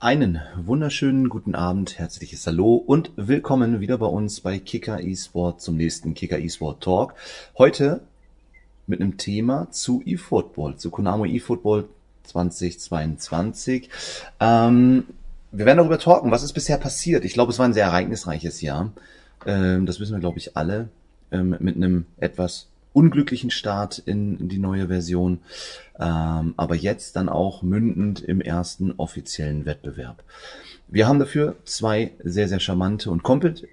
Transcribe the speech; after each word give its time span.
Einen 0.00 0.40
wunderschönen 0.54 1.28
guten 1.28 1.56
Abend, 1.56 1.98
herzliches 1.98 2.46
Hallo 2.46 2.76
und 2.76 3.10
willkommen 3.16 3.80
wieder 3.80 3.98
bei 3.98 4.06
uns 4.06 4.40
bei 4.42 4.60
Kicker 4.60 5.02
eSport 5.02 5.60
zum 5.60 5.76
nächsten 5.76 6.14
Kicker 6.14 6.38
eSport 6.38 6.84
Talk. 6.84 7.14
Heute 7.58 8.02
mit 8.86 9.00
einem 9.00 9.16
Thema 9.16 9.72
zu 9.72 10.00
eFootball, 10.06 10.76
zu 10.76 10.92
Konamo 10.92 11.24
eFootball 11.24 11.88
2022. 12.22 13.90
Ähm, 14.38 15.02
wir 15.50 15.66
werden 15.66 15.78
darüber 15.78 15.98
talken, 15.98 16.30
was 16.30 16.44
ist 16.44 16.52
bisher 16.52 16.78
passiert. 16.78 17.24
Ich 17.24 17.32
glaube, 17.32 17.50
es 17.50 17.58
war 17.58 17.66
ein 17.66 17.74
sehr 17.74 17.86
ereignisreiches 17.86 18.60
Jahr. 18.60 18.92
Ähm, 19.46 19.84
das 19.84 19.98
wissen 19.98 20.12
wir, 20.12 20.20
glaube 20.20 20.38
ich, 20.38 20.56
alle. 20.56 20.90
Ähm, 21.32 21.56
mit 21.58 21.74
einem 21.74 22.06
etwas 22.18 22.68
unglücklichen 22.98 23.50
Start 23.50 24.02
in 24.04 24.48
die 24.48 24.58
neue 24.58 24.88
Version, 24.88 25.38
ähm, 26.00 26.54
aber 26.56 26.74
jetzt 26.74 27.14
dann 27.14 27.28
auch 27.28 27.62
mündend 27.62 28.20
im 28.20 28.40
ersten 28.40 28.90
offiziellen 28.96 29.66
Wettbewerb. 29.66 30.24
Wir 30.88 31.06
haben 31.06 31.20
dafür 31.20 31.54
zwei 31.64 32.10
sehr, 32.24 32.48
sehr 32.48 32.58
charmante 32.58 33.12
und 33.12 33.22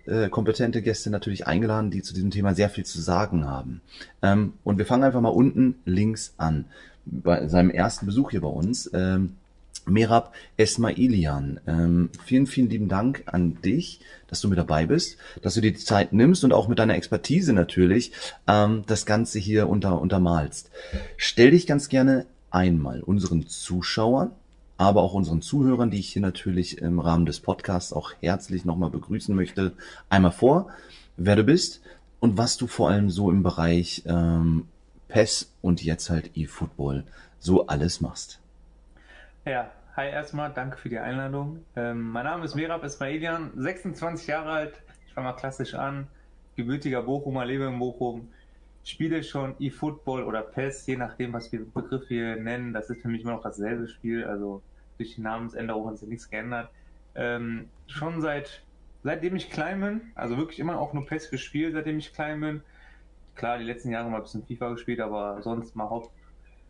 äh, 0.06 0.30
kompetente 0.30 0.84
Gäste 0.84 1.10
natürlich 1.10 1.48
eingeladen, 1.48 1.90
die 1.90 2.04
zu 2.04 2.14
diesem 2.14 2.30
Thema 2.30 2.54
sehr 2.54 2.70
viel 2.70 2.86
zu 2.86 3.02
sagen 3.02 3.48
haben. 3.48 3.82
Ähm, 4.22 4.54
und 4.64 4.78
wir 4.78 4.86
fangen 4.86 5.04
einfach 5.04 5.22
mal 5.22 5.30
unten 5.30 5.76
links 5.86 6.36
an. 6.38 6.66
Bei 7.08 7.48
seinem 7.48 7.72
ersten 7.72 8.06
Besuch 8.06 8.30
hier 8.30 8.42
bei 8.42 8.48
uns. 8.48 8.92
Ähm, 8.94 9.38
Merab 9.86 10.34
Esmailian. 10.58 11.60
Ähm, 11.68 12.10
vielen, 12.24 12.48
vielen 12.48 12.70
lieben 12.70 12.88
Dank 12.88 13.24
an 13.28 13.62
dich, 13.62 14.00
dass 14.28 14.42
du 14.42 14.48
mit 14.48 14.58
dabei 14.58 14.86
bist, 14.86 15.18
dass 15.42 15.54
du 15.54 15.62
dir 15.62 15.72
die 15.72 15.80
Zeit 15.80 16.14
nimmst 16.14 16.44
und 16.44 16.54
auch 16.54 16.68
mit 16.68 16.80
deiner 16.80 16.96
Expertise 16.96 17.54
natürlich 17.54 18.12
ähm, 18.48 18.84
das 18.88 19.06
Ganze 19.06 19.40
hier 19.40 19.70
unter, 19.70 20.02
untermalst. 20.02 20.72
Stell 21.18 21.52
dich 21.52 21.68
ganz 21.68 21.90
gerne 21.90 22.26
einmal 22.50 23.02
unseren 23.02 23.48
Zuschauern, 23.48 24.32
aber 24.78 25.04
auch 25.04 25.14
unseren 25.14 25.42
Zuhörern, 25.42 25.92
die 25.92 26.00
ich 26.00 26.10
hier 26.10 26.22
natürlich 26.22 26.80
im 26.80 27.00
Rahmen 27.00 27.26
des 27.26 27.40
Podcasts 27.40 27.94
auch 27.94 28.12
herzlich 28.22 28.66
nochmal 28.66 28.90
begrüßen 28.90 29.36
möchte, 29.36 29.74
einmal 30.10 30.32
vor, 30.32 30.68
wer 31.18 31.36
du 31.36 31.44
bist 31.44 31.82
und 32.20 32.38
was 32.38 32.58
du 32.58 32.68
vor 32.68 32.90
allem 32.90 33.10
so 33.10 33.30
im 33.30 33.44
Bereich 33.44 34.04
ähm, 34.06 34.68
PES 35.10 35.52
und 35.62 35.84
jetzt 35.84 36.10
halt 36.10 36.36
eFootball 36.36 37.04
so 37.40 37.68
alles 37.68 38.02
machst. 38.02 38.40
Ja, 39.48 39.72
hi 39.96 40.08
erstmal, 40.10 40.52
danke 40.54 40.78
für 40.78 40.90
die 40.90 40.98
Einladung. 40.98 41.66
Ähm, 41.76 42.02
mein 42.10 42.26
Name 42.26 42.46
ist 42.46 42.56
Merab 42.56 42.84
Ismailian, 42.84 43.52
26 43.56 44.26
Jahre 44.28 44.50
alt, 44.50 44.84
ich 45.06 45.14
fange 45.14 45.28
mal 45.28 45.34
klassisch 45.36 45.76
an, 45.76 46.08
gebürtiger 46.56 47.04
Bochumer, 47.04 47.46
lebe 47.46 47.66
in 47.66 47.78
Bochum, 47.78 48.34
spiele 48.84 49.24
schon 49.24 49.56
eFootball 49.60 50.24
oder 50.24 50.42
PES, 50.42 50.88
je 50.88 50.98
nachdem, 50.98 51.32
was 51.34 51.52
wir 51.52 51.64
Begriff 51.72 52.08
hier 52.08 52.38
nennen. 52.38 52.74
Das 52.74 52.90
ist 52.90 53.04
für 53.04 53.08
mich 53.08 53.22
immer 53.22 53.34
noch 53.34 53.44
dasselbe 53.44 53.88
Spiel, 53.88 54.26
also 54.26 54.64
durch 54.98 55.14
die 55.14 55.22
Namensänderung 55.22 55.90
hat 55.90 56.00
sich 56.00 56.10
nichts 56.10 56.28
geändert. 56.30 56.72
Ähm, 57.14 57.70
schon 57.88 58.22
seit 58.22 58.66
seitdem 59.04 59.36
ich 59.36 59.52
klein 59.52 59.80
bin, 59.80 60.12
also 60.16 60.38
wirklich 60.38 60.58
immer 60.60 60.80
auch 60.80 60.94
nur 60.94 61.06
PES 61.06 61.30
gespielt, 61.30 61.74
seitdem 61.74 62.00
ich 62.00 62.14
klein 62.14 62.42
bin. 62.42 62.64
Klar, 63.36 63.60
die 63.60 63.66
letzten 63.66 63.92
Jahre 63.92 64.10
mal 64.10 64.18
ein 64.18 64.24
bisschen 64.24 64.46
FIFA 64.48 64.70
gespielt, 64.72 65.00
aber 65.02 65.42
sonst 65.44 65.76
mal 65.76 65.90
Haupt 65.90 66.12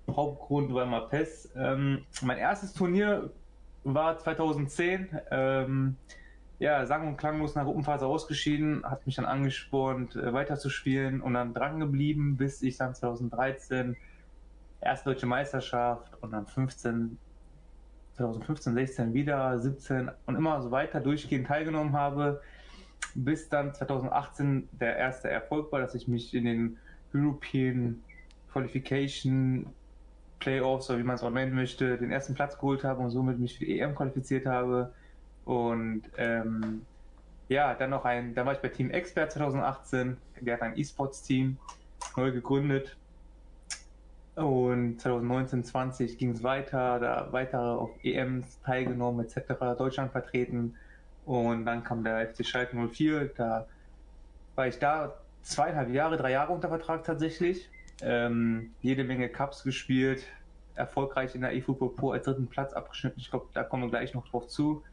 Hauptgrund 0.07 0.73
war 0.73 0.83
immer 0.83 1.01
PES. 1.01 1.51
Ähm, 1.55 2.05
mein 2.21 2.37
erstes 2.37 2.73
Turnier 2.73 3.29
war 3.83 4.17
2010. 4.17 5.09
Ähm, 5.31 5.95
ja, 6.59 6.85
sang- 6.85 7.07
und 7.07 7.17
klanglos 7.17 7.55
nach 7.55 7.65
Gruppenphase 7.65 8.05
ausgeschieden, 8.05 8.83
hat 8.85 9.05
mich 9.05 9.15
dann 9.15 9.25
angespornt, 9.25 10.15
äh, 10.15 10.31
weiterzuspielen 10.33 11.21
und 11.21 11.33
dann 11.33 11.53
dran 11.53 11.79
geblieben, 11.79 12.37
bis 12.37 12.61
ich 12.61 12.77
dann 12.77 12.95
2013 12.95 13.97
erste 14.81 15.09
deutsche 15.09 15.25
Meisterschaft 15.25 16.11
und 16.21 16.31
dann 16.31 16.45
15, 16.45 17.17
2015, 18.13 18.73
16 18.73 19.13
wieder, 19.13 19.59
17 19.59 20.11
und 20.25 20.35
immer 20.35 20.61
so 20.61 20.71
weiter 20.71 21.01
durchgehend 21.01 21.47
teilgenommen 21.47 21.93
habe, 21.93 22.41
bis 23.15 23.49
dann 23.49 23.73
2018 23.73 24.69
der 24.71 24.95
erste 24.95 25.29
Erfolg 25.29 25.71
war, 25.71 25.81
dass 25.81 25.95
ich 25.95 26.07
mich 26.07 26.33
in 26.33 26.45
den 26.45 26.77
European 27.13 28.01
Qualification 28.51 29.67
Playoffs 30.45 30.89
oder 30.91 30.99
wie 30.99 31.03
man 31.03 31.15
es 31.15 31.23
auch 31.23 31.31
nennen 31.31 31.55
möchte, 31.55 31.97
den 31.97 32.11
ersten 32.11 32.35
Platz 32.35 32.55
geholt 32.55 32.83
habe 32.83 33.01
und 33.01 33.09
somit 33.09 33.39
mich 33.39 33.57
für 33.57 33.65
die 33.65 33.79
EM 33.79 33.95
qualifiziert 33.95 34.45
habe. 34.45 34.93
Und 35.43 36.03
ähm, 36.17 36.85
ja, 37.49 37.73
dann 37.73 37.89
noch 37.89 38.05
ein, 38.05 38.35
dann 38.35 38.45
war 38.45 38.53
ich 38.53 38.59
bei 38.59 38.69
Team 38.69 38.91
Expert 38.91 39.31
2018, 39.31 40.17
der 40.41 40.53
hat 40.55 40.61
ein 40.61 40.77
E-Sports-Team 40.77 41.57
neu 42.15 42.31
gegründet. 42.31 42.95
Und 44.35 45.01
2019, 45.01 45.63
20 45.63 46.17
ging 46.19 46.31
es 46.31 46.43
weiter, 46.43 46.99
da 46.99 47.27
weitere 47.31 47.61
auf 47.61 47.91
EMs 48.03 48.59
teilgenommen 48.61 49.25
etc., 49.25 49.53
Deutschland 49.77 50.11
vertreten. 50.11 50.75
Und 51.25 51.65
dann 51.65 51.83
kam 51.83 52.03
der 52.03 52.27
FC 52.27 52.45
Schalke 52.45 52.77
04, 52.77 53.31
da 53.35 53.65
war 54.53 54.67
ich 54.67 54.77
da 54.77 55.15
zweieinhalb 55.41 55.89
Jahre, 55.89 56.17
drei 56.17 56.31
Jahre 56.31 56.53
unter 56.53 56.69
Vertrag 56.69 57.03
tatsächlich 57.03 57.67
ähm, 58.01 58.71
jede 58.81 59.03
Menge 59.03 59.29
Cups 59.29 59.63
gespielt, 59.63 60.25
erfolgreich 60.75 61.35
in 61.35 61.41
der 61.41 61.55
eFootball 61.55 61.89
Pro 61.89 62.11
als 62.11 62.25
dritten 62.25 62.47
Platz 62.47 62.73
abgeschnitten. 62.73 63.19
Ich 63.19 63.29
glaube, 63.29 63.47
da 63.53 63.63
kommen 63.63 63.83
wir 63.83 63.89
gleich 63.89 64.13
noch 64.13 64.27
drauf 64.27 64.47
zu. 64.47 64.83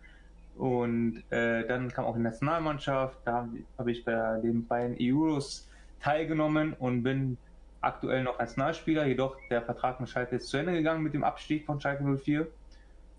Und 0.56 1.22
äh, 1.30 1.66
dann 1.66 1.90
kam 1.90 2.04
auch 2.04 2.14
die 2.14 2.22
Nationalmannschaft, 2.22 3.18
da 3.24 3.32
habe 3.32 3.50
hab 3.78 3.86
ich 3.88 4.04
bei 4.04 4.38
den 4.42 4.66
beiden 4.66 4.96
Euros 5.00 5.68
teilgenommen 6.00 6.74
und 6.74 7.02
bin 7.02 7.38
aktuell 7.80 8.22
noch 8.22 8.38
Nationalspieler, 8.38 9.06
jedoch 9.06 9.36
der 9.50 9.62
Vertrag 9.62 9.98
mit 9.98 10.08
Schalke 10.08 10.36
ist 10.36 10.48
zu 10.48 10.58
Ende 10.58 10.72
gegangen 10.72 11.02
mit 11.02 11.14
dem 11.14 11.24
Abstieg 11.24 11.64
von 11.64 11.80
Schalke 11.80 12.04
04 12.04 12.46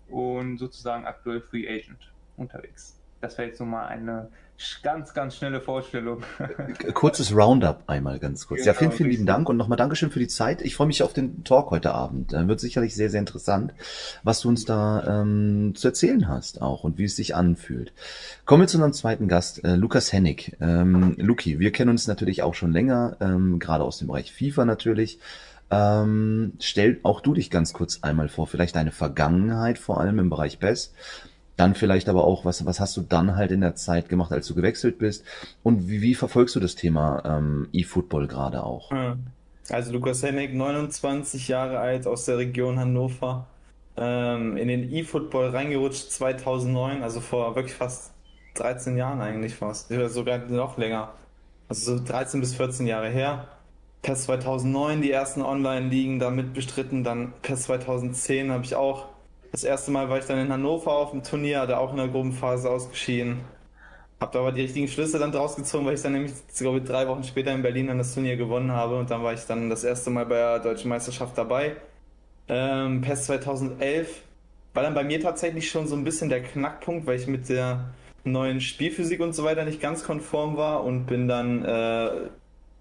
und 0.08 0.58
sozusagen 0.58 1.04
aktuell 1.04 1.40
Free 1.40 1.68
Agent 1.68 2.12
unterwegs. 2.36 2.98
Das 3.20 3.36
wäre 3.36 3.48
jetzt 3.48 3.60
nochmal 3.60 3.88
eine 3.88 4.30
ganz, 4.82 5.14
ganz 5.14 5.36
schnelle 5.36 5.60
Vorstellung. 5.60 6.22
Kurzes 6.94 7.34
Roundup 7.34 7.82
einmal 7.86 8.18
ganz 8.18 8.46
kurz. 8.46 8.60
Genau, 8.60 8.72
ja, 8.72 8.78
vielen, 8.78 8.92
vielen 8.92 9.10
lieben 9.10 9.26
Dank 9.26 9.48
und 9.48 9.56
nochmal 9.56 9.76
Dankeschön 9.76 10.10
für 10.10 10.18
die 10.18 10.28
Zeit. 10.28 10.62
Ich 10.62 10.76
freue 10.76 10.86
mich 10.86 11.02
auf 11.02 11.12
den 11.12 11.44
Talk 11.44 11.70
heute 11.70 11.92
Abend. 11.92 12.32
Wird 12.32 12.60
sicherlich 12.60 12.94
sehr, 12.94 13.10
sehr 13.10 13.20
interessant, 13.20 13.74
was 14.22 14.40
du 14.40 14.48
uns 14.48 14.64
da 14.64 15.20
ähm, 15.22 15.72
zu 15.74 15.88
erzählen 15.88 16.28
hast 16.28 16.62
auch 16.62 16.84
und 16.84 16.98
wie 16.98 17.04
es 17.04 17.16
sich 17.16 17.34
anfühlt. 17.34 17.92
Kommen 18.44 18.62
wir 18.62 18.68
zu 18.68 18.76
unserem 18.76 18.92
zweiten 18.92 19.28
Gast, 19.28 19.64
äh, 19.64 19.74
Lukas 19.74 20.12
Hennig. 20.12 20.56
Ähm, 20.60 21.14
Luki, 21.18 21.58
wir 21.58 21.72
kennen 21.72 21.90
uns 21.90 22.06
natürlich 22.06 22.42
auch 22.42 22.54
schon 22.54 22.72
länger, 22.72 23.16
ähm, 23.20 23.58
gerade 23.58 23.84
aus 23.84 23.98
dem 23.98 24.08
Bereich 24.08 24.32
FIFA 24.32 24.64
natürlich. 24.64 25.18
Ähm, 25.70 26.52
stell 26.60 27.00
auch 27.02 27.20
du 27.20 27.34
dich 27.34 27.50
ganz 27.50 27.72
kurz 27.72 28.00
einmal 28.02 28.28
vor, 28.28 28.46
vielleicht 28.46 28.76
deine 28.76 28.92
Vergangenheit, 28.92 29.78
vor 29.78 30.00
allem 30.00 30.18
im 30.18 30.30
Bereich 30.30 30.58
PES 30.60 30.92
dann 31.56 31.74
vielleicht 31.74 32.08
aber 32.08 32.24
auch, 32.24 32.44
was, 32.44 32.64
was 32.66 32.80
hast 32.80 32.96
du 32.96 33.02
dann 33.02 33.36
halt 33.36 33.52
in 33.52 33.60
der 33.60 33.74
Zeit 33.76 34.08
gemacht, 34.08 34.32
als 34.32 34.46
du 34.46 34.54
gewechselt 34.54 34.98
bist? 34.98 35.24
Und 35.62 35.88
wie, 35.88 36.02
wie 36.02 36.14
verfolgst 36.14 36.56
du 36.56 36.60
das 36.60 36.74
Thema 36.74 37.22
ähm, 37.24 37.68
E-Football 37.72 38.26
gerade 38.26 38.64
auch? 38.64 38.90
Also 39.70 39.92
Lukas 39.92 40.22
Hennig, 40.22 40.52
29 40.52 41.48
Jahre 41.48 41.78
alt, 41.78 42.06
aus 42.06 42.24
der 42.24 42.38
Region 42.38 42.78
Hannover, 42.78 43.46
ähm, 43.96 44.56
in 44.56 44.68
den 44.68 44.92
E-Football 44.92 45.50
reingerutscht 45.50 46.10
2009, 46.10 47.02
also 47.02 47.20
vor 47.20 47.54
wirklich 47.54 47.74
fast 47.74 48.12
13 48.54 48.96
Jahren 48.96 49.20
eigentlich 49.20 49.54
fast, 49.54 49.90
oder 49.90 50.08
sogar 50.08 50.38
noch 50.38 50.76
länger. 50.76 51.12
Also 51.68 51.96
so 51.96 52.04
13 52.04 52.40
bis 52.40 52.54
14 52.54 52.86
Jahre 52.86 53.08
her. 53.08 53.48
PES 54.02 54.24
2009 54.24 55.00
die 55.00 55.10
ersten 55.10 55.40
Online-Ligen 55.40 56.18
damit 56.18 56.52
bestritten, 56.52 57.04
dann 57.04 57.32
PES 57.40 57.62
2010 57.62 58.50
habe 58.52 58.64
ich 58.64 58.74
auch 58.74 59.06
das 59.54 59.62
erste 59.62 59.92
Mal 59.92 60.08
war 60.08 60.18
ich 60.18 60.24
dann 60.24 60.40
in 60.40 60.52
Hannover 60.52 60.90
auf 60.90 61.12
dem 61.12 61.22
Turnier, 61.22 61.64
da 61.66 61.78
auch 61.78 61.92
in 61.92 61.96
der 61.96 62.08
Gruppenphase 62.08 62.68
ausgeschieden. 62.68 63.42
Hab 64.18 64.32
da 64.32 64.40
aber 64.40 64.50
die 64.50 64.62
richtigen 64.62 64.88
Schlüsse 64.88 65.20
dann 65.20 65.30
draus 65.30 65.54
gezogen, 65.54 65.86
weil 65.86 65.94
ich 65.94 66.02
dann 66.02 66.12
nämlich, 66.12 66.32
glaube 66.58 66.78
ich, 66.78 66.84
drei 66.84 67.06
Wochen 67.06 67.22
später 67.22 67.52
in 67.52 67.62
Berlin 67.62 67.86
dann 67.86 67.98
das 67.98 68.14
Turnier 68.14 68.36
gewonnen 68.36 68.72
habe 68.72 68.98
und 68.98 69.12
dann 69.12 69.22
war 69.22 69.32
ich 69.32 69.44
dann 69.46 69.70
das 69.70 69.84
erste 69.84 70.10
Mal 70.10 70.26
bei 70.26 70.34
der 70.34 70.58
Deutschen 70.58 70.88
Meisterschaft 70.88 71.38
dabei. 71.38 71.76
Ähm, 72.48 73.00
PES 73.00 73.26
2011 73.26 74.22
war 74.72 74.82
dann 74.82 74.94
bei 74.94 75.04
mir 75.04 75.20
tatsächlich 75.20 75.70
schon 75.70 75.86
so 75.86 75.94
ein 75.94 76.02
bisschen 76.02 76.30
der 76.30 76.42
Knackpunkt, 76.42 77.06
weil 77.06 77.20
ich 77.20 77.28
mit 77.28 77.48
der 77.48 77.90
neuen 78.24 78.60
Spielphysik 78.60 79.20
und 79.20 79.34
so 79.34 79.44
weiter 79.44 79.64
nicht 79.64 79.80
ganz 79.80 80.02
konform 80.02 80.56
war 80.56 80.82
und 80.82 81.06
bin 81.06 81.28
dann 81.28 81.64
äh, 81.64 82.10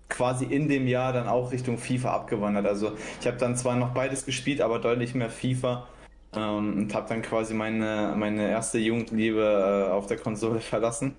quasi 0.10 0.46
in 0.46 0.68
dem 0.70 0.88
Jahr 0.88 1.14
dann 1.14 1.28
auch 1.28 1.52
Richtung 1.52 1.78
FIFA 1.78 2.16
abgewandert. 2.16 2.66
Also 2.66 2.94
ich 3.22 3.28
habe 3.28 3.38
dann 3.38 3.56
zwar 3.56 3.75
noch 3.75 3.90
beides 3.90 4.25
gespielt, 4.25 4.60
aber 4.60 4.80
deutlich 4.80 5.14
mehr 5.14 5.30
FIFA 5.30 5.88
ähm, 6.36 6.78
und 6.78 6.94
habe 6.94 7.08
dann 7.10 7.22
quasi 7.22 7.54
meine, 7.54 8.14
meine 8.18 8.50
erste 8.50 8.80
Jugendliebe 8.80 9.88
äh, 9.90 9.92
auf 9.92 10.08
der 10.08 10.18
Konsole 10.18 10.60
verlassen, 10.62 11.16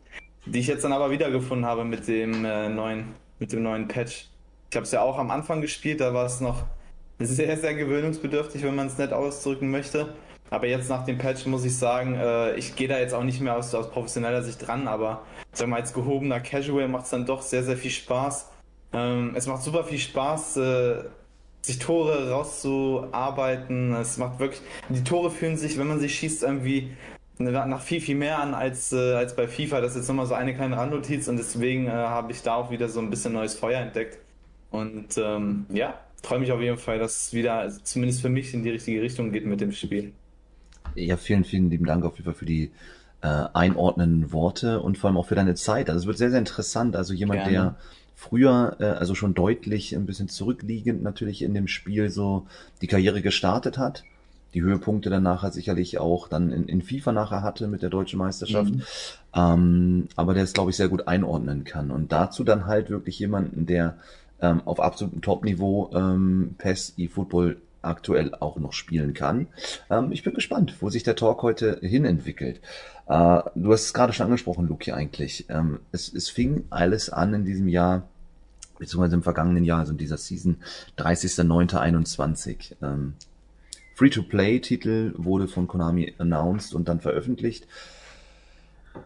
die 0.46 0.60
ich 0.60 0.66
jetzt 0.66 0.84
dann 0.84 0.92
aber 0.92 1.10
wiedergefunden 1.10 1.66
habe 1.66 1.84
mit 1.84 2.06
dem 2.08 2.44
äh, 2.44 2.68
neuen 2.68 3.14
mit 3.38 3.52
dem 3.52 3.62
neuen 3.62 3.88
Patch. 3.88 4.28
Ich 4.70 4.76
habe 4.76 4.84
es 4.84 4.92
ja 4.92 5.02
auch 5.02 5.18
am 5.18 5.30
Anfang 5.30 5.60
gespielt, 5.60 6.00
da 6.00 6.14
war 6.14 6.26
es 6.26 6.40
noch 6.40 6.64
sehr, 7.18 7.56
sehr 7.56 7.74
gewöhnungsbedürftig, 7.74 8.62
wenn 8.62 8.74
man 8.74 8.86
es 8.86 8.98
nett 8.98 9.12
ausdrücken 9.12 9.70
möchte. 9.70 10.14
Aber 10.50 10.66
jetzt 10.66 10.88
nach 10.88 11.04
dem 11.04 11.18
Patch 11.18 11.46
muss 11.46 11.64
ich 11.64 11.76
sagen, 11.76 12.14
äh, 12.14 12.54
ich 12.56 12.76
gehe 12.76 12.86
da 12.86 12.98
jetzt 12.98 13.14
auch 13.14 13.22
nicht 13.22 13.40
mehr 13.40 13.56
aus, 13.56 13.74
aus 13.74 13.90
professioneller 13.90 14.42
Sicht 14.42 14.66
dran, 14.66 14.86
aber 14.86 15.22
sag 15.52 15.68
mal, 15.68 15.80
als 15.80 15.92
gehobener 15.92 16.40
Casual 16.40 16.88
macht 16.88 17.04
es 17.04 17.10
dann 17.10 17.26
doch 17.26 17.42
sehr, 17.42 17.62
sehr 17.62 17.76
viel 17.76 17.90
Spaß. 17.90 18.50
Ähm, 18.92 19.32
es 19.34 19.46
macht 19.46 19.62
super 19.62 19.84
viel 19.84 19.98
Spaß, 19.98 20.56
äh, 20.58 21.04
sich 21.64 21.78
Tore 21.78 22.30
rauszuarbeiten. 22.30 23.94
Es 23.94 24.18
macht 24.18 24.38
wirklich, 24.38 24.60
die 24.90 25.02
Tore 25.02 25.30
fühlen 25.30 25.56
sich, 25.56 25.78
wenn 25.78 25.86
man 25.86 25.98
sie 25.98 26.08
schießt, 26.08 26.42
irgendwie 26.42 26.90
nach 27.38 27.80
viel, 27.80 28.00
viel 28.00 28.16
mehr 28.16 28.38
an 28.38 28.54
als, 28.54 28.92
äh, 28.92 29.14
als 29.14 29.34
bei 29.34 29.48
FIFA. 29.48 29.80
Das 29.80 29.92
ist 29.92 29.96
jetzt 29.98 30.08
nochmal 30.08 30.26
so 30.26 30.34
eine 30.34 30.54
kleine 30.54 30.76
Randnotiz 30.76 31.26
und 31.26 31.36
deswegen 31.36 31.86
äh, 31.86 31.90
habe 31.90 32.32
ich 32.32 32.42
da 32.42 32.54
auch 32.54 32.70
wieder 32.70 32.88
so 32.88 33.00
ein 33.00 33.10
bisschen 33.10 33.32
neues 33.32 33.54
Feuer 33.54 33.80
entdeckt. 33.80 34.18
Und 34.70 35.16
ähm, 35.18 35.66
ja, 35.72 35.98
freue 36.22 36.38
mich 36.38 36.52
auf 36.52 36.60
jeden 36.60 36.78
Fall, 36.78 36.98
dass 36.98 37.26
es 37.26 37.32
wieder, 37.32 37.68
zumindest 37.82 38.20
für 38.20 38.28
mich, 38.28 38.52
in 38.54 38.62
die 38.62 38.70
richtige 38.70 39.00
Richtung 39.00 39.32
geht 39.32 39.46
mit 39.46 39.60
dem 39.60 39.72
Spiel. 39.72 40.12
Ja, 40.94 41.16
vielen, 41.16 41.44
vielen 41.44 41.70
lieben 41.70 41.86
Dank 41.86 42.04
auf 42.04 42.14
jeden 42.16 42.24
Fall 42.24 42.34
für 42.34 42.44
die 42.44 42.70
äh, 43.22 43.46
einordnenden 43.52 44.32
Worte 44.32 44.80
und 44.80 44.98
vor 44.98 45.08
allem 45.08 45.16
auch 45.16 45.26
für 45.26 45.34
deine 45.34 45.54
Zeit. 45.54 45.88
Also 45.88 46.00
es 46.00 46.06
wird 46.06 46.18
sehr, 46.18 46.30
sehr 46.30 46.38
interessant. 46.38 46.94
Also 46.94 47.14
jemand, 47.14 47.40
Gerne. 47.40 47.52
der 47.52 47.76
früher, 48.14 48.76
äh, 48.78 48.84
also 48.84 49.14
schon 49.14 49.34
deutlich 49.34 49.94
ein 49.94 50.06
bisschen 50.06 50.28
zurückliegend 50.28 51.02
natürlich 51.02 51.42
in 51.42 51.54
dem 51.54 51.68
Spiel 51.68 52.10
so 52.10 52.46
die 52.80 52.86
Karriere 52.86 53.22
gestartet 53.22 53.78
hat. 53.78 54.04
Die 54.54 54.62
Höhepunkte 54.62 55.10
dann 55.10 55.24
nachher 55.24 55.50
sicherlich 55.50 55.98
auch 55.98 56.28
dann 56.28 56.52
in, 56.52 56.68
in 56.68 56.82
FIFA 56.82 57.12
nachher 57.12 57.42
hatte 57.42 57.66
mit 57.66 57.82
der 57.82 57.90
deutschen 57.90 58.18
Meisterschaft. 58.18 58.72
Mhm. 58.72 58.82
Ähm, 59.34 60.08
aber 60.14 60.34
der 60.34 60.44
es, 60.44 60.52
glaube 60.52 60.70
ich, 60.70 60.76
sehr 60.76 60.88
gut 60.88 61.08
einordnen 61.08 61.64
kann. 61.64 61.90
Und 61.90 62.12
dazu 62.12 62.44
dann 62.44 62.66
halt 62.66 62.88
wirklich 62.88 63.18
jemanden, 63.18 63.66
der 63.66 63.98
ähm, 64.40 64.62
auf 64.64 64.78
absolutem 64.78 65.22
Top-Niveau 65.22 65.90
ähm, 65.92 66.54
PES 66.58 66.94
e-Football 66.96 67.56
aktuell 67.84 68.34
auch 68.34 68.56
noch 68.56 68.72
spielen 68.72 69.14
kann. 69.14 69.48
Ähm, 69.90 70.12
ich 70.12 70.22
bin 70.22 70.34
gespannt, 70.34 70.76
wo 70.80 70.90
sich 70.90 71.02
der 71.02 71.16
Talk 71.16 71.42
heute 71.42 71.78
hin 71.80 72.04
entwickelt. 72.04 72.60
Äh, 73.06 73.40
du 73.54 73.72
hast 73.72 73.84
es 73.84 73.94
gerade 73.94 74.12
schon 74.12 74.26
angesprochen, 74.26 74.68
Luki, 74.68 74.92
eigentlich. 74.92 75.46
Ähm, 75.48 75.80
es, 75.92 76.12
es 76.12 76.28
fing 76.28 76.64
alles 76.70 77.10
an 77.10 77.34
in 77.34 77.44
diesem 77.44 77.68
Jahr 77.68 78.08
beziehungsweise 78.78 79.14
im 79.14 79.22
vergangenen 79.22 79.64
Jahr, 79.64 79.80
also 79.80 79.92
in 79.92 79.98
dieser 79.98 80.16
Season, 80.16 80.56
30.09.21. 80.98 82.74
Ähm, 82.82 83.14
Free-to-Play-Titel 83.94 85.14
wurde 85.16 85.46
von 85.46 85.68
Konami 85.68 86.14
announced 86.18 86.74
und 86.74 86.88
dann 86.88 87.00
veröffentlicht. 87.00 87.66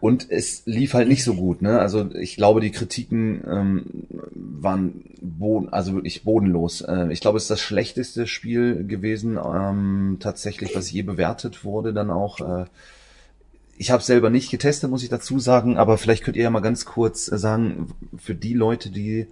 Und 0.01 0.29
es 0.29 0.63
lief 0.65 0.93
halt 0.93 1.07
nicht 1.07 1.23
so 1.23 1.33
gut, 1.33 1.61
ne? 1.61 1.79
Also 1.79 2.13
ich 2.13 2.35
glaube, 2.35 2.61
die 2.61 2.71
Kritiken 2.71 3.43
ähm, 3.49 3.85
waren 4.33 5.03
boden, 5.21 5.69
also 5.73 5.93
wirklich 5.93 6.23
bodenlos. 6.23 6.81
Äh, 6.81 7.11
ich 7.11 7.19
glaube, 7.19 7.37
es 7.37 7.45
ist 7.45 7.51
das 7.51 7.61
schlechteste 7.61 8.27
Spiel 8.27 8.85
gewesen, 8.85 9.37
ähm, 9.37 10.17
tatsächlich, 10.19 10.75
was 10.75 10.91
je 10.91 11.01
bewertet 11.01 11.65
wurde, 11.65 11.93
dann 11.93 12.11
auch. 12.11 12.39
Äh, 12.39 12.65
ich 13.77 13.91
habe 13.91 14.03
selber 14.03 14.29
nicht 14.29 14.51
getestet, 14.51 14.89
muss 14.89 15.03
ich 15.03 15.09
dazu 15.09 15.39
sagen, 15.39 15.77
aber 15.77 15.97
vielleicht 15.97 16.23
könnt 16.25 16.35
ihr 16.35 16.43
ja 16.43 16.49
mal 16.49 16.59
ganz 16.59 16.83
kurz 16.83 17.25
sagen, 17.25 17.93
für 18.17 18.35
die 18.35 18.53
Leute, 18.53 18.89
die 18.89 19.27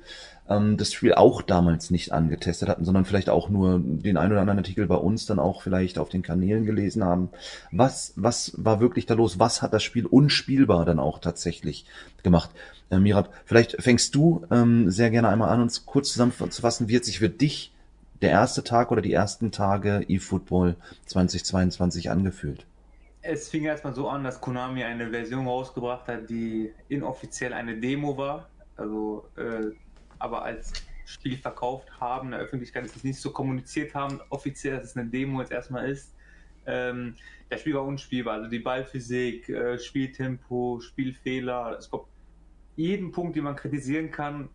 ähm, 0.50 0.78
das 0.78 0.94
Spiel 0.94 1.14
auch 1.14 1.42
damals 1.42 1.92
nicht 1.92 2.12
angetestet 2.12 2.70
hatten, 2.70 2.86
sondern 2.86 3.06
vielleicht 3.06 3.30
auch 3.30 3.50
nur 3.50 3.80
den 3.80 4.18
ein 4.18 4.32
oder 4.32 4.42
anderen 4.42 4.60
Artikel 4.60 4.88
bei 4.88 4.96
uns 4.96 5.26
dann 5.26 5.40
auch 5.40 5.62
vielleicht 5.62 6.00
auf 6.00 6.10
den 6.10 6.22
Kanälen 6.22 6.66
gelesen 6.66 7.04
haben. 7.04 7.30
Was, 7.72 8.14
was 8.16 8.54
war 8.58 8.80
wirklich 8.80 9.06
da 9.06 9.14
los? 9.14 9.40
Was 9.40 9.62
hat 9.62 9.74
das 9.74 9.84
Spiel 9.84 10.06
unspielbar 10.06 10.86
dann 10.86 11.00
auch 11.00 11.20
tatsächlich 11.20 11.86
gemacht? 12.24 12.50
Äh, 12.90 13.00
Mirat, 13.00 13.30
vielleicht 13.46 13.82
fängst 13.82 14.16
du 14.16 14.46
ähm, 14.52 14.90
sehr 14.90 15.10
gerne 15.10 15.30
einmal 15.30 15.50
an, 15.50 15.62
uns 15.62 15.86
kurz 15.86 16.12
zusammenzufassen, 16.14 16.88
wie 16.88 16.96
hat 16.96 17.06
sich 17.06 17.20
für 17.20 17.30
dich 17.30 17.74
der 18.22 18.32
erste 18.32 18.64
Tag 18.64 18.92
oder 18.92 19.02
die 19.02 19.14
ersten 19.14 19.52
Tage 19.52 20.06
eFootball 20.08 20.76
2022 21.06 22.10
angefühlt? 22.10 22.66
Es 23.22 23.50
fing 23.50 23.66
erstmal 23.66 23.94
so 23.94 24.08
an, 24.08 24.24
dass 24.24 24.40
Konami 24.40 24.84
eine 24.84 25.10
Version 25.10 25.48
rausgebracht 25.48 26.08
hat, 26.08 26.30
die 26.30 26.72
inoffiziell 26.88 27.54
eine 27.54 27.78
Demo 27.78 28.18
war. 28.18 28.48
Also 28.78 29.26
äh, 29.36 29.72
aber 30.20 30.44
als 30.44 30.74
Spiel 31.06 31.38
verkauft 31.38 32.00
haben, 32.00 32.28
in 32.28 32.32
der 32.32 32.42
Öffentlichkeit 32.42 32.86
ist 32.86 32.96
es 32.96 33.04
nicht 33.04 33.20
so 33.20 33.32
kommuniziert 33.32 33.96
haben, 33.96 34.20
offiziell, 34.30 34.78
dass 34.78 34.92
es 34.92 34.98
eine 34.98 35.10
Demo 35.10 35.40
jetzt 35.42 35.52
erstmal 35.52 35.90
ist. 35.90 36.14
Ähm, 36.66 37.16
das 37.50 37.62
Spiel 37.62 37.76
war 37.76 37.86
unspielbar, 37.86 38.36
also 38.36 38.50
die 38.50 38.60
Ballphysik, 38.60 39.48
äh, 39.48 39.80
Spieltempo, 39.80 40.82
Spielfehler, 40.82 41.78
es 41.80 41.90
gab 41.90 42.06
jeden 42.76 43.12
Punkt, 43.12 43.36
den 43.36 43.46
man 43.46 43.56
kritisieren 43.56 44.12
kann, 44.12 44.50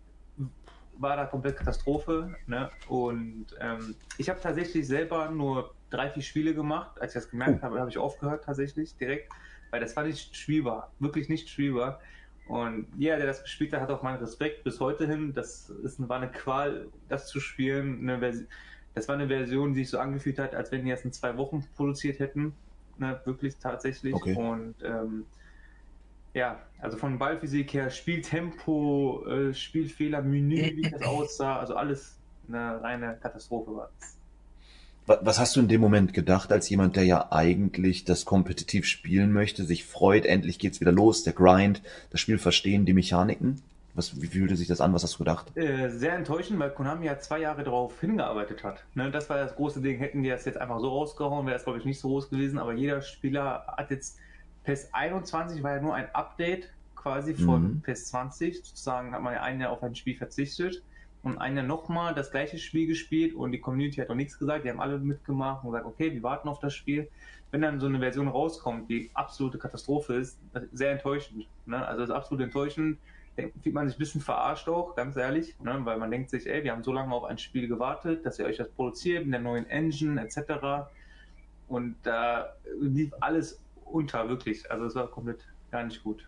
war 0.99 1.17
da 1.17 1.26
komplett 1.26 1.56
Katastrophe. 1.56 2.35
Ne? 2.47 2.70
Und 2.88 3.47
ähm, 3.61 3.94
ich 4.19 4.29
habe 4.29 4.41
tatsächlich 4.41 4.87
selber 4.87 5.31
nur 5.31 5.75
drei, 5.91 6.11
vier 6.11 6.23
Spiele 6.23 6.55
gemacht. 6.55 7.00
Als 7.00 7.14
ich 7.14 7.23
das 7.23 7.31
gemerkt 7.31 7.59
oh. 7.61 7.62
habe, 7.62 7.81
habe 7.81 7.91
ich 7.91 7.99
aufgehört 7.99 8.44
tatsächlich 8.44 8.97
direkt, 8.97 9.31
weil 9.70 9.81
das 9.81 9.97
war 9.97 10.05
nicht 10.05 10.37
spielbar, 10.37 10.93
wirklich 10.99 11.29
nicht 11.29 11.49
spielbar. 11.49 12.00
Und 12.52 12.87
jeder, 12.99 13.16
der 13.16 13.26
das 13.26 13.43
gespielt 13.43 13.72
hat, 13.72 13.81
hat 13.81 13.90
auch 13.90 14.02
meinen 14.02 14.19
Respekt 14.19 14.62
bis 14.62 14.78
heute 14.78 15.06
hin. 15.06 15.32
Das 15.32 15.70
ist, 15.70 16.06
war 16.06 16.19
eine 16.19 16.31
Qual, 16.31 16.88
das 17.08 17.28
zu 17.28 17.40
spielen. 17.40 18.06
Eine 18.06 18.46
das 18.93 19.08
war 19.08 19.14
eine 19.14 19.26
Version, 19.26 19.72
die 19.72 19.81
sich 19.81 19.88
so 19.88 19.99
angefühlt 19.99 20.38
hat, 20.38 20.54
als 20.54 20.70
wenn 20.70 20.84
die 20.84 20.90
erst 20.90 21.06
in 21.06 21.12
zwei 21.12 21.38
Wochen 21.38 21.64
produziert 21.76 22.19
hätten. 22.19 22.52
Ne, 22.99 23.19
wirklich 23.25 23.56
tatsächlich. 23.56 24.14
Okay. 24.14 24.37
Und 24.37 24.75
ähm, 24.84 25.25
ja, 26.34 26.60
also 26.78 26.99
von 26.99 27.19
Ballphysik 27.19 27.72
her, 27.72 27.88
Spieltempo, 27.88 29.25
äh, 29.26 29.54
Spielfehler, 29.54 30.20
Menü, 30.20 30.76
wie 30.76 30.90
das 30.90 31.00
aussah, 31.06 31.58
also 31.58 31.75
alles 31.75 32.19
eine 32.49 32.82
reine 32.82 33.16
Katastrophe 33.22 33.75
war. 33.75 33.90
Was 35.06 35.40
hast 35.40 35.56
du 35.56 35.60
in 35.60 35.69
dem 35.69 35.81
Moment 35.81 36.14
gedacht, 36.14 36.52
als 36.52 36.69
jemand, 36.69 36.94
der 36.94 37.04
ja 37.04 37.32
eigentlich 37.32 38.04
das 38.04 38.25
kompetitiv 38.25 38.87
spielen 38.87 39.32
möchte, 39.32 39.64
sich 39.64 39.84
freut, 39.84 40.25
endlich 40.26 40.60
geht's 40.60 40.81
wieder 40.81 40.93
los, 40.93 41.25
der 41.25 41.32
Grind, 41.32 41.82
das 42.10 42.20
Spiel 42.20 42.38
verstehen, 42.38 42.87
die 42.87 42.93
Mechaniken? 42.93 43.62
Was, 43.94 44.22
wie 44.22 44.26
fühlte 44.26 44.56
sich 44.56 44.69
das 44.69 44.81
an? 44.81 44.94
Was 44.94 45.02
hast 45.02 45.14
du 45.14 45.19
gedacht? 45.19 45.54
Äh, 45.56 45.90
sehr 45.90 46.14
enttäuschend, 46.14 46.58
weil 46.58 46.70
Konami 46.70 47.06
ja 47.06 47.19
zwei 47.19 47.40
Jahre 47.40 47.62
darauf 47.62 48.00
hingearbeitet 48.00 48.64
hat. 48.64 48.82
Ne, 48.94 49.10
das 49.10 49.28
war 49.28 49.37
das 49.37 49.54
große 49.54 49.82
Ding. 49.82 49.99
Hätten 49.99 50.22
die 50.22 50.31
das 50.31 50.46
jetzt 50.46 50.56
einfach 50.56 50.81
so 50.81 50.88
rausgehauen, 50.88 51.46
wäre 51.46 51.56
das, 51.56 51.64
glaube 51.64 51.78
ich, 51.78 51.84
nicht 51.84 52.00
so 52.00 52.08
groß 52.08 52.31
gewesen. 52.31 52.58
Aber 52.58 52.72
jeder 52.72 53.02
Spieler 53.02 53.66
hat 53.76 53.90
jetzt 53.90 54.19
PES 54.64 54.88
21 54.93 55.62
war 55.62 55.75
ja 55.76 55.82
nur 55.82 55.94
ein 55.94 56.06
Update 56.14 56.70
quasi 56.94 57.34
von 57.34 57.62
mhm. 57.62 57.81
PES 57.82 58.06
20. 58.06 58.64
Sozusagen 58.64 59.12
hat 59.12 59.20
man 59.20 59.34
ja 59.34 59.43
ein 59.43 59.60
Jahr 59.60 59.70
auf 59.70 59.82
ein 59.82 59.94
Spiel 59.94 60.16
verzichtet 60.16 60.82
und 61.23 61.39
einer 61.39 61.63
nochmal 61.63 62.15
das 62.15 62.31
gleiche 62.31 62.59
Spiel 62.59 62.87
gespielt 62.87 63.35
und 63.35 63.52
die 63.52 63.61
Community 63.61 64.00
hat 64.00 64.11
auch 64.11 64.14
nichts 64.14 64.38
gesagt, 64.38 64.64
die 64.64 64.71
haben 64.71 64.81
alle 64.81 64.99
mitgemacht 64.99 65.64
und 65.64 65.71
gesagt, 65.71 65.87
okay, 65.87 66.12
wir 66.12 66.23
warten 66.23 66.49
auf 66.49 66.59
das 66.59 66.75
Spiel. 66.75 67.09
Wenn 67.50 67.62
dann 67.62 67.81
so 67.81 67.87
eine 67.87 68.00
Version 68.00 68.29
rauskommt, 68.29 68.91
die 68.91 69.11
absolute 69.14 69.59
Katastrophe 69.59 70.14
ist, 70.14 70.38
sehr 70.73 70.91
enttäuschend. 70.91 71.47
Ne? 71.67 71.87
Also 71.87 72.02
ist 72.02 72.11
absolut 72.11 72.43
enttäuschend. 72.43 72.99
Fühlt 73.37 73.75
man 73.75 73.88
sich 73.88 73.97
ein 73.97 73.99
bisschen 73.99 74.21
verarscht 74.21 74.69
auch, 74.69 74.95
ganz 74.95 75.17
ehrlich, 75.17 75.59
ne? 75.61 75.81
weil 75.85 75.99
man 75.99 76.11
denkt 76.11 76.31
sich, 76.31 76.47
ey, 76.47 76.64
wir 76.64 76.73
haben 76.73 76.83
so 76.83 76.93
lange 76.93 77.14
auf 77.14 77.25
ein 77.25 77.38
Spiel 77.38 77.69
gewartet, 77.69 78.26
dass 78.26 78.38
ihr 78.38 78.47
euch 78.47 78.57
das 78.57 78.69
produziert 78.71 79.25
mit 79.25 79.35
der 79.35 79.41
neuen 79.41 79.69
Engine 79.71 80.21
etc. 80.21 80.88
Und 81.69 81.97
da 82.02 82.52
lief 82.81 83.12
alles 83.21 83.62
unter, 83.85 84.29
wirklich. 84.29 84.71
Also 84.71 84.87
es 84.87 84.95
war 84.95 85.09
komplett 85.09 85.47
gar 85.71 85.85
nicht 85.85 86.02
gut. 86.02 86.26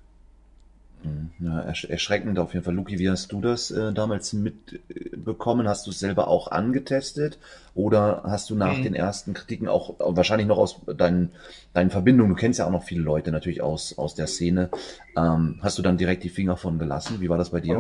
Ja, 1.41 1.61
erschreckend 1.61 2.39
auf 2.39 2.55
jeden 2.55 2.65
Fall. 2.65 2.75
Luki, 2.75 2.99
wie 2.99 3.11
hast 3.11 3.33
du 3.33 3.41
das 3.41 3.71
äh, 3.71 3.93
damals 3.93 4.33
mitbekommen? 4.33 5.69
Hast 5.69 5.87
du 5.87 5.91
es 5.91 5.99
selber 5.99 6.29
auch 6.29 6.51
angetestet? 6.51 7.39
Oder 7.75 8.23
hast 8.25 8.51
du 8.51 8.55
nach 8.55 8.79
mhm. 8.79 8.83
den 8.85 8.95
ersten 8.95 9.35
Kritiken 9.35 9.69
auch 9.69 9.95
wahrscheinlich 9.99 10.47
noch 10.47 10.59
aus 10.59 10.81
deinen, 10.87 11.33
deinen 11.73 11.91
Verbindungen, 11.91 12.35
du 12.35 12.37
kennst 12.37 12.59
ja 12.59 12.67
auch 12.67 12.71
noch 12.71 12.85
viele 12.85 13.03
Leute 13.03 13.33
natürlich 13.33 13.63
aus, 13.63 13.99
aus 13.99 14.15
der 14.15 14.27
Szene, 14.27 14.71
ähm, 15.17 15.59
hast 15.61 15.79
du 15.79 15.83
dann 15.83 15.99
direkt 15.99 16.23
die 16.25 16.29
Finger 16.29 16.57
von 16.57 16.79
gelassen? 16.79 17.21
Wie 17.21 17.29
war 17.29 17.39
das 17.39 17.51
bei 17.51 17.61
dir? 17.61 17.79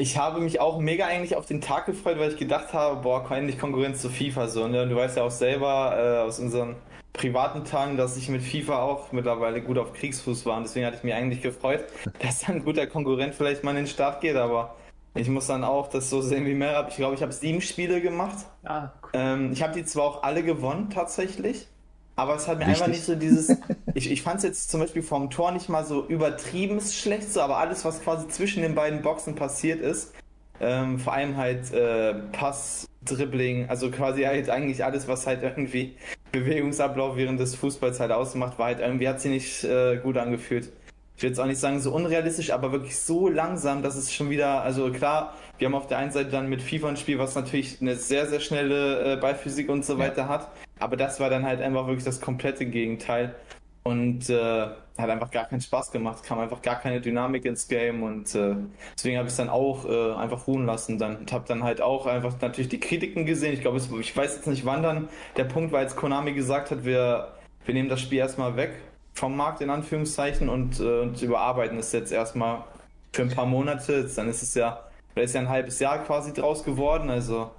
ich 0.00 0.16
habe 0.16 0.40
mich 0.40 0.60
auch 0.60 0.78
mega 0.78 1.06
eigentlich 1.06 1.36
auf 1.36 1.44
den 1.44 1.60
Tag 1.60 1.84
gefreut, 1.84 2.18
weil 2.18 2.30
ich 2.30 2.38
gedacht 2.38 2.72
habe, 2.72 3.02
boah, 3.02 3.30
endlich 3.30 3.58
Konkurrenz 3.58 4.00
zu 4.00 4.08
FIFA 4.08 4.48
so. 4.48 4.66
Ne? 4.66 4.82
Und 4.82 4.88
du 4.88 4.96
weißt 4.96 5.18
ja 5.18 5.24
auch 5.24 5.30
selber 5.30 5.94
äh, 5.94 6.26
aus 6.26 6.38
unseren 6.38 6.76
privaten 7.12 7.64
Tagen, 7.64 7.96
dass 7.96 8.16
ich 8.16 8.28
mit 8.28 8.42
FIFA 8.42 8.82
auch 8.82 9.12
mittlerweile 9.12 9.60
gut 9.62 9.78
auf 9.78 9.92
Kriegsfuß 9.92 10.46
war. 10.46 10.56
Und 10.56 10.64
deswegen 10.64 10.86
hatte 10.86 10.96
ich 10.96 11.02
mich 11.04 11.14
eigentlich 11.14 11.42
gefreut, 11.42 11.84
dass 12.20 12.48
ein 12.48 12.64
guter 12.64 12.86
Konkurrent 12.86 13.34
vielleicht 13.34 13.64
mal 13.64 13.72
in 13.72 13.78
den 13.78 13.86
Start 13.86 14.20
geht. 14.20 14.36
Aber 14.36 14.76
ich 15.14 15.28
muss 15.28 15.46
dann 15.46 15.64
auch 15.64 15.88
das 15.88 16.08
so 16.08 16.22
sehen 16.22 16.46
wie 16.46 16.54
Merab. 16.54 16.88
Ich 16.90 16.96
glaube, 16.96 17.14
ich 17.14 17.22
habe 17.22 17.32
sieben 17.32 17.60
Spiele 17.60 18.00
gemacht. 18.00 18.38
Ah, 18.64 18.90
cool. 19.02 19.10
ähm, 19.14 19.52
ich 19.52 19.62
habe 19.62 19.74
die 19.74 19.84
zwar 19.84 20.04
auch 20.04 20.22
alle 20.22 20.42
gewonnen 20.42 20.90
tatsächlich, 20.90 21.66
aber 22.14 22.36
es 22.36 22.46
hat 22.46 22.58
mir 22.58 22.66
Richtig. 22.66 22.82
einfach 22.82 22.92
nicht 22.92 23.04
so 23.04 23.14
dieses. 23.16 23.56
ich 23.94 24.10
ich 24.10 24.22
fand 24.22 24.38
es 24.38 24.44
jetzt 24.44 24.70
zum 24.70 24.80
Beispiel 24.80 25.02
vom 25.02 25.30
Tor 25.30 25.50
nicht 25.50 25.68
mal 25.68 25.84
so 25.84 26.06
übertrieben 26.06 26.80
schlecht, 26.80 27.32
so, 27.32 27.40
aber 27.40 27.58
alles, 27.58 27.84
was 27.84 28.02
quasi 28.02 28.28
zwischen 28.28 28.62
den 28.62 28.74
beiden 28.74 29.02
Boxen 29.02 29.34
passiert 29.34 29.80
ist, 29.80 30.14
ähm, 30.60 30.98
vor 30.98 31.14
allem 31.14 31.36
halt 31.36 31.72
äh, 31.72 32.14
Pass, 32.32 32.86
Dribbling, 33.02 33.68
also 33.68 33.90
quasi 33.90 34.22
halt 34.22 34.50
eigentlich 34.50 34.84
alles, 34.84 35.08
was 35.08 35.26
halt 35.26 35.42
irgendwie 35.42 35.96
Bewegungsablauf 36.32 37.16
während 37.16 37.40
des 37.40 37.54
Fußballs 37.54 38.00
halt 38.00 38.12
ausmacht, 38.12 38.58
war 38.58 38.66
halt 38.66 38.80
irgendwie, 38.80 39.08
hat 39.08 39.20
sie 39.20 39.28
nicht 39.28 39.64
äh, 39.64 39.96
gut 39.98 40.16
angefühlt. 40.16 40.70
Ich 41.16 41.22
will 41.22 41.30
jetzt 41.30 41.38
auch 41.38 41.46
nicht 41.46 41.60
sagen 41.60 41.80
so 41.80 41.92
unrealistisch, 41.92 42.50
aber 42.50 42.72
wirklich 42.72 42.98
so 42.98 43.28
langsam, 43.28 43.82
dass 43.82 43.94
es 43.96 44.12
schon 44.12 44.30
wieder, 44.30 44.62
also 44.62 44.90
klar, 44.90 45.34
wir 45.58 45.66
haben 45.66 45.74
auf 45.74 45.86
der 45.86 45.98
einen 45.98 46.12
Seite 46.12 46.30
dann 46.30 46.48
mit 46.48 46.62
FIFA 46.62 46.88
ein 46.88 46.96
Spiel, 46.96 47.18
was 47.18 47.34
natürlich 47.34 47.80
eine 47.82 47.94
sehr, 47.96 48.26
sehr 48.26 48.40
schnelle 48.40 49.14
äh, 49.14 49.16
Ballphysik 49.16 49.68
und 49.68 49.84
so 49.84 49.98
weiter 49.98 50.28
hat, 50.28 50.48
aber 50.78 50.96
das 50.96 51.20
war 51.20 51.28
dann 51.28 51.44
halt 51.44 51.60
einfach 51.60 51.86
wirklich 51.86 52.04
das 52.04 52.22
komplette 52.22 52.64
Gegenteil 52.64 53.34
und 53.82 54.28
äh, 54.28 54.66
hat 54.98 55.08
einfach 55.10 55.30
gar 55.30 55.46
keinen 55.46 55.60
Spaß 55.60 55.90
gemacht, 55.90 56.22
kam 56.22 56.38
einfach 56.38 56.60
gar 56.60 56.78
keine 56.78 57.00
Dynamik 57.00 57.44
ins 57.46 57.66
Game 57.68 58.02
und 58.02 58.34
äh, 58.34 58.56
deswegen 58.96 59.16
habe 59.16 59.28
ich 59.28 59.32
es 59.32 59.36
dann 59.36 59.48
auch 59.48 59.86
äh, 59.86 60.12
einfach 60.14 60.46
ruhen 60.46 60.66
lassen 60.66 60.98
dann 60.98 61.16
und 61.16 61.32
habe 61.32 61.44
dann 61.48 61.62
halt 61.62 61.80
auch 61.80 62.06
einfach 62.06 62.34
natürlich 62.40 62.68
die 62.68 62.80
Kritiken 62.80 63.24
gesehen. 63.24 63.54
Ich 63.54 63.62
glaube, 63.62 63.78
ich 63.78 64.16
weiß 64.16 64.36
jetzt 64.36 64.46
nicht 64.46 64.66
wann 64.66 64.82
dann 64.82 65.08
der 65.36 65.44
Punkt 65.44 65.72
war, 65.72 65.80
als 65.80 65.96
Konami 65.96 66.34
gesagt 66.34 66.70
hat, 66.70 66.84
wir, 66.84 67.28
wir 67.64 67.74
nehmen 67.74 67.88
das 67.88 68.00
Spiel 68.00 68.18
erstmal 68.18 68.56
weg. 68.56 68.72
vom 69.14 69.36
Markt 69.36 69.60
in 69.60 69.70
Anführungszeichen 69.70 70.48
und, 70.48 70.80
äh, 70.80 71.00
und 71.00 71.20
überarbeiten 71.20 71.78
es 71.78 71.92
jetzt 71.92 72.12
erstmal 72.12 72.64
für 73.12 73.22
ein 73.22 73.30
paar 73.30 73.46
Monate. 73.46 74.08
Dann 74.14 74.28
ist 74.28 74.42
es 74.42 74.54
ja, 74.54 74.84
ist 75.14 75.34
ja 75.34 75.40
ein 75.40 75.48
halbes 75.48 75.78
Jahr 75.78 75.98
quasi 76.04 76.32
draus 76.32 76.64
geworden. 76.64 77.10
Also 77.10 77.50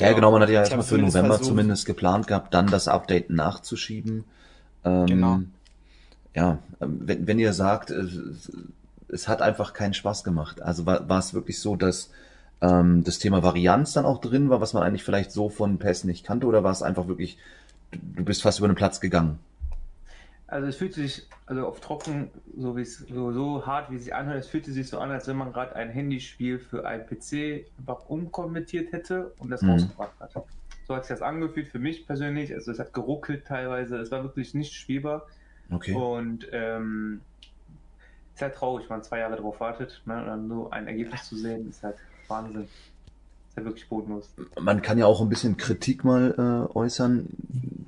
ja, 0.00 0.08
ja 0.08 0.12
genau, 0.12 0.30
man 0.30 0.42
hat 0.42 0.50
ja 0.50 0.60
erstmal 0.60 0.82
für 0.82 0.98
November 0.98 1.34
versucht. 1.34 1.44
zumindest 1.46 1.86
geplant 1.86 2.26
gehabt, 2.26 2.54
dann 2.54 2.66
das 2.66 2.88
Update 2.88 3.30
nachzuschieben. 3.30 4.24
Ähm, 4.84 5.06
genau. 5.06 5.40
Ja, 6.34 6.58
ähm, 6.80 7.00
wenn, 7.02 7.26
wenn 7.26 7.38
ihr 7.38 7.52
sagt, 7.52 7.90
es, 7.90 8.50
es 9.08 9.28
hat 9.28 9.42
einfach 9.42 9.72
keinen 9.72 9.94
Spaß 9.94 10.24
gemacht. 10.24 10.62
Also 10.62 10.86
war, 10.86 11.08
war 11.08 11.18
es 11.18 11.34
wirklich 11.34 11.60
so, 11.60 11.76
dass 11.76 12.10
ähm, 12.60 13.04
das 13.04 13.18
Thema 13.18 13.42
Varianz 13.42 13.92
dann 13.92 14.04
auch 14.04 14.20
drin 14.20 14.50
war, 14.50 14.60
was 14.60 14.72
man 14.72 14.82
eigentlich 14.82 15.04
vielleicht 15.04 15.32
so 15.32 15.48
von 15.48 15.78
PES 15.78 16.04
nicht 16.04 16.24
kannte, 16.24 16.46
oder 16.46 16.62
war 16.62 16.72
es 16.72 16.82
einfach 16.82 17.08
wirklich, 17.08 17.38
du 17.90 18.24
bist 18.24 18.42
fast 18.42 18.58
über 18.58 18.68
den 18.68 18.76
Platz 18.76 19.00
gegangen? 19.00 19.38
Also 20.46 20.66
es 20.66 20.76
fühlt 20.76 20.94
sich, 20.94 21.28
also 21.46 21.66
auf 21.66 21.80
trocken, 21.80 22.28
so 22.58 22.76
wie 22.76 22.82
es 22.82 22.98
so, 22.98 23.32
so 23.32 23.66
hart 23.66 23.90
wie 23.90 23.96
es 23.96 24.04
sich 24.04 24.14
anhört, 24.14 24.40
es 24.40 24.48
fühlte 24.48 24.72
sich 24.72 24.88
so 24.88 24.98
an, 24.98 25.12
als 25.12 25.28
wenn 25.28 25.36
man 25.36 25.52
gerade 25.52 25.76
ein 25.76 25.90
Handyspiel 25.90 26.58
für 26.58 26.86
ein 26.86 27.06
PC 27.06 27.66
einfach 27.78 28.08
umkonvertiert 28.08 28.92
hätte 28.92 29.32
und 29.38 29.50
das 29.50 29.62
mhm. 29.62 29.70
rausgebracht 29.70 30.18
hat. 30.18 30.32
So 30.88 30.96
hat 30.96 31.04
sich 31.04 31.10
das 31.10 31.22
angefühlt 31.22 31.68
für 31.68 31.78
mich 31.78 32.04
persönlich. 32.04 32.52
Also 32.52 32.72
es 32.72 32.80
hat 32.80 32.92
geruckelt 32.92 33.46
teilweise, 33.46 33.96
es 33.98 34.10
war 34.10 34.24
wirklich 34.24 34.54
nicht 34.54 34.72
spielbar. 34.72 35.28
Okay. 35.70 35.94
Und 35.94 36.46
ähm, 36.52 37.20
ist 38.34 38.42
halt 38.42 38.54
traurig, 38.54 38.88
wenn 38.88 38.96
man 38.96 39.04
zwei 39.04 39.18
Jahre 39.18 39.36
darauf 39.36 39.60
wartet, 39.60 40.00
ne, 40.06 40.18
und 40.18 40.26
dann 40.26 40.48
nur 40.48 40.72
ein 40.72 40.86
Ergebnis 40.86 41.28
zu 41.28 41.36
sehen, 41.36 41.68
ist 41.68 41.82
halt 41.82 41.96
Wahnsinn. 42.28 42.62
Ist 42.62 43.56
halt 43.56 43.66
wirklich 43.66 43.88
bodenlos. 43.88 44.30
Man 44.60 44.80
kann 44.82 44.98
ja 44.98 45.06
auch 45.06 45.20
ein 45.20 45.28
bisschen 45.28 45.56
Kritik 45.56 46.04
mal 46.04 46.68
äh, 46.72 46.76
äußern. 46.76 47.26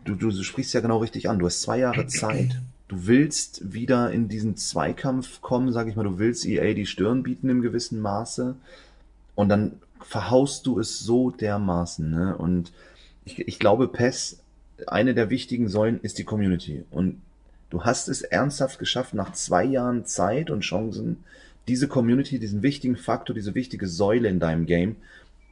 Du, 0.04 0.14
du, 0.14 0.30
du 0.30 0.42
sprichst 0.42 0.74
ja 0.74 0.80
genau 0.80 0.98
richtig 0.98 1.28
an. 1.30 1.38
Du 1.38 1.46
hast 1.46 1.62
zwei 1.62 1.78
Jahre 1.78 2.06
Zeit. 2.06 2.60
Du 2.88 3.06
willst 3.06 3.72
wieder 3.72 4.10
in 4.10 4.28
diesen 4.28 4.56
Zweikampf 4.56 5.40
kommen, 5.40 5.72
sag 5.72 5.88
ich 5.88 5.96
mal, 5.96 6.02
du 6.02 6.18
willst 6.18 6.44
EA 6.44 6.74
die 6.74 6.84
Stirn 6.84 7.22
bieten 7.22 7.48
im 7.48 7.62
gewissen 7.62 8.00
Maße. 8.00 8.54
Und 9.34 9.48
dann 9.48 9.80
verhaust 10.00 10.66
du 10.66 10.78
es 10.78 10.98
so 10.98 11.30
dermaßen. 11.30 12.10
Ne? 12.10 12.36
Und 12.36 12.72
ich, 13.24 13.38
ich 13.38 13.58
glaube, 13.58 13.88
PES, 13.88 14.40
eine 14.86 15.14
der 15.14 15.30
wichtigen 15.30 15.68
Säulen 15.68 16.00
ist 16.02 16.18
die 16.18 16.24
Community. 16.24 16.84
Und 16.90 17.22
du 17.73 17.85
hast 17.85 18.09
es 18.09 18.21
ernsthaft 18.21 18.79
geschafft, 18.79 19.14
nach 19.14 19.33
zwei 19.33 19.64
Jahren 19.64 20.05
Zeit 20.05 20.50
und 20.50 20.61
Chancen, 20.61 21.25
diese 21.69 21.88
Community, 21.88 22.38
diesen 22.38 22.62
wichtigen 22.62 22.97
Faktor, 22.97 23.35
diese 23.35 23.55
wichtige 23.55 23.88
Säule 23.88 24.29
in 24.29 24.41
deinem 24.41 24.67
Game 24.67 24.97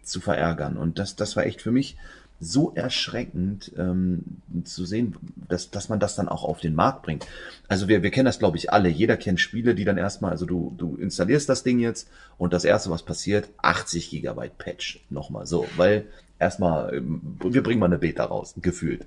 zu 0.02 0.20
verärgern. 0.20 0.76
Und 0.76 0.98
das, 0.98 1.16
das 1.16 1.34
war 1.36 1.46
echt 1.46 1.62
für 1.62 1.70
mich 1.70 1.96
so 2.38 2.72
erschreckend 2.74 3.72
ähm, 3.78 4.22
zu 4.64 4.84
sehen, 4.84 5.16
dass, 5.48 5.70
dass 5.70 5.88
man 5.88 5.98
das 5.98 6.14
dann 6.14 6.28
auch 6.28 6.44
auf 6.44 6.60
den 6.60 6.74
Markt 6.74 7.02
bringt. 7.02 7.26
Also 7.68 7.88
wir, 7.88 8.02
wir 8.02 8.10
kennen 8.10 8.26
das, 8.26 8.38
glaube 8.38 8.58
ich, 8.58 8.70
alle. 8.70 8.88
Jeder 8.90 9.16
kennt 9.16 9.40
Spiele, 9.40 9.74
die 9.74 9.84
dann 9.84 9.98
erstmal, 9.98 10.32
also 10.32 10.44
du, 10.44 10.74
du 10.76 10.96
installierst 10.96 11.48
das 11.48 11.62
Ding 11.62 11.78
jetzt 11.78 12.08
und 12.36 12.52
das 12.52 12.64
erste, 12.64 12.90
was 12.90 13.02
passiert, 13.02 13.48
80 13.58 14.10
Gigabyte 14.10 14.58
Patch. 14.58 15.04
Nochmal 15.08 15.46
so, 15.46 15.66
weil 15.76 16.06
erstmal, 16.38 16.94
ähm, 16.94 17.38
wir 17.42 17.62
bringen 17.62 17.80
mal 17.80 17.86
eine 17.86 17.98
Beta 17.98 18.24
raus, 18.24 18.54
gefühlt. 18.60 19.06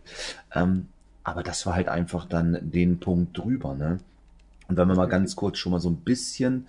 Ähm, 0.53 0.87
aber 1.23 1.43
das 1.43 1.65
war 1.65 1.75
halt 1.75 1.87
einfach 1.87 2.25
dann 2.25 2.57
den 2.61 2.99
Punkt 2.99 3.37
drüber, 3.37 3.75
ne? 3.75 3.99
Und 4.67 4.77
wenn 4.77 4.87
wir 4.87 4.95
mal 4.95 5.07
ganz 5.07 5.35
kurz 5.35 5.57
schon 5.57 5.71
mal 5.71 5.79
so 5.79 5.89
ein 5.89 5.97
bisschen 5.97 6.67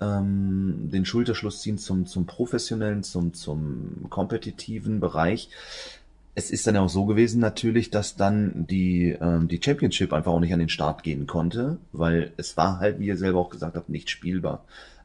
ähm, 0.00 0.88
den 0.90 1.04
Schulterschluss 1.04 1.60
ziehen 1.60 1.78
zum, 1.78 2.06
zum 2.06 2.26
professionellen, 2.26 3.02
zum, 3.02 3.34
zum 3.34 4.06
kompetitiven 4.08 5.00
Bereich. 5.00 5.50
Es 6.34 6.50
ist 6.50 6.66
dann 6.66 6.76
ja 6.76 6.80
auch 6.80 6.88
so 6.88 7.04
gewesen 7.06 7.40
natürlich, 7.40 7.90
dass 7.90 8.16
dann 8.16 8.66
die, 8.66 9.16
ähm, 9.20 9.48
die 9.48 9.60
Championship 9.62 10.12
einfach 10.12 10.32
auch 10.32 10.40
nicht 10.40 10.52
an 10.52 10.60
den 10.60 10.68
Start 10.68 11.02
gehen 11.02 11.26
konnte, 11.26 11.76
weil 11.92 12.32
es 12.36 12.56
war 12.56 12.78
halt, 12.78 12.98
wie 12.98 13.06
ihr 13.06 13.18
selber 13.18 13.40
auch 13.40 13.50
gesagt 13.50 13.76
habt, 13.76 13.88
nicht 13.88 14.10
spielbar. 14.10 14.64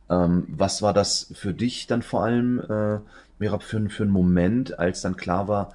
Ähm, 0.10 0.46
was 0.48 0.82
war 0.82 0.94
das 0.94 1.32
für 1.34 1.54
dich 1.54 1.88
dann 1.88 2.02
vor 2.02 2.24
allem, 2.24 2.60
äh, 2.60 3.00
Merab, 3.40 3.64
für, 3.64 3.90
für 3.90 4.04
einen 4.04 4.12
Moment, 4.12 4.80
als 4.80 5.02
dann 5.02 5.18
klar 5.18 5.48
war, 5.48 5.74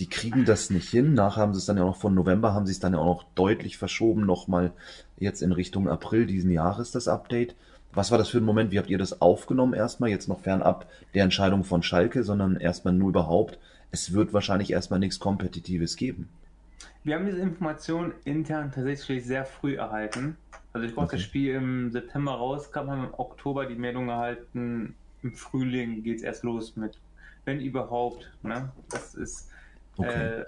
die 0.00 0.08
kriegen 0.08 0.44
das 0.44 0.70
nicht 0.70 0.88
hin. 0.88 1.14
Nachher 1.14 1.42
haben 1.42 1.54
sie 1.54 1.58
es 1.58 1.66
dann 1.66 1.76
ja 1.76 1.84
auch 1.84 1.88
noch 1.88 1.96
von 1.96 2.14
November, 2.14 2.52
haben 2.52 2.66
sie 2.66 2.72
es 2.72 2.80
dann 2.80 2.94
ja 2.94 2.98
auch 2.98 3.22
noch 3.22 3.24
deutlich 3.34 3.78
verschoben, 3.78 4.26
nochmal 4.26 4.72
jetzt 5.18 5.42
in 5.42 5.52
Richtung 5.52 5.88
April 5.88 6.26
diesen 6.26 6.50
Jahres 6.50 6.90
das 6.90 7.08
Update. 7.08 7.54
Was 7.92 8.10
war 8.10 8.18
das 8.18 8.28
für 8.28 8.38
ein 8.38 8.44
Moment? 8.44 8.72
Wie 8.72 8.78
habt 8.78 8.90
ihr 8.90 8.98
das 8.98 9.20
aufgenommen 9.20 9.72
erstmal? 9.72 10.10
Jetzt 10.10 10.28
noch 10.28 10.40
fernab 10.40 10.90
der 11.14 11.22
Entscheidung 11.22 11.62
von 11.62 11.82
Schalke, 11.82 12.24
sondern 12.24 12.56
erstmal 12.56 12.92
nur 12.92 13.10
überhaupt. 13.10 13.58
Es 13.92 14.12
wird 14.12 14.32
wahrscheinlich 14.32 14.72
erstmal 14.72 14.98
nichts 14.98 15.20
Kompetitives 15.20 15.94
geben. 15.94 16.28
Wir 17.04 17.14
haben 17.14 17.26
diese 17.26 17.38
Information 17.38 18.12
intern 18.24 18.72
tatsächlich 18.72 19.24
sehr 19.24 19.44
früh 19.44 19.76
erhalten. 19.76 20.36
Also 20.72 20.88
ich 20.88 20.94
brauche 20.94 21.06
okay. 21.06 21.16
das 21.16 21.24
Spiel 21.24 21.54
im 21.54 21.92
September 21.92 22.32
rauskam, 22.32 22.90
haben 22.90 23.04
im 23.04 23.14
Oktober 23.14 23.66
die 23.66 23.76
Meldung 23.76 24.08
erhalten, 24.08 24.96
im 25.22 25.34
Frühling 25.34 26.02
geht 26.02 26.16
es 26.16 26.22
erst 26.22 26.42
los 26.42 26.74
mit, 26.76 26.98
wenn 27.44 27.60
überhaupt. 27.60 28.32
Ne? 28.42 28.72
Das 28.90 29.14
ist 29.14 29.50
okay. 29.96 30.40
äh, 30.40 30.44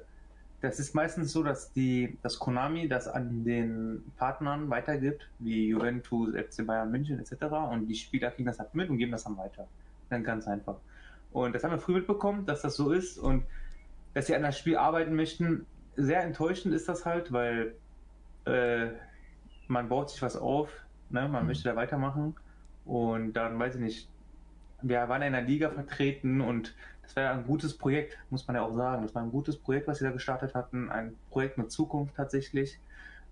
das 0.61 0.81
ist 0.81 0.95
meistens 0.95 1.33
so, 1.33 1.43
dass 1.43 1.73
die, 1.73 2.19
dass 2.23 2.39
Konami 2.39 2.89
das 2.89 3.09
an 3.09 3.45
den 3.45 4.03
Partnern 4.17 4.71
weitergibt, 4.71 5.29
wie 5.39 5.69
Juventus, 5.69 6.35
FC 6.35 6.67
Bayern 6.67 6.91
München 6.91 7.19
etc. 7.19 7.45
Und 7.71 7.87
die 7.87 7.95
Spieler 7.95 8.31
kriegen 8.31 8.47
das 8.47 8.59
halt 8.59 8.75
mit 8.75 8.89
und 8.89 8.99
geben 8.99 9.13
das 9.13 9.25
dann 9.25 9.37
weiter. 9.37 9.69
Dann 10.09 10.25
ganz 10.25 10.47
einfach. 10.49 10.77
Und 11.33 11.55
das 11.55 11.63
haben 11.63 11.73
wir 11.73 11.79
früh 11.79 11.95
mitbekommen, 11.95 12.47
dass 12.47 12.63
das 12.63 12.77
so 12.77 12.91
ist 12.91 13.19
und 13.19 13.45
dass 14.15 14.27
sie 14.27 14.35
an 14.35 14.43
das 14.43 14.59
Spiel 14.59 14.77
arbeiten 14.77 15.15
möchten. 15.15 15.67
Sehr 15.97 16.23
enttäuschend 16.23 16.75
ist 16.75 16.89
das 16.89 17.05
halt, 17.05 17.33
weil 17.33 17.75
äh, 18.47 18.89
man 19.69 19.89
baut 19.89 20.11
sich 20.11 20.23
was 20.23 20.37
auf, 20.37 20.71
ne? 21.11 21.29
man 21.29 21.43
mhm. 21.43 21.49
möchte 21.49 21.69
da 21.69 21.77
weitermachen 21.77 22.35
und 22.85 23.35
dann 23.35 23.59
weiß 23.59 23.75
ich 23.75 23.81
nicht, 23.81 24.09
wir 24.83 25.09
waren 25.09 25.23
in 25.23 25.33
der 25.33 25.43
Liga 25.43 25.71
vertreten 25.71 26.41
und 26.41 26.75
das 27.07 27.15
war 27.15 27.23
ja 27.23 27.33
ein 27.33 27.47
gutes 27.47 27.79
Projekt, 27.79 28.19
muss 28.31 28.47
man 28.49 28.57
ja 28.57 28.63
auch 28.63 28.75
sagen. 28.75 29.03
Das 29.03 29.15
war 29.15 29.23
ein 29.23 29.31
gutes 29.31 29.57
Projekt, 29.57 29.87
was 29.87 29.99
sie 29.99 30.05
da 30.05 30.11
gestartet 30.11 30.55
hatten, 30.55 30.91
ein 30.91 31.15
Projekt 31.31 31.57
mit 31.57 31.71
Zukunft 31.71 32.17
tatsächlich. 32.17 32.81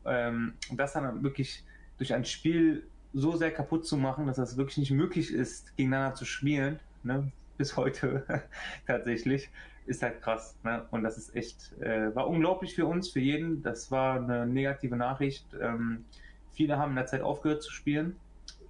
Ähm, 0.04 0.54
das 0.70 0.92
dann 0.92 1.24
wirklich 1.24 1.64
durch 1.98 2.14
ein 2.14 2.24
Spiel 2.24 2.86
so 3.12 3.36
sehr 3.36 3.50
kaputt 3.50 3.84
zu 3.84 3.96
machen, 3.96 4.26
dass 4.26 4.36
das 4.36 4.56
wirklich 4.56 4.78
nicht 4.78 4.92
möglich 4.92 5.32
ist, 5.32 5.76
gegeneinander 5.76 6.14
zu 6.14 6.24
spielen, 6.24 6.78
ne? 7.02 7.32
bis 7.56 7.76
heute 7.76 8.24
tatsächlich, 8.86 9.50
ist 9.86 10.02
halt 10.02 10.22
krass. 10.22 10.56
Ne? 10.64 10.84
Und 10.90 11.02
das 11.02 11.18
ist 11.18 11.34
echt, 11.36 11.72
äh, 11.80 12.14
war 12.14 12.28
unglaublich 12.28 12.74
für 12.74 12.86
uns, 12.86 13.10
für 13.10 13.20
jeden. 13.20 13.62
Das 13.62 13.90
war 13.90 14.16
eine 14.16 14.46
negative 14.46 14.96
Nachricht. 14.96 15.46
Ähm, 15.60 16.04
viele 16.50 16.78
haben 16.78 16.90
in 16.90 16.96
der 16.96 17.06
Zeit 17.06 17.22
aufgehört 17.22 17.62
zu 17.62 17.70
spielen. 17.70 18.16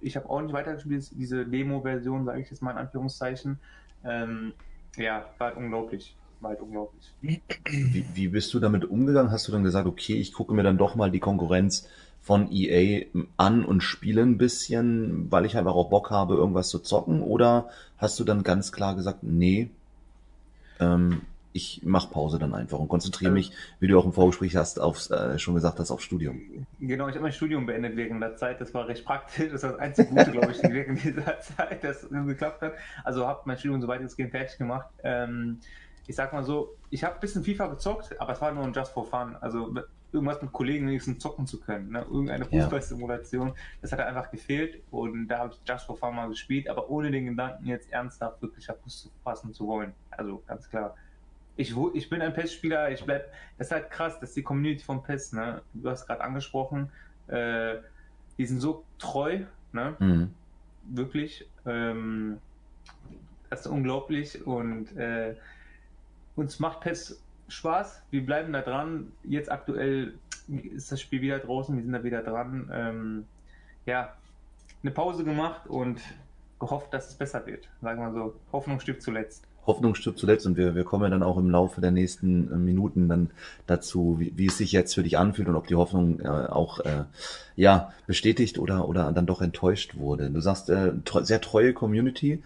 Ich 0.01 0.15
habe 0.15 0.29
auch 0.29 0.41
nicht 0.41 0.53
weitergespielt, 0.53 1.09
diese 1.13 1.45
Demo-Version, 1.45 2.25
sage 2.25 2.41
ich 2.41 2.51
jetzt 2.51 2.61
mal 2.61 2.71
in 2.71 2.77
Anführungszeichen. 2.77 3.59
Ähm, 4.03 4.53
ja, 4.97 5.25
war 5.37 5.47
halt 5.47 5.57
unglaublich. 5.57 6.15
War 6.41 6.51
halt 6.51 6.61
unglaublich. 6.61 7.11
Wie, 7.21 8.05
wie 8.13 8.27
bist 8.27 8.53
du 8.53 8.59
damit 8.59 8.85
umgegangen? 8.85 9.31
Hast 9.31 9.47
du 9.47 9.51
dann 9.51 9.63
gesagt, 9.63 9.87
okay, 9.87 10.15
ich 10.15 10.33
gucke 10.33 10.53
mir 10.53 10.63
dann 10.63 10.77
doch 10.77 10.95
mal 10.95 11.11
die 11.11 11.19
Konkurrenz 11.19 11.87
von 12.21 12.51
EA 12.51 13.05
an 13.37 13.63
und 13.63 13.81
spiele 13.81 14.21
ein 14.21 14.37
bisschen, 14.37 15.31
weil 15.31 15.45
ich 15.45 15.57
einfach 15.57 15.75
auch 15.75 15.89
Bock 15.89 16.11
habe, 16.11 16.35
irgendwas 16.35 16.69
zu 16.69 16.79
zocken? 16.79 17.21
Oder 17.21 17.69
hast 17.97 18.19
du 18.19 18.23
dann 18.23 18.43
ganz 18.43 18.71
klar 18.71 18.95
gesagt, 18.95 19.23
nee, 19.23 19.69
ähm, 20.79 21.21
ich 21.55 21.83
mache 21.85 22.09
Pause 22.09 22.37
dann 22.37 22.53
einfach 22.53 22.77
und 22.79 22.89
konzentriere 22.89 23.31
mich, 23.31 23.53
wie 23.79 23.87
du 23.87 23.97
auch 23.97 24.03
im 24.03 24.11
Vorgespräch 24.11 24.57
hast, 24.57 24.77
aufs, 24.77 25.09
äh, 25.09 25.39
schon 25.39 25.55
gesagt 25.55 25.79
hast, 25.79 25.89
aufs 25.89 26.03
Studium. 26.03 26.41
Genau, 26.81 27.07
ich 27.07 27.15
habe 27.15 27.23
mein 27.23 27.31
Studium 27.31 27.65
beendet 27.65 27.95
während 27.95 28.21
der 28.21 28.35
Zeit. 28.35 28.59
Das 28.59 28.73
war 28.73 28.89
recht 28.89 29.05
praktisch. 29.05 29.53
Das 29.53 29.63
war 29.63 29.71
das 29.71 29.79
einzige 29.79 30.09
Gute, 30.09 30.31
glaube 30.31 30.51
ich, 30.51 30.61
während 30.63 31.01
dieser 31.01 31.39
Zeit, 31.39 31.81
das 31.81 32.09
geklappt 32.09 32.61
hat. 32.61 32.73
Also 33.05 33.25
habe 33.25 33.41
mein 33.45 33.57
Studium 33.57 33.81
soweit 33.81 34.01
es 34.01 34.17
geht 34.17 34.31
fertig 34.31 34.57
gemacht. 34.57 34.89
Ähm, 35.01 35.59
ich 36.07 36.15
sag 36.17 36.33
mal 36.33 36.43
so, 36.43 36.75
ich 36.89 37.05
habe 37.05 37.15
ein 37.15 37.21
bisschen 37.21 37.45
FIFA 37.45 37.67
gezockt, 37.67 38.19
aber 38.19 38.33
es 38.33 38.41
war 38.41 38.51
nur 38.51 38.65
ein 38.65 38.73
Just 38.73 38.91
for 38.91 39.05
Fun. 39.05 39.37
Also 39.39 39.73
irgendwas 40.11 40.41
mit 40.41 40.51
Kollegen 40.51 40.87
wenigstens 40.87 41.19
zocken 41.19 41.47
zu 41.47 41.61
können. 41.61 41.91
Ne? 41.91 42.01
Irgendeine 42.01 42.43
Fußballsimulation. 42.43 43.53
Das 43.81 43.93
hat 43.93 44.01
einfach 44.01 44.29
gefehlt 44.29 44.83
und 44.91 45.29
da 45.29 45.39
habe 45.39 45.53
ich 45.53 45.61
Just 45.65 45.85
for 45.85 45.95
Fun 45.95 46.15
mal 46.15 46.27
gespielt, 46.27 46.67
aber 46.67 46.89
ohne 46.89 47.11
den 47.11 47.27
Gedanken 47.27 47.65
jetzt 47.65 47.89
ernsthaft 47.93 48.41
wirklich 48.41 48.67
Fuß 48.67 49.09
fassen 49.23 49.53
zu 49.53 49.65
wollen. 49.67 49.93
Also 50.11 50.43
ganz 50.47 50.69
klar 50.69 50.95
ich, 51.57 51.75
ich 51.93 52.09
bin 52.09 52.21
ein 52.21 52.33
PES-Spieler, 52.33 52.91
ich 52.91 53.03
bleib, 53.05 53.31
das 53.57 53.67
ist 53.67 53.73
halt 53.73 53.91
krass, 53.91 54.19
dass 54.19 54.33
die 54.33 54.43
Community 54.43 54.83
von 54.83 55.03
PES, 55.03 55.33
ne, 55.33 55.61
du 55.73 55.89
hast 55.89 56.05
gerade 56.05 56.21
angesprochen, 56.21 56.89
äh, 57.27 57.75
die 58.37 58.45
sind 58.45 58.59
so 58.59 58.83
treu, 58.99 59.39
ne, 59.71 59.95
mhm. 59.99 60.33
wirklich, 60.83 61.47
ähm, 61.65 62.39
das 63.49 63.61
ist 63.61 63.67
unglaublich 63.67 64.45
und 64.45 64.95
äh, 64.97 65.35
uns 66.35 66.59
macht 66.59 66.81
PES 66.81 67.21
Spaß, 67.47 68.01
wir 68.11 68.25
bleiben 68.25 68.51
da 68.53 68.61
dran, 68.61 69.11
jetzt 69.23 69.51
aktuell 69.51 70.15
ist 70.47 70.91
das 70.91 70.99
Spiel 70.99 71.21
wieder 71.21 71.39
draußen, 71.39 71.75
wir 71.75 71.83
sind 71.83 71.93
da 71.93 72.03
wieder 72.03 72.23
dran, 72.23 72.69
ähm, 72.73 73.25
ja, 73.85 74.13
eine 74.81 74.91
Pause 74.91 75.23
gemacht 75.23 75.67
und 75.67 76.01
gehofft, 76.59 76.93
dass 76.93 77.09
es 77.09 77.15
besser 77.15 77.45
wird, 77.45 77.69
sagen 77.81 78.01
wir 78.01 78.11
so, 78.11 78.35
Hoffnung 78.51 78.79
stirbt 78.79 79.01
zuletzt. 79.01 79.47
Hoffnung 79.67 79.95
stirbt 79.95 80.19
zuletzt 80.19 80.45
und 80.45 80.57
wir, 80.57 80.75
wir 80.75 80.83
kommen 80.83 81.05
ja 81.05 81.09
dann 81.09 81.23
auch 81.23 81.37
im 81.37 81.49
Laufe 81.49 81.81
der 81.81 81.91
nächsten 81.91 82.51
äh, 82.51 82.55
Minuten 82.55 83.09
dann 83.09 83.29
dazu, 83.67 84.17
wie, 84.19 84.33
wie 84.35 84.47
es 84.47 84.57
sich 84.57 84.71
jetzt 84.71 84.93
für 84.93 85.03
dich 85.03 85.17
anfühlt 85.17 85.47
und 85.47 85.55
ob 85.55 85.67
die 85.67 85.75
Hoffnung 85.75 86.19
äh, 86.19 86.27
auch 86.27 86.79
äh, 86.79 87.05
ja 87.55 87.91
bestätigt 88.07 88.59
oder 88.59 88.87
oder 88.87 89.11
dann 89.11 89.25
doch 89.25 89.41
enttäuscht 89.41 89.97
wurde. 89.97 90.29
Du 90.29 90.39
sagst 90.41 90.69
äh, 90.69 90.93
sehr 91.21 91.41
treue 91.41 91.73
Community. 91.73 92.43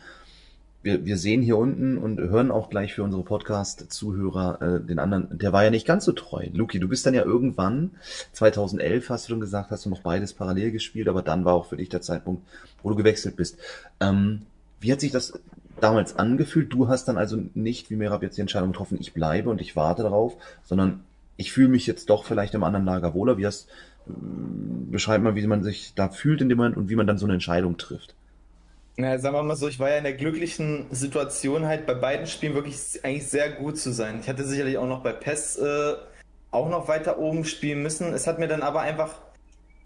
Wir, 0.81 1.05
wir 1.05 1.17
sehen 1.17 1.41
hier 1.41 1.57
unten 1.57 1.97
und 1.97 2.19
hören 2.19 2.51
auch 2.51 2.69
gleich 2.69 2.93
für 2.93 3.03
unsere 3.03 3.23
Podcast-Zuhörer 3.23 4.61
äh, 4.61 4.79
den 4.79 4.99
anderen, 4.99 5.37
der 5.37 5.51
war 5.51 5.65
ja 5.65 5.71
nicht 5.71 5.85
ganz 5.85 6.05
so 6.05 6.13
treu. 6.13 6.47
Luki, 6.53 6.79
du 6.79 6.87
bist 6.87 7.05
dann 7.05 7.13
ja 7.13 7.25
irgendwann, 7.25 7.91
2011 8.31 9.09
hast 9.09 9.25
du 9.27 9.33
schon 9.33 9.41
gesagt, 9.41 9.71
hast 9.71 9.85
du 9.85 9.89
noch 9.89 9.99
beides 9.99 10.33
parallel 10.33 10.71
gespielt, 10.71 11.09
aber 11.09 11.21
dann 11.21 11.43
war 11.43 11.53
auch 11.53 11.65
für 11.65 11.75
dich 11.75 11.89
der 11.89 12.01
Zeitpunkt, 12.01 12.43
wo 12.81 12.89
du 12.89 12.95
gewechselt 12.95 13.35
bist. 13.35 13.57
Ähm, 13.99 14.43
wie 14.79 14.93
hat 14.93 15.01
sich 15.01 15.11
das 15.11 15.33
damals 15.79 16.17
angefühlt? 16.17 16.71
Du 16.73 16.87
hast 16.87 17.05
dann 17.05 17.17
also 17.17 17.37
nicht, 17.53 17.89
wie 17.89 17.95
Merab 17.95 18.23
jetzt 18.23 18.37
die 18.37 18.41
Entscheidung 18.41 18.71
getroffen, 18.71 18.97
ich 18.99 19.13
bleibe 19.13 19.49
und 19.49 19.61
ich 19.61 19.75
warte 19.75 20.03
darauf, 20.03 20.35
sondern 20.63 21.03
ich 21.37 21.51
fühle 21.51 21.69
mich 21.69 21.87
jetzt 21.87 22.09
doch 22.09 22.25
vielleicht 22.25 22.53
im 22.53 22.63
anderen 22.63 22.85
Lager 22.85 23.13
wohler. 23.13 23.37
Wie 23.37 23.45
hast, 23.45 23.69
äh, 24.07 24.11
beschreib 24.91 25.21
mal, 25.21 25.35
wie 25.35 25.47
man 25.47 25.63
sich 25.63 25.93
da 25.95 26.09
fühlt 26.09 26.41
in 26.41 26.49
dem 26.49 26.57
Moment 26.57 26.77
und 26.77 26.89
wie 26.89 26.95
man 26.95 27.07
dann 27.07 27.17
so 27.17 27.25
eine 27.25 27.33
Entscheidung 27.33 27.77
trifft. 27.77 28.15
Na, 28.97 29.17
sagen 29.17 29.35
wir 29.35 29.43
mal 29.43 29.55
so, 29.55 29.69
ich 29.69 29.79
war 29.79 29.89
ja 29.89 29.97
in 29.97 30.03
der 30.03 30.13
glücklichen 30.13 30.87
Situation 30.91 31.65
halt 31.65 31.85
bei 31.85 31.93
beiden 31.93 32.27
Spielen 32.27 32.53
wirklich 32.53 32.75
eigentlich 33.03 33.27
sehr 33.27 33.49
gut 33.49 33.77
zu 33.77 33.93
sein. 33.93 34.19
Ich 34.19 34.27
hatte 34.27 34.43
sicherlich 34.43 34.77
auch 34.77 34.87
noch 34.87 35.01
bei 35.01 35.13
PES 35.13 35.57
äh, 35.57 35.93
auch 36.51 36.69
noch 36.69 36.89
weiter 36.89 37.17
oben 37.17 37.45
spielen 37.45 37.81
müssen. 37.81 38.13
Es 38.13 38.27
hat 38.27 38.39
mir 38.39 38.49
dann 38.49 38.61
aber 38.61 38.81
einfach, 38.81 39.15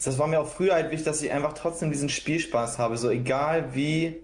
das 0.04 0.18
war 0.18 0.28
mir 0.28 0.40
auch 0.40 0.48
früher 0.48 0.74
halt 0.74 0.90
wichtig, 0.90 1.06
dass 1.06 1.22
ich 1.22 1.32
einfach 1.32 1.54
trotzdem 1.54 1.92
diesen 1.92 2.10
Spielspaß 2.10 2.80
habe. 2.80 2.98
So 2.98 3.12
egal 3.12 3.76
wie 3.76 4.24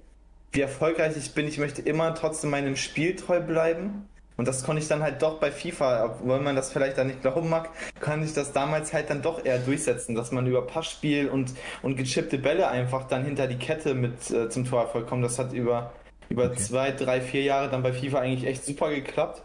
wie 0.52 0.62
erfolgreich 0.62 1.16
ich 1.18 1.34
bin, 1.34 1.48
ich 1.48 1.58
möchte 1.58 1.82
immer 1.82 2.14
trotzdem 2.16 2.50
meinem 2.50 2.76
Spiel 2.76 3.16
treu 3.16 3.40
bleiben. 3.40 4.08
Und 4.38 4.48
das 4.48 4.64
konnte 4.64 4.82
ich 4.82 4.88
dann 4.88 5.04
halt 5.04 5.22
doch 5.22 5.38
bei 5.40 5.52
FIFA, 5.52 6.06
obwohl 6.06 6.40
man 6.40 6.56
das 6.56 6.72
vielleicht 6.72 6.98
dann 6.98 7.08
nicht 7.08 7.22
glauben 7.22 7.50
mag, 7.50 7.72
kann 8.00 8.24
ich 8.24 8.34
das 8.34 8.54
damals 8.54 8.94
halt 8.94 9.10
dann 9.10 9.22
doch 9.22 9.44
eher 9.44 9.60
durchsetzen, 9.60 10.16
dass 10.16 10.32
man 10.32 10.48
über 10.48 10.66
Passspiel 10.66 11.28
und, 11.28 11.54
und 11.82 11.98
gechippte 11.98 12.38
Bälle 12.38 12.70
einfach 12.70 13.06
dann 13.10 13.26
hinter 13.26 13.48
die 13.48 13.58
Kette 13.58 13.94
mit 13.94 14.32
äh, 14.32 14.48
zum 14.48 14.64
Torerfolg 14.64 15.08
kommt. 15.08 15.26
Das 15.26 15.40
hat 15.40 15.52
über, 15.52 15.92
über 16.30 16.46
okay. 16.46 16.56
zwei, 16.56 16.92
drei, 16.92 17.20
vier 17.20 17.44
Jahre 17.44 17.70
dann 17.70 17.84
bei 17.84 17.92
FIFA 17.92 18.20
eigentlich 18.20 18.50
echt 18.50 18.64
super 18.64 18.90
geklappt. 18.92 19.44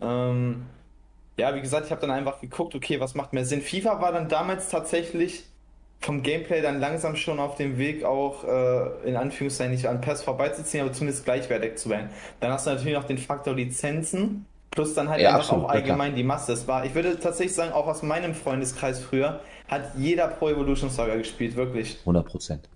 Ähm, 0.00 0.66
ja, 1.38 1.54
wie 1.54 1.60
gesagt, 1.60 1.86
ich 1.86 1.92
habe 1.92 2.00
dann 2.00 2.10
einfach 2.10 2.40
geguckt, 2.40 2.74
okay, 2.74 2.98
was 2.98 3.14
macht 3.14 3.32
mehr 3.32 3.44
Sinn. 3.44 3.62
FIFA 3.62 4.00
war 4.02 4.10
dann 4.10 4.28
damals 4.28 4.68
tatsächlich 4.70 5.44
vom 6.02 6.22
Gameplay 6.22 6.60
dann 6.60 6.80
langsam 6.80 7.16
schon 7.16 7.38
auf 7.38 7.56
dem 7.56 7.78
Weg 7.78 8.04
auch 8.04 8.44
äh, 8.44 9.08
in 9.08 9.16
Anführungszeichen 9.16 9.72
nicht 9.72 9.86
an 9.86 10.00
PES 10.00 10.22
vorbeizuziehen, 10.22 10.84
aber 10.84 10.92
zumindest 10.92 11.24
gleichwertig 11.24 11.76
zu 11.76 11.90
werden. 11.90 12.10
Dann 12.40 12.52
hast 12.52 12.66
du 12.66 12.70
natürlich 12.70 12.94
noch 12.94 13.04
den 13.04 13.18
Faktor 13.18 13.54
Lizenzen 13.54 14.46
plus 14.72 14.94
dann 14.94 15.08
halt 15.08 15.20
ja, 15.20 15.28
einfach 15.28 15.40
absolut, 15.40 15.64
auch 15.66 15.68
allgemein 15.70 16.08
klar. 16.08 16.16
die 16.16 16.24
Masse. 16.24 16.52
Es 16.52 16.66
war, 16.66 16.84
ich 16.84 16.94
würde 16.94 17.18
tatsächlich 17.20 17.54
sagen, 17.54 17.72
auch 17.72 17.86
aus 17.86 18.02
meinem 18.02 18.34
Freundeskreis 18.34 19.00
früher 19.00 19.40
hat 19.68 19.92
jeder 19.96 20.28
Pro 20.28 20.48
Evolution 20.48 20.90
Soccer 20.90 21.18
gespielt, 21.18 21.56
wirklich. 21.56 21.98
100 22.00 22.26
Prozent. 22.26 22.68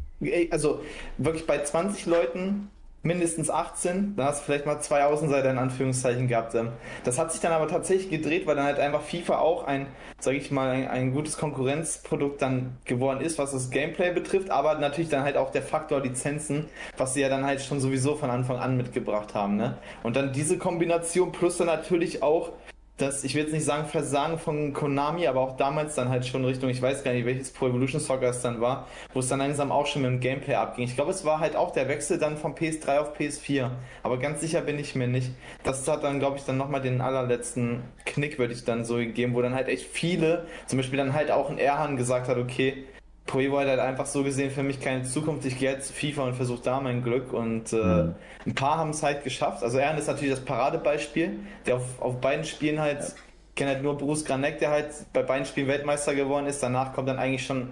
Also 0.50 0.80
wirklich 1.18 1.47
bei 1.47 1.62
20 1.62 2.06
Leuten 2.06 2.71
mindestens 3.07 3.51
18, 3.51 4.15
dann 4.17 4.27
hast 4.27 4.41
du 4.41 4.45
vielleicht 4.47 4.67
mal 4.67 4.81
zwei 4.81 5.05
Außenseiter 5.05 5.51
in 5.51 5.59
Anführungszeichen 5.59 6.29
gehabt. 6.29 6.55
Ähm. 6.55 6.73
Das 7.05 7.19
hat 7.19 7.33
sich 7.33 7.41
dann 7.41 7.53
aber 7.53 7.69
tatsächlich 7.69 8.11
gedreht, 8.11 8.47
weil 8.47 8.57
dann 8.57 8.67
halt 8.67 8.78
einfach 8.78 9.02
FIFA 9.02 9.39
auch 9.39 9.65
ein, 9.65 9.87
sage 10.19 10.37
ich 10.37 10.50
mal, 10.50 10.71
ein, 10.71 10.89
ein, 10.89 11.13
gutes 11.13 11.39
Konkurrenzprodukt 11.39 12.43
dann 12.43 12.76
geworden 12.85 13.21
ist, 13.21 13.39
was 13.39 13.52
das 13.52 13.71
Gameplay 13.71 14.13
betrifft, 14.13 14.50
aber 14.50 14.75
natürlich 14.75 15.11
dann 15.11 15.23
halt 15.23 15.37
auch 15.37 15.50
der 15.50 15.63
Faktor 15.63 16.00
Lizenzen, 16.00 16.67
was 16.97 17.15
sie 17.15 17.21
ja 17.21 17.28
dann 17.28 17.45
halt 17.45 17.61
schon 17.61 17.80
sowieso 17.80 18.17
von 18.17 18.30
Anfang 18.30 18.59
an 18.59 18.76
mitgebracht 18.76 19.35
haben. 19.35 19.57
Ne? 19.57 19.78
Und 20.02 20.17
dann 20.17 20.33
diese 20.33 20.59
Kombination 20.59 21.33
plus 21.33 21.57
dann 21.57 21.69
natürlich 21.69 22.23
auch 22.23 22.52
das, 22.99 23.25
ich 23.25 23.35
will 23.35 23.43
jetzt 23.43 23.52
nicht 23.52 23.65
sagen 23.65 23.87
Versagen 23.87 24.39
von 24.39 24.73
Konami, 24.73 25.26
aber 25.26 25.41
auch 25.41 25.56
damals 25.56 25.95
dann 25.95 26.09
halt 26.09 26.25
schon 26.26 26.45
Richtung, 26.45 26.71
ich 26.71 26.80
weiß 26.80 27.04
gar 27.04 27.13
nicht, 27.13 27.26
welches 27.26 27.50
Pro 27.50 27.69
Evolution 27.69 28.00
Soccer 28.00 28.30
es 28.30 28.41
dann 28.41 28.61
war, 28.61 28.87
wo 29.13 29.21
es 29.21 29.28
dann 29.28 29.39
langsam 29.39 29.71
auch 29.71 29.87
schon 29.87 30.02
mit 30.02 30.11
dem 30.11 30.21
Gameplay 30.21 30.54
abging. 30.54 30.85
Ich 30.85 30.95
glaube, 30.95 31.11
es 31.11 31.25
war 31.25 31.39
halt 31.39 31.56
auch 31.56 31.73
der 31.73 31.89
Wechsel 31.89 32.19
dann 32.19 32.39
von 32.39 32.54
PS3 32.54 32.99
auf 32.99 33.15
PS4, 33.15 33.71
aber 34.02 34.19
ganz 34.19 34.41
sicher 34.41 34.63
bin 34.63 34.78
ich 34.78 34.95
mir 34.95 35.09
nicht. 35.09 35.30
Das 35.63 35.87
hat 35.87 36.04
dann, 36.04 36.21
glaube 36.21 36.39
ich, 36.39 36.45
dann 36.45 36.56
nochmal 36.56 36.80
den 36.80 37.02
allerletzten 37.02 37.82
Knick, 38.06 38.39
würde 38.39 38.54
ich 38.54 38.65
dann 38.65 38.85
so 38.85 38.97
gegeben, 38.97 39.35
wo 39.35 39.43
dann 39.43 39.54
halt 39.54 39.69
echt 39.69 39.87
viele, 39.87 40.47
zum 40.67 40.78
Beispiel 40.78 40.97
dann 40.97 41.13
halt 41.13 41.30
auch 41.30 41.50
ein 41.50 41.59
Erhan 41.59 41.99
gesagt 41.99 42.28
hat, 42.28 42.39
okay, 42.39 42.85
Pro 43.26 43.41
Evo 43.41 43.58
hat 43.58 43.67
halt 43.67 43.80
einfach 43.80 44.06
so 44.06 44.23
gesehen 44.23 44.50
für 44.50 44.62
mich 44.62 44.80
keine 44.80 45.02
Zukunft. 45.02 45.45
Ich 45.45 45.58
gehe 45.58 45.73
jetzt 45.73 45.89
zu 45.89 45.93
FIFA 45.93 46.25
und 46.25 46.34
versuche 46.34 46.62
da 46.62 46.80
mein 46.80 47.02
Glück. 47.02 47.32
Und 47.32 47.73
äh, 47.73 47.76
mhm. 47.76 48.15
ein 48.47 48.54
paar 48.54 48.78
haben 48.78 48.91
es 48.91 49.02
halt 49.02 49.25
geschafft. 49.25 49.62
Also 49.62 49.78
Ern 49.78 49.99
ist 49.99 50.06
natürlich 50.06 50.34
das 50.34 50.45
Paradebeispiel, 50.45 51.41
der 51.67 51.76
auf, 51.76 52.00
auf 52.00 52.21
beiden 52.21 52.45
Spielen 52.45 52.80
halt, 52.80 53.00
ja. 53.00 53.08
kenne 53.56 53.71
halt 53.73 53.82
nur 53.82 53.99
Bruce 53.99 54.25
Granek, 54.25 54.58
der 54.58 54.71
halt 54.71 54.91
bei 55.12 55.23
beiden 55.23 55.45
Spielen 55.45 55.67
Weltmeister 55.67 56.15
geworden 56.15 56.47
ist. 56.47 56.62
Danach 56.62 56.93
kommt 56.93 57.08
dann 57.08 57.19
eigentlich 57.19 57.45
schon 57.45 57.71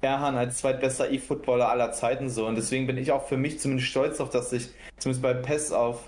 Erhan 0.00 0.36
als 0.36 0.58
zweitbester 0.58 1.10
E-Footballer 1.10 1.68
aller 1.68 1.92
Zeiten 1.92 2.28
so. 2.28 2.46
Und 2.46 2.56
deswegen 2.56 2.86
bin 2.86 2.98
ich 2.98 3.12
auch 3.12 3.26
für 3.26 3.36
mich 3.36 3.60
zumindest 3.60 3.88
stolz 3.88 4.20
auf, 4.20 4.30
dass 4.30 4.52
ich 4.52 4.68
zumindest 4.98 5.22
bei 5.22 5.34
PES 5.34 5.72
auf, 5.72 6.00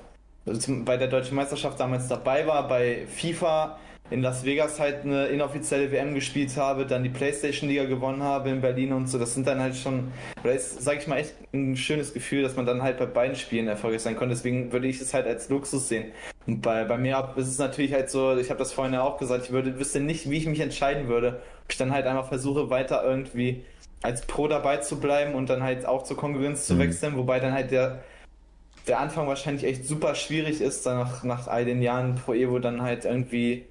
also 0.46 0.72
bei 0.84 0.96
der 0.96 1.08
deutschen 1.08 1.37
Meisterschaft 1.37 1.78
damals 1.78 2.08
dabei 2.08 2.46
war. 2.46 2.68
Bei 2.68 3.06
FIFA 3.06 3.78
in 4.11 4.23
Las 4.23 4.44
Vegas 4.44 4.81
halt 4.81 5.05
eine 5.05 5.27
inoffizielle 5.27 5.92
WM 5.92 6.14
gespielt 6.14 6.57
habe, 6.57 6.87
dann 6.87 7.03
die 7.03 7.11
Playstation 7.11 7.68
Liga 7.68 7.85
gewonnen 7.85 8.23
habe 8.23 8.51
in 8.51 8.61
Berlin 8.61 8.92
und 8.92 9.09
so. 9.09 9.18
Das 9.18 9.35
sind 9.35 9.47
dann 9.47 9.61
halt 9.61 9.77
schon, 9.77 10.12
oder 10.42 10.55
ist, 10.55 10.83
sag 10.83 10.99
ich 10.99 11.07
mal, 11.07 11.18
echt 11.18 11.35
ein 11.53 11.77
schönes 11.77 12.14
Gefühl, 12.14 12.42
dass 12.42 12.57
man 12.57 12.64
dann 12.64 12.83
halt 12.83 12.99
bei 12.99 13.07
beiden 13.07 13.37
Spielen 13.37 13.68
erfolgreich 13.68 14.03
sein 14.03 14.16
konnte. 14.16 14.35
Deswegen 14.35 14.73
würde 14.73 14.88
ich 14.88 15.01
es 15.01 15.12
halt 15.12 15.27
als 15.27 15.49
Luxus 15.51 15.88
sehen. 15.88 16.12
Und 16.47 16.62
bei, 16.62 16.85
bei 16.85 16.97
mir 16.97 17.35
ist 17.37 17.49
es 17.49 17.59
natürlich 17.59 17.92
halt 17.92 18.11
so, 18.11 18.37
ich 18.37 18.49
habe 18.51 18.59
das 18.59 18.73
vorhin 18.73 18.94
ja 18.94 19.03
auch 19.03 19.18
gesagt, 19.18 19.44
ich 19.44 19.51
würde, 19.53 19.79
wüsste 19.79 20.01
nicht, 20.01 20.31
wie 20.31 20.38
ich 20.38 20.47
mich 20.47 20.61
entscheiden 20.61 21.09
würde. 21.09 21.42
Ob 21.64 21.73
ich 21.73 21.77
dann 21.77 21.92
halt 21.92 22.07
einfach 22.07 22.29
versuche, 22.29 22.71
weiter 22.71 23.05
irgendwie 23.05 23.64
als 24.01 24.23
Pro 24.23 24.49
dabei 24.49 24.79
zu 24.79 25.01
bleiben 25.01 25.35
und 25.35 25.51
dann 25.51 25.62
halt 25.62 25.85
auch 25.85 26.05
zur 26.05 26.16
Konkurrenz 26.16 26.66
zu 26.66 26.75
mhm. 26.75 26.79
wechseln, 26.79 27.16
wobei 27.16 27.40
dann 27.40 27.53
halt 27.53 27.73
der 27.73 28.01
der 28.87 29.01
Anfang 29.01 29.29
wahrscheinlich 29.29 29.64
echt 29.64 29.85
super 29.85 30.14
schwierig 30.14 30.62
ist, 30.62 30.87
dann 30.87 30.99
nach, 30.99 31.23
nach 31.23 31.47
all 31.47 31.64
den 31.64 31.83
Jahren 31.83 32.14
Pro 32.14 32.33
Evo 32.33 32.59
dann 32.59 32.81
halt 32.81 33.05
irgendwie 33.05 33.66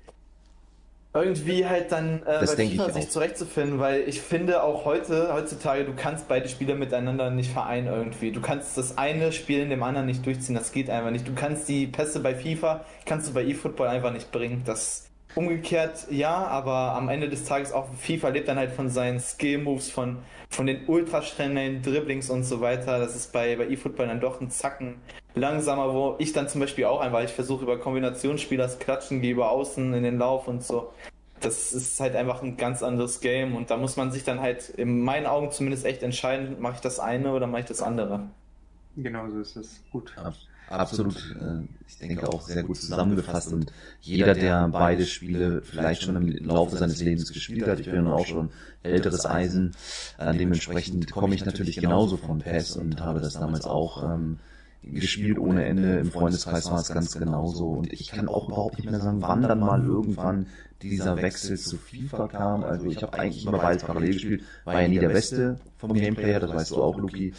irgendwie 1.23 1.65
halt 1.65 1.91
dann 1.91 2.21
äh, 2.23 2.39
das 2.39 2.55
bei 2.55 2.67
FIFA 2.67 2.91
sich 2.91 3.09
zurechtzufinden, 3.09 3.79
weil 3.79 4.01
ich 4.07 4.21
finde 4.21 4.63
auch 4.63 4.85
heute, 4.85 5.33
heutzutage, 5.33 5.85
du 5.85 5.93
kannst 5.93 6.27
beide 6.27 6.49
Spiele 6.49 6.75
miteinander 6.75 7.29
nicht 7.29 7.51
vereinen 7.51 7.87
irgendwie. 7.87 8.31
Du 8.31 8.41
kannst 8.41 8.77
das 8.77 8.97
eine 8.97 9.31
Spiel 9.31 9.59
in 9.59 9.69
dem 9.69 9.83
anderen 9.83 10.07
nicht 10.07 10.25
durchziehen, 10.25 10.55
das 10.55 10.71
geht 10.71 10.89
einfach 10.89 11.11
nicht. 11.11 11.27
Du 11.27 11.33
kannst 11.33 11.67
die 11.67 11.87
Pässe 11.87 12.19
bei 12.19 12.35
FIFA, 12.35 12.85
kannst 13.05 13.29
du 13.29 13.33
bei 13.33 13.45
eFootball 13.45 13.87
einfach 13.87 14.11
nicht 14.11 14.31
bringen. 14.31 14.63
Das 14.65 15.06
umgekehrt 15.37 16.07
ja, 16.09 16.35
aber 16.47 16.93
am 16.95 17.09
Ende 17.09 17.29
des 17.29 17.45
Tages 17.45 17.71
auch 17.71 17.87
FIFA 17.93 18.29
lebt 18.29 18.47
dann 18.47 18.57
halt 18.57 18.71
von 18.71 18.89
seinen 18.89 19.19
Skill-Moves, 19.19 19.91
von, 19.91 20.17
von 20.49 20.65
den 20.65 20.87
ultraschnellen 20.87 21.83
Dribblings 21.83 22.29
und 22.29 22.43
so 22.43 22.59
weiter. 22.59 22.99
Das 22.99 23.15
ist 23.15 23.31
bei, 23.31 23.55
bei 23.55 23.67
eFootball 23.67 24.07
dann 24.07 24.19
doch 24.19 24.41
ein 24.41 24.49
Zacken 24.49 24.95
langsamer, 25.35 25.93
wo 25.93 26.15
ich 26.17 26.33
dann 26.33 26.49
zum 26.49 26.61
Beispiel 26.61 26.85
auch 26.85 26.99
einfach, 26.99 27.21
ich 27.23 27.31
versuche 27.31 27.63
über 27.63 27.79
Kombinationsspiel 27.79 28.57
das 28.57 28.79
Klatschen, 28.79 29.21
gehe 29.21 29.33
über 29.33 29.51
Außen 29.51 29.93
in 29.93 30.03
den 30.03 30.17
Lauf 30.17 30.47
und 30.47 30.63
so. 30.63 30.91
Das 31.39 31.71
ist 31.71 31.99
halt 31.99 32.15
einfach 32.15 32.41
ein 32.41 32.57
ganz 32.57 32.81
anderes 32.81 33.21
Game 33.21 33.55
und 33.55 33.69
da 33.69 33.77
muss 33.77 33.95
man 33.95 34.11
sich 34.11 34.23
dann 34.23 34.41
halt 34.41 34.69
in 34.69 35.01
meinen 35.01 35.27
Augen 35.27 35.51
zumindest 35.51 35.85
echt 35.85 36.01
entscheiden, 36.01 36.59
mache 36.59 36.75
ich 36.75 36.81
das 36.81 36.99
eine 36.99 37.31
oder 37.31 37.45
mache 37.45 37.61
ich 37.61 37.67
das 37.67 37.83
andere. 37.83 38.23
Genau 38.95 39.29
so 39.29 39.39
ist 39.39 39.55
es. 39.55 39.83
Gut. 39.91 40.15
Absolut, 40.69 41.15
äh, 41.39 41.65
ich 41.87 41.97
denke 41.97 42.27
auch 42.27 42.41
sehr 42.41 42.63
gut 42.63 42.75
zusammengefasst 42.75 43.53
und 43.53 43.71
jeder, 44.01 44.33
der 44.33 44.67
beide 44.67 45.05
Spiele 45.05 45.61
vielleicht 45.61 46.03
schon 46.03 46.17
im 46.17 46.45
Laufe 46.45 46.75
seines 46.75 47.01
Lebens 47.01 47.31
gespielt 47.31 47.67
hat, 47.67 47.79
ich 47.79 47.89
bin 47.89 48.05
auch 48.07 48.25
schon 48.25 48.49
älteres 48.83 49.25
Eisen, 49.25 49.75
äh, 50.17 50.35
dementsprechend 50.35 51.09
komme 51.09 51.35
ich 51.35 51.45
natürlich 51.45 51.77
genauso 51.77 52.17
von 52.17 52.39
PES 52.39 52.75
und 52.75 52.99
habe 52.99 53.21
das 53.21 53.33
damals 53.33 53.65
auch 53.65 54.03
ähm, 54.03 54.39
gespielt 54.93 55.39
ohne 55.39 55.65
Ende. 55.65 55.99
Im 55.99 56.11
Freundeskreis 56.11 56.69
war 56.69 56.79
es 56.79 56.89
ganz 56.89 57.17
genauso. 57.17 57.69
Und 57.69 57.91
ich 57.93 58.09
kann 58.09 58.27
auch 58.27 58.47
überhaupt 58.47 58.77
nicht 58.77 58.89
mehr 58.89 58.99
sagen, 58.99 59.21
wann 59.21 59.41
dann 59.43 59.59
mal 59.59 59.83
irgendwann 59.83 60.47
dieser 60.81 61.17
Wechsel 61.17 61.57
zu 61.57 61.77
FIFA 61.77 62.27
kam. 62.27 62.63
Also 62.63 62.87
ich 62.87 63.01
habe 63.01 63.17
eigentlich 63.17 63.45
immer 63.45 63.57
beides 63.57 63.83
parallel 63.83 64.13
gespielt. 64.13 64.43
War 64.65 64.81
ja 64.81 64.87
nie 64.87 64.99
der 64.99 65.09
Beste 65.09 65.59
vom 65.77 65.93
Gameplayer, 65.93 66.39
das 66.39 66.53
weißt 66.53 66.71
du 66.71 66.83
auch, 66.83 66.97
Luki. 66.97 67.33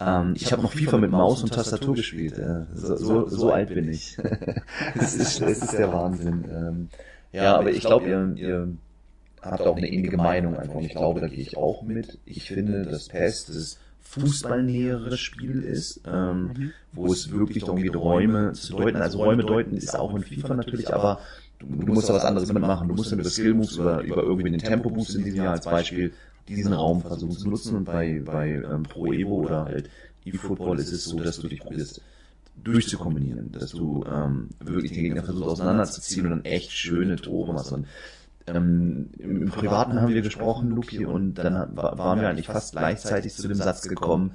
Ähm, 0.00 0.34
ich 0.34 0.50
habe 0.52 0.62
noch 0.62 0.72
FIFA 0.72 0.98
mit 0.98 1.10
Maus 1.10 1.42
und 1.42 1.52
Tastatur 1.52 1.94
gespielt. 1.94 2.38
Äh, 2.38 2.64
so, 2.74 2.96
so, 2.96 3.28
so 3.28 3.52
alt 3.52 3.74
bin 3.74 3.88
ich. 3.88 4.16
es, 4.98 5.14
ist, 5.14 5.42
es 5.42 5.62
ist 5.62 5.72
der 5.72 5.92
Wahnsinn. 5.92 6.44
Ähm, 6.50 6.88
ja, 7.32 7.56
aber 7.56 7.70
ich 7.70 7.80
glaube, 7.80 8.08
ihr, 8.08 8.32
ihr 8.36 8.68
habt 9.42 9.62
auch 9.62 9.76
eine 9.76 9.88
ähnliche 9.88 10.16
Meinung 10.16 10.56
einfach. 10.56 10.76
Und 10.76 10.84
ich 10.84 10.92
glaube, 10.92 11.20
da 11.20 11.28
gehe 11.28 11.40
ich 11.40 11.56
auch 11.56 11.82
mit. 11.82 12.18
Ich 12.24 12.48
finde, 12.48 12.82
das 12.82 13.08
PES, 13.08 13.46
das 13.46 13.56
ist 13.56 13.78
fußballnähere 14.10 15.16
Spiel 15.16 15.62
ist, 15.62 16.00
ähm, 16.04 16.42
mhm. 16.42 16.72
wo 16.92 17.12
es 17.12 17.30
wirklich 17.30 17.62
darum 17.62 17.80
geht, 17.80 17.94
Räume 17.94 18.52
zu 18.52 18.76
deuten. 18.76 18.98
Also 18.98 19.18
Räume 19.18 19.44
deuten 19.44 19.76
ist 19.76 19.96
auch 19.96 20.14
in 20.14 20.22
FIFA 20.22 20.54
natürlich, 20.54 20.92
aber 20.92 21.20
du, 21.60 21.66
du 21.66 21.92
musst 21.92 22.08
da 22.08 22.14
was 22.14 22.24
anderes 22.24 22.52
mitmachen. 22.52 22.88
Du 22.88 22.94
musst 22.94 23.12
dann 23.12 23.20
über 23.20 23.30
Skill 23.30 23.54
Moves 23.54 23.78
oder 23.78 24.00
über 24.00 24.22
irgendwie 24.22 24.50
den 24.50 24.58
Tempo 24.58 24.90
Boost 24.90 25.14
in 25.14 25.24
diesem 25.24 25.44
Jahr 25.44 25.52
als 25.52 25.64
Beispiel 25.64 26.12
diesen 26.48 26.72
Raum 26.72 27.02
versuchen 27.02 27.36
zu 27.36 27.48
nutzen 27.48 27.76
und 27.76 27.84
bei, 27.84 28.20
bei 28.24 28.48
ähm, 28.50 28.82
Pro 28.82 29.12
Evo 29.12 29.36
oder 29.36 29.66
halt 29.66 29.88
eFootball 30.24 30.80
ist 30.80 30.92
es 30.92 31.04
so, 31.04 31.20
dass 31.20 31.38
du 31.38 31.46
dich 31.46 31.60
probierst 31.60 32.02
durchzukombinieren, 32.64 33.52
dass 33.52 33.70
du 33.70 34.04
ähm, 34.12 34.48
wirklich 34.58 34.92
den 34.92 35.04
Gegner 35.04 35.22
versuchst 35.22 35.48
auseinanderzuziehen 35.48 36.26
und 36.26 36.30
dann 36.30 36.44
echt 36.44 36.72
schöne 36.72 37.16
Tore 37.16 37.54
machst. 37.54 37.72
Und, 37.72 37.86
ähm, 38.54 39.10
im, 39.18 39.42
im 39.42 39.50
Privaten 39.50 40.00
haben 40.00 40.12
wir 40.12 40.22
gesprochen, 40.22 40.70
Luki, 40.70 41.04
und 41.04 41.34
dann 41.34 41.54
waren 41.76 42.20
wir 42.20 42.28
eigentlich 42.28 42.46
fast 42.46 42.72
gleichzeitig 42.72 43.34
zu 43.34 43.48
dem 43.48 43.56
Satz 43.56 43.88
gekommen, 43.88 44.32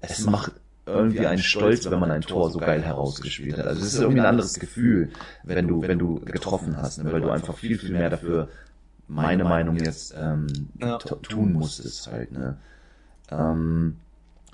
es 0.00 0.24
macht 0.26 0.52
irgendwie 0.86 1.26
einen 1.26 1.42
Stolz, 1.42 1.90
wenn 1.90 1.98
man 1.98 2.10
ein 2.10 2.20
Tor 2.20 2.50
so 2.50 2.58
geil 2.58 2.82
herausgespielt 2.82 3.58
hat. 3.58 3.66
Also 3.66 3.80
es 3.80 3.94
ist 3.94 4.00
irgendwie 4.00 4.20
ein 4.20 4.26
anderes 4.26 4.58
Gefühl, 4.58 5.10
wenn 5.42 5.66
du, 5.66 5.82
wenn 5.82 5.98
du 5.98 6.20
getroffen 6.20 6.76
hast, 6.76 7.02
ne? 7.02 7.12
weil 7.12 7.20
du 7.20 7.30
einfach 7.30 7.56
viel, 7.56 7.78
viel 7.78 7.92
mehr 7.92 8.10
dafür, 8.10 8.48
meine 9.08 9.44
Meinung 9.44 9.76
jetzt, 9.76 10.14
ähm, 10.18 10.46
ja. 10.78 10.98
tun 10.98 11.52
musstest 11.52 12.10
halt, 12.10 12.32
ne. 12.32 12.56
Ähm, 13.30 13.96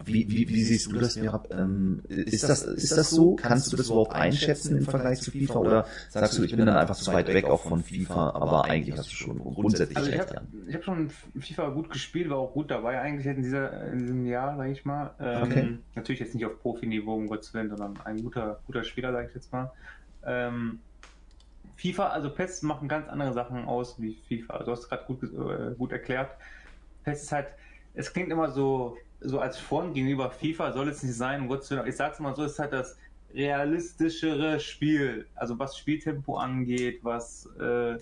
wie, 0.05 0.31
wie, 0.31 0.49
wie 0.49 0.63
siehst 0.63 0.91
du 0.91 0.99
das, 0.99 1.17
Mirab? 1.17 1.49
Ähm, 1.53 2.03
ist, 2.09 2.49
das, 2.49 2.63
ist 2.63 2.97
das 2.97 3.11
so? 3.11 3.37
Kannst 3.37 3.73
du 3.73 3.77
das 3.77 3.87
überhaupt 3.87 4.15
einschätzen 4.15 4.77
im 4.77 4.85
Vergleich 4.85 5.21
zu 5.21 5.31
FIFA? 5.31 5.59
Oder 5.59 5.87
sagst 6.09 6.39
du, 6.39 6.45
ich 6.45 6.57
bin 6.57 6.67
dann 6.67 6.77
einfach 6.77 6.97
zu 6.97 7.13
weit 7.13 7.29
weg 7.29 7.45
auch 7.45 7.63
von 7.63 7.83
FIFA, 7.83 8.31
aber 8.31 8.65
eigentlich 8.65 8.97
hast 8.97 9.11
du 9.11 9.15
schon 9.15 9.39
grundsätzlich 9.39 9.97
also 9.97 10.11
ich 10.11 10.19
habe 10.19 10.43
hab 10.73 10.85
schon 10.85 11.11
FIFA 11.39 11.71
gut 11.71 11.91
gespielt, 11.91 12.31
war 12.31 12.39
auch 12.39 12.53
gut 12.53 12.71
dabei 12.71 13.01
eigentlich 13.01 13.27
in, 13.27 13.43
dieser, 13.43 13.93
in 13.93 13.99
diesem 13.99 14.27
Jahr, 14.27 14.57
sag 14.57 14.71
ich 14.71 14.85
mal. 14.85 15.15
Ähm, 15.21 15.43
okay. 15.43 15.79
Natürlich 15.95 16.21
jetzt 16.21 16.35
nicht 16.35 16.47
auf 16.47 16.61
Profiniveau, 16.61 17.17
um 17.17 17.27
Gottes 17.27 17.53
Willen, 17.55 17.69
sondern 17.69 17.99
ein 18.05 18.23
guter, 18.23 18.61
guter 18.67 18.85
Spieler, 18.85 19.13
sag 19.13 19.29
ich 19.29 19.35
jetzt 19.35 19.53
mal. 19.53 19.71
Ähm, 20.25 20.81
FIFA, 21.77 22.09
also 22.09 22.31
PES 22.31 22.63
machen 22.63 22.89
ganz 22.89 23.09
andere 23.09 23.33
Sachen 23.33 23.65
aus 23.65 24.01
wie 24.01 24.19
FIFA. 24.29 24.55
Also 24.55 24.67
du 24.67 24.73
hast 24.73 24.89
gerade 24.89 25.05
gut, 25.07 25.23
äh, 25.23 25.75
gut 25.77 25.93
erklärt. 25.93 26.31
PES 27.05 27.23
ist 27.23 27.33
halt, 27.33 27.49
es 27.95 28.13
klingt 28.13 28.31
immer 28.31 28.51
so 28.51 28.97
so 29.21 29.39
als 29.39 29.59
Front 29.59 29.95
gegenüber 29.95 30.31
FIFA 30.31 30.73
soll 30.73 30.89
es 30.89 31.03
nicht 31.03 31.17
sein. 31.17 31.49
Ich 31.87 31.97
sag's 31.97 32.21
mal 32.21 32.35
so, 32.35 32.45
es 32.45 32.53
ist 32.53 32.59
halt 32.59 32.73
das 32.73 32.97
realistischere 33.35 34.61
Spiel. 34.61 35.27
Also 35.35 35.59
was 35.59 35.77
Spieltempo 35.77 36.37
angeht, 36.37 37.01
was, 37.03 37.47
äh, 37.61 37.99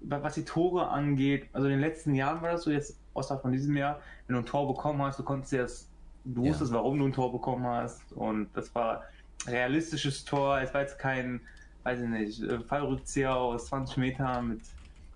was 0.00 0.34
die 0.34 0.44
Tore 0.44 0.88
angeht. 0.88 1.48
Also 1.52 1.66
in 1.66 1.72
den 1.72 1.80
letzten 1.80 2.14
Jahren 2.14 2.40
war 2.42 2.52
das 2.52 2.62
so, 2.62 2.70
jetzt 2.70 2.98
außer 3.14 3.38
von 3.38 3.52
diesem 3.52 3.76
Jahr, 3.76 4.00
wenn 4.26 4.34
du 4.34 4.42
ein 4.42 4.46
Tor 4.46 4.66
bekommen 4.66 5.02
hast, 5.02 5.18
du 5.18 5.22
konntest 5.22 5.52
jetzt, 5.52 5.90
du 6.24 6.42
wusstest, 6.44 6.70
ja. 6.70 6.78
warum 6.78 6.98
du 6.98 7.06
ein 7.06 7.12
Tor 7.12 7.32
bekommen 7.32 7.66
hast. 7.66 8.12
Und 8.12 8.48
das 8.54 8.74
war 8.74 9.02
realistisches 9.46 10.24
Tor. 10.24 10.60
Es 10.60 10.72
war 10.72 10.82
jetzt 10.82 10.98
kein, 10.98 11.40
weiß 11.82 12.00
ich 12.00 12.08
nicht, 12.08 12.42
Fallrückzieher 12.68 13.34
aus 13.34 13.66
20 13.66 13.96
Metern 13.98 14.48
mit 14.48 14.60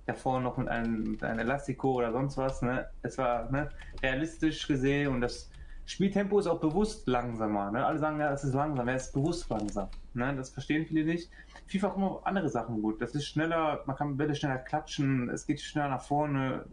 davor 0.07 0.41
noch 0.41 0.57
mit 0.57 0.69
einem, 0.69 1.13
mit 1.13 1.23
einem 1.23 1.41
Elastico 1.41 1.93
oder 1.95 2.13
sonst 2.13 2.37
was. 2.37 2.63
Ne? 2.63 2.89
Es 3.03 3.19
war 3.19 3.51
ne, 3.51 3.69
realistisch 4.03 4.67
gesehen 4.67 5.13
und 5.13 5.21
das 5.21 5.51
Spieltempo 5.85 6.39
ist 6.39 6.47
auch 6.47 6.61
bewusst 6.61 7.07
langsamer. 7.07 7.71
Ne? 7.71 7.85
Alle 7.85 7.99
sagen, 7.99 8.19
ja, 8.19 8.31
das 8.31 8.45
ist 8.45 8.55
langsam, 8.55 8.89
er 8.89 8.97
ist 8.97 9.13
bewusst 9.13 9.49
langsam. 9.51 9.89
Ne? 10.15 10.35
Das 10.37 10.51
verstehen 10.51 10.87
viele 10.87 11.05
nicht. 11.05 11.31
FIFA 11.67 11.91
kommen 11.91 12.05
auch 12.05 12.25
andere 12.25 12.49
Sachen 12.49 12.81
gut. 12.83 13.03
Das 13.03 13.15
ist 13.15 13.27
schneller, 13.27 13.83
man 13.87 13.97
kann 13.97 14.17
Bälle 14.17 14.35
schneller 14.35 14.59
klatschen, 14.59 15.29
es 15.29 15.47
geht 15.47 15.61
schneller 15.61 15.89
nach 15.89 16.03
vorne, 16.03 16.65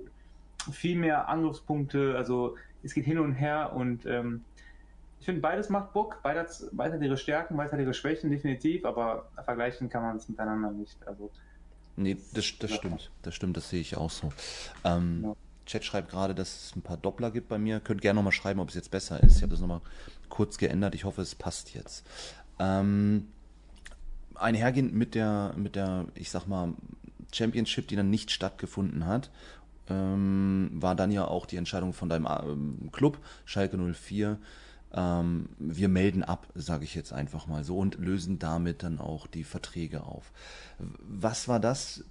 viel 0.71 0.97
mehr 0.97 1.27
Angriffspunkte, 1.27 2.15
also 2.15 2.55
es 2.83 2.93
geht 2.93 3.05
hin 3.05 3.19
und 3.19 3.33
her 3.33 3.73
und 3.73 4.05
ähm, 4.05 4.45
ich 5.19 5.25
finde, 5.25 5.41
beides 5.41 5.69
macht 5.69 5.93
Bock, 5.93 6.19
beides, 6.21 6.69
beides 6.73 6.95
hat 6.95 7.01
ihre 7.01 7.15
Stärken, 7.15 7.55
beides 7.55 7.71
hat 7.71 7.79
ihre 7.79 7.93
Schwächen, 7.93 8.29
definitiv, 8.29 8.83
aber 8.83 9.29
vergleichen 9.45 9.87
kann 9.87 10.03
man 10.03 10.17
es 10.17 10.27
miteinander 10.27 10.71
nicht. 10.71 10.97
Also 11.07 11.31
Nee, 11.95 12.17
das, 12.33 12.45
das 12.59 12.71
stimmt. 12.71 13.11
Das 13.21 13.35
stimmt, 13.35 13.57
das 13.57 13.69
sehe 13.69 13.81
ich 13.81 13.97
auch 13.97 14.09
so. 14.09 14.31
Ähm, 14.83 15.21
ja. 15.23 15.35
Chat 15.65 15.85
schreibt 15.85 16.09
gerade, 16.09 16.35
dass 16.35 16.67
es 16.67 16.75
ein 16.75 16.81
paar 16.81 16.97
Doppler 16.97 17.31
gibt 17.31 17.47
bei 17.47 17.57
mir. 17.57 17.79
Könnt 17.79 18.01
gerne 18.01 18.17
nochmal 18.17 18.33
schreiben, 18.33 18.59
ob 18.59 18.69
es 18.69 18.75
jetzt 18.75 18.91
besser 18.91 19.21
ist. 19.21 19.37
Ich 19.37 19.41
habe 19.43 19.51
das 19.51 19.61
nochmal 19.61 19.81
kurz 20.29 20.57
geändert. 20.57 20.95
Ich 20.95 21.05
hoffe, 21.05 21.21
es 21.21 21.35
passt 21.35 21.73
jetzt. 21.73 22.05
Ähm, 22.59 23.27
einhergehend 24.35 24.93
mit 24.93 25.15
der, 25.15 25.53
mit 25.55 25.75
der, 25.75 26.07
ich 26.15 26.31
sag 26.31 26.47
mal, 26.47 26.73
Championship, 27.31 27.87
die 27.87 27.95
dann 27.95 28.09
nicht 28.09 28.31
stattgefunden 28.31 29.05
hat, 29.05 29.29
ähm, 29.89 30.69
war 30.73 30.95
dann 30.95 31.11
ja 31.11 31.25
auch 31.25 31.45
die 31.45 31.57
Entscheidung 31.57 31.93
von 31.93 32.09
deinem 32.09 32.27
ähm, 32.27 32.89
Club, 32.91 33.19
Schalke 33.45 33.77
04, 33.77 34.37
ähm, 34.93 35.49
wir 35.57 35.89
melden 35.89 36.23
ab, 36.23 36.47
sage 36.55 36.83
ich 36.83 36.95
jetzt 36.95 37.13
einfach 37.13 37.47
mal 37.47 37.63
so, 37.63 37.77
und 37.77 37.97
lösen 37.97 38.39
damit 38.39 38.83
dann 38.83 38.99
auch 38.99 39.27
die 39.27 39.43
Verträge 39.43 40.03
auf. 40.03 40.31
Was 40.79 41.47
war 41.47 41.59
das 41.59 42.03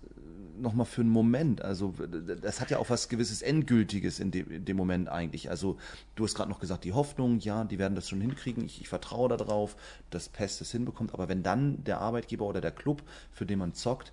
nochmal 0.58 0.86
für 0.86 1.02
ein 1.02 1.08
Moment? 1.08 1.62
Also 1.62 1.94
das 2.42 2.60
hat 2.60 2.70
ja 2.70 2.78
auch 2.78 2.90
was 2.90 3.08
gewisses 3.08 3.42
Endgültiges 3.42 4.20
in 4.20 4.30
dem, 4.30 4.50
in 4.50 4.64
dem 4.64 4.76
Moment 4.76 5.08
eigentlich. 5.08 5.50
Also 5.50 5.78
du 6.16 6.24
hast 6.24 6.34
gerade 6.34 6.50
noch 6.50 6.60
gesagt, 6.60 6.84
die 6.84 6.92
Hoffnung, 6.92 7.38
ja, 7.38 7.64
die 7.64 7.78
werden 7.78 7.94
das 7.94 8.08
schon 8.08 8.20
hinkriegen. 8.20 8.64
Ich, 8.64 8.80
ich 8.80 8.88
vertraue 8.88 9.28
darauf, 9.28 9.76
dass 10.10 10.28
Pest 10.28 10.60
es 10.60 10.72
hinbekommt. 10.72 11.14
Aber 11.14 11.28
wenn 11.28 11.42
dann 11.42 11.84
der 11.84 12.00
Arbeitgeber 12.00 12.46
oder 12.46 12.60
der 12.60 12.72
Club, 12.72 13.02
für 13.30 13.46
den 13.46 13.60
man 13.60 13.74
zockt, 13.74 14.12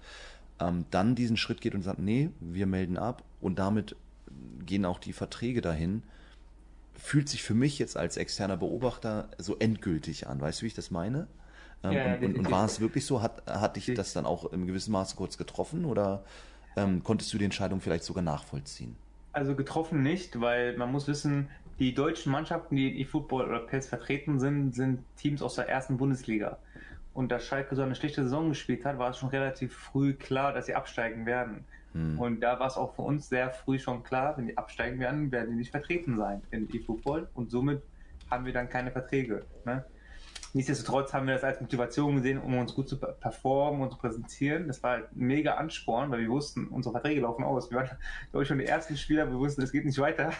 ähm, 0.60 0.86
dann 0.92 1.16
diesen 1.16 1.38
Schritt 1.38 1.62
geht 1.62 1.74
und 1.74 1.82
sagt, 1.82 2.00
nee, 2.00 2.30
wir 2.40 2.68
melden 2.68 2.98
ab 2.98 3.24
und 3.42 3.58
damit 3.58 3.96
gehen 4.66 4.86
auch 4.86 5.00
die 5.00 5.14
Verträge 5.14 5.62
dahin, 5.62 6.04
fühlt 7.00 7.30
sich 7.30 7.44
für 7.44 7.54
mich 7.54 7.80
jetzt 7.80 7.98
als 7.98 8.18
externer 8.18 8.58
Beobachter 8.58 9.30
so 9.38 9.58
endgültig 9.58 10.28
an. 10.28 10.40
Weißt 10.40 10.62
du, 10.62 10.64
wie 10.64 10.68
ich 10.68 10.74
das 10.74 10.92
meine? 10.92 11.28
Ähm, 11.84 11.92
ja, 11.92 12.16
und, 12.16 12.38
und, 12.38 12.52
war 12.52 12.66
es 12.66 12.80
wirklich 12.80 13.06
so? 13.06 13.22
Hat, 13.22 13.44
hat 13.48 13.76
dich 13.76 13.94
das 13.94 14.14
dann 14.14 14.26
auch 14.26 14.52
im 14.52 14.68
gewissen 14.68 14.92
Maße 14.92 15.16
kurz 15.16 15.38
getroffen 15.38 15.86
oder 15.86 16.24
ähm, 16.76 17.04
konntest 17.04 17.34
du 17.34 17.38
die 17.38 17.46
Entscheidung 17.46 17.82
vielleicht 17.82 18.04
sogar 18.04 18.24
nachvollziehen? 18.24 18.96
Also 19.32 19.56
getroffen 19.56 20.04
nicht, 20.04 20.42
weil 20.42 20.76
man 20.78 20.92
muss 20.92 21.08
wissen, 21.08 21.50
die 21.80 21.94
deutschen 21.94 22.32
Mannschaften, 22.32 22.76
die 22.76 22.90
in 22.90 22.98
E-Football 22.98 23.48
oder 23.48 23.60
PES 23.60 23.88
vertreten 23.88 24.40
sind, 24.40 24.76
sind 24.76 25.04
Teams 25.16 25.42
aus 25.42 25.56
der 25.56 25.70
ersten 25.70 25.98
Bundesliga. 25.98 26.58
Und 27.14 27.32
da 27.32 27.40
Schalke 27.40 27.76
so 27.76 27.82
eine 27.82 27.96
schlechte 27.96 28.24
Saison 28.24 28.50
gespielt 28.50 28.86
hat, 28.86 28.98
war 28.98 29.12
es 29.12 29.18
schon 29.18 29.30
relativ 29.30 29.74
früh 29.74 30.14
klar, 30.14 30.54
dass 30.54 30.66
sie 30.66 30.76
absteigen 30.76 31.26
werden. 31.26 31.64
Hm. 31.94 32.20
Und 32.20 32.42
da 32.42 32.60
war 32.60 32.68
es 32.68 32.78
auch 32.78 32.96
für 32.96 33.02
uns 33.02 33.30
sehr 33.30 33.52
früh 33.52 33.80
schon 33.80 34.04
klar, 34.04 34.38
wenn 34.38 34.48
die 34.48 34.58
absteigen 34.58 35.00
werden, 35.00 35.32
werden 35.32 35.52
die 35.52 35.58
nicht 35.58 35.72
vertreten 35.72 36.18
sein 36.18 36.42
in 36.52 36.70
E-Football 36.74 37.30
und 37.34 37.50
somit 37.50 37.82
haben 38.30 38.46
wir 38.46 38.54
dann 38.54 38.70
keine 38.70 38.92
Verträge. 38.92 39.46
Ne? 39.66 39.84
Nichtsdestotrotz 40.54 41.14
haben 41.14 41.28
wir 41.28 41.36
das 41.36 41.44
als 41.44 41.62
Motivation 41.62 42.16
gesehen, 42.16 42.40
um 42.40 42.58
uns 42.58 42.74
gut 42.74 42.90
zu 42.90 42.98
performen 42.98 43.82
und 43.82 43.92
zu 43.92 43.98
präsentieren. 43.98 44.68
Das 44.68 44.82
war 44.82 44.92
halt 44.92 45.16
mega 45.16 45.56
Ansporn, 45.56 46.10
weil 46.10 46.22
wir 46.22 46.30
wussten, 46.30 46.68
unsere 46.68 46.94
Verträge 46.94 47.22
laufen 47.22 47.44
aus. 47.44 47.70
Wir 47.70 47.78
waren, 47.78 47.90
glaube 48.32 48.44
ich, 48.44 48.48
schon 48.48 48.58
die 48.58 48.66
ersten 48.66 48.98
Spieler, 48.98 49.30
wir 49.30 49.38
wussten, 49.38 49.62
es 49.62 49.72
geht 49.72 49.86
nicht 49.86 50.00
weiter. 50.00 50.32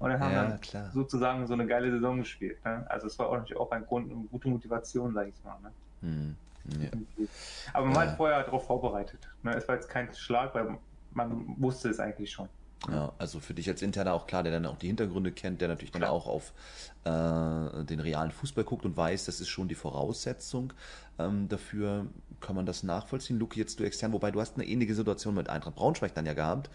Und 0.00 0.10
dann 0.10 0.18
haben 0.18 0.32
ja, 0.32 0.58
wir 0.72 0.90
sozusagen 0.92 1.46
so 1.46 1.54
eine 1.54 1.66
geile 1.66 1.92
Saison 1.92 2.18
gespielt. 2.18 2.64
Ne? 2.64 2.84
Also 2.88 3.06
es 3.06 3.16
war 3.20 3.28
auch 3.28 3.36
natürlich 3.36 3.56
auch 3.56 3.70
ein 3.70 3.86
Grund, 3.86 4.10
eine 4.10 4.24
gute 4.24 4.48
Motivation, 4.48 5.14
sage 5.14 5.28
ich 5.28 5.44
mal. 5.44 5.56
Ne? 5.62 5.72
Hm. 6.00 6.36
Ja. 6.80 6.88
Aber 7.72 7.86
man 7.86 7.92
ja. 7.92 7.96
war 7.96 8.06
halt 8.06 8.16
vorher 8.16 8.42
darauf 8.42 8.66
vorbereitet. 8.66 9.28
Ne? 9.42 9.54
Es 9.54 9.66
war 9.68 9.76
jetzt 9.76 9.88
kein 9.88 10.12
Schlag, 10.12 10.54
weil 10.54 10.76
man 11.14 11.56
wusste 11.58 11.88
es 11.88 12.00
eigentlich 12.00 12.30
schon. 12.30 12.48
Ja, 12.90 13.12
also 13.18 13.38
für 13.38 13.54
dich 13.54 13.68
als 13.68 13.80
Interner 13.80 14.12
auch 14.12 14.26
klar, 14.26 14.42
der 14.42 14.50
dann 14.50 14.66
auch 14.66 14.76
die 14.76 14.88
Hintergründe 14.88 15.30
kennt, 15.30 15.60
der 15.60 15.68
natürlich 15.68 15.92
dann 15.92 16.02
auch 16.02 16.26
auf 16.26 16.52
äh, 17.04 17.84
den 17.84 18.00
realen 18.00 18.32
Fußball 18.32 18.64
guckt 18.64 18.84
und 18.84 18.96
weiß, 18.96 19.24
das 19.26 19.40
ist 19.40 19.48
schon 19.48 19.68
die 19.68 19.76
Voraussetzung 19.76 20.72
ähm, 21.18 21.48
dafür, 21.48 22.06
kann 22.40 22.56
man 22.56 22.66
das 22.66 22.82
nachvollziehen. 22.82 23.38
Luki, 23.38 23.60
jetzt 23.60 23.78
du 23.78 23.84
extern, 23.84 24.12
wobei 24.12 24.32
du 24.32 24.40
hast 24.40 24.56
eine 24.56 24.66
ähnliche 24.66 24.94
Situation 24.94 25.34
mit 25.34 25.48
Eintracht 25.48 25.76
Braunschweig 25.76 26.12
dann 26.14 26.26
ja 26.26 26.34
gehabt. 26.34 26.70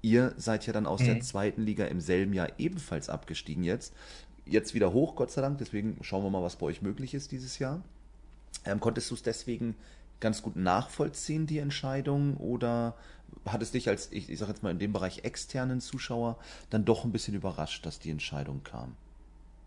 Ihr 0.00 0.32
seid 0.36 0.64
ja 0.66 0.72
dann 0.72 0.86
aus 0.86 1.00
mhm. 1.00 1.06
der 1.06 1.20
zweiten 1.20 1.62
Liga 1.62 1.86
im 1.86 2.00
selben 2.00 2.32
Jahr 2.34 2.48
ebenfalls 2.58 3.08
abgestiegen 3.08 3.64
jetzt. 3.64 3.92
Jetzt 4.46 4.74
wieder 4.74 4.92
hoch, 4.92 5.16
Gott 5.16 5.32
sei 5.32 5.42
Dank, 5.42 5.58
deswegen 5.58 5.98
schauen 6.02 6.22
wir 6.22 6.30
mal, 6.30 6.42
was 6.42 6.56
bei 6.56 6.66
euch 6.66 6.82
möglich 6.82 7.14
ist 7.14 7.32
dieses 7.32 7.58
Jahr. 7.58 7.82
Ähm, 8.64 8.78
konntest 8.78 9.10
du 9.10 9.16
es 9.16 9.22
deswegen 9.22 9.74
ganz 10.20 10.42
gut 10.42 10.56
nachvollziehen, 10.56 11.46
die 11.46 11.58
Entscheidung? 11.58 12.36
Oder 12.36 12.94
hat 13.46 13.62
es 13.62 13.72
dich 13.72 13.88
als, 13.88 14.10
ich, 14.12 14.30
ich 14.30 14.38
sage 14.38 14.52
jetzt 14.52 14.62
mal 14.62 14.70
in 14.70 14.78
dem 14.78 14.92
Bereich 14.92 15.24
externen 15.24 15.80
Zuschauer, 15.80 16.36
dann 16.70 16.84
doch 16.84 17.04
ein 17.04 17.12
bisschen 17.12 17.34
überrascht, 17.34 17.84
dass 17.86 17.98
die 17.98 18.10
Entscheidung 18.10 18.62
kam? 18.64 18.94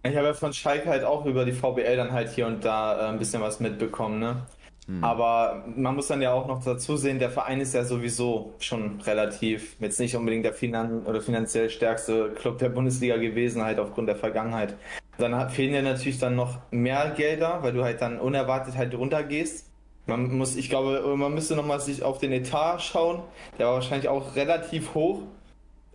Ich 0.04 0.16
habe 0.16 0.28
ja 0.28 0.34
von 0.34 0.54
Schalke 0.54 0.90
halt 0.90 1.04
auch 1.04 1.26
über 1.26 1.46
die 1.46 1.52
VBL 1.52 1.96
dann 1.96 2.12
halt 2.12 2.30
hier 2.30 2.48
und 2.48 2.66
da 2.66 3.08
äh, 3.08 3.10
ein 3.10 3.20
bisschen 3.20 3.42
was 3.42 3.60
mitbekommen, 3.60 4.20
ne? 4.20 4.48
Hm. 4.88 5.04
Aber 5.04 5.64
man 5.76 5.96
muss 5.96 6.08
dann 6.08 6.22
ja 6.22 6.34
auch 6.34 6.48
noch 6.48 6.64
dazu 6.64 6.98
sehen, 6.98 7.20
der 7.20 7.30
Verein 7.30 7.62
ist 7.62 7.74
ja 7.74 7.84
sowieso 7.84 8.54
schon 8.60 9.00
relativ, 9.02 9.76
jetzt 9.80 10.00
nicht 10.00 10.16
unbedingt 10.16 10.44
der 10.44 10.54
finan 10.54 11.06
oder 11.06 11.22
finanziell 11.22 11.70
stärkste 11.70 12.32
Club 12.32 12.58
der 12.58 12.70
Bundesliga 12.70 13.18
gewesen, 13.18 13.64
halt 13.64 13.80
aufgrund 13.80 14.10
der 14.10 14.16
Vergangenheit. 14.16 14.76
Dann 15.18 15.50
fehlen 15.52 15.74
ja 15.74 15.84
natürlich 15.84 16.18
dann 16.18 16.36
noch 16.36 16.60
mehr 16.72 17.14
Gelder, 17.16 17.60
weil 17.62 17.74
du 17.74 17.84
halt 17.84 18.02
dann 18.02 18.20
unerwartet 18.20 18.76
halt 18.76 18.96
runtergehst. 18.96 19.71
Man 20.12 20.38
muss, 20.38 20.56
ich 20.56 20.70
glaube, 20.70 21.02
man 21.16 21.34
müsste 21.34 21.56
nochmal 21.56 21.80
sich 21.80 22.04
auf 22.04 22.20
den 22.20 22.32
Etat 22.32 22.80
schauen. 22.80 23.22
Der 23.58 23.68
war 23.68 23.76
wahrscheinlich 23.76 24.10
auch 24.10 24.36
relativ 24.36 24.94
hoch 24.94 25.22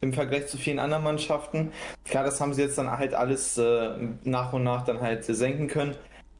im 0.00 0.12
Vergleich 0.12 0.46
zu 0.46 0.57
vielen 0.57 0.79
anderen 0.79 1.05
Mannschaften. 1.05 1.72
Klar, 2.05 2.24
das 2.24 2.40
haben 2.40 2.55
sie 2.55 2.62
jetzt 2.62 2.79
dann 2.79 2.90
halt 2.90 3.14
alles 3.14 3.59
äh, 3.59 3.90
nach 4.24 4.52
und 4.52 4.64
nach 4.64 4.85
dann 4.85 5.00
halt 5.00 5.24
senken 5.24 5.68
können. 5.68 5.94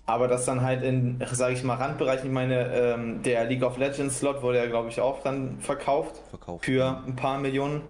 Aber 0.07 0.29
das 0.29 0.45
dann 0.45 0.63
halt 0.63 0.83
in, 0.83 1.21
sage 1.33 1.55
ich 1.55 1.65
mal, 1.65 1.75
Randbereichen, 1.75 2.27
ich 2.27 2.33
meine, 2.33 2.73
ähm, 2.75 3.23
der 3.23 3.45
League 3.45 3.65
of 3.65 3.77
Legends 3.77 4.19
Slot 4.19 4.41
wurde 4.41 4.59
ja, 4.59 4.67
glaube 4.67 4.89
ich, 4.89 5.01
auch 5.01 5.23
dann 5.23 5.59
verkauft. 5.61 6.23
Verkauft. 6.31 6.65
Für 6.65 7.03
ein 7.07 7.17
paar 7.17 7.39
Millionen 7.39 7.83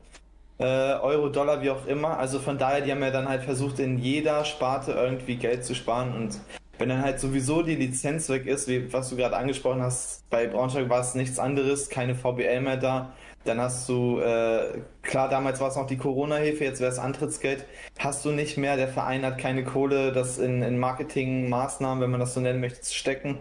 äh, 0.59 0.65
Euro, 0.65 1.29
Dollar, 1.29 1.61
wie 1.61 1.71
auch 1.71 1.87
immer. 1.87 2.19
Also 2.19 2.39
von 2.39 2.57
daher, 2.57 2.81
die 2.81 2.91
haben 2.91 3.03
ja 3.03 3.11
dann 3.11 3.29
halt 3.29 3.43
versucht, 3.43 3.79
in 3.79 3.99
jeder 3.99 4.47
Sparte 4.47 4.93
irgendwie 4.93 5.37
Geld 5.37 5.65
zu 5.65 5.75
sparen 5.75 6.15
und 6.15 6.39
wenn 6.79 6.89
dann 6.89 7.03
halt 7.03 7.21
sowieso 7.21 7.63
die 7.63 7.75
Lizenz 7.75 8.29
weg 8.29 8.47
ist, 8.47 8.69
wie 8.69 8.93
was 8.93 9.11
du 9.11 9.17
gerade 9.17 9.37
angesprochen 9.37 9.83
hast, 9.83 10.29
bei 10.31 10.47
Braunschweig 10.47 10.89
war 10.89 11.01
es 11.01 11.15
nichts 11.15 11.39
anderes, 11.39 11.89
keine 11.89 12.15
VBL 12.15 12.61
mehr 12.61 12.77
da. 12.77 13.13
Dann 13.45 13.61
hast 13.61 13.89
du, 13.89 14.19
äh, 14.19 14.81
klar, 15.03 15.29
damals 15.29 15.61
war 15.61 15.69
es 15.69 15.77
noch 15.77 15.87
die 15.87 15.97
Corona-Hilfe, 15.97 16.65
jetzt 16.65 16.81
wäre 16.81 16.91
es 16.91 16.99
Antrittsgeld. 16.99 17.65
Hast 17.99 18.25
du 18.25 18.33
nicht 18.33 18.59
mehr, 18.59 18.77
der 18.77 18.89
Verein 18.89 19.25
hat 19.25 19.39
keine 19.39 19.65
Kohle, 19.65 20.13
das 20.13 20.39
in, 20.39 20.63
in 20.63 20.79
Marketingmaßnahmen, 20.79 22.03
wenn 22.03 22.11
man 22.11 22.21
das 22.21 22.35
so 22.35 22.41
nennen 22.41 22.61
möchte, 22.61 22.81
zu 22.81 22.95
stecken. 22.95 23.39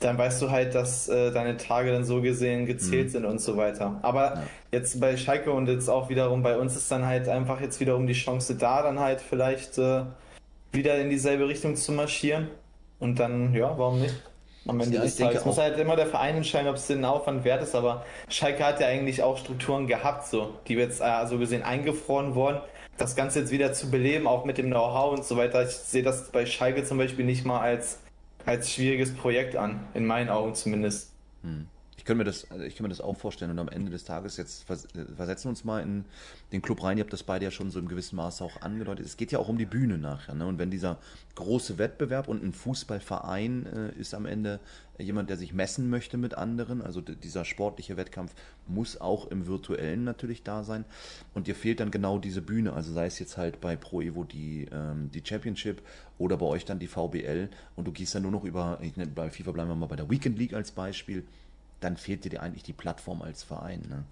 Dann 0.00 0.18
weißt 0.18 0.42
du 0.42 0.50
halt, 0.50 0.74
dass 0.74 1.08
äh, 1.08 1.30
deine 1.30 1.56
Tage 1.56 1.92
dann 1.92 2.04
so 2.04 2.20
gesehen 2.20 2.66
gezählt 2.66 3.06
mhm. 3.06 3.10
sind 3.10 3.24
und 3.24 3.40
so 3.40 3.56
weiter. 3.56 4.00
Aber 4.02 4.34
ja. 4.34 4.42
jetzt 4.72 5.00
bei 5.00 5.16
Schalke 5.16 5.52
und 5.52 5.68
jetzt 5.68 5.88
auch 5.88 6.08
wiederum 6.08 6.42
bei 6.42 6.58
uns 6.58 6.76
ist 6.76 6.90
dann 6.90 7.06
halt 7.06 7.28
einfach 7.28 7.60
jetzt 7.60 7.78
wiederum 7.78 8.06
die 8.06 8.12
Chance 8.12 8.56
da, 8.56 8.82
dann 8.82 8.98
halt 8.98 9.20
vielleicht 9.20 9.78
äh, 9.78 10.02
wieder 10.72 10.98
in 10.98 11.10
dieselbe 11.10 11.48
Richtung 11.48 11.76
zu 11.76 11.92
marschieren. 11.92 12.48
Und 12.98 13.18
dann, 13.18 13.54
ja, 13.54 13.76
warum 13.76 14.00
nicht? 14.00 14.14
Am 14.66 14.80
Ende 14.80 14.98
des 14.98 15.16
Tages 15.16 15.44
muss 15.44 15.58
halt 15.58 15.78
immer 15.78 15.94
der 15.94 16.06
Verein 16.06 16.36
entscheiden, 16.36 16.68
ob 16.68 16.76
es 16.76 16.86
den 16.86 17.04
Aufwand 17.04 17.44
wert 17.44 17.62
ist, 17.62 17.74
aber 17.74 18.04
Schalke 18.28 18.64
hat 18.64 18.80
ja 18.80 18.86
eigentlich 18.86 19.22
auch 19.22 19.36
Strukturen 19.36 19.86
gehabt, 19.86 20.26
so, 20.26 20.54
die 20.66 20.74
jetzt 20.74 21.02
äh, 21.02 21.26
so 21.26 21.38
gesehen 21.38 21.62
eingefroren 21.62 22.34
wurden. 22.34 22.60
Das 22.96 23.14
Ganze 23.14 23.40
jetzt 23.40 23.50
wieder 23.50 23.72
zu 23.74 23.90
beleben, 23.90 24.26
auch 24.26 24.44
mit 24.44 24.56
dem 24.56 24.66
Know-how 24.66 25.12
und 25.12 25.24
so 25.24 25.36
weiter. 25.36 25.64
Ich 25.64 25.70
sehe 25.70 26.02
das 26.02 26.30
bei 26.30 26.46
Schalke 26.46 26.84
zum 26.84 26.96
Beispiel 26.96 27.26
nicht 27.26 27.44
mal 27.44 27.60
als, 27.60 27.98
als 28.46 28.70
schwieriges 28.70 29.14
Projekt 29.14 29.56
an, 29.56 29.86
in 29.92 30.06
meinen 30.06 30.30
Augen 30.30 30.54
zumindest. 30.54 31.10
Hm. 31.42 31.66
Ich 31.96 32.04
kann 32.04 32.16
mir 32.16 32.24
das, 32.24 32.50
also 32.50 32.64
ich 32.64 32.76
kann 32.76 32.84
mir 32.84 32.88
das 32.88 33.00
auch 33.00 33.16
vorstellen 33.16 33.50
und 33.50 33.58
am 33.58 33.68
Ende 33.68 33.90
des 33.90 34.04
Tages 34.04 34.36
jetzt 34.36 34.64
versetzen 34.64 35.44
wir 35.44 35.50
uns 35.50 35.64
mal 35.64 35.82
in 35.82 36.04
den 36.52 36.62
Club 36.62 36.82
rein. 36.82 36.98
Ihr 36.98 37.04
habt 37.04 37.12
das 37.12 37.22
beide 37.22 37.44
ja 37.44 37.50
schon 37.50 37.70
so 37.70 37.78
im 37.78 37.88
gewissen 37.88 38.16
Maße 38.16 38.42
auch 38.44 38.62
angedeutet. 38.62 39.06
Es 39.06 39.16
geht 39.16 39.32
ja 39.32 39.38
auch 39.38 39.48
um 39.48 39.58
die 39.58 39.66
Bühne 39.66 39.98
nachher. 39.98 40.34
Ne? 40.34 40.46
Und 40.46 40.58
wenn 40.58 40.70
dieser 40.70 40.98
große 41.34 41.78
Wettbewerb 41.78 42.28
und 42.28 42.42
ein 42.42 42.52
Fußballverein 42.52 43.66
äh, 43.66 44.00
ist 44.00 44.14
am 44.14 44.26
Ende 44.26 44.60
jemand, 44.98 45.28
der 45.28 45.36
sich 45.36 45.52
messen 45.52 45.90
möchte 45.90 46.16
mit 46.16 46.34
anderen, 46.34 46.80
also 46.80 47.00
dieser 47.00 47.44
sportliche 47.44 47.96
Wettkampf 47.96 48.32
muss 48.68 49.00
auch 49.00 49.28
im 49.30 49.46
virtuellen 49.46 50.04
natürlich 50.04 50.42
da 50.42 50.62
sein. 50.62 50.84
Und 51.34 51.46
dir 51.46 51.54
fehlt 51.54 51.80
dann 51.80 51.90
genau 51.90 52.18
diese 52.18 52.42
Bühne. 52.42 52.72
Also 52.72 52.92
sei 52.92 53.06
es 53.06 53.18
jetzt 53.18 53.36
halt 53.36 53.60
bei 53.60 53.76
Pro 53.76 54.00
Evo 54.00 54.24
die, 54.24 54.68
ähm, 54.72 55.10
die 55.12 55.22
Championship 55.24 55.82
oder 56.18 56.36
bei 56.36 56.46
euch 56.46 56.64
dann 56.64 56.78
die 56.78 56.86
VBL 56.86 57.48
und 57.76 57.86
du 57.86 57.92
gehst 57.92 58.14
dann 58.14 58.22
nur 58.22 58.30
noch 58.30 58.44
über, 58.44 58.78
ich 58.82 58.96
nenne, 58.96 59.10
bei 59.12 59.30
FIFA 59.30 59.52
bleiben 59.52 59.70
wir 59.70 59.74
mal 59.74 59.86
bei 59.86 59.96
der 59.96 60.08
Weekend 60.08 60.38
League 60.38 60.54
als 60.54 60.70
Beispiel 60.70 61.24
dann 61.84 61.96
fehlt 61.96 62.24
dir 62.24 62.42
eigentlich 62.42 62.62
die 62.62 62.72
Plattform 62.72 63.22
als 63.22 63.42
Verein. 63.42 63.82
Ne? 63.88 64.04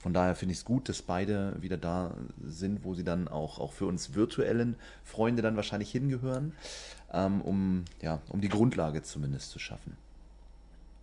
Von 0.00 0.14
daher 0.14 0.34
finde 0.34 0.52
ich 0.52 0.58
es 0.58 0.64
gut, 0.64 0.88
dass 0.88 1.02
beide 1.02 1.56
wieder 1.60 1.76
da 1.76 2.14
sind, 2.44 2.84
wo 2.84 2.94
sie 2.94 3.04
dann 3.04 3.28
auch, 3.28 3.58
auch 3.58 3.72
für 3.72 3.86
uns 3.86 4.14
virtuellen 4.14 4.76
Freunde 5.04 5.42
dann 5.42 5.56
wahrscheinlich 5.56 5.90
hingehören, 5.90 6.52
ähm, 7.12 7.40
um, 7.42 7.84
ja, 8.00 8.20
um 8.28 8.40
die 8.40 8.48
Grundlage 8.48 9.02
zumindest 9.02 9.50
zu 9.50 9.58
schaffen. 9.58 9.96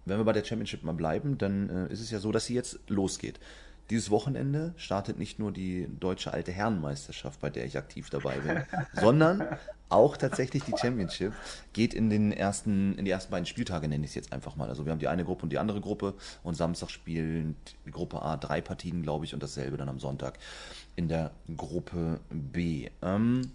Wenn 0.05 0.17
wir 0.17 0.23
bei 0.23 0.33
der 0.33 0.43
Championship 0.43 0.83
mal 0.83 0.93
bleiben, 0.93 1.37
dann 1.37 1.69
äh, 1.69 1.93
ist 1.93 1.99
es 1.99 2.11
ja 2.11 2.19
so, 2.19 2.31
dass 2.31 2.45
sie 2.45 2.53
jetzt 2.53 2.79
losgeht. 2.87 3.39
Dieses 3.89 4.09
Wochenende 4.09 4.73
startet 4.77 5.19
nicht 5.19 5.37
nur 5.37 5.51
die 5.51 5.87
deutsche 5.99 6.33
alte 6.33 6.51
Herrenmeisterschaft, 6.51 7.39
bei 7.39 7.51
der 7.51 7.65
ich 7.65 7.77
aktiv 7.77 8.09
dabei 8.09 8.37
bin, 8.39 8.63
sondern 8.99 9.47
auch 9.89 10.17
tatsächlich 10.17 10.63
die 10.63 10.73
Championship 10.75 11.33
geht 11.73 11.93
in 11.93 12.09
den 12.09 12.31
ersten, 12.31 12.97
in 12.97 13.05
die 13.05 13.11
ersten 13.11 13.31
beiden 13.31 13.45
Spieltage, 13.45 13.87
nenne 13.87 14.03
ich 14.03 14.11
es 14.11 14.15
jetzt 14.15 14.33
einfach 14.33 14.55
mal. 14.55 14.69
Also 14.69 14.85
wir 14.85 14.91
haben 14.91 14.99
die 14.99 15.07
eine 15.07 15.23
Gruppe 15.23 15.43
und 15.43 15.51
die 15.51 15.59
andere 15.59 15.81
Gruppe 15.81 16.15
und 16.43 16.55
Samstag 16.55 16.89
spielen 16.89 17.55
Gruppe 17.91 18.21
A 18.21 18.37
drei 18.37 18.61
Partien, 18.61 19.03
glaube 19.03 19.25
ich, 19.25 19.33
und 19.33 19.43
dasselbe 19.43 19.77
dann 19.77 19.89
am 19.89 19.99
Sonntag 19.99 20.39
in 20.95 21.07
der 21.07 21.31
Gruppe 21.55 22.19
B. 22.29 22.89
Ähm, 23.03 23.51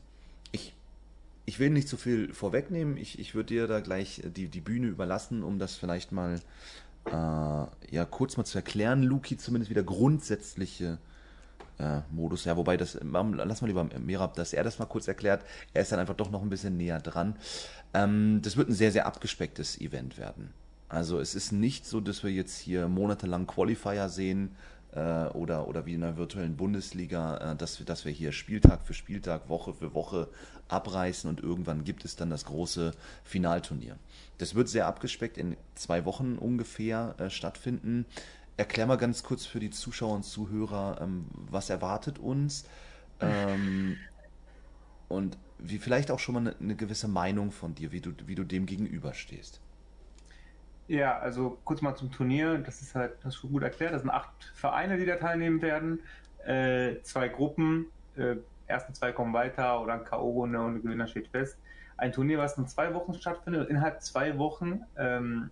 ich, 0.52 0.74
ich 1.44 1.58
will 1.58 1.70
nicht 1.70 1.88
zu 1.88 1.96
viel 1.96 2.32
vorwegnehmen. 2.32 2.96
Ich, 2.96 3.18
ich 3.18 3.34
würde 3.34 3.48
dir 3.48 3.66
da 3.66 3.80
gleich 3.80 4.22
die, 4.24 4.46
die 4.46 4.60
Bühne 4.60 4.86
überlassen, 4.86 5.42
um 5.42 5.58
das 5.58 5.74
vielleicht 5.74 6.12
mal 6.12 6.40
äh, 7.06 7.12
ja 7.12 8.04
kurz 8.10 8.36
mal 8.36 8.44
zu 8.44 8.58
erklären, 8.58 9.02
Luki, 9.02 9.36
zumindest 9.36 9.70
wieder 9.70 9.82
grundsätzliche 9.82 10.98
äh, 11.78 12.00
Modus. 12.10 12.44
Ja, 12.44 12.56
wobei 12.56 12.76
das, 12.76 12.98
lass 13.02 13.62
mal 13.62 13.68
lieber 13.68 13.88
Mirab, 13.98 14.34
dass 14.34 14.52
er 14.52 14.64
das 14.64 14.78
mal 14.78 14.86
kurz 14.86 15.08
erklärt. 15.08 15.44
Er 15.74 15.82
ist 15.82 15.92
dann 15.92 16.00
einfach 16.00 16.16
doch 16.16 16.30
noch 16.30 16.42
ein 16.42 16.50
bisschen 16.50 16.76
näher 16.76 17.00
dran. 17.00 17.36
Ähm, 17.94 18.40
das 18.42 18.56
wird 18.56 18.68
ein 18.68 18.74
sehr, 18.74 18.92
sehr 18.92 19.06
abgespecktes 19.06 19.80
Event 19.80 20.18
werden. 20.18 20.52
Also 20.88 21.20
es 21.20 21.34
ist 21.34 21.52
nicht 21.52 21.86
so, 21.86 22.00
dass 22.00 22.24
wir 22.24 22.30
jetzt 22.30 22.58
hier 22.58 22.88
monatelang 22.88 23.46
Qualifier 23.46 24.08
sehen, 24.08 24.56
äh, 24.92 25.26
oder, 25.28 25.68
oder 25.68 25.86
wie 25.86 25.94
in 25.94 26.00
der 26.00 26.16
virtuellen 26.16 26.56
Bundesliga, 26.56 27.52
äh, 27.52 27.56
dass, 27.56 27.78
wir, 27.78 27.86
dass 27.86 28.04
wir 28.04 28.12
hier 28.12 28.32
Spieltag 28.32 28.82
für 28.84 28.94
Spieltag, 28.94 29.48
Woche 29.48 29.72
für 29.72 29.94
Woche 29.94 30.28
abreißen 30.72 31.28
und 31.28 31.40
irgendwann 31.40 31.85
gibt 31.85 32.04
es 32.04 32.16
dann 32.16 32.30
das 32.30 32.44
große 32.44 32.92
Finalturnier. 33.24 33.96
Das 34.38 34.54
wird 34.54 34.68
sehr 34.68 34.87
abgespeckt 34.87 35.38
in 35.38 35.56
zwei 35.74 36.04
Wochen 36.04 36.37
ungefähr 36.37 37.14
äh, 37.18 37.30
stattfinden. 37.30 38.06
Erklär 38.56 38.87
mal 38.87 38.96
ganz 38.96 39.22
kurz 39.22 39.46
für 39.46 39.61
die 39.61 39.70
Zuschauer 39.70 40.14
und 40.14 40.24
Zuhörer, 40.24 40.98
ähm, 41.00 41.26
was 41.33 41.70
erwartet 41.70 42.18
uns 42.18 42.64
ähm, 43.20 43.96
und 45.09 45.38
wie 45.59 45.78
vielleicht 45.78 46.11
auch 46.11 46.18
schon 46.18 46.35
mal 46.35 46.40
eine, 46.40 46.56
eine 46.59 46.76
gewisse 46.76 47.09
Meinung 47.09 47.52
von 47.52 47.74
dir, 47.74 47.92
wie 47.92 48.00
du, 48.00 48.12
wie 48.26 48.35
du 48.35 48.44
dem 48.44 48.66
gegenüberstehst. 48.66 49.61
Ja, 50.90 51.18
also 51.20 51.56
kurz 51.64 51.83
mal 51.83 51.94
zum 51.94 52.11
Turnier. 52.11 52.59
Das 52.59 52.83
ist 52.83 52.96
halt, 52.96 53.12
das 53.22 53.37
ist 53.37 53.42
gut 53.42 53.62
erklärt. 53.62 53.94
Das 53.94 54.00
sind 54.02 54.11
acht 54.11 54.33
Vereine, 54.54 54.98
die 54.98 55.06
da 55.06 55.16
teilnehmen 55.16 55.62
werden. 55.62 56.00
Äh, 56.44 57.00
zwei 57.02 57.28
Gruppen. 57.28 57.87
Äh, 58.16 58.37
ersten 58.70 58.94
zwei 58.94 59.12
kommen 59.12 59.33
weiter 59.33 59.83
oder 59.83 59.94
ein 59.94 60.04
K.O.-Runde 60.04 60.59
und 60.59 60.74
der 60.74 60.83
Gewinner 60.83 61.06
steht 61.06 61.28
fest. 61.28 61.59
Ein 61.96 62.12
Turnier, 62.12 62.38
was 62.38 62.56
in 62.56 62.66
zwei 62.66 62.94
Wochen 62.94 63.14
stattfindet. 63.14 63.68
Innerhalb 63.68 64.02
zwei 64.02 64.38
Wochen. 64.38 64.83
Ähm, 64.96 65.50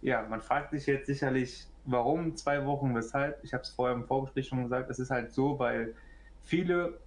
ja, 0.00 0.24
man 0.28 0.40
fragt 0.40 0.70
sich 0.70 0.86
jetzt 0.86 1.06
sicherlich, 1.06 1.66
warum 1.84 2.36
zwei 2.36 2.64
Wochen, 2.66 2.94
weshalb. 2.94 3.42
Ich 3.42 3.52
habe 3.52 3.62
es 3.62 3.70
vorher 3.70 3.96
im 3.96 4.04
Vorgespräch 4.04 4.46
schon 4.46 4.62
gesagt. 4.62 4.90
Es 4.90 4.98
ist 4.98 5.10
halt 5.10 5.32
so, 5.32 5.58
weil 5.58 5.94
viele 6.44 6.98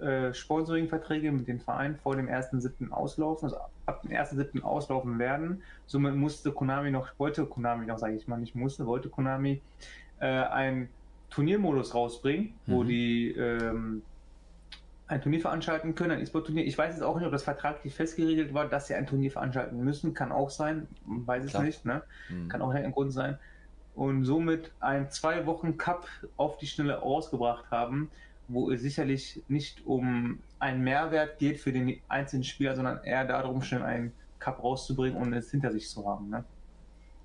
äh, 0.00 0.32
Sponsoring-Verträge 0.32 1.32
mit 1.32 1.48
den 1.48 1.60
Vereinen 1.60 1.96
vor 1.96 2.16
dem 2.16 2.28
1.7. 2.28 2.90
auslaufen, 2.90 3.46
also 3.46 3.58
ab 3.86 4.02
dem 4.02 4.12
1.7. 4.12 4.62
auslaufen 4.62 5.18
werden. 5.18 5.62
Somit 5.86 6.14
musste 6.14 6.52
Konami 6.52 6.90
noch, 6.90 7.08
wollte 7.18 7.44
Konami 7.46 7.86
noch, 7.86 7.98
sage 7.98 8.14
ich 8.14 8.28
mal, 8.28 8.38
nicht 8.38 8.54
musste, 8.54 8.86
wollte 8.86 9.08
Konami 9.08 9.60
äh, 10.20 10.26
einen 10.26 10.88
Turniermodus 11.30 11.94
rausbringen, 11.94 12.54
mhm. 12.66 12.72
wo 12.72 12.84
die 12.84 13.32
ähm, 13.32 14.02
ein 15.08 15.22
Turnier 15.22 15.40
veranstalten 15.40 15.94
können, 15.94 16.12
ein 16.12 16.20
E-Sport-Turnier. 16.20 16.66
Ich 16.66 16.76
weiß 16.76 16.94
jetzt 16.94 17.02
auch 17.02 17.16
nicht, 17.16 17.26
ob 17.26 17.32
das 17.32 17.42
vertraglich 17.42 17.94
festgeregelt 17.94 18.52
war, 18.52 18.66
dass 18.68 18.86
sie 18.86 18.94
ein 18.94 19.06
Turnier 19.06 19.30
veranstalten 19.30 19.82
müssen. 19.82 20.12
Kann 20.12 20.32
auch 20.32 20.50
sein, 20.50 20.86
weiß 21.06 21.44
es 21.44 21.50
Klar. 21.50 21.62
nicht. 21.62 21.84
Ne? 21.86 22.02
Mhm. 22.28 22.48
Kann 22.48 22.60
auch 22.60 22.70
ein 22.70 22.92
Grund 22.92 23.12
sein. 23.12 23.38
Und 23.94 24.24
somit 24.24 24.70
ein 24.80 25.10
zwei 25.10 25.46
Wochen 25.46 25.78
Cup 25.78 26.06
auf 26.36 26.58
die 26.58 26.66
Schnelle 26.66 27.02
ausgebracht 27.02 27.64
haben, 27.70 28.10
wo 28.48 28.70
es 28.70 28.82
sicherlich 28.82 29.42
nicht 29.48 29.84
um 29.86 30.40
einen 30.58 30.84
Mehrwert 30.84 31.38
geht 31.38 31.58
für 31.58 31.72
den 31.72 31.98
einzelnen 32.08 32.44
Spieler, 32.44 32.76
sondern 32.76 33.02
eher 33.02 33.24
darum, 33.24 33.62
schnell 33.62 33.82
einen 33.82 34.12
Cup 34.38 34.62
rauszubringen 34.62 35.20
und 35.20 35.32
es 35.32 35.50
hinter 35.50 35.72
sich 35.72 35.88
zu 35.88 36.06
haben. 36.06 36.28
Ne? 36.28 36.44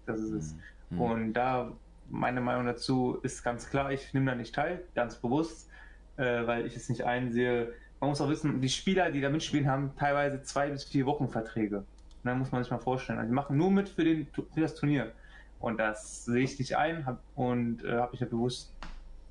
Das 0.05 0.19
ist 0.19 0.31
es. 0.31 0.55
Mhm. 0.89 1.01
Und 1.01 1.33
da 1.33 1.73
meine 2.09 2.41
Meinung 2.41 2.65
dazu 2.65 3.19
ist 3.23 3.43
ganz 3.43 3.69
klar, 3.69 3.91
ich 3.91 4.13
nehme 4.13 4.31
da 4.31 4.35
nicht 4.35 4.55
teil, 4.55 4.83
ganz 4.95 5.15
bewusst, 5.15 5.69
äh, 6.17 6.45
weil 6.45 6.65
ich 6.65 6.75
es 6.75 6.89
nicht 6.89 7.03
einsehe. 7.03 7.73
Man 7.99 8.09
muss 8.09 8.21
auch 8.21 8.29
wissen, 8.29 8.61
die 8.61 8.69
Spieler, 8.69 9.11
die 9.11 9.21
da 9.21 9.29
mitspielen, 9.29 9.67
haben 9.67 9.91
teilweise 9.97 10.41
zwei 10.41 10.69
bis 10.69 10.83
vier 10.83 11.05
Wochen 11.05 11.29
Verträge. 11.29 11.83
Da 12.23 12.35
muss 12.35 12.51
man 12.51 12.63
sich 12.63 12.71
mal 12.71 12.79
vorstellen. 12.79 13.19
Also 13.19 13.29
die 13.29 13.35
machen 13.35 13.57
nur 13.57 13.71
mit 13.71 13.89
für, 13.89 14.03
den, 14.03 14.27
für 14.27 14.61
das 14.61 14.75
Turnier. 14.75 15.11
Und 15.59 15.77
das 15.77 16.25
sehe 16.25 16.43
ich 16.43 16.59
nicht 16.59 16.75
ein 16.75 17.05
hab, 17.05 17.21
und 17.35 17.83
äh, 17.85 17.93
habe 17.97 18.13
ich 18.13 18.19
ja 18.19 18.27
bewusst 18.27 18.73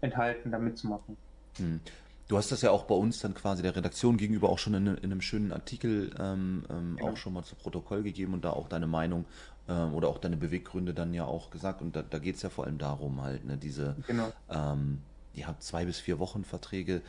enthalten, 0.01 0.51
da 0.51 0.59
mitzumachen. 0.59 1.17
Hm. 1.59 1.81
Du 2.29 2.39
hast 2.39 2.51
das 2.51 2.63
ja 2.63 2.71
auch 2.71 2.85
bei 2.85 2.95
uns 2.95 3.19
dann 3.19 3.35
quasi 3.35 3.63
der 3.63 3.77
Redaktion 3.77 4.17
gegenüber 4.17 4.49
auch 4.49 4.59
schon 4.59 4.73
in, 4.73 4.87
in 4.87 5.05
einem 5.05 5.21
schönen 5.21 5.53
Artikel 5.53 6.11
ähm, 6.19 6.65
ähm, 6.71 6.97
genau. 6.97 7.13
auch 7.13 7.17
schon 7.19 7.35
mal 7.35 7.43
zu 7.43 7.55
Protokoll 7.57 8.03
gegeben 8.03 8.33
und 8.33 8.45
da 8.45 8.51
auch 8.51 8.69
deine 8.69 8.87
Meinung 8.87 9.27
ähm, 9.69 9.93
oder 9.93 10.09
auch 10.09 10.17
deine 10.17 10.39
Beweggründe 10.39 10.95
dann 10.95 11.13
ja 11.13 11.27
auch 11.27 11.51
gesagt. 11.51 11.83
Und 11.83 11.95
da, 11.95 12.03
da 12.03 12.19
geht 12.19 12.37
es 12.37 12.43
ja 12.43 12.49
vor 12.49 12.65
allem 12.65 12.79
darum 12.79 13.21
halt, 13.23 13.45
ne, 13.45 13.59
diese 13.59 13.97
genau. 14.07 14.33
ähm, 14.49 15.03
ja, 15.35 15.57
zwei 15.59 15.85
bis 15.85 15.99
vier 15.99 16.19
Wochen 16.19 16.45
Verträge. 16.45 17.03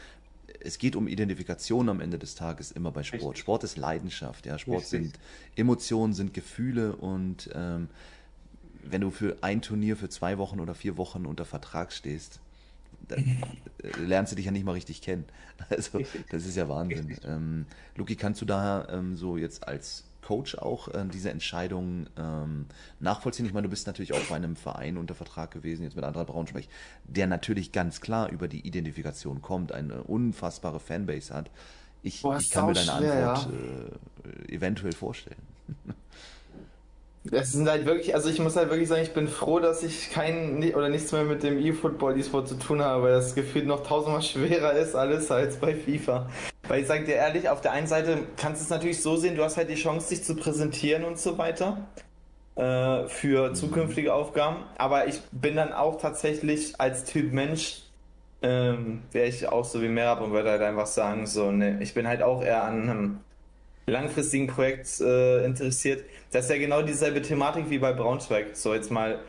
Es 0.59 0.77
geht 0.77 0.95
um 0.95 1.07
Identifikation 1.07 1.89
am 1.89 1.99
Ende 1.99 2.19
des 2.19 2.35
Tages 2.35 2.71
immer 2.71 2.91
bei 2.91 3.03
Sport. 3.03 3.21
Richtig. 3.21 3.39
Sport 3.39 3.63
ist 3.63 3.77
Leidenschaft, 3.77 4.45
ja. 4.45 4.57
Sport 4.57 4.83
Richtig. 4.83 5.01
sind 5.01 5.19
Emotionen, 5.55 6.13
sind 6.13 6.33
Gefühle 6.33 6.95
und 6.95 7.49
ähm, 7.53 7.89
wenn 8.83 9.01
du 9.01 9.11
für 9.11 9.37
ein 9.41 9.61
Turnier 9.61 9.95
für 9.97 10.09
zwei 10.09 10.37
Wochen 10.37 10.59
oder 10.59 10.75
vier 10.75 10.97
Wochen 10.97 11.25
unter 11.25 11.45
Vertrag 11.45 11.91
stehst, 11.93 12.39
dann 13.07 13.37
lernst 14.05 14.31
du 14.31 14.35
dich 14.35 14.45
ja 14.45 14.51
nicht 14.51 14.65
mal 14.65 14.73
richtig 14.73 15.01
kennen. 15.01 15.25
Also 15.69 16.01
das 16.29 16.45
ist 16.45 16.57
ja 16.57 16.67
Wahnsinn. 16.67 17.17
Ähm, 17.23 17.65
Luki, 17.95 18.15
kannst 18.17 18.41
du 18.41 18.45
da 18.45 18.85
ähm, 18.89 19.15
so 19.15 19.37
jetzt 19.37 19.65
als 19.65 20.03
Coach 20.23 20.55
auch 20.55 20.87
äh, 20.87 21.05
diese 21.11 21.29
Entscheidung 21.29 22.07
ähm, 22.17 22.65
nachvollziehen? 22.99 23.45
Ich 23.45 23.53
meine, 23.53 23.67
du 23.67 23.69
bist 23.69 23.85
natürlich 23.87 24.13
auch 24.13 24.23
bei 24.29 24.35
einem 24.35 24.55
Verein 24.55 24.97
unter 24.97 25.13
Vertrag 25.15 25.51
gewesen, 25.51 25.83
jetzt 25.83 25.95
mit 25.95 26.05
Andra 26.05 26.23
Braunschweig, 26.23 26.65
der 27.03 27.27
natürlich 27.27 27.71
ganz 27.71 28.01
klar 28.01 28.29
über 28.29 28.47
die 28.47 28.65
Identifikation 28.65 29.41
kommt, 29.41 29.71
eine 29.71 30.03
unfassbare 30.03 30.79
Fanbase 30.79 31.33
hat. 31.33 31.51
Ich, 32.01 32.21
Boah, 32.21 32.37
ich 32.37 32.49
kann 32.49 32.65
mir 32.65 32.73
deine 32.73 32.97
schwer, 32.97 33.29
Antwort 33.29 33.53
ja. 34.25 34.31
äh, 34.31 34.55
eventuell 34.55 34.93
vorstellen. 34.93 35.41
Das 37.25 37.53
sind 37.53 37.69
halt 37.69 37.85
wirklich, 37.85 38.13
also 38.13 38.29
ich 38.29 38.39
muss 38.39 38.57
halt 38.57 38.69
wirklich 38.69 38.89
sagen, 38.89 39.01
ich 39.01 39.13
bin 39.13 39.29
froh, 39.29 39.59
dass 39.59 39.81
ich 39.81 40.11
kein 40.11 40.61
oder 40.73 40.89
nichts 40.89 41.11
mehr 41.13 41.23
mit 41.23 41.41
dem 41.41 41.57
E-Football, 41.57 42.19
E-Sport 42.19 42.49
zu 42.49 42.55
tun 42.55 42.81
habe, 42.81 43.03
weil 43.03 43.13
das 43.13 43.33
Gefühl 43.33 43.63
noch 43.63 43.83
tausendmal 43.83 44.21
schwerer 44.21 44.73
ist 44.73 44.93
alles 44.93 45.31
als 45.31 45.55
bei 45.57 45.73
FIFA. 45.73 46.29
Weil 46.67 46.81
ich 46.81 46.87
sag 46.87 47.05
dir 47.05 47.15
ehrlich, 47.15 47.47
auf 47.47 47.61
der 47.61 47.71
einen 47.71 47.87
Seite 47.87 48.19
kannst 48.35 48.61
du 48.61 48.65
es 48.65 48.69
natürlich 48.69 49.01
so 49.01 49.15
sehen, 49.15 49.35
du 49.35 49.43
hast 49.43 49.55
halt 49.55 49.69
die 49.69 49.75
Chance, 49.75 50.09
dich 50.09 50.23
zu 50.23 50.35
präsentieren 50.35 51.05
und 51.05 51.17
so 51.17 51.37
weiter 51.37 51.77
äh, 52.55 53.07
für 53.07 53.53
zukünftige 53.53 54.13
Aufgaben. 54.13 54.57
Aber 54.77 55.07
ich 55.07 55.21
bin 55.31 55.55
dann 55.55 55.71
auch 55.71 56.01
tatsächlich 56.01 56.79
als 56.79 57.05
Typ 57.05 57.31
Mensch, 57.31 57.83
ähm, 58.41 59.01
wäre 59.13 59.27
ich 59.27 59.47
auch 59.47 59.63
so 59.63 59.81
wie 59.81 59.87
Merab 59.87 60.19
und 60.19 60.33
würde 60.33 60.51
halt 60.51 60.61
einfach 60.61 60.87
sagen, 60.87 61.25
so, 61.25 61.51
ne, 61.51 61.79
ich 61.81 61.93
bin 61.93 62.05
halt 62.05 62.21
auch 62.21 62.43
eher 62.43 62.65
an 62.65 62.81
einem 62.81 63.19
langfristigen 63.85 64.47
Projekt 64.47 64.99
äh, 65.01 65.45
interessiert. 65.45 66.05
Das 66.31 66.45
ist 66.45 66.51
ja 66.51 66.57
genau 66.57 66.81
dieselbe 66.81 67.21
Thematik 67.21 67.69
wie 67.69 67.79
bei 67.79 67.93
Braunschweig. 67.93 68.55
So 68.55 68.73
jetzt 68.73 68.91
mal 68.91 69.19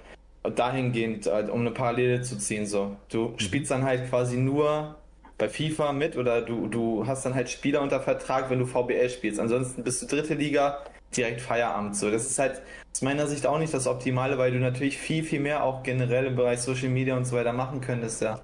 dahingehend, 0.42 1.26
halt, 1.26 1.50
um 1.50 1.60
eine 1.60 1.70
Parallele 1.70 2.22
zu 2.22 2.38
ziehen. 2.38 2.66
So, 2.66 2.96
du 3.10 3.28
mhm. 3.28 3.38
spielst 3.38 3.70
dann 3.70 3.84
halt 3.84 4.08
quasi 4.08 4.36
nur 4.36 4.96
bei 5.38 5.48
FIFA 5.48 5.92
mit 5.92 6.16
oder 6.16 6.42
du, 6.42 6.68
du 6.68 7.06
hast 7.06 7.24
dann 7.26 7.34
halt 7.34 7.50
Spieler 7.50 7.80
unter 7.80 8.00
Vertrag, 8.00 8.50
wenn 8.50 8.60
du 8.60 8.66
VBL 8.66 9.10
spielst. 9.10 9.40
Ansonsten 9.40 9.82
bist 9.82 10.02
du 10.02 10.06
dritte 10.06 10.34
Liga, 10.34 10.84
direkt 11.16 11.40
Feierabend. 11.40 11.96
So, 11.96 12.10
das 12.10 12.26
ist 12.26 12.38
halt 12.38 12.62
aus 12.92 13.02
meiner 13.02 13.26
Sicht 13.26 13.46
auch 13.46 13.58
nicht 13.58 13.74
das 13.74 13.86
Optimale, 13.86 14.38
weil 14.38 14.52
du 14.52 14.58
natürlich 14.58 14.98
viel, 14.98 15.24
viel 15.24 15.40
mehr 15.40 15.64
auch 15.64 15.82
generell 15.82 16.26
im 16.26 16.36
Bereich 16.36 16.60
Social 16.60 16.88
Media 16.88 17.16
und 17.16 17.24
so 17.24 17.36
weiter 17.36 17.52
machen 17.52 17.80
könntest, 17.80 18.22
ja. 18.22 18.40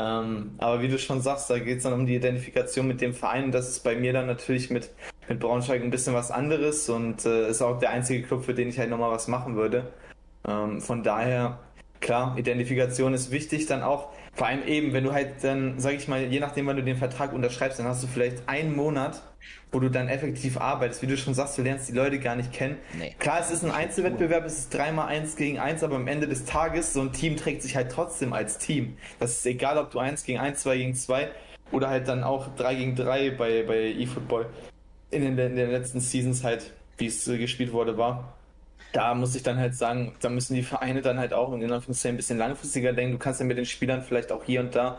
Ähm, 0.00 0.52
aber 0.58 0.80
wie 0.80 0.88
du 0.88 0.98
schon 0.98 1.20
sagst, 1.20 1.50
da 1.50 1.58
geht 1.58 1.78
es 1.78 1.82
dann 1.82 1.92
um 1.92 2.06
die 2.06 2.14
Identifikation 2.14 2.86
mit 2.86 3.00
dem 3.02 3.12
Verein. 3.12 3.52
Das 3.52 3.68
ist 3.68 3.80
bei 3.80 3.96
mir 3.96 4.12
dann 4.12 4.26
natürlich 4.26 4.70
mit, 4.70 4.90
mit 5.28 5.40
Braunschweig 5.40 5.82
ein 5.82 5.90
bisschen 5.90 6.14
was 6.14 6.30
anderes 6.30 6.88
und 6.88 7.26
äh, 7.26 7.48
ist 7.50 7.60
auch 7.60 7.78
der 7.78 7.90
einzige 7.90 8.22
Club, 8.26 8.44
für 8.44 8.54
den 8.54 8.68
ich 8.68 8.78
halt 8.78 8.88
nochmal 8.88 9.10
was 9.10 9.28
machen 9.28 9.56
würde. 9.56 9.92
Ähm, 10.48 10.80
von 10.80 11.02
daher, 11.02 11.58
klar, 12.00 12.38
Identifikation 12.38 13.12
ist 13.12 13.30
wichtig, 13.30 13.66
dann 13.66 13.82
auch, 13.82 14.12
vor 14.40 14.46
allem 14.46 14.66
eben, 14.66 14.94
wenn 14.94 15.04
du 15.04 15.12
halt 15.12 15.44
dann, 15.44 15.78
sag 15.78 15.92
ich 15.92 16.08
mal, 16.08 16.22
je 16.22 16.40
nachdem, 16.40 16.66
wann 16.66 16.76
du 16.76 16.82
den 16.82 16.96
Vertrag 16.96 17.34
unterschreibst, 17.34 17.78
dann 17.78 17.86
hast 17.86 18.02
du 18.02 18.06
vielleicht 18.06 18.48
einen 18.48 18.74
Monat, 18.74 19.20
wo 19.70 19.80
du 19.80 19.90
dann 19.90 20.08
effektiv 20.08 20.56
arbeitest. 20.56 21.02
Wie 21.02 21.06
du 21.06 21.18
schon 21.18 21.34
sagst, 21.34 21.58
du 21.58 21.62
lernst 21.62 21.90
die 21.90 21.92
Leute 21.92 22.18
gar 22.18 22.36
nicht 22.36 22.50
kennen. 22.50 22.78
Nee. 22.98 23.14
Klar, 23.18 23.40
es 23.40 23.50
ist 23.50 23.62
ein 23.62 23.70
Einzelwettbewerb, 23.70 24.46
es 24.46 24.60
ist 24.60 24.72
dreimal 24.72 25.08
eins 25.08 25.36
gegen 25.36 25.58
eins, 25.58 25.84
aber 25.84 25.96
am 25.96 26.08
Ende 26.08 26.26
des 26.26 26.46
Tages, 26.46 26.94
so 26.94 27.02
ein 27.02 27.12
Team 27.12 27.36
trägt 27.36 27.60
sich 27.60 27.76
halt 27.76 27.92
trotzdem 27.92 28.32
als 28.32 28.56
Team. 28.56 28.96
Das 29.18 29.32
ist 29.32 29.44
egal, 29.44 29.76
ob 29.76 29.90
du 29.90 29.98
eins 29.98 30.24
gegen 30.24 30.38
eins, 30.38 30.62
zwei 30.62 30.78
gegen 30.78 30.94
zwei 30.94 31.28
oder 31.70 31.90
halt 31.90 32.08
dann 32.08 32.24
auch 32.24 32.48
drei 32.56 32.76
gegen 32.76 32.96
drei 32.96 33.28
bei, 33.32 33.62
bei 33.64 33.92
eFootball 33.92 34.46
in 35.10 35.20
den, 35.20 35.36
in 35.36 35.56
den 35.56 35.70
letzten 35.70 36.00
Seasons 36.00 36.44
halt, 36.44 36.72
wie 36.96 37.08
es 37.08 37.28
äh, 37.28 37.36
gespielt 37.36 37.74
wurde, 37.74 37.98
war. 37.98 38.38
Da 38.92 39.14
muss 39.14 39.34
ich 39.34 39.42
dann 39.42 39.58
halt 39.58 39.74
sagen, 39.74 40.14
da 40.20 40.28
müssen 40.28 40.54
die 40.54 40.62
Vereine 40.62 41.00
dann 41.00 41.18
halt 41.18 41.32
auch 41.32 41.52
in 41.52 41.62
Anführungszeichen 41.62 42.14
ein 42.14 42.16
bisschen 42.16 42.38
langfristiger 42.38 42.92
denken. 42.92 43.12
Du 43.12 43.18
kannst 43.18 43.40
ja 43.40 43.46
mit 43.46 43.56
den 43.56 43.66
Spielern 43.66 44.02
vielleicht 44.02 44.32
auch 44.32 44.44
hier 44.44 44.60
und 44.60 44.74
da 44.74 44.98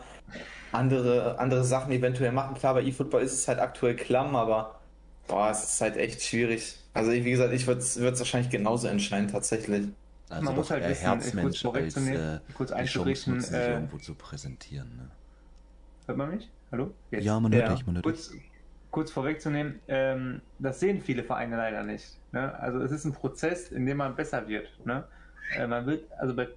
andere, 0.72 1.38
andere 1.40 1.64
Sachen 1.64 1.92
eventuell 1.92 2.32
machen. 2.32 2.56
Klar, 2.56 2.76
bei 2.76 2.84
eFootball 2.84 3.22
ist 3.22 3.34
es 3.34 3.48
halt 3.48 3.60
aktuell 3.60 3.96
klamm, 3.96 4.36
aber 4.36 4.80
boah, 5.28 5.50
es 5.50 5.64
ist 5.64 5.82
halt 5.82 5.98
echt 5.98 6.22
schwierig. 6.22 6.78
Also 6.94 7.12
wie 7.12 7.30
gesagt, 7.30 7.54
ich 7.54 7.68
würde 7.68 7.82
es 7.82 8.00
wahrscheinlich 8.00 8.50
genauso 8.50 8.88
entscheiden 8.88 9.28
tatsächlich. 9.28 9.88
Also 10.30 10.46
Man 10.46 10.56
muss 10.56 10.72
halt 10.72 10.88
wissen, 10.88 11.02
Herzmensch 11.02 11.62
kurz 11.64 11.76
als 11.76 12.08
äh, 12.08 12.40
kurz 12.54 12.72
einzurichten, 12.72 13.34
Chance 13.34 13.58
äh, 13.58 13.74
irgendwo 13.74 13.98
zu 13.98 14.16
präsentieren. 14.16 14.96
Ne? 14.96 15.10
Hört 16.06 16.18
man 16.18 16.32
mich? 16.32 16.50
Hallo? 16.72 16.94
Jetzt. 17.12 17.26
Ja, 17.26 17.40
man 17.40 17.54
hört 17.54 17.68
ja. 17.68 17.76
dich, 17.76 17.86
man 17.86 17.96
hört 17.96 18.06
kurz, 18.06 18.30
dich. 18.30 18.42
Kurz 18.92 19.12
vorwegzunehmen, 19.12 19.80
ähm, 19.88 20.42
das 20.60 20.80
sehen 20.80 21.02
viele 21.02 21.24
Vereine 21.24 21.58
leider 21.58 21.84
nicht. 21.84 22.18
Ne? 22.34 22.54
Also 22.60 22.82
es 22.82 22.92
ist 22.92 23.06
ein 23.06 23.14
Prozess, 23.14 23.72
in 23.72 23.86
dem 23.86 23.98
man 23.98 24.16
besser 24.16 24.48
wird. 24.48 24.70
Ne? 24.86 25.06
Äh, 25.58 25.66
man 25.66 25.86
wird, 25.86 26.12
also 26.20 26.36
bei 26.36 26.50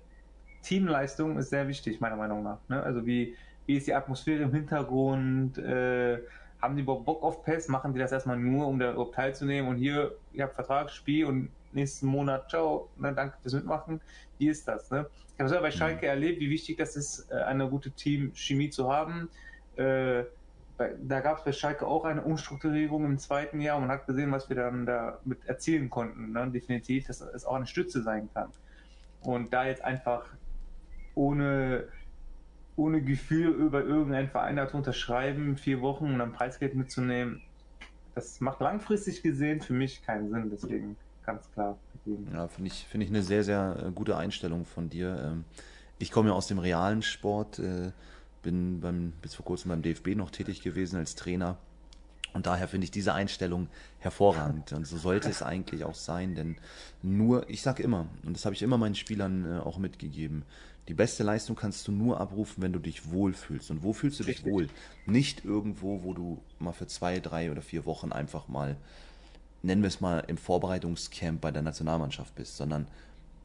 Teamleistung 0.62 1.38
ist 1.38 1.51
sehr 1.51 1.68
wichtig, 1.68 2.01
meiner 2.01 2.16
Meinung 2.16 2.42
nach. 2.42 2.59
Ne? 2.68 2.83
Also 2.83 3.07
wie 3.07 3.37
wie 3.66 3.77
ist 3.77 3.87
die 3.87 3.94
Atmosphäre 3.94 4.42
im 4.42 4.53
Hintergrund? 4.53 5.59
Äh, 5.59 6.18
haben 6.61 6.77
die 6.77 6.83
überhaupt 6.83 7.05
Bock 7.05 7.23
auf 7.23 7.44
PES? 7.44 7.68
Machen 7.68 7.92
die 7.92 7.99
das 7.99 8.12
erstmal 8.12 8.37
nur, 8.37 8.66
um 8.66 8.79
da 8.79 8.92
überhaupt 8.92 9.14
teilzunehmen? 9.14 9.70
Und 9.70 9.77
hier, 9.77 10.14
ihr 10.33 10.44
habt 10.44 10.55
Vertrag, 10.55 10.90
Spiel 10.90 11.27
und 11.27 11.51
nächsten 11.73 12.07
Monat, 12.07 12.49
ciao, 12.51 12.88
ne, 12.97 13.12
danke 13.12 13.37
fürs 13.42 13.55
Mitmachen. 13.55 14.01
Wie 14.38 14.49
ist 14.49 14.68
das? 14.68 14.90
Ne? 14.90 15.07
Ich 15.35 15.40
habe 15.40 15.49
selber 15.49 15.64
bei 15.64 15.70
Schalke 15.70 16.07
mhm. 16.07 16.11
erlebt, 16.11 16.40
wie 16.40 16.51
wichtig 16.51 16.77
das 16.77 16.97
ist, 16.97 17.31
äh, 17.31 17.37
eine 17.37 17.68
gute 17.68 17.90
Team-Chemie 17.90 18.70
zu 18.70 18.92
haben. 18.92 19.29
Äh, 19.77 20.25
da 20.77 21.21
gab 21.21 21.39
es 21.39 21.45
bei 21.45 21.53
Schalke 21.53 21.87
auch 21.87 22.05
eine 22.05 22.23
Umstrukturierung 22.23 23.05
im 23.05 23.19
zweiten 23.19 23.61
Jahr 23.61 23.77
und 23.77 23.87
man 23.87 23.91
hat 23.91 24.07
gesehen, 24.07 24.33
was 24.33 24.49
wir 24.49 24.57
dann 24.57 24.87
damit 24.87 25.45
erzielen 25.47 25.89
konnten. 25.89 26.33
Ne? 26.33 26.51
Definitiv, 26.51 27.07
dass 27.07 27.21
es 27.21 27.45
auch 27.45 27.55
eine 27.55 27.67
Stütze 27.67 28.03
sein 28.03 28.29
kann. 28.35 28.51
Und 29.23 29.53
da 29.53 29.67
jetzt 29.67 29.85
einfach 29.85 30.27
ohne 31.15 31.89
ohne 32.77 33.03
Gefühl 33.03 33.51
über 33.51 33.85
irgendeinen 33.85 34.29
Verein 34.29 34.61
zu 34.69 34.77
unterschreiben, 34.77 35.57
vier 35.57 35.81
Wochen 35.81 36.07
und 36.07 36.19
dann 36.19 36.33
Preisgeld 36.33 36.75
mitzunehmen, 36.75 37.41
das 38.15 38.41
macht 38.41 38.61
langfristig 38.61 39.23
gesehen 39.23 39.61
für 39.61 39.75
mich 39.75 40.03
keinen 40.03 40.31
Sinn. 40.31 40.51
Deswegen 40.51 40.97
ganz 41.25 41.51
klar. 41.53 41.79
Ja, 42.33 42.49
finde 42.49 42.69
ich, 42.69 42.87
finde 42.87 43.05
ich 43.05 43.11
eine 43.11 43.23
sehr, 43.23 43.45
sehr 43.45 43.77
äh, 43.87 43.91
gute 43.93 44.17
Einstellung 44.17 44.65
von 44.65 44.91
dir. 44.91 45.19
Ähm, 45.25 45.45
ich 45.99 46.11
komme 46.11 46.29
ja 46.31 46.35
aus 46.35 46.49
dem 46.49 46.59
realen 46.59 47.03
Sport, 47.03 47.59
äh, 47.61 47.93
bin 48.45 48.81
beim, 48.81 49.13
bis 49.21 49.35
vor 49.35 49.45
kurzem 49.45 49.71
beim 49.71 49.83
DFB 49.83 50.15
noch 50.15 50.31
tätig 50.31 50.63
gewesen 50.63 50.97
als 50.97 51.17
Trainer. 51.17 51.59
Und 52.33 52.47
daher 52.47 52.67
finde 52.67 52.85
ich 52.85 52.91
diese 52.91 53.15
Einstellung 53.15 53.69
hervorragend. 53.99 54.73
Und 54.73 54.87
so 54.87 54.97
sollte 54.97 55.29
es 55.29 55.43
eigentlich 55.43 55.85
auch 55.85 55.95
sein, 55.95 56.35
denn 56.35 56.57
nur, 57.03 57.49
ich 57.49 57.63
sage 57.63 57.83
immer, 57.83 58.07
und 58.25 58.37
das 58.37 58.45
habe 58.45 58.55
ich 58.55 58.63
immer 58.63 58.77
meinen 58.77 58.97
Spielern 58.97 59.45
äh, 59.45 59.59
auch 59.61 59.79
mitgegeben, 59.79 60.45
die 60.89 60.95
beste 60.95 61.23
Leistung 61.23 61.57
kannst 61.57 61.89
du 61.89 61.93
nur 61.93 62.21
abrufen, 62.21 62.63
wenn 62.63 62.73
du 62.73 62.79
dich 62.79 63.11
wohlfühlst. 63.11 63.71
Und 63.71 63.83
wo 63.83 63.93
fühlst 63.93 64.21
du 64.21 64.25
Richtig. 64.25 64.45
dich 64.45 64.53
wohl? 64.53 64.69
Nicht 65.07 65.45
irgendwo, 65.45 66.03
wo 66.03 66.13
du 66.13 66.43
mal 66.59 66.73
für 66.73 66.87
zwei, 66.87 67.21
drei 67.21 67.51
oder 67.51 67.63
vier 67.63 67.87
Wochen 67.87 68.13
einfach 68.13 68.49
mal, 68.49 68.77
nennen 69.63 69.83
wir 69.83 69.89
es 69.89 70.01
mal, 70.01 70.25
im 70.27 70.37
Vorbereitungscamp 70.37 71.41
bei 71.41 71.51
der 71.51 71.63
Nationalmannschaft 71.63 72.35
bist, 72.35 72.57
sondern 72.57 72.87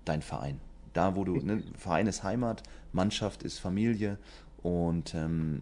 dein 0.04 0.22
Verein. 0.22 0.60
Da, 0.94 1.16
wo 1.16 1.24
du, 1.24 1.36
ne, 1.36 1.64
Verein 1.78 2.08
ist 2.08 2.24
Heimat, 2.24 2.64
Mannschaft 2.92 3.44
ist 3.44 3.60
Familie 3.60 4.18
und 4.62 5.15
ähm, 5.15 5.62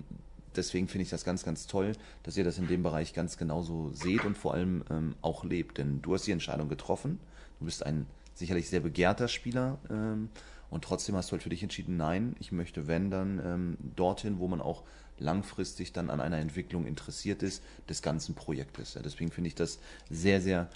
deswegen 0.55 0.88
finde 0.88 1.03
ich 1.03 1.10
das 1.10 1.23
ganz, 1.23 1.43
ganz 1.43 1.67
toll, 1.67 1.93
dass 2.23 2.38
ihr 2.38 2.43
das 2.43 2.57
in 2.57 2.67
dem 2.67 2.83
Bereich 2.83 3.13
ganz 3.13 3.38
genauso 3.38 3.91
seht 3.93 4.25
und 4.25 4.38
vor 4.38 4.53
allem 4.53 4.83
ähm, 4.89 5.15
auch 5.21 5.43
lebt. 5.43 5.77
Denn 5.77 6.01
du 6.01 6.13
hast 6.13 6.27
die 6.27 6.31
Entscheidung 6.31 6.69
getroffen. 6.69 7.19
Du 7.60 7.65
bist 7.65 7.86
ein 7.86 8.05
sicherlich 8.33 8.69
sehr 8.69 8.81
begehrter 8.81 9.27
Spieler 9.27 9.77
ähm, 9.89 10.29
und 10.69 10.83
trotzdem 10.83 11.15
hast 11.15 11.29
du 11.29 11.33
halt 11.33 11.43
für 11.43 11.49
dich 11.49 11.63
entschieden, 11.63 11.97
nein, 11.97 12.36
ich 12.39 12.51
möchte, 12.51 12.88
wenn, 12.88 13.10
dann 13.10 13.41
ähm, 13.43 13.77
dorthin, 13.95 14.39
wo 14.39 14.47
man 14.47 14.62
auch 14.62 14.83
langfristig 15.19 15.93
dann 15.93 16.10
an 16.10 16.21
einer 16.21 16.38
Entwicklung 16.38 16.86
interessiert 16.86 17.41
ist, 17.41 17.63
des 17.89 18.01
ganzen 18.01 18.36
Projektes. 18.36 18.93
Ja, 18.93 19.01
deswegen 19.01 19.31
finde 19.31 19.47
ich 19.47 19.55
das 19.55 19.79
sehr, 20.10 20.41
sehr 20.41 20.69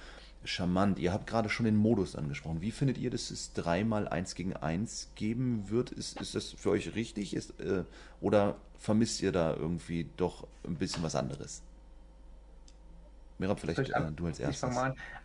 charmant. 0.44 1.00
Ihr 1.00 1.14
habt 1.14 1.28
gerade 1.28 1.50
schon 1.50 1.66
den 1.66 1.76
Modus 1.76 2.16
angesprochen. 2.16 2.62
Wie 2.62 2.72
findet 2.72 2.98
ihr, 2.98 3.10
dass 3.10 3.32
es 3.32 3.54
dreimal 3.54 4.08
eins 4.08 4.36
gegen 4.36 4.56
eins 4.56 5.10
geben 5.16 5.70
wird? 5.70 5.92
Ist, 5.92 6.20
ist 6.20 6.36
das 6.36 6.52
für 6.52 6.72
euch 6.72 6.96
richtig? 6.96 7.36
Ist, 7.36 7.60
äh, 7.60 7.84
oder 8.20 8.56
vermisst 8.80 9.22
ihr 9.22 9.32
da 9.32 9.54
irgendwie 9.56 10.10
doch 10.18 10.48
ein 10.66 10.76
bisschen 10.76 11.04
was 11.04 11.16
anderes? 11.16 11.62
Mirab, 13.38 13.60
vielleicht 13.60 13.80
äh, 13.80 14.12
du 14.16 14.28
als 14.28 14.40
erstes. 14.40 14.76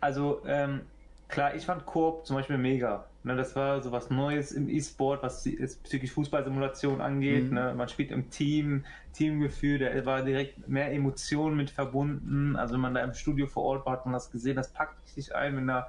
Also 0.01 0.41
ähm, 0.45 0.81
klar, 1.27 1.55
ich 1.55 1.65
fand 1.65 1.85
Koop 1.85 2.25
zum 2.25 2.35
Beispiel 2.35 2.57
mega. 2.57 3.05
Ne, 3.23 3.35
das 3.35 3.55
war 3.55 3.81
so 3.81 3.91
was 3.91 4.09
Neues 4.09 4.53
im 4.53 4.69
E-Sport, 4.69 5.21
was 5.21 5.43
psychisch 5.83 6.11
Fußballsimulation 6.11 7.01
angeht. 7.01 7.49
Mhm. 7.49 7.55
Ne? 7.55 7.73
Man 7.75 7.89
spielt 7.89 8.11
im 8.11 8.29
Team, 8.29 8.85
Teamgefühl, 9.11 9.79
da 9.79 10.05
war 10.05 10.23
direkt 10.23 10.67
mehr 10.69 10.93
Emotionen 10.93 11.57
mit 11.57 11.69
verbunden. 11.69 12.55
Also 12.55 12.75
wenn 12.75 12.81
man 12.81 12.93
da 12.93 13.03
im 13.03 13.13
Studio 13.13 13.47
vor 13.47 13.63
Ort 13.63 13.85
war, 13.85 13.93
hat 13.93 14.05
man 14.05 14.13
das 14.13 14.31
gesehen, 14.31 14.55
das 14.55 14.71
packt 14.71 15.03
richtig 15.03 15.35
ein, 15.35 15.57
wenn 15.57 15.67
da 15.67 15.87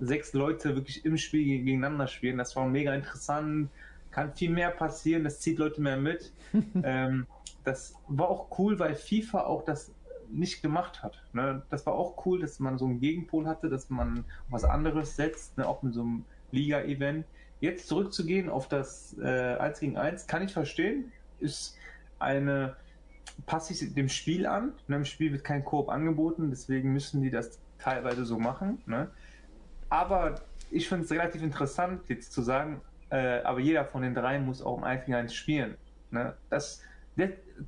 sechs 0.00 0.32
Leute 0.32 0.76
wirklich 0.76 1.04
im 1.04 1.18
Spiel 1.18 1.44
gegeneinander 1.44 2.06
spielen. 2.06 2.38
Das 2.38 2.56
war 2.56 2.66
mega 2.66 2.94
interessant, 2.94 3.68
kann 4.10 4.32
viel 4.32 4.50
mehr 4.50 4.70
passieren, 4.70 5.24
das 5.24 5.40
zieht 5.40 5.58
Leute 5.58 5.82
mehr 5.82 5.96
mit. 5.96 6.32
ähm, 6.82 7.26
das 7.64 7.96
war 8.08 8.28
auch 8.28 8.58
cool, 8.58 8.78
weil 8.78 8.94
FIFA 8.94 9.42
auch 9.42 9.62
das 9.62 9.92
nicht 10.30 10.62
gemacht 10.62 11.02
hat. 11.02 11.22
Ne? 11.32 11.62
Das 11.70 11.86
war 11.86 11.94
auch 11.94 12.24
cool, 12.26 12.40
dass 12.40 12.60
man 12.60 12.78
so 12.78 12.86
einen 12.86 13.00
Gegenpol 13.00 13.46
hatte, 13.46 13.68
dass 13.68 13.90
man 13.90 14.24
was 14.48 14.64
anderes 14.64 15.16
setzt, 15.16 15.58
ne? 15.58 15.66
auch 15.66 15.82
mit 15.82 15.94
so 15.94 16.02
einem 16.02 16.24
Liga-Event. 16.50 17.26
Jetzt 17.60 17.88
zurückzugehen 17.88 18.48
auf 18.48 18.68
das 18.68 19.16
äh, 19.18 19.56
1 19.56 19.80
gegen 19.80 19.96
1, 19.96 20.26
kann 20.26 20.42
ich 20.42 20.52
verstehen, 20.52 21.12
ist 21.40 21.76
eine, 22.18 22.76
passe 23.46 23.72
ich 23.72 23.94
dem 23.94 24.08
Spiel 24.08 24.46
an. 24.46 24.72
Ne? 24.86 24.96
Im 24.96 25.04
Spiel 25.04 25.32
wird 25.32 25.44
kein 25.44 25.64
Koop 25.64 25.88
angeboten, 25.88 26.50
deswegen 26.50 26.92
müssen 26.92 27.22
die 27.22 27.30
das 27.30 27.58
teilweise 27.78 28.24
so 28.24 28.38
machen. 28.38 28.80
Ne? 28.86 29.08
Aber 29.88 30.40
ich 30.70 30.88
finde 30.88 31.04
es 31.04 31.10
relativ 31.10 31.42
interessant, 31.42 32.08
jetzt 32.08 32.32
zu 32.32 32.42
sagen, 32.42 32.80
äh, 33.10 33.40
aber 33.42 33.60
jeder 33.60 33.84
von 33.84 34.02
den 34.02 34.14
dreien 34.14 34.44
muss 34.44 34.62
auch 34.62 34.78
im 34.78 34.84
1 34.84 35.06
gegen 35.06 35.16
1 35.16 35.34
spielen. 35.34 35.76
Ne? 36.10 36.34
Das, 36.50 36.82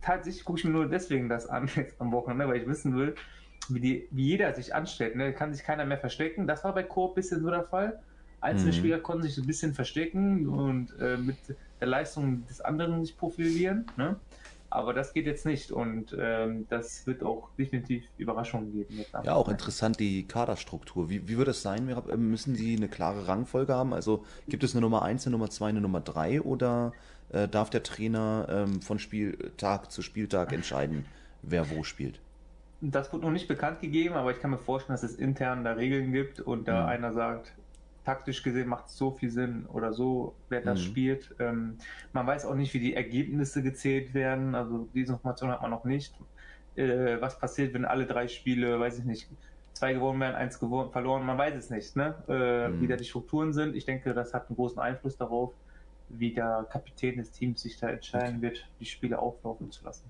tatsächlich 0.00 0.44
gucke 0.44 0.58
ich 0.58 0.64
mir 0.64 0.72
nur 0.72 0.88
deswegen 0.88 1.28
das 1.28 1.46
an 1.46 1.68
jetzt 1.76 2.00
am 2.00 2.12
Wochenende, 2.12 2.48
weil 2.48 2.60
ich 2.60 2.66
wissen 2.66 2.96
will, 2.96 3.14
wie, 3.68 3.80
die, 3.80 4.08
wie 4.10 4.24
jeder 4.24 4.52
sich 4.54 4.74
anstellt. 4.74 5.16
Ne? 5.16 5.32
Kann 5.32 5.52
sich 5.52 5.64
keiner 5.64 5.84
mehr 5.84 5.98
verstecken. 5.98 6.46
Das 6.46 6.64
war 6.64 6.74
bei 6.74 6.82
Coop 6.82 7.12
ein 7.12 7.14
bisschen 7.16 7.42
so 7.42 7.50
der 7.50 7.64
Fall. 7.64 8.00
Einzelne 8.40 8.72
mhm. 8.72 8.76
Spieler 8.76 8.98
konnten 9.00 9.24
sich 9.24 9.36
ein 9.36 9.46
bisschen 9.46 9.74
verstecken 9.74 10.48
und 10.48 10.98
äh, 10.98 11.18
mit 11.18 11.36
der 11.80 11.88
Leistung 11.88 12.46
des 12.46 12.60
anderen 12.60 13.04
sich 13.04 13.16
profilieren. 13.16 13.86
Ne? 13.96 14.16
Aber 14.70 14.94
das 14.94 15.12
geht 15.12 15.26
jetzt 15.26 15.44
nicht 15.44 15.72
und 15.72 16.16
ähm, 16.18 16.66
das 16.68 17.06
wird 17.06 17.24
auch 17.24 17.50
definitiv 17.58 18.04
Überraschungen 18.18 18.72
geben. 18.72 19.04
Ja, 19.24 19.34
auch 19.34 19.48
interessant 19.48 19.98
die 19.98 20.26
Kaderstruktur. 20.26 21.10
Wie, 21.10 21.28
wie 21.28 21.36
wird 21.36 21.48
es 21.48 21.62
sein? 21.62 21.92
Müssen 22.16 22.54
die 22.54 22.76
eine 22.76 22.88
klare 22.88 23.26
Rangfolge 23.26 23.74
haben? 23.74 23.92
Also 23.92 24.24
gibt 24.48 24.62
es 24.62 24.72
eine 24.74 24.80
Nummer 24.80 25.02
1, 25.02 25.26
eine 25.26 25.32
Nummer 25.32 25.50
2, 25.50 25.66
eine 25.66 25.80
Nummer 25.80 26.00
3 26.00 26.42
oder 26.42 26.92
äh, 27.32 27.48
darf 27.48 27.70
der 27.70 27.82
Trainer 27.82 28.46
ähm, 28.48 28.80
von 28.80 28.98
Spieltag 28.98 29.90
zu 29.90 30.02
Spieltag 30.02 30.52
entscheiden, 30.52 31.04
wer 31.42 31.70
wo 31.70 31.82
spielt? 31.82 32.20
Das 32.80 33.12
wird 33.12 33.22
noch 33.22 33.30
nicht 33.30 33.48
bekannt 33.48 33.80
gegeben, 33.80 34.14
aber 34.14 34.30
ich 34.30 34.40
kann 34.40 34.50
mir 34.50 34.58
vorstellen, 34.58 34.94
dass 34.94 35.02
es 35.02 35.16
intern 35.16 35.64
da 35.64 35.72
Regeln 35.72 36.12
gibt 36.12 36.40
und 36.40 36.66
da 36.66 36.82
mhm. 36.82 36.88
einer 36.88 37.12
sagt, 37.12 37.52
taktisch 38.04 38.42
gesehen 38.42 38.68
macht 38.68 38.86
es 38.86 38.96
so 38.96 39.10
viel 39.10 39.30
Sinn 39.30 39.66
oder 39.66 39.92
so, 39.92 40.34
wer 40.48 40.60
das 40.60 40.80
mhm. 40.80 40.84
spielt. 40.84 41.34
Ähm, 41.38 41.76
man 42.12 42.26
weiß 42.26 42.46
auch 42.46 42.54
nicht, 42.54 42.72
wie 42.74 42.80
die 42.80 42.94
Ergebnisse 42.94 43.62
gezählt 43.62 44.14
werden. 44.14 44.54
Also 44.54 44.88
diese 44.94 45.12
Information 45.12 45.50
hat 45.50 45.62
man 45.62 45.70
noch 45.70 45.84
nicht. 45.84 46.14
Äh, 46.76 47.20
was 47.20 47.38
passiert, 47.38 47.74
wenn 47.74 47.84
alle 47.84 48.06
drei 48.06 48.28
Spiele, 48.28 48.78
weiß 48.78 48.98
ich 48.98 49.04
nicht, 49.04 49.28
zwei 49.72 49.92
gewonnen 49.92 50.20
werden, 50.20 50.36
eins 50.36 50.58
gewonnen, 50.58 50.90
verloren, 50.90 51.24
man 51.24 51.38
weiß 51.38 51.54
es 51.54 51.70
nicht, 51.70 51.96
ne? 51.96 52.14
Äh, 52.28 52.68
mhm. 52.68 52.80
Wie 52.80 52.86
da 52.86 52.96
die 52.96 53.04
Strukturen 53.04 53.52
sind. 53.52 53.76
Ich 53.76 53.84
denke, 53.84 54.14
das 54.14 54.34
hat 54.34 54.48
einen 54.48 54.56
großen 54.56 54.78
Einfluss 54.78 55.16
darauf, 55.16 55.52
wie 56.08 56.32
der 56.32 56.66
Kapitän 56.70 57.16
des 57.16 57.30
Teams 57.30 57.62
sich 57.62 57.78
da 57.78 57.88
entscheiden 57.88 58.38
okay. 58.38 58.42
wird, 58.42 58.68
die 58.80 58.86
Spiele 58.86 59.18
auflaufen 59.18 59.70
zu 59.70 59.84
lassen. 59.84 60.04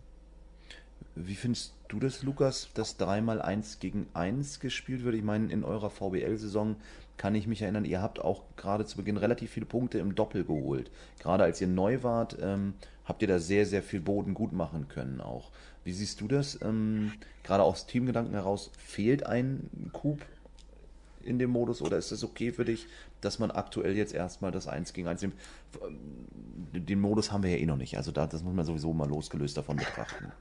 Wie 1.15 1.35
findest 1.35 1.75
du 1.89 1.99
das, 1.99 2.23
Lukas, 2.23 2.71
dass 2.75 2.97
dreimal 2.97 3.43
eins 3.43 3.79
gegen 3.79 4.07
eins 4.15 4.61
gespielt 4.61 5.05
wird? 5.05 5.15
Ich 5.17 5.25
meine, 5.25 5.53
in 5.53 5.65
eurer 5.65 5.91
VBL-Saison 5.91 6.77
kann 7.21 7.35
ich 7.35 7.47
mich 7.47 7.61
erinnern, 7.61 7.85
ihr 7.85 8.01
habt 8.01 8.19
auch 8.19 8.45
gerade 8.57 8.87
zu 8.87 8.97
Beginn 8.97 9.19
relativ 9.19 9.51
viele 9.51 9.67
Punkte 9.67 9.99
im 9.99 10.15
Doppel 10.15 10.43
geholt. 10.43 10.91
Gerade 11.19 11.45
als 11.45 11.61
ihr 11.61 11.67
neu 11.67 12.03
wart, 12.03 12.39
ähm, 12.41 12.73
habt 13.05 13.21
ihr 13.21 13.29
da 13.29 13.39
sehr, 13.39 13.67
sehr 13.67 13.83
viel 13.83 14.01
Boden 14.01 14.33
gut 14.33 14.55
machen 14.55 14.89
können 14.89 15.21
auch. 15.21 15.51
Wie 15.85 15.93
siehst 15.93 16.23
du 16.23 16.29
das? 16.29 16.59
Ähm, 16.63 17.13
gerade 17.45 17.63
aus 17.63 17.87
Teamgedanken 17.87 18.33
heraus, 18.33 18.71
fehlt 18.79 19.27
ein 19.27 19.69
Coup 19.93 20.19
in 21.23 21.39
dem 21.39 21.51
Modus 21.51 21.83
oder 21.83 21.99
ist 21.99 22.11
es 22.11 22.25
okay 22.25 22.53
für 22.53 22.65
dich, 22.65 22.87
dass 23.21 23.39
man 23.39 23.51
aktuell 23.51 23.95
jetzt 23.99 24.15
erstmal 24.15 24.51
das 24.51 24.67
1 24.67 24.95
gegen 24.95 25.07
1 25.07 25.21
nimmt? 25.21 25.35
Den 26.73 27.01
Modus 27.01 27.33
haben 27.33 27.43
wir 27.43 27.51
ja 27.51 27.59
eh 27.59 27.67
noch 27.67 27.77
nicht, 27.77 27.99
also 27.99 28.13
da, 28.13 28.27
das 28.27 28.43
muss 28.43 28.55
man 28.55 28.65
sowieso 28.65 28.95
mal 28.95 29.07
losgelöst 29.07 29.59
davon 29.59 29.77
betrachten. 29.77 30.33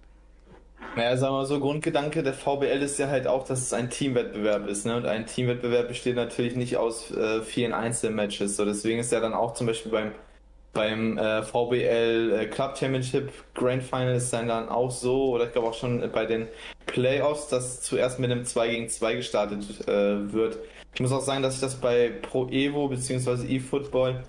Naja, 0.95 1.15
sagen 1.17 1.33
wir 1.33 1.37
mal 1.39 1.45
so, 1.45 1.59
Grundgedanke 1.59 2.23
der 2.23 2.33
VBL 2.33 2.81
ist 2.81 2.97
ja 2.99 3.07
halt 3.07 3.27
auch, 3.27 3.45
dass 3.45 3.59
es 3.61 3.73
ein 3.73 3.89
Teamwettbewerb 3.89 4.67
ist. 4.67 4.85
Ne? 4.85 4.97
Und 4.97 5.05
ein 5.05 5.25
Teamwettbewerb 5.25 5.87
besteht 5.87 6.15
natürlich 6.15 6.55
nicht 6.55 6.77
aus 6.77 7.11
äh, 7.11 7.41
vielen 7.41 7.73
Einzelmatches. 7.73 8.55
So, 8.55 8.65
deswegen 8.65 8.99
ist 8.99 9.11
ja 9.11 9.19
dann 9.19 9.33
auch 9.33 9.53
zum 9.53 9.67
Beispiel 9.67 9.91
beim, 9.91 10.11
beim 10.73 11.17
äh, 11.17 11.43
VBL 11.43 12.39
äh, 12.39 12.45
Club 12.47 12.77
Championship 12.77 13.31
Grand 13.53 13.83
Final 13.83 14.15
ist 14.15 14.33
dann, 14.33 14.47
dann 14.47 14.67
auch 14.67 14.91
so, 14.91 15.29
oder 15.29 15.45
ich 15.45 15.51
glaube 15.51 15.69
auch 15.69 15.73
schon 15.73 16.09
bei 16.11 16.25
den 16.25 16.47
Playoffs, 16.85 17.47
dass 17.47 17.81
zuerst 17.81 18.19
mit 18.19 18.31
einem 18.31 18.43
2 18.43 18.69
gegen 18.69 18.89
2 18.89 19.15
gestartet 19.15 19.87
äh, 19.87 20.33
wird. 20.33 20.57
Ich 20.95 21.01
muss 21.01 21.11
auch 21.11 21.21
sagen, 21.21 21.43
dass 21.43 21.55
ich 21.55 21.61
das 21.61 21.75
bei 21.75 22.09
Pro 22.09 22.47
Evo 22.49 22.87
bzw. 22.87 23.55
eFootball 23.55 24.23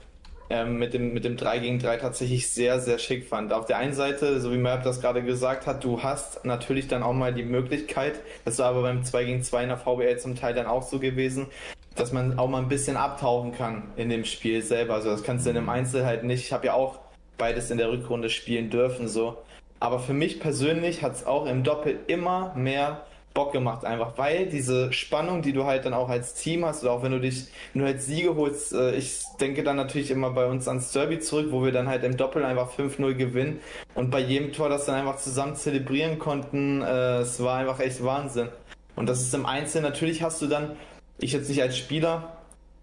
ähm, 0.51 0.79
mit, 0.79 0.93
dem, 0.93 1.15
mit 1.15 1.25
dem 1.25 1.37
3 1.37 1.61
gegen 1.61 1.79
3 1.79 1.97
tatsächlich 1.99 2.51
sehr, 2.51 2.81
sehr 2.81 2.99
schick 2.99 3.29
fand. 3.29 3.53
Auf 3.53 3.67
der 3.67 3.79
einen 3.79 3.95
Seite, 3.95 4.41
so 4.41 4.53
wie 4.53 4.59
Merb 4.59 4.83
das 4.83 5.01
gerade 5.01 5.23
gesagt 5.23 5.67
hat, 5.67 5.85
du 5.85 6.03
hast 6.03 6.45
natürlich 6.45 6.89
dann 6.89 7.05
auch 7.05 7.13
mal 7.13 7.33
die 7.33 7.45
Möglichkeit, 7.45 8.21
das 8.45 8.59
war 8.59 8.67
aber 8.67 8.83
beim 8.83 9.05
2 9.05 9.25
gegen 9.25 9.43
2 9.43 9.63
in 9.63 9.69
der 9.69 9.79
VBL 9.79 10.19
zum 10.19 10.35
Teil 10.35 10.53
dann 10.53 10.67
auch 10.67 10.83
so 10.83 10.99
gewesen, 10.99 11.47
dass 11.95 12.13
man 12.13 12.39
auch 12.39 12.49
mal 12.49 12.59
ein 12.59 12.69
bisschen 12.69 12.97
abtauchen 12.97 13.53
kann 13.53 13.85
in 13.97 14.11
dem 14.11 14.25
Spiel 14.25 14.61
selber. 14.63 14.95
Also 14.95 15.11
das 15.11 15.23
kannst 15.23 15.47
du 15.47 15.51
in 15.51 15.57
einem 15.57 15.69
Einzel 15.69 16.05
halt 16.05 16.25
nicht. 16.25 16.45
Ich 16.45 16.53
habe 16.53 16.67
ja 16.67 16.75
auch 16.75 16.99
beides 17.39 17.71
in 17.71 17.79
der 17.79 17.91
Rückrunde 17.91 18.29
spielen 18.29 18.71
dürfen 18.71 19.09
so. 19.09 19.39
Aber 19.79 19.99
für 19.99 20.13
mich 20.13 20.41
persönlich 20.41 21.03
hat 21.03 21.15
es 21.15 21.25
auch 21.25 21.47
im 21.47 21.63
Doppel 21.63 22.01
immer 22.07 22.53
mehr 22.55 23.07
Bock 23.33 23.53
gemacht 23.53 23.85
einfach, 23.85 24.19
weil 24.19 24.47
diese 24.47 24.93
Spannung, 24.93 25.43
die 25.43 25.53
du 25.53 25.65
halt 25.65 25.85
dann 25.85 25.95
auch 25.95 26.09
als 26.09 26.35
Team 26.35 26.65
hast 26.65 26.83
oder 26.83 26.93
auch 26.93 27.03
wenn 27.03 27.13
du 27.13 27.21
dich 27.21 27.47
nur 27.75 27.87
als 27.87 28.07
Siege 28.07 28.35
holst, 28.35 28.73
äh, 28.73 28.95
ich 28.97 29.23
denke 29.41 29.63
dann 29.63 29.77
natürlich 29.77 30.11
immer 30.11 30.31
bei 30.31 30.47
uns 30.47 30.67
ans 30.67 30.91
Derby 30.93 31.21
zurück, 31.21 31.49
wo 31.51 31.65
wir 31.65 31.71
dann 31.71 31.87
halt 31.87 32.03
im 32.03 32.17
Doppel 32.17 32.45
einfach 32.45 32.73
5-0 32.73 33.15
gewinnen 33.15 33.61
und 33.95 34.11
bei 34.11 34.21
jedem 34.21 34.53
Tor 34.53 34.69
das 34.69 34.87
dann 34.87 34.97
einfach 34.97 35.17
zusammen 35.17 35.55
zelebrieren 35.55 36.19
konnten, 36.19 36.83
äh, 36.83 37.19
es 37.19 37.41
war 37.43 37.59
einfach 37.59 37.79
echt 37.79 38.03
Wahnsinn. 38.05 38.49
Und 38.97 39.09
das 39.09 39.21
ist 39.21 39.33
im 39.33 39.47
Einzelnen, 39.47 39.85
natürlich 39.85 40.23
hast 40.23 40.43
du 40.43 40.47
dann, 40.47 40.77
ich 41.19 41.33
jetzt 41.33 41.49
nicht 41.49 41.63
als 41.63 41.79
Spieler, 41.79 42.37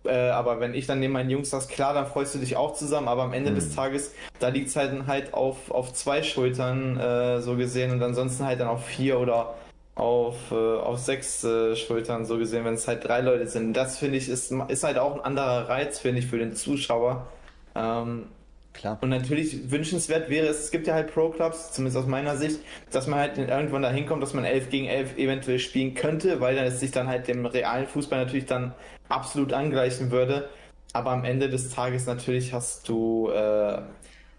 äh, 0.06 0.30
aber 0.30 0.62
wenn 0.62 0.74
ich 0.74 0.88
dann 0.88 1.02
neben 1.02 1.12
meinen 1.12 1.30
Jungs 1.30 1.50
das 1.50 1.68
klar, 1.68 1.94
dann 1.94 2.08
freust 2.08 2.34
du 2.36 2.40
dich 2.40 2.56
auch 2.56 2.74
zusammen, 2.74 3.10
aber 3.10 3.24
am 3.24 3.34
Ende 3.34 3.52
mhm. 3.52 3.56
des 3.56 3.76
Tages, 3.76 4.14
da 4.40 4.48
liegt 4.48 4.70
es 4.70 4.78
halt, 4.78 5.08
halt 5.08 5.34
auf, 5.34 5.72
auf 5.72 5.92
zwei 5.92 6.24
Schultern 6.24 6.98
äh, 6.98 7.42
so 7.42 7.58
gesehen 7.58 7.92
und 7.92 8.02
ansonsten 8.02 8.46
halt 8.46 8.62
dann 8.62 8.70
auf 8.70 8.86
vier 8.86 9.20
oder 9.20 9.56
auf, 9.98 10.52
äh, 10.52 10.56
auf 10.56 11.00
sechs 11.00 11.44
äh, 11.44 11.76
Schultern, 11.76 12.26
so 12.26 12.38
gesehen, 12.38 12.64
wenn 12.66 12.76
es 12.76 12.88
halt 12.88 13.04
drei 13.04 13.22
Leute 13.22 13.48
sind. 13.48 13.74
Das 13.74 13.98
finde 13.98 14.18
ich 14.18 14.30
ist, 14.30 14.52
ist 14.68 14.84
halt 14.84 14.98
auch 14.98 15.16
ein 15.16 15.22
anderer 15.22 15.68
Reiz, 15.68 16.00
finde 16.00 16.20
ich, 16.20 16.28
für 16.28 16.38
den 16.38 16.54
Zuschauer. 16.54 17.28
Ähm, 17.76 18.28
Klar. 18.74 19.00
Und 19.02 19.10
natürlich 19.10 19.72
wünschenswert 19.72 20.30
wäre 20.30 20.46
es, 20.46 20.66
es 20.66 20.72
gibt 20.72 20.86
ja 20.86 20.94
halt 20.94 21.12
Pro-Clubs, 21.12 21.72
zumindest 21.72 21.98
aus 21.98 22.06
meiner 22.06 22.38
Sicht, 22.38 22.60
dass 22.92 23.08
man 23.08 23.18
halt 23.18 23.40
irgendwann 23.40 23.82
dahin 23.82 24.06
kommt, 24.06 24.22
dass 24.22 24.36
man 24.36 24.46
11 24.46 24.70
gegen 24.70 24.86
11 24.86 25.18
eventuell 25.18 25.58
spielen 25.58 25.96
könnte, 25.96 26.42
weil 26.42 26.56
dann 26.56 26.66
es 26.66 26.80
sich 26.80 26.92
dann 26.92 27.08
halt 27.08 27.28
dem 27.28 27.48
realen 27.48 27.88
Fußball 27.88 28.24
natürlich 28.24 28.46
dann 28.46 28.76
absolut 29.10 29.52
angleichen 29.52 30.12
würde. 30.12 30.48
Aber 30.94 31.10
am 31.10 31.26
Ende 31.26 31.50
des 31.50 31.72
Tages 31.72 32.06
natürlich 32.06 32.54
hast 32.54 32.88
du 32.88 33.32
äh, 33.32 33.82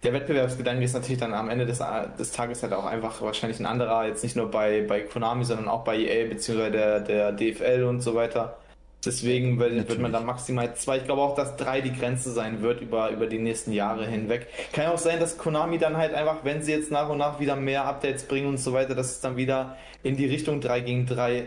der 0.02 0.12
Wettbewerbsgedanke 0.12 0.84
ist 0.84 0.94
natürlich 0.94 1.18
dann 1.18 1.34
am 1.34 1.50
Ende 1.50 1.66
des, 1.66 1.82
des 2.18 2.32
Tages 2.32 2.62
halt 2.62 2.72
auch 2.72 2.84
einfach 2.84 3.20
wahrscheinlich 3.20 3.58
ein 3.58 3.66
anderer, 3.66 4.06
jetzt 4.06 4.22
nicht 4.22 4.36
nur 4.36 4.50
bei, 4.50 4.82
bei 4.82 5.00
Konami, 5.00 5.44
sondern 5.44 5.68
auch 5.68 5.82
bei 5.82 5.96
EA 5.96 6.28
beziehungsweise 6.28 6.70
der, 6.70 7.00
der 7.00 7.32
DFL 7.32 7.84
und 7.84 8.00
so 8.00 8.14
weiter. 8.14 8.58
Deswegen 9.04 9.58
wird, 9.58 9.88
wird 9.88 10.00
man 10.00 10.12
da 10.12 10.20
maximal 10.20 10.74
zwei. 10.74 10.98
Ich 10.98 11.04
glaube 11.04 11.22
auch, 11.22 11.34
dass 11.34 11.56
drei 11.56 11.80
die 11.80 11.92
Grenze 11.92 12.32
sein 12.32 12.62
wird 12.62 12.80
über, 12.80 13.10
über 13.10 13.26
die 13.26 13.38
nächsten 13.38 13.72
Jahre 13.72 14.06
hinweg. 14.06 14.48
Kann 14.72 14.84
ja 14.84 14.92
auch 14.92 14.98
sein, 14.98 15.20
dass 15.20 15.38
Konami 15.38 15.78
dann 15.78 15.96
halt 15.96 16.14
einfach, 16.14 16.38
wenn 16.42 16.62
sie 16.62 16.72
jetzt 16.72 16.90
nach 16.90 17.08
und 17.08 17.18
nach 17.18 17.38
wieder 17.38 17.54
mehr 17.54 17.84
Updates 17.84 18.24
bringen 18.24 18.48
und 18.48 18.58
so 18.58 18.72
weiter, 18.72 18.94
dass 18.94 19.12
es 19.12 19.20
dann 19.20 19.36
wieder 19.36 19.76
in 20.02 20.16
die 20.16 20.26
Richtung 20.26 20.60
3 20.60 20.80
gegen 20.80 21.06
3 21.06 21.46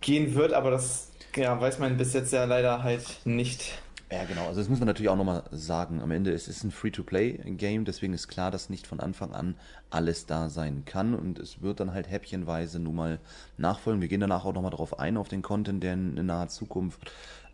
gehen 0.00 0.34
wird, 0.34 0.52
aber 0.52 0.70
das 0.70 1.10
ja, 1.36 1.60
weiß 1.60 1.78
man 1.78 1.96
bis 1.96 2.12
jetzt 2.12 2.32
ja 2.32 2.44
leider 2.44 2.82
halt 2.82 3.20
nicht. 3.24 3.78
Ja, 4.12 4.24
genau. 4.24 4.46
Also 4.48 4.60
das 4.60 4.68
muss 4.68 4.80
man 4.80 4.88
natürlich 4.88 5.08
auch 5.08 5.16
nochmal 5.16 5.44
sagen. 5.52 6.00
Am 6.02 6.10
Ende 6.10 6.32
ist 6.32 6.48
es 6.48 6.64
ein 6.64 6.72
Free-to-Play-Game, 6.72 7.84
deswegen 7.84 8.12
ist 8.12 8.26
klar, 8.26 8.50
dass 8.50 8.68
nicht 8.68 8.88
von 8.88 8.98
Anfang 8.98 9.32
an 9.32 9.54
alles 9.88 10.26
da 10.26 10.48
sein 10.48 10.84
kann 10.84 11.14
und 11.14 11.38
es 11.38 11.62
wird 11.62 11.78
dann 11.78 11.92
halt 11.92 12.10
häppchenweise 12.10 12.80
nun 12.80 12.96
mal 12.96 13.20
nachfolgen. 13.56 14.00
Wir 14.00 14.08
gehen 14.08 14.20
danach 14.20 14.44
auch 14.44 14.52
nochmal 14.52 14.72
darauf 14.72 14.98
ein, 14.98 15.16
auf 15.16 15.28
den 15.28 15.42
Content, 15.42 15.84
der 15.84 15.92
in, 15.92 16.26
naher 16.26 16.48
Zukunft 16.48 17.00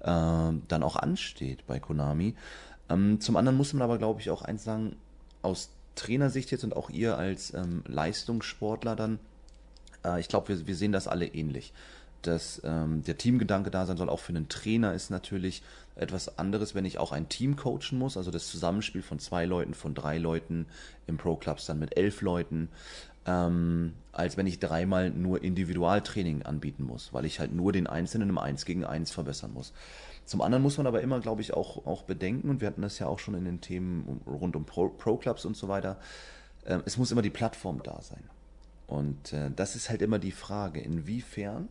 äh, 0.01 0.07
dann 0.07 0.83
auch 0.83 0.97
ansteht 0.97 1.67
bei 1.67 1.79
Konami. 1.79 2.35
Ähm, 2.89 3.21
zum 3.21 3.37
anderen 3.37 3.59
muss 3.59 3.75
man 3.75 3.83
aber, 3.83 3.99
glaube 3.99 4.23
ich, 4.23 4.31
auch 4.31 4.41
eins 4.41 4.65
sagen, 4.65 4.97
aus 5.43 5.69
Trainersicht 5.95 6.51
jetzt 6.53 6.65
und 6.65 6.75
auch 6.75 6.89
ihr 6.89 7.19
als 7.19 7.53
ähm, 7.53 7.85
Leistungssportler 7.87 8.97
dann, 8.97 9.19
äh, 10.07 10.21
ich 10.21 10.29
glaube, 10.29 10.49
wir, 10.49 10.67
wir 10.67 10.75
sehen 10.75 10.93
das 10.93 11.07
alle 11.07 11.27
ähnlich 11.27 11.75
dass 12.27 12.61
ähm, 12.65 13.03
der 13.05 13.19
Teamgedanke 13.19 13.71
da 13.71 13.87
sein 13.87 13.97
soll. 13.97 14.09
Auch 14.09 14.21
für 14.21 14.31
einen 14.31 14.49
Trainer 14.49 14.95
ist 14.95 15.11
natürlich 15.11 15.63
etwas 15.95 16.39
anderes, 16.39 16.75
wenn 16.75 16.85
ich 16.85 16.99
auch 16.99 17.13
ein 17.13 17.29
Team 17.29 17.57
coachen 17.57 17.99
muss, 17.99 18.17
also 18.17 18.31
das 18.31 18.49
Zusammenspiel 18.49 19.03
von 19.03 19.19
zwei 19.19 19.47
Leuten, 19.47 19.75
von 19.75 19.95
drei 19.95 20.19
Leuten, 20.19 20.67
im 21.07 21.17
Pro 21.17 21.37
Clubs 21.37 21.67
dann 21.67 21.79
mit 21.79 21.97
elf 21.97 22.21
Leuten, 22.21 22.69
ähm, 23.27 23.95
als 24.13 24.37
wenn 24.37 24.47
ich 24.47 24.61
dreimal 24.61 25.11
nur 25.11 25.43
Individualtraining 25.43 26.43
anbieten 26.43 26.85
muss, 26.85 27.13
weil 27.13 27.25
ich 27.25 27.41
halt 27.41 27.53
nur 27.53 27.73
den 27.73 27.87
Einzelnen 27.87 28.29
im 28.29 28.39
Eins 28.39 28.65
gegen 28.65 28.85
Eins 28.85 29.11
verbessern 29.11 29.53
muss. 29.53 29.73
Zum 30.27 30.43
anderen 30.43 30.63
muss 30.63 30.77
man 30.77 30.87
aber 30.87 31.01
immer, 31.03 31.21
glaube 31.21 31.41
ich, 31.41 31.55
auch, 31.55 31.87
auch 31.87 32.03
bedenken, 32.03 32.51
und 32.51 32.61
wir 32.61 32.69
hatten 32.69 32.83
das 32.83 32.99
ja 32.99 33.07
auch 33.07 33.19
schon 33.19 33.35
in 33.35 33.45
den 33.45 33.61
Themen 33.61 34.21
rund 34.27 34.57
um 34.57 34.65
Pro, 34.65 34.89
Pro 34.89 35.17
Clubs 35.17 35.45
und 35.45 35.57
so 35.57 35.69
weiter, 35.69 35.99
äh, 36.65 36.79
es 36.85 36.97
muss 36.97 37.11
immer 37.11 37.23
die 37.23 37.31
Plattform 37.31 37.81
da 37.83 38.01
sein. 38.03 38.25
Und 38.87 39.33
äh, 39.33 39.51
das 39.55 39.77
ist 39.77 39.91
halt 39.91 40.03
immer 40.03 40.19
die 40.19 40.33
Frage, 40.33 40.81
inwiefern 40.81 41.69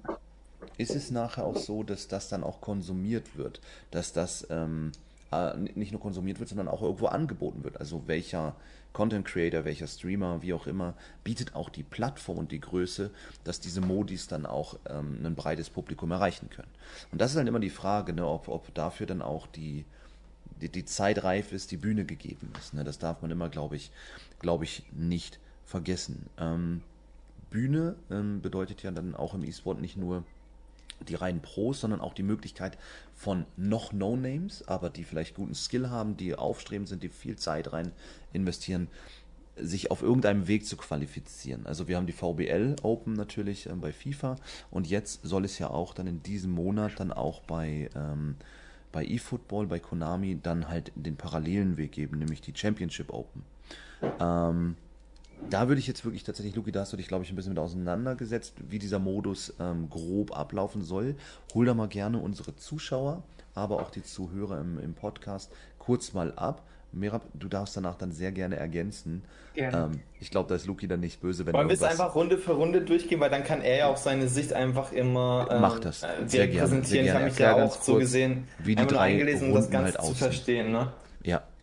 ist 0.77 0.95
es 0.95 1.11
nachher 1.11 1.45
auch 1.45 1.57
so, 1.57 1.83
dass 1.83 2.07
das 2.07 2.29
dann 2.29 2.43
auch 2.43 2.61
konsumiert 2.61 3.37
wird, 3.37 3.61
dass 3.91 4.13
das 4.13 4.47
ähm, 4.49 4.91
äh, 5.31 5.57
nicht 5.57 5.91
nur 5.91 6.01
konsumiert 6.01 6.39
wird, 6.39 6.49
sondern 6.49 6.67
auch 6.67 6.81
irgendwo 6.81 7.07
angeboten 7.07 7.63
wird. 7.63 7.79
Also 7.79 8.03
welcher 8.07 8.55
Content 8.93 9.25
Creator, 9.25 9.65
welcher 9.65 9.87
Streamer, 9.87 10.41
wie 10.41 10.53
auch 10.53 10.67
immer, 10.67 10.93
bietet 11.23 11.53
auch 11.53 11.69
die 11.69 11.83
Plattform 11.83 12.37
und 12.37 12.51
die 12.51 12.61
Größe, 12.61 13.11
dass 13.43 13.59
diese 13.59 13.81
Modis 13.81 14.27
dann 14.27 14.45
auch 14.45 14.77
ähm, 14.89 15.19
ein 15.23 15.35
breites 15.35 15.69
Publikum 15.69 16.11
erreichen 16.11 16.49
können. 16.49 16.71
Und 17.11 17.19
das 17.19 17.31
ist 17.31 17.37
dann 17.37 17.47
immer 17.47 17.59
die 17.59 17.69
Frage, 17.69 18.13
ne, 18.13 18.25
ob, 18.25 18.47
ob 18.47 18.73
dafür 18.73 19.05
dann 19.05 19.21
auch 19.21 19.47
die, 19.47 19.83
die, 20.61 20.69
die 20.69 20.85
Zeit 20.85 21.23
reif 21.23 21.51
ist, 21.51 21.71
die 21.71 21.77
Bühne 21.77 22.05
gegeben 22.05 22.53
ist. 22.57 22.73
Ne? 22.73 22.83
Das 22.85 22.97
darf 22.97 23.21
man 23.21 23.31
immer, 23.31 23.49
glaube 23.49 23.75
ich, 23.75 23.91
glaube 24.39 24.63
ich, 24.63 24.83
nicht 24.93 25.39
vergessen. 25.65 26.27
Ähm, 26.37 26.81
Bühne 27.49 27.95
ähm, 28.09 28.41
bedeutet 28.41 28.83
ja 28.83 28.91
dann 28.91 29.13
auch 29.15 29.33
im 29.33 29.43
E-Sport 29.43 29.81
nicht 29.81 29.97
nur 29.97 30.23
die 31.07 31.15
reinen 31.15 31.41
Pros, 31.41 31.81
sondern 31.81 32.01
auch 32.01 32.13
die 32.13 32.23
Möglichkeit 32.23 32.77
von 33.13 33.45
noch 33.57 33.93
No-Names, 33.93 34.67
aber 34.67 34.89
die 34.89 35.03
vielleicht 35.03 35.35
guten 35.35 35.55
Skill 35.55 35.89
haben, 35.89 36.17
die 36.17 36.35
aufstrebend 36.35 36.89
sind, 36.89 37.03
die 37.03 37.09
viel 37.09 37.35
Zeit 37.35 37.73
rein 37.73 37.91
investieren, 38.33 38.87
sich 39.57 39.91
auf 39.91 40.01
irgendeinem 40.01 40.47
Weg 40.47 40.65
zu 40.65 40.75
qualifizieren. 40.75 41.65
Also 41.65 41.87
wir 41.87 41.97
haben 41.97 42.07
die 42.07 42.13
VBL 42.13 42.75
Open 42.83 43.13
natürlich 43.13 43.67
ähm, 43.67 43.81
bei 43.81 43.93
FIFA 43.93 44.35
und 44.69 44.87
jetzt 44.87 45.21
soll 45.23 45.45
es 45.45 45.59
ja 45.59 45.69
auch 45.69 45.93
dann 45.93 46.07
in 46.07 46.21
diesem 46.23 46.51
Monat 46.51 46.93
dann 46.97 47.13
auch 47.13 47.41
bei 47.41 47.89
ähm, 47.95 48.35
bei 48.91 49.05
eFootball, 49.05 49.67
bei 49.67 49.79
Konami 49.79 50.39
dann 50.41 50.69
halt 50.69 50.93
den 50.95 51.17
parallelen 51.17 51.75
Weg 51.75 51.91
geben, 51.91 52.17
nämlich 52.17 52.39
die 52.39 52.53
Championship 52.55 53.11
Open. 53.11 53.43
Ähm, 54.21 54.77
da 55.49 55.67
würde 55.67 55.79
ich 55.79 55.87
jetzt 55.87 56.05
wirklich 56.05 56.23
tatsächlich, 56.23 56.55
Luki, 56.55 56.71
da 56.71 56.81
hast 56.81 56.93
du 56.93 56.97
dich, 56.97 57.07
glaube 57.07 57.23
ich, 57.23 57.31
ein 57.31 57.35
bisschen 57.35 57.53
mit 57.53 57.59
auseinandergesetzt, 57.59 58.55
wie 58.69 58.79
dieser 58.79 58.99
Modus 58.99 59.53
ähm, 59.59 59.89
grob 59.89 60.37
ablaufen 60.37 60.81
soll. 60.81 61.15
Hol 61.53 61.65
da 61.65 61.73
mal 61.73 61.87
gerne 61.87 62.19
unsere 62.19 62.55
Zuschauer, 62.55 63.23
aber 63.53 63.81
auch 63.81 63.91
die 63.91 64.03
Zuhörer 64.03 64.59
im, 64.59 64.79
im 64.79 64.93
Podcast 64.93 65.51
kurz 65.77 66.13
mal 66.13 66.33
ab. 66.35 66.63
Merab, 66.91 67.23
du 67.33 67.49
darfst 67.49 67.75
danach 67.75 67.95
dann 67.95 68.13
sehr 68.13 68.31
gerne 68.31 68.55
ergänzen. 68.55 69.23
Gerne. 69.53 69.91
Ähm, 69.93 69.99
ich 70.21 70.31
glaube, 70.31 70.47
da 70.47 70.55
ist 70.55 70.65
Luki 70.65 70.87
dann 70.87 71.01
nicht 71.01 71.19
böse, 71.19 71.45
wenn 71.45 71.53
Wollen 71.53 71.67
wir 71.67 71.73
es 71.73 71.83
einfach 71.83 72.15
Runde 72.15 72.37
für 72.37 72.53
Runde 72.53 72.81
durchgehen, 72.81 73.19
weil 73.19 73.29
dann 73.29 73.43
kann 73.43 73.61
er 73.61 73.77
ja 73.77 73.87
auch 73.87 73.97
seine 73.97 74.29
Sicht 74.29 74.53
einfach 74.53 74.93
immer 74.93 75.47
ähm, 75.51 75.61
Macht 75.61 75.83
das. 75.83 76.03
Äh, 76.03 76.07
sehr 76.25 76.47
gerne, 76.47 76.61
präsentieren. 76.61 76.85
Sehr 76.85 77.03
gerne. 77.03 77.27
Ich 77.27 77.41
habe 77.41 77.51
mich 77.53 77.59
ja 77.59 77.65
auch 77.65 77.81
so 77.81 77.95
gesehen, 77.95 78.47
wie 78.59 78.75
die 78.75 78.87
drei 78.87 79.11
eingelesen, 79.11 79.49
um 79.49 79.55
das 79.55 79.69
Ganze 79.69 79.97
halt 79.97 80.07
zu 80.07 80.15
verstehen. 80.15 80.71
Ne? 80.71 80.93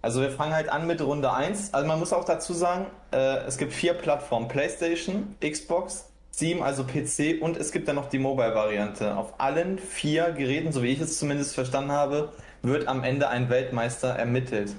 Also 0.02 0.20
wir 0.20 0.30
fangen 0.30 0.52
halt 0.52 0.68
an 0.68 0.86
mit 0.86 1.00
Runde 1.00 1.32
1. 1.32 1.72
Also 1.72 1.86
man 1.86 1.98
muss 1.98 2.12
auch 2.12 2.24
dazu 2.24 2.52
sagen, 2.52 2.86
äh, 3.12 3.44
es 3.46 3.56
gibt 3.56 3.72
vier 3.72 3.94
Plattformen. 3.94 4.48
PlayStation, 4.48 5.36
Xbox, 5.40 6.06
Steam, 6.34 6.62
also 6.62 6.84
PC 6.84 7.40
und 7.40 7.56
es 7.56 7.72
gibt 7.72 7.88
dann 7.88 7.96
noch 7.96 8.08
die 8.08 8.18
Mobile-Variante. 8.18 9.16
Auf 9.16 9.34
allen 9.38 9.78
vier 9.78 10.32
Geräten, 10.32 10.72
so 10.72 10.82
wie 10.82 10.88
ich 10.88 11.00
es 11.00 11.18
zumindest 11.18 11.54
verstanden 11.54 11.92
habe, 11.92 12.32
wird 12.62 12.88
am 12.88 13.04
Ende 13.04 13.28
ein 13.28 13.48
Weltmeister 13.48 14.08
ermittelt. 14.08 14.74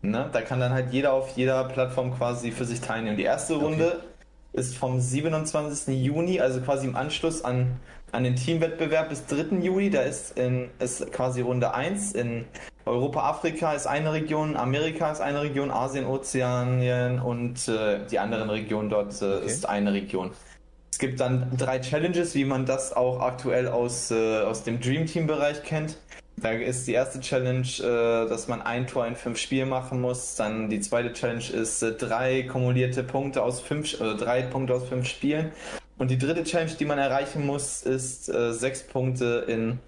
Ne? 0.00 0.28
Da 0.32 0.42
kann 0.42 0.60
dann 0.60 0.72
halt 0.72 0.92
jeder 0.92 1.12
auf 1.12 1.36
jeder 1.36 1.64
Plattform 1.64 2.16
quasi 2.16 2.52
für 2.52 2.64
sich 2.64 2.80
teilnehmen. 2.80 3.16
Die 3.16 3.24
erste 3.24 3.54
Runde 3.56 3.96
okay. 3.96 4.60
ist 4.60 4.76
vom 4.76 5.00
27. 5.00 5.96
Juni, 6.04 6.40
also 6.40 6.60
quasi 6.60 6.86
im 6.86 6.94
Anschluss 6.94 7.42
an, 7.42 7.80
an 8.12 8.22
den 8.22 8.36
Teamwettbewerb 8.36 9.08
bis 9.08 9.26
3. 9.26 9.56
Juli. 9.56 9.90
Da 9.90 10.02
ist, 10.02 10.38
in, 10.38 10.70
ist 10.78 11.10
quasi 11.10 11.40
Runde 11.40 11.74
1. 11.74 12.12
In 12.12 12.44
Europa, 12.88 13.28
Afrika 13.28 13.72
ist 13.72 13.86
eine 13.86 14.12
Region, 14.12 14.56
Amerika 14.56 15.12
ist 15.12 15.20
eine 15.20 15.42
Region, 15.42 15.70
Asien, 15.70 16.06
Ozeanien 16.06 17.20
und 17.20 17.68
äh, 17.68 18.00
die 18.10 18.18
anderen 18.18 18.50
Regionen 18.50 18.90
dort 18.90 19.20
äh, 19.22 19.36
okay. 19.36 19.46
ist 19.46 19.68
eine 19.68 19.92
Region. 19.92 20.30
Es 20.90 20.98
gibt 20.98 21.20
dann 21.20 21.52
drei 21.56 21.78
Challenges, 21.78 22.34
wie 22.34 22.44
man 22.44 22.66
das 22.66 22.92
auch 22.92 23.20
aktuell 23.20 23.68
aus, 23.68 24.10
äh, 24.10 24.40
aus 24.40 24.64
dem 24.64 24.80
Dream 24.80 25.06
Team 25.06 25.26
Bereich 25.26 25.62
kennt. 25.62 25.96
Da 26.40 26.52
ist 26.52 26.86
die 26.86 26.92
erste 26.92 27.20
Challenge, 27.20 27.66
äh, 27.78 28.28
dass 28.28 28.48
man 28.48 28.62
ein 28.62 28.86
Tor 28.86 29.06
in 29.06 29.16
fünf 29.16 29.38
Spielen 29.38 29.68
machen 29.68 30.00
muss. 30.00 30.36
Dann 30.36 30.70
die 30.70 30.80
zweite 30.80 31.12
Challenge 31.12 31.44
ist 31.44 31.82
äh, 31.82 31.92
drei 31.92 32.44
kumulierte 32.44 33.02
Punkte 33.02 33.42
aus 33.42 33.60
fünf, 33.60 34.00
äh, 34.00 34.14
drei 34.14 34.42
Punkte 34.42 34.74
aus 34.74 34.84
fünf 34.88 35.06
Spielen. 35.06 35.52
Und 35.98 36.10
die 36.10 36.18
dritte 36.18 36.44
Challenge, 36.44 36.72
die 36.78 36.84
man 36.84 36.98
erreichen 36.98 37.44
muss, 37.44 37.82
ist 37.82 38.26
sechs 38.26 38.84
Punkte 38.84 39.44
in 39.48 39.80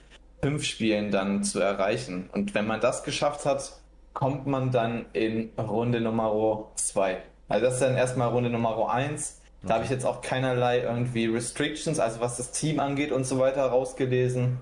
fünf 0.43 0.65
Spielen 0.65 1.11
dann 1.11 1.45
zu 1.45 1.61
erreichen. 1.61 2.31
Und 2.33 2.55
wenn 2.55 2.67
man 2.67 2.81
das 2.81 3.03
geschafft 3.03 3.45
hat, 3.47 3.73
kommt 4.13 4.47
man 4.47 4.71
dann 4.71 5.07
in 5.13 5.51
Runde 5.59 6.01
Nummer 6.01 6.71
zwei. 6.75 7.19
Also 7.49 7.67
das 7.67 7.75
ist 7.75 7.83
dann 7.83 7.97
erstmal 7.97 8.29
Runde 8.29 8.51
Nummer 8.51 8.93
eins. 8.93 9.41
Da 9.63 9.67
okay. 9.67 9.75
habe 9.75 9.85
ich 9.85 9.91
jetzt 9.91 10.07
auch 10.07 10.23
keinerlei 10.23 10.81
irgendwie 10.81 11.27
Restrictions, 11.27 11.99
also 11.99 12.21
was 12.21 12.39
das 12.39 12.53
Team 12.53 12.81
angeht 12.81 13.13
und 13.13 13.25
so 13.25 13.39
weiter, 13.39 13.67
rausgelesen. 13.67 14.59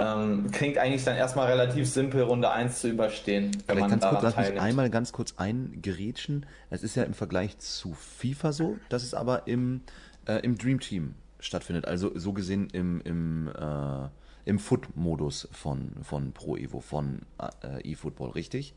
Ähm, 0.00 0.50
klingt 0.52 0.78
eigentlich 0.78 1.04
dann 1.04 1.16
erstmal 1.16 1.48
relativ 1.48 1.88
simpel, 1.90 2.22
Runde 2.22 2.50
1 2.50 2.80
zu 2.80 2.88
überstehen. 2.88 3.50
Wenn 3.66 3.76
Vielleicht 3.76 3.80
man 3.80 3.90
ganz 3.90 4.04
kurz, 4.04 4.22
lass 4.22 4.36
mich 4.36 4.60
einmal 4.60 4.90
ganz 4.90 5.12
kurz 5.12 5.34
eingerätschen. 5.36 6.46
Es 6.70 6.84
ist 6.84 6.94
ja 6.94 7.02
im 7.02 7.14
Vergleich 7.14 7.58
zu 7.58 7.94
FIFA 7.94 8.52
so, 8.52 8.76
dass 8.88 9.02
es 9.02 9.12
aber 9.12 9.48
im, 9.48 9.82
äh, 10.26 10.38
im 10.44 10.56
Dream 10.56 10.78
Team 10.78 11.16
stattfindet. 11.40 11.86
Also 11.86 12.16
so 12.16 12.32
gesehen 12.32 12.68
im, 12.72 13.00
im, 13.00 13.48
äh, 13.48 14.08
im 14.48 14.58
Foot-Modus 14.58 15.46
von, 15.52 15.92
von 16.02 16.32
Pro 16.32 16.56
Evo, 16.56 16.80
von 16.80 17.20
äh, 17.62 17.92
eFootball, 17.92 18.30
richtig? 18.30 18.72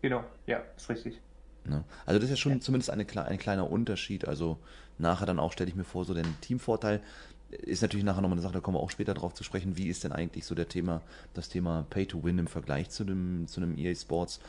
Genau, 0.00 0.24
ja, 0.46 0.62
ist 0.78 0.88
richtig. 0.88 1.20
Ne? 1.64 1.84
Also 2.06 2.18
das 2.18 2.30
ist 2.30 2.30
ja 2.30 2.36
schon 2.36 2.52
ja. 2.52 2.60
zumindest 2.60 2.88
eine, 2.88 3.06
ein 3.26 3.36
kleiner 3.36 3.70
Unterschied. 3.70 4.26
Also 4.26 4.56
nachher 4.96 5.26
dann 5.26 5.38
auch 5.38 5.52
stelle 5.52 5.68
ich 5.68 5.76
mir 5.76 5.84
vor, 5.84 6.06
so 6.06 6.14
den 6.14 6.40
Teamvorteil 6.40 7.02
ist 7.50 7.82
natürlich 7.82 8.04
nachher 8.04 8.22
nochmal 8.22 8.38
eine 8.38 8.42
Sache, 8.42 8.54
da 8.54 8.60
kommen 8.60 8.78
wir 8.78 8.82
auch 8.82 8.90
später 8.90 9.12
drauf 9.12 9.34
zu 9.34 9.44
sprechen, 9.44 9.76
wie 9.76 9.88
ist 9.88 10.04
denn 10.04 10.12
eigentlich 10.12 10.46
so 10.46 10.54
der 10.54 10.68
Thema, 10.68 11.02
das 11.34 11.50
Thema 11.50 11.86
Pay 11.90 12.06
to 12.06 12.24
Win 12.24 12.38
im 12.38 12.46
Vergleich 12.46 12.88
zu 12.88 13.04
dem, 13.04 13.46
zu 13.46 13.60
einem 13.60 13.76
EA 13.76 13.94
Sports 13.94 14.40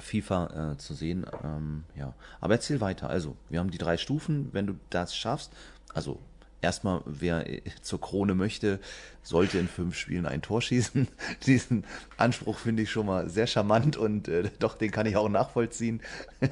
FIFA 0.00 0.72
äh, 0.72 0.76
zu 0.76 0.92
sehen. 0.92 1.24
Ähm, 1.42 1.84
ja. 1.96 2.14
Aber 2.42 2.54
erzähl 2.54 2.82
weiter. 2.82 3.08
Also, 3.08 3.36
wir 3.48 3.58
haben 3.58 3.70
die 3.70 3.78
drei 3.78 3.96
Stufen. 3.96 4.50
Wenn 4.52 4.66
du 4.66 4.74
das 4.90 5.16
schaffst, 5.16 5.52
also 5.94 6.20
erstmal, 6.64 7.02
wer 7.04 7.44
zur 7.82 8.00
Krone 8.00 8.34
möchte, 8.34 8.80
sollte 9.22 9.58
in 9.58 9.68
fünf 9.68 9.96
Spielen 9.96 10.26
ein 10.26 10.42
Tor 10.42 10.60
schießen. 10.60 11.08
Diesen 11.46 11.84
Anspruch 12.16 12.58
finde 12.58 12.82
ich 12.82 12.90
schon 12.90 13.06
mal 13.06 13.28
sehr 13.28 13.46
charmant 13.46 13.96
und 13.96 14.28
äh, 14.28 14.50
doch, 14.58 14.76
den 14.76 14.90
kann 14.90 15.06
ich 15.06 15.16
auch 15.16 15.28
nachvollziehen. 15.28 16.00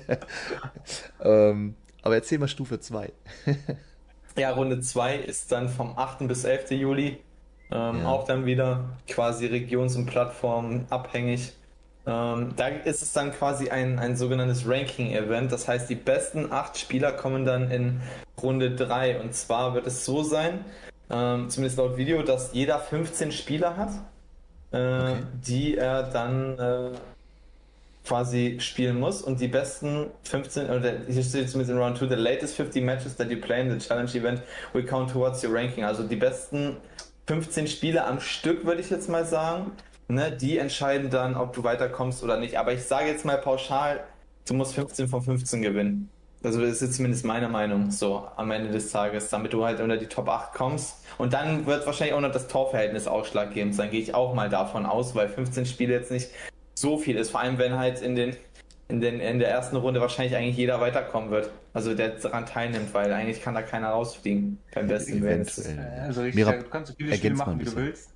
ähm, 1.20 1.74
aber 2.02 2.14
erzähl 2.16 2.38
mal 2.38 2.48
Stufe 2.48 2.80
2. 2.80 3.12
Ja, 4.36 4.50
Runde 4.52 4.80
2 4.80 5.16
ist 5.16 5.52
dann 5.52 5.68
vom 5.68 5.96
8. 5.96 6.26
bis 6.26 6.44
11. 6.44 6.72
Juli. 6.72 7.18
Ähm, 7.70 7.98
ja. 8.00 8.06
Auch 8.06 8.24
dann 8.24 8.44
wieder 8.44 8.96
quasi 9.08 9.46
regions- 9.46 9.96
und 9.96 10.06
plattformabhängig. 10.06 11.52
Ähm, 12.04 12.54
da 12.56 12.68
ist 12.68 13.02
es 13.02 13.12
dann 13.12 13.32
quasi 13.32 13.70
ein, 13.70 13.98
ein 13.98 14.16
sogenanntes 14.16 14.66
Ranking-Event. 14.66 15.52
Das 15.52 15.68
heißt, 15.68 15.88
die 15.88 15.94
besten 15.94 16.50
acht 16.50 16.76
Spieler 16.76 17.12
kommen 17.12 17.44
dann 17.44 17.70
in 17.70 18.00
Runde 18.42 18.72
3. 18.72 19.20
Und 19.20 19.34
zwar 19.34 19.74
wird 19.74 19.86
es 19.86 20.04
so 20.04 20.22
sein, 20.22 20.64
ähm, 21.10 21.48
zumindest 21.48 21.78
laut 21.78 21.96
Video, 21.96 22.22
dass 22.22 22.52
jeder 22.52 22.78
15 22.78 23.30
Spieler 23.30 23.76
hat, 23.76 23.90
äh, 24.72 24.76
okay. 24.76 25.16
die 25.46 25.76
er 25.76 26.02
dann 26.04 26.58
äh, 26.58 26.90
quasi 28.04 28.58
spielen 28.60 28.98
muss 28.98 29.22
und 29.22 29.40
die 29.40 29.46
besten 29.46 30.06
15, 30.24 30.70
oder 30.70 30.92
hier 31.06 31.22
steht 31.22 31.48
zumindest 31.48 31.70
in 31.70 31.78
Round 31.78 31.98
2, 31.98 32.08
the 32.08 32.14
latest 32.14 32.56
50 32.56 32.82
matches 32.82 33.16
that 33.16 33.30
you 33.30 33.40
play 33.40 33.60
in 33.60 33.70
the 33.70 33.78
challenge 33.78 34.16
event 34.16 34.42
will 34.72 34.84
count 34.84 35.10
towards 35.10 35.44
your 35.44 35.54
ranking. 35.54 35.84
Also 35.84 36.02
die 36.02 36.16
besten 36.16 36.78
15 37.28 37.68
Spiele 37.68 38.04
am 38.04 38.20
Stück, 38.20 38.64
würde 38.64 38.80
ich 38.80 38.90
jetzt 38.90 39.08
mal 39.08 39.24
sagen, 39.24 39.70
ne, 40.08 40.32
die 40.32 40.58
entscheiden 40.58 41.10
dann, 41.10 41.36
ob 41.36 41.52
du 41.52 41.64
weiterkommst 41.64 42.22
oder 42.22 42.38
nicht. 42.38 42.58
Aber 42.58 42.72
ich 42.72 42.84
sage 42.84 43.08
jetzt 43.08 43.24
mal 43.24 43.38
pauschal, 43.38 44.00
du 44.46 44.54
musst 44.54 44.74
15 44.74 45.08
von 45.08 45.22
15 45.22 45.62
gewinnen. 45.62 46.10
Also 46.44 46.60
das 46.60 46.70
ist 46.72 46.80
jetzt 46.82 46.96
zumindest 46.96 47.24
meine 47.24 47.48
Meinung 47.48 47.92
so 47.92 48.26
am 48.36 48.50
Ende 48.50 48.70
des 48.70 48.90
Tages, 48.90 49.30
damit 49.30 49.52
du 49.52 49.64
halt 49.64 49.80
unter 49.80 49.96
die 49.96 50.06
Top 50.06 50.28
8 50.28 50.52
kommst. 50.52 50.96
Und 51.18 51.32
dann 51.32 51.66
wird 51.66 51.86
wahrscheinlich 51.86 52.14
auch 52.14 52.20
noch 52.20 52.32
das 52.32 52.48
Torverhältnis 52.48 53.06
ausschlaggebend 53.06 53.74
sein, 53.74 53.90
gehe 53.90 54.00
ich 54.00 54.14
auch 54.14 54.34
mal 54.34 54.48
davon 54.48 54.84
aus, 54.84 55.14
weil 55.14 55.28
15 55.28 55.66
Spiele 55.66 55.94
jetzt 55.94 56.10
nicht 56.10 56.30
so 56.74 56.98
viel 56.98 57.16
ist. 57.16 57.30
Vor 57.30 57.40
allem, 57.40 57.58
wenn 57.58 57.78
halt 57.78 58.02
in 58.02 58.16
den 58.16 58.36
in, 58.92 59.00
den, 59.00 59.20
in 59.20 59.38
der 59.38 59.48
ersten 59.48 59.76
Runde 59.76 60.00
wahrscheinlich 60.00 60.36
eigentlich 60.36 60.56
jeder 60.56 60.80
weiterkommen 60.80 61.30
wird. 61.30 61.50
Also 61.72 61.94
der 61.94 62.10
daran 62.10 62.44
teilnimmt, 62.44 62.92
weil 62.92 63.10
eigentlich 63.12 63.40
kann 63.40 63.54
da 63.54 63.62
keiner 63.62 63.88
rausfliegen 63.88 64.58
beim 64.74 64.86
besten 64.86 65.22
Willen. 65.22 65.46
Also 66.02 66.20
richtig, 66.20 66.34
Mira, 66.34 66.52
du 66.52 66.64
kannst 66.64 66.90
so 66.90 66.96
viele 66.96 67.16
Spiele 67.16 67.34
machen, 67.34 67.58
wie 67.58 67.64
du 67.64 67.74
willst. 67.74 68.11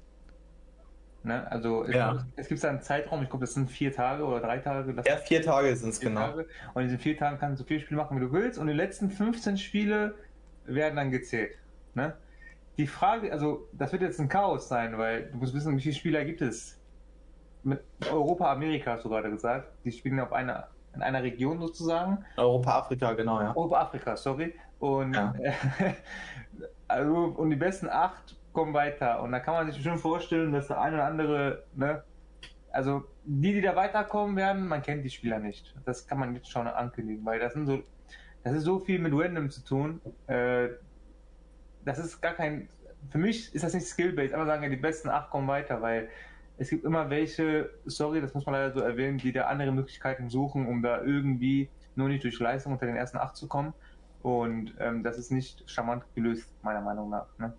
Ne? 1.27 1.45
Also 1.51 1.85
ja. 1.89 2.25
es, 2.37 2.47
gibt 2.47 2.65
einen 2.65 2.81
Zeitraum, 2.81 3.21
ich 3.21 3.29
glaube, 3.29 3.45
das 3.45 3.55
sind 3.55 3.69
vier 3.69 3.93
Tage 3.93 4.25
oder 4.25 4.39
drei 4.39 4.59
Tage. 4.59 4.95
Ja, 5.05 5.17
vier 5.17 5.43
Tage 5.43 5.75
sind 5.75 5.89
es 5.89 5.99
genau. 5.99 6.21
Tage. 6.21 6.47
Und 6.73 6.83
in 6.83 6.89
diesen 6.89 7.01
vier 7.01 7.17
Tagen 7.17 7.39
kannst 7.39 7.59
du 7.59 7.65
so 7.65 7.67
viele 7.67 7.81
Spiele 7.81 8.01
machen, 8.01 8.17
wie 8.17 8.21
du 8.21 8.31
willst. 8.31 8.61
Und 8.61 8.69
die 8.69 8.73
letzten 8.73 9.11
15 9.11 9.59
Spiele 9.59 10.15
werden 10.67 10.95
dann 10.95 11.11
gezählt. 11.11 11.59
Ne? 11.95 12.15
Die 12.79 12.87
Frage, 12.87 13.33
also 13.33 13.69
das 13.73 13.91
wird 13.91 14.03
jetzt 14.03 14.21
ein 14.21 14.29
Chaos 14.29 14.69
sein, 14.69 14.99
weil 14.99 15.25
du 15.25 15.39
musst 15.39 15.53
wissen, 15.53 15.77
wie 15.77 15.81
viele 15.81 15.97
Spieler 15.97 16.25
gibt 16.25 16.43
es 16.43 16.79
mit 17.65 17.83
Europa, 18.09 18.53
Amerika 18.53 18.93
hast 18.93 19.05
du 19.05 19.09
gerade 19.09 19.29
gesagt. 19.29 19.67
Die 19.85 19.91
spielen 19.91 20.21
auf 20.21 20.33
einer, 20.33 20.69
in 20.95 21.03
einer 21.03 21.25
Region 21.25 21.59
sozusagen. 21.59 22.25
Europa, 22.37 22.79
Afrika, 22.79 23.13
genau, 23.15 23.41
ja. 23.41 23.49
Europa, 23.49 23.81
Afrika, 23.81 24.17
sorry. 24.17 24.55
Und, 24.79 25.15
ja. 25.15 25.35
also, 26.87 27.35
und 27.37 27.51
die 27.51 27.57
besten 27.57 27.89
acht 27.89 28.37
kommen 28.57 28.73
weiter. 28.73 29.23
Und 29.23 29.33
da 29.33 29.41
kann 29.41 29.53
man 29.53 29.71
sich 29.71 29.83
schon 29.83 29.99
vorstellen, 29.99 30.51
dass 30.51 30.69
der 30.69 30.81
eine 30.81 30.97
oder 30.97 31.05
andere, 31.05 31.65
ne, 31.75 32.03
also 32.73 33.05
die, 33.23 33.53
die 33.53 33.61
da 33.61 33.77
weiterkommen 33.77 34.35
werden, 34.35 34.67
man 34.67 34.81
kennt 34.81 35.05
die 35.05 35.11
Spieler 35.11 35.39
nicht. 35.39 35.75
Das 35.85 36.07
kann 36.07 36.19
man 36.19 36.35
jetzt 36.35 36.51
schon 36.51 36.67
ankündigen, 36.67 37.23
weil 37.27 37.39
das 37.39 37.53
sind 37.53 37.67
so, 37.67 37.83
das 38.45 38.55
ist 38.55 38.65
so 38.65 38.79
viel 38.79 38.99
mit 38.99 39.13
Random 39.15 39.51
zu 39.51 39.63
tun. 39.63 40.01
Äh, 40.27 40.69
das 41.85 41.99
ist 41.99 42.23
gar 42.23 42.33
kein, 42.33 42.71
für 43.11 43.19
mich 43.19 43.55
ist 43.55 43.63
das 43.63 43.75
nicht 43.75 43.87
Skill-based, 43.87 44.33
aber 44.33 44.47
sagen, 44.47 44.71
die 44.71 44.77
besten 44.77 45.11
acht 45.11 45.29
kommen 45.29 45.49
weiter, 45.49 45.83
weil 45.83 46.09
es 46.57 46.71
gibt 46.71 46.87
immer 46.87 47.11
welche, 47.11 47.69
sorry, 47.85 48.23
das 48.23 48.33
muss 48.33 48.47
man 48.47 48.55
leider 48.55 48.73
so 48.73 48.81
erwähnen, 48.81 49.19
die 49.19 49.33
da 49.33 49.49
andere 49.49 49.71
Möglichkeiten 49.71 50.31
suchen, 50.31 50.67
um 50.67 50.81
da 50.81 51.03
irgendwie 51.03 51.69
nur 51.95 52.09
nicht 52.09 52.25
durch 52.25 52.41
Leistung 52.41 52.73
unter 52.73 52.87
den 52.87 52.97
ersten 52.97 53.19
acht 53.19 53.37
zu 53.37 53.49
kommen. 53.49 53.75
Und 54.23 54.75
ähm, 54.81 55.03
das 55.03 55.19
ist 55.19 55.31
nicht 55.31 55.71
charmant 55.71 56.05
gelöst, 56.15 56.51
meiner 56.63 56.81
Meinung 56.81 57.11
nach. 57.11 57.27
Ne? 57.39 57.53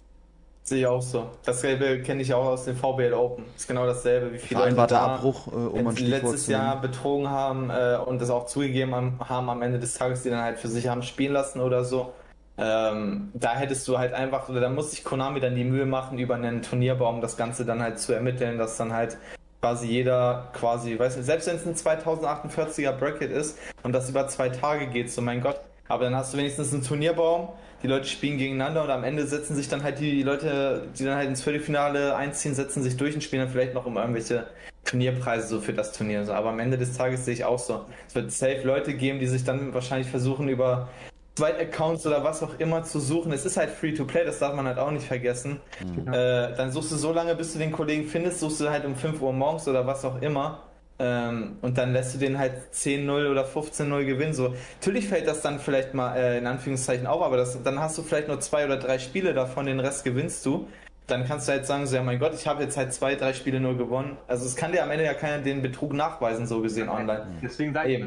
Sehe 0.68 0.80
ich 0.80 0.88
auch 0.88 1.02
so. 1.02 1.30
Dasselbe 1.46 2.02
kenne 2.02 2.22
ich 2.22 2.34
auch 2.34 2.44
aus 2.44 2.66
dem 2.66 2.76
VBL 2.76 3.14
Open. 3.14 3.46
Ist 3.56 3.70
genau 3.70 3.86
dasselbe, 3.86 4.34
wie 4.34 4.38
viele 4.38 4.60
Leute 4.60 4.76
da 4.76 5.16
Abbruch, 5.16 5.48
äh, 5.48 5.52
um 5.52 5.96
letztes 5.96 6.48
Jahr 6.48 6.82
betrogen 6.82 7.30
haben 7.30 7.70
äh, 7.70 7.98
und 8.06 8.20
das 8.22 8.30
auch 8.30 8.48
zugegeben 8.48 8.94
haben, 8.94 9.18
haben 9.24 9.50
am 9.50 9.62
Ende 9.62 9.80
des 9.80 9.94
Tages, 9.94 10.24
die 10.24 10.30
dann 10.30 10.42
halt 10.42 10.60
für 10.60 10.68
sich 10.68 10.90
haben 10.90 11.04
spielen 11.04 11.32
lassen 11.32 11.62
oder 11.62 11.86
so. 11.86 12.12
Ähm, 12.58 13.30
da 13.34 13.56
hättest 13.56 13.88
du 13.88 13.98
halt 13.98 14.14
einfach, 14.14 14.50
oder 14.50 14.60
da 14.60 14.68
muss 14.68 14.92
sich 14.92 15.06
Konami 15.06 15.40
dann 15.40 15.56
die 15.56 15.64
Mühe 15.64 15.86
machen, 15.86 16.20
über 16.20 16.36
einen 16.36 16.62
Turnierbaum 16.62 17.22
das 17.22 17.38
Ganze 17.38 17.64
dann 17.64 17.82
halt 17.82 17.98
zu 18.00 18.12
ermitteln, 18.12 18.58
dass 18.58 18.76
dann 18.76 18.92
halt 18.92 19.18
quasi 19.62 19.88
jeder 19.88 20.50
quasi, 20.52 21.00
weißt 21.00 21.20
du, 21.20 21.24
selbst 21.24 21.48
wenn 21.48 21.56
es 21.56 21.66
ein 21.66 21.76
2048er 21.76 22.92
Bracket 22.92 23.32
ist 23.32 23.58
und 23.84 23.94
das 23.94 24.10
über 24.10 24.28
zwei 24.28 24.50
Tage 24.50 24.88
geht, 24.88 25.12
so 25.14 25.22
mein 25.22 25.40
Gott, 25.40 25.62
aber 25.88 26.06
dann 26.06 26.16
hast 26.16 26.34
du 26.34 26.38
wenigstens 26.38 26.74
einen 26.74 26.84
Turnierbaum, 26.84 27.50
die 27.84 27.88
Leute 27.88 28.08
spielen 28.08 28.38
gegeneinander 28.38 28.84
und 28.84 28.90
am 28.90 29.04
Ende 29.04 29.28
setzen 29.28 29.56
sich 29.56 29.70
dann 29.70 29.84
halt 29.84 30.00
die 30.00 30.24
Leute, 30.24 30.88
die 30.98 31.04
dann 31.06 31.16
halt 31.16 31.30
ins 31.30 31.44
Viertelfinale 31.44 32.16
einziehen, 32.16 32.56
setzen 32.56 32.82
sich 32.82 32.98
durch 32.98 33.14
und 33.14 33.22
spielen 33.22 33.44
dann 33.44 33.52
vielleicht 33.52 33.74
noch 33.74 33.86
um 33.86 33.98
irgendwelche 33.98 34.48
Turnierpreise 34.84 35.48
so 35.48 35.62
für 35.62 35.74
das 35.74 35.92
Turnier. 35.92 36.28
Aber 36.30 36.50
am 36.50 36.60
Ende 36.60 36.78
des 36.78 36.98
Tages 36.98 37.26
sehe 37.26 37.34
ich 37.36 37.46
auch 37.46 37.60
so. 37.60 37.86
Es 38.08 38.16
wird 38.16 38.32
safe 38.32 38.62
Leute 38.64 38.94
geben, 38.94 39.20
die 39.20 39.28
sich 39.28 39.44
dann 39.44 39.74
wahrscheinlich 39.74 40.10
versuchen 40.10 40.48
über 40.50 40.90
Zweitaccounts 41.36 42.08
oder 42.08 42.24
was 42.24 42.42
auch 42.42 42.58
immer 42.58 42.84
zu 42.84 43.00
suchen. 43.00 43.32
Es 43.32 43.46
ist 43.46 43.58
halt 43.58 43.70
Free-to-Play, 43.70 44.26
das 44.26 44.40
darf 44.40 44.56
man 44.56 44.66
halt 44.66 44.80
auch 44.80 44.90
nicht 44.90 45.06
vergessen. 45.06 45.60
Mhm. 45.80 46.12
Äh, 46.12 46.56
dann 46.56 46.72
suchst 46.72 46.92
du 46.92 46.96
so 46.96 47.14
lange, 47.14 47.36
bis 47.36 47.54
du 47.54 47.60
den 47.60 47.72
Kollegen 47.72 48.08
findest, 48.08 48.40
suchst 48.40 48.60
du 48.62 48.70
halt 48.70 48.86
um 48.86 48.96
5 48.96 49.22
Uhr 49.22 49.34
morgens 49.34 49.68
oder 49.68 49.86
was 49.86 50.04
auch 50.04 50.20
immer. 50.22 50.64
Ähm, 51.00 51.58
und 51.62 51.78
dann 51.78 51.94
lässt 51.94 52.16
du 52.16 52.20
den 52.20 52.40
halt 52.40 52.74
10-0 52.74 53.30
oder 53.30 53.46
15-0 53.46 54.06
gewinnen. 54.06 54.34
So. 54.34 54.56
Natürlich 54.80 55.08
fällt 55.08 55.28
das 55.28 55.42
dann 55.42 55.60
vielleicht 55.60 55.94
mal 55.94 56.16
äh, 56.16 56.38
in 56.40 56.48
Anführungszeichen 56.48 57.06
auf, 57.06 57.22
aber 57.22 57.38
das, 57.38 57.62
dann 57.62 57.80
hast 57.80 57.98
du 57.98 58.04
vielleicht 58.04 58.28
nur 58.28 58.40
zwei 58.40 58.66
oder 58.66 58.78
drei 58.78 58.98
Spiele 58.98 59.34
davon, 59.34 59.68
den 59.68 59.80
Rest 59.80 60.04
gewinnst 60.04 60.46
du. 60.46 60.68
Dann 61.06 61.26
kannst 61.26 61.48
du 61.48 61.54
halt 61.54 61.66
sagen, 61.66 61.86
so, 61.86 61.96
ja 61.96 62.04
mein 62.04 62.20
Gott, 62.20 62.34
ich 62.34 62.48
habe 62.48 62.64
jetzt 62.64 62.76
halt 62.78 62.94
zwei, 62.94 63.16
drei 63.16 63.34
Spiele 63.34 63.60
nur 63.60 63.78
gewonnen. 63.78 64.18
Also 64.28 64.46
es 64.46 64.56
kann 64.56 64.72
dir 64.72 64.84
am 64.84 64.92
Ende 64.92 65.06
ja 65.06 65.14
keiner 65.14 65.42
den 65.42 65.62
Betrug 65.62 65.94
nachweisen, 65.94 66.48
so 66.48 66.62
gesehen 66.62 66.90
online. 66.90 67.28
Deswegen 67.42 67.74
sage 67.74 67.94
ich, 67.94 68.06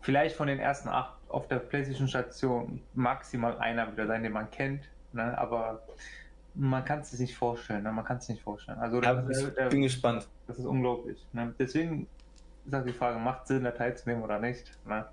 vielleicht 0.00 0.36
von 0.36 0.46
den 0.46 0.58
ersten 0.58 0.88
acht 0.88 1.14
auf 1.28 1.48
der 1.48 1.56
PlayStation-Station 1.56 2.80
maximal 2.94 3.58
einer 3.58 3.90
wieder 3.90 4.06
sein, 4.06 4.22
den 4.22 4.32
man 4.32 4.50
kennt, 4.50 4.82
ne? 5.12 5.36
aber 5.36 5.82
man 6.54 6.84
kann 6.84 7.00
es 7.00 7.10
sich 7.10 7.20
nicht 7.20 7.36
vorstellen. 7.36 7.82
Ne? 7.82 7.92
Man 7.92 8.04
kann 8.04 8.18
es 8.18 8.28
nicht 8.28 8.42
vorstellen. 8.42 8.78
Also 8.78 9.00
ja, 9.00 9.24
ich 9.28 9.54
der, 9.54 9.68
bin 9.68 9.82
gespannt. 9.82 10.28
Das 10.46 10.58
ist 10.58 10.66
unglaublich. 10.66 11.26
Ne? 11.32 11.54
Deswegen 11.58 12.06
ist 12.66 12.72
halt 12.72 12.88
die 12.88 12.92
Frage, 12.92 13.18
macht 13.18 13.46
Sinn, 13.46 13.64
da 13.64 13.70
teilzunehmen 13.70 14.22
oder 14.22 14.38
nicht? 14.38 14.78
Ne? 14.86 15.06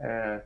Äh, 0.00 0.40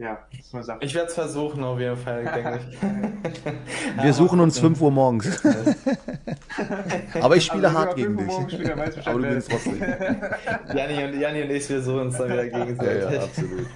ja, 0.00 0.18
ist 0.32 0.54
eine 0.54 0.64
Sache. 0.64 0.78
Ich 0.80 0.94
werde 0.94 1.08
es 1.08 1.14
versuchen, 1.14 1.62
auf 1.62 1.78
jeden 1.78 1.96
Fall, 1.98 2.24
denke 2.34 2.60
ich. 2.72 4.02
Wir 4.02 4.12
suchen 4.14 4.40
uns 4.40 4.58
5 4.58 4.80
Uhr 4.80 4.90
morgens. 4.90 5.42
Aber 7.20 7.36
ich 7.36 7.44
spiele 7.44 7.68
also, 7.68 7.78
hart 7.78 7.96
gegen 7.96 8.16
dich. 8.16 8.30
Aber 9.04 9.18
du 9.18 9.28
gewinnst 9.28 9.50
trotzdem. 9.50 9.78
Janni 10.74 11.04
und, 11.04 11.20
Janni 11.20 11.42
und 11.42 11.50
ich, 11.50 11.68
wir 11.68 11.82
suchen 11.82 12.00
uns 12.00 12.16
dann 12.16 12.30
wieder 12.30 12.46
gegenseitig. 12.46 13.02
Ja, 13.02 13.12
ja, 13.12 13.22
absolut. 13.24 13.66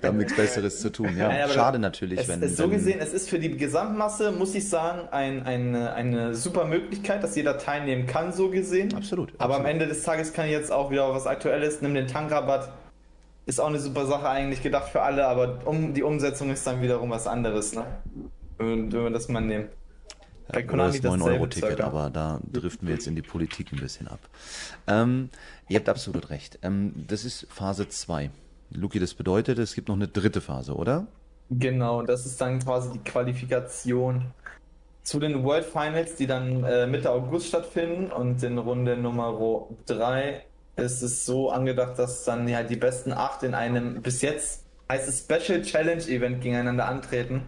Wir 0.00 0.08
haben 0.08 0.16
nichts 0.16 0.34
Besseres 0.34 0.80
zu 0.80 0.90
tun. 0.90 1.14
Ja, 1.18 1.28
Nein, 1.28 1.50
schade 1.50 1.78
natürlich, 1.78 2.20
es, 2.20 2.28
wenn. 2.28 2.42
Es 2.42 2.56
so 2.56 2.66
gesehen, 2.70 3.00
es 3.00 3.12
ist 3.12 3.28
für 3.28 3.38
die 3.38 3.54
Gesamtmasse, 3.54 4.32
muss 4.32 4.54
ich 4.54 4.66
sagen, 4.66 5.06
ein, 5.10 5.44
eine, 5.44 5.92
eine 5.92 6.34
super 6.34 6.64
Möglichkeit, 6.64 7.22
dass 7.22 7.36
jeder 7.36 7.58
teilnehmen 7.58 8.06
kann, 8.06 8.32
so 8.32 8.48
gesehen. 8.48 8.94
Absolut. 8.94 9.34
Aber 9.36 9.56
am 9.56 9.66
Ende 9.66 9.86
des 9.86 10.02
Tages 10.02 10.32
kann 10.32 10.46
ich 10.46 10.52
jetzt 10.52 10.72
auch 10.72 10.90
wieder 10.90 11.14
was 11.14 11.26
Aktuelles, 11.26 11.82
nimm 11.82 11.92
den 11.92 12.06
Tankrabatt 12.06 12.72
ist 13.46 13.60
auch 13.60 13.68
eine 13.68 13.78
super 13.78 14.06
Sache 14.06 14.28
eigentlich 14.28 14.62
gedacht 14.62 14.90
für 14.90 15.02
alle, 15.02 15.26
aber 15.26 15.66
um, 15.66 15.94
die 15.94 16.02
Umsetzung 16.02 16.50
ist 16.50 16.66
dann 16.66 16.80
wiederum 16.80 17.10
was 17.10 17.26
anderes, 17.26 17.74
ne? 17.74 17.84
Wenn, 18.58 18.92
wenn 18.92 19.04
wir 19.04 19.10
das 19.10 19.28
mal 19.28 19.40
nehmen. 19.40 19.68
Bei 20.48 20.60
ja, 20.60 20.66
Konami 20.66 21.00
das 21.00 21.12
9-Euro-Ticket, 21.12 21.80
aber 21.80 22.10
da 22.10 22.40
driften 22.52 22.86
wir 22.86 22.94
jetzt 22.94 23.06
in 23.06 23.16
die 23.16 23.22
Politik 23.22 23.72
ein 23.72 23.80
bisschen 23.80 24.08
ab. 24.08 24.20
Ähm, 24.86 25.30
ihr 25.68 25.78
habt 25.78 25.88
absolut 25.88 26.30
recht. 26.30 26.58
Ähm, 26.62 26.92
das 27.08 27.24
ist 27.24 27.46
Phase 27.50 27.88
2. 27.88 28.30
Luki, 28.70 28.98
das 28.98 29.14
bedeutet, 29.14 29.58
es 29.58 29.74
gibt 29.74 29.88
noch 29.88 29.96
eine 29.96 30.08
dritte 30.08 30.40
Phase, 30.40 30.74
oder? 30.74 31.06
Genau, 31.50 32.02
das 32.02 32.26
ist 32.26 32.40
dann 32.40 32.58
quasi 32.58 32.92
die 32.92 32.98
Qualifikation 32.98 34.26
zu 35.02 35.20
den 35.20 35.44
World 35.44 35.64
Finals, 35.64 36.16
die 36.16 36.26
dann 36.26 36.64
äh, 36.64 36.86
Mitte 36.86 37.10
August 37.10 37.48
stattfinden 37.48 38.10
und 38.10 38.42
in 38.42 38.58
Runde 38.58 38.96
Nummer 38.96 39.68
3 39.86 40.42
ist 40.76 41.02
es 41.02 41.24
so 41.24 41.50
angedacht, 41.50 41.98
dass 41.98 42.24
dann 42.24 42.48
ja 42.48 42.62
die 42.62 42.76
besten 42.76 43.12
acht 43.12 43.42
in 43.42 43.54
einem 43.54 44.02
bis 44.02 44.22
jetzt 44.22 44.64
heißt 44.90 45.08
es 45.08 45.20
Special 45.20 45.62
Challenge 45.62 46.02
Event 46.04 46.40
gegeneinander 46.42 46.86
antreten. 46.86 47.42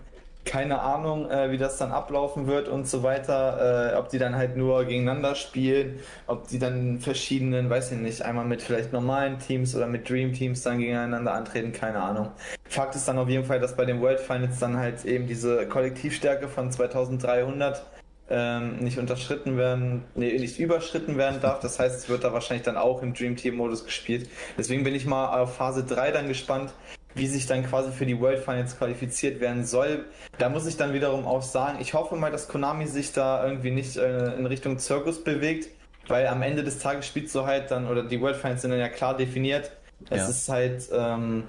Keine 0.45 0.81
Ahnung, 0.81 1.29
äh, 1.29 1.51
wie 1.51 1.59
das 1.59 1.77
dann 1.77 1.91
ablaufen 1.91 2.47
wird 2.47 2.69
und 2.69 2.87
so 2.87 3.03
weiter. 3.03 3.95
Äh, 3.95 3.97
ob 3.97 4.11
die 4.11 4.19
dann 4.19 4.37
halt 4.37 4.57
nur 4.57 4.85
gegeneinander 4.85 5.35
spielen, 5.35 5.99
ob 6.29 6.47
die 6.47 6.61
dann 6.61 7.01
verschiedenen, 7.01 7.69
weiß 7.69 7.91
ich 7.91 7.99
nicht, 7.99 8.23
einmal 8.23 8.45
mit 8.45 8.63
vielleicht 8.63 8.93
normalen 8.93 9.41
Teams 9.41 9.75
oder 9.75 9.89
mit 9.89 10.09
Dream 10.09 10.33
Teams 10.33 10.63
dann 10.63 10.79
gegeneinander 10.79 11.35
antreten, 11.35 11.73
keine 11.73 12.01
Ahnung. 12.01 12.31
Fakt 12.69 12.95
ist 12.95 13.09
dann 13.09 13.19
auf 13.19 13.29
jeden 13.29 13.45
Fall, 13.45 13.59
dass 13.59 13.75
bei 13.75 13.85
den 13.85 14.01
World 14.01 14.21
Finals 14.21 14.61
dann 14.61 14.77
halt 14.77 15.05
eben 15.05 15.27
diese 15.27 15.67
Kollektivstärke 15.67 16.47
von 16.47 16.71
2300 16.71 17.85
ähm, 18.29 18.79
nicht 18.79 18.99
unterschritten 18.99 19.57
werden, 19.57 20.05
nee, 20.15 20.39
nicht 20.39 20.59
überschritten 20.59 21.17
werden 21.17 21.41
darf. 21.41 21.61
Das 21.61 21.79
heißt, 21.79 21.97
es 21.97 22.09
wird 22.09 22.25
da 22.25 22.33
wahrscheinlich 22.33 22.65
dann 22.65 22.77
auch 22.77 23.03
im 23.03 23.15
Dream 23.15 23.37
Team 23.37 23.57
Modus 23.57 23.85
gespielt. 23.85 24.29
Deswegen 24.59 24.85
bin 24.85 24.95
ich 24.95 25.07
mal 25.07 25.41
auf 25.41 25.57
Phase 25.57 25.85
3 25.85 26.11
dann 26.11 26.29
gespannt, 26.29 26.73
wie 27.15 27.27
sich 27.27 27.47
dann 27.47 27.65
quasi 27.65 27.93
für 27.93 28.05
die 28.05 28.21
World 28.21 28.41
Finals 28.41 28.77
qualifiziert 28.77 29.41
werden 29.41 29.65
soll. 29.65 30.05
Da 30.39 30.49
muss 30.49 30.67
ich 30.67 30.77
dann 30.77 30.93
wiederum 30.93 31.27
auch 31.27 31.43
sagen, 31.43 31.79
ich 31.81 31.95
hoffe 31.95 32.17
mal, 32.17 32.31
dass 32.31 32.49
Konami 32.49 32.87
sich 32.87 33.13
da 33.13 33.47
irgendwie 33.47 33.71
nicht 33.71 33.97
äh, 33.97 34.35
in 34.35 34.45
Richtung 34.47 34.79
Zirkus 34.79 35.23
bewegt, 35.25 35.69
weil 36.09 36.27
am 36.27 36.43
Ende 36.43 36.63
des 36.63 36.79
Tages 36.79 37.07
spielst 37.07 37.35
du 37.35 37.47
halt 37.47 37.71
dann, 37.71 37.89
oder 37.89 38.03
die 38.03 38.21
World 38.21 38.37
Finals 38.37 38.63
sind 38.63 38.71
dann 38.71 38.81
ja 38.81 38.89
klar 38.89 39.17
definiert. 39.17 39.71
Es 40.11 40.19
ja. 40.19 40.29
ist 40.29 40.49
halt 40.49 40.89
ähm, 40.93 41.45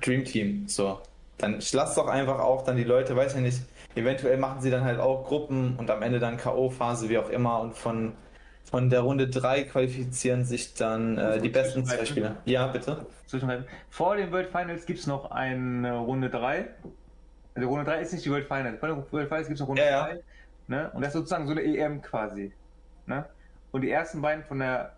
Dream 0.00 0.24
Team. 0.24 0.68
So. 0.68 1.00
Dann 1.36 1.60
lass 1.72 1.94
doch 1.94 2.08
einfach 2.08 2.40
auch 2.40 2.64
dann 2.64 2.76
die 2.76 2.84
Leute, 2.84 3.14
weiß 3.14 3.34
ich 3.34 3.40
nicht, 3.40 3.58
Eventuell 3.94 4.36
machen 4.36 4.60
sie 4.60 4.70
dann 4.70 4.84
halt 4.84 5.00
auch 5.00 5.26
Gruppen 5.26 5.76
und 5.76 5.90
am 5.90 6.02
Ende 6.02 6.18
dann 6.18 6.36
K.O.-Phase, 6.36 7.08
wie 7.08 7.18
auch 7.18 7.30
immer. 7.30 7.60
Und 7.60 7.74
von, 7.74 8.12
von 8.64 8.90
der 8.90 9.00
Runde 9.00 9.28
3 9.28 9.64
qualifizieren 9.64 10.44
sich 10.44 10.74
dann 10.74 11.18
äh, 11.18 11.40
die 11.40 11.48
besten 11.48 11.84
zwei 11.84 12.04
Spieler. 12.04 12.36
Ja, 12.44 12.66
bitte. 12.68 13.06
Vor 13.90 14.16
den 14.16 14.30
World 14.30 14.48
Finals 14.48 14.86
gibt 14.86 15.00
es 15.00 15.06
noch 15.06 15.30
eine 15.30 15.96
Runde 15.96 16.30
3. 16.30 16.68
Also 17.54 17.68
Runde 17.68 17.84
3 17.84 18.00
ist 18.00 18.12
nicht 18.12 18.24
die 18.24 18.30
World 18.30 18.46
Finals. 18.46 18.78
Vor 18.78 18.88
den 18.88 19.04
World 19.10 19.28
Finals 19.28 19.48
gibt 19.48 19.56
es 19.56 19.60
noch 19.60 19.68
Runde 19.68 19.82
ja, 19.82 20.04
3. 20.04 20.14
Ja. 20.14 20.18
Ne? 20.68 20.90
Und 20.92 21.00
das 21.00 21.08
ist 21.08 21.14
sozusagen 21.14 21.46
so 21.46 21.52
eine 21.52 21.62
EM 21.62 22.02
quasi. 22.02 22.52
Ne? 23.06 23.24
Und 23.72 23.80
die 23.80 23.90
ersten 23.90 24.22
beiden 24.22 24.44
von 24.44 24.58
der 24.60 24.94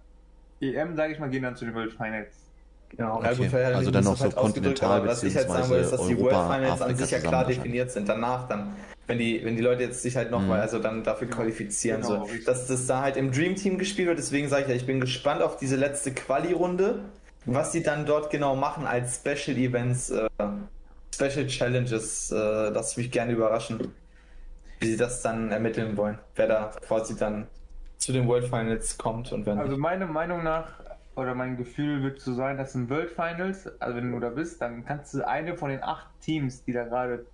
EM, 0.61 0.97
sage 0.97 1.13
ich 1.13 1.19
mal, 1.19 1.31
gehen 1.31 1.43
dann 1.43 1.57
zu 1.57 1.65
den 1.65 1.75
World 1.75 1.93
Finals. 1.93 2.50
Genau. 2.91 3.19
Okay. 3.19 3.35
Gut, 3.37 3.55
also 3.55 3.91
dann 3.91 4.05
noch 4.05 4.17
so 4.17 4.25
halt 4.25 4.37
kontinental 4.37 5.07
was 5.07 5.23
ich 5.23 5.37
halt 5.37 5.49
sagen 5.49 5.71
will, 5.71 5.81
ist, 5.81 5.93
dass 5.93 6.01
Europa, 6.01 6.15
die 6.15 6.21
World 6.23 6.35
Finals 6.35 6.73
Afrika 6.73 6.87
an 6.87 6.97
sich 6.97 7.11
ja 7.11 7.19
klar 7.21 7.47
definiert 7.47 7.91
sind. 7.93 8.09
Danach 8.09 8.49
dann, 8.49 8.75
wenn 9.07 9.19
die, 9.19 9.45
wenn 9.45 9.57
die 9.57 9.63
Leute 9.63 9.85
jetzt 9.85 10.03
sich 10.03 10.17
halt 10.17 10.31
nochmal, 10.31 10.59
mhm. 10.59 10.63
also 10.63 10.79
dann 10.81 11.05
dafür 11.05 11.29
qualifizieren, 11.29 12.03
genau, 12.03 12.27
so. 12.27 12.45
Dass 12.45 12.67
das 12.67 12.87
da 12.87 13.03
halt 13.03 13.17
im 13.17 13.31
Dream 13.31 13.55
Team 13.55 13.79
gespielt 13.79 14.09
wird, 14.09 14.19
deswegen 14.19 14.49
sage 14.49 14.65
ich 14.65 14.69
ja, 14.69 14.75
ich 14.75 14.87
bin 14.87 15.01
gespannt 15.01 15.41
auf 15.43 15.57
diese 15.57 15.77
letzte 15.77 16.13
Quali-Runde, 16.13 17.01
was 17.47 17.73
sie 17.73 17.83
dann 17.83 18.07
dort 18.07 18.31
genau 18.31 18.57
machen 18.57 18.87
als 18.87 19.17
Special 19.17 19.57
Events, 19.57 20.11
äh, 20.11 20.29
Special 21.15 21.47
Challenges, 21.47 22.33
äh, 22.33 22.37
lass 22.71 22.97
mich 22.97 23.11
gerne 23.11 23.33
überraschen, 23.33 23.93
wie 24.81 24.87
sie 24.87 24.97
das 24.97 25.23
dann 25.23 25.53
ermitteln 25.53 25.97
wollen, 25.97 26.19
wer 26.35 26.49
da 26.49 26.73
quasi 26.87 27.17
dann 27.17 27.47
zu 27.99 28.13
den 28.13 28.27
World 28.27 28.45
Finals 28.47 28.99
kommt 28.99 29.31
und 29.33 29.47
wenn. 29.47 29.59
Also 29.59 29.77
meiner 29.77 30.07
Meinung 30.07 30.43
nach 30.43 30.81
oder 31.17 31.35
mein 31.35 31.57
Gefühl 31.57 32.03
wird 32.03 32.21
so 32.21 32.35
sein, 32.35 32.57
dass 32.57 32.75
in 32.75 32.89
World 32.89 33.11
Finals, 33.11 33.81
also 33.81 33.97
wenn 33.97 34.13
du 34.13 34.21
da 34.21 34.31
bist, 34.31 34.63
dann 34.63 34.85
kannst 34.85 35.13
du 35.15 35.27
eine 35.27 35.57
von 35.57 35.71
den 35.71 35.83
acht 35.83 36.09
Teams, 36.21 36.65
die 36.65 36.73
da 36.73 36.85
gerade 36.85 37.27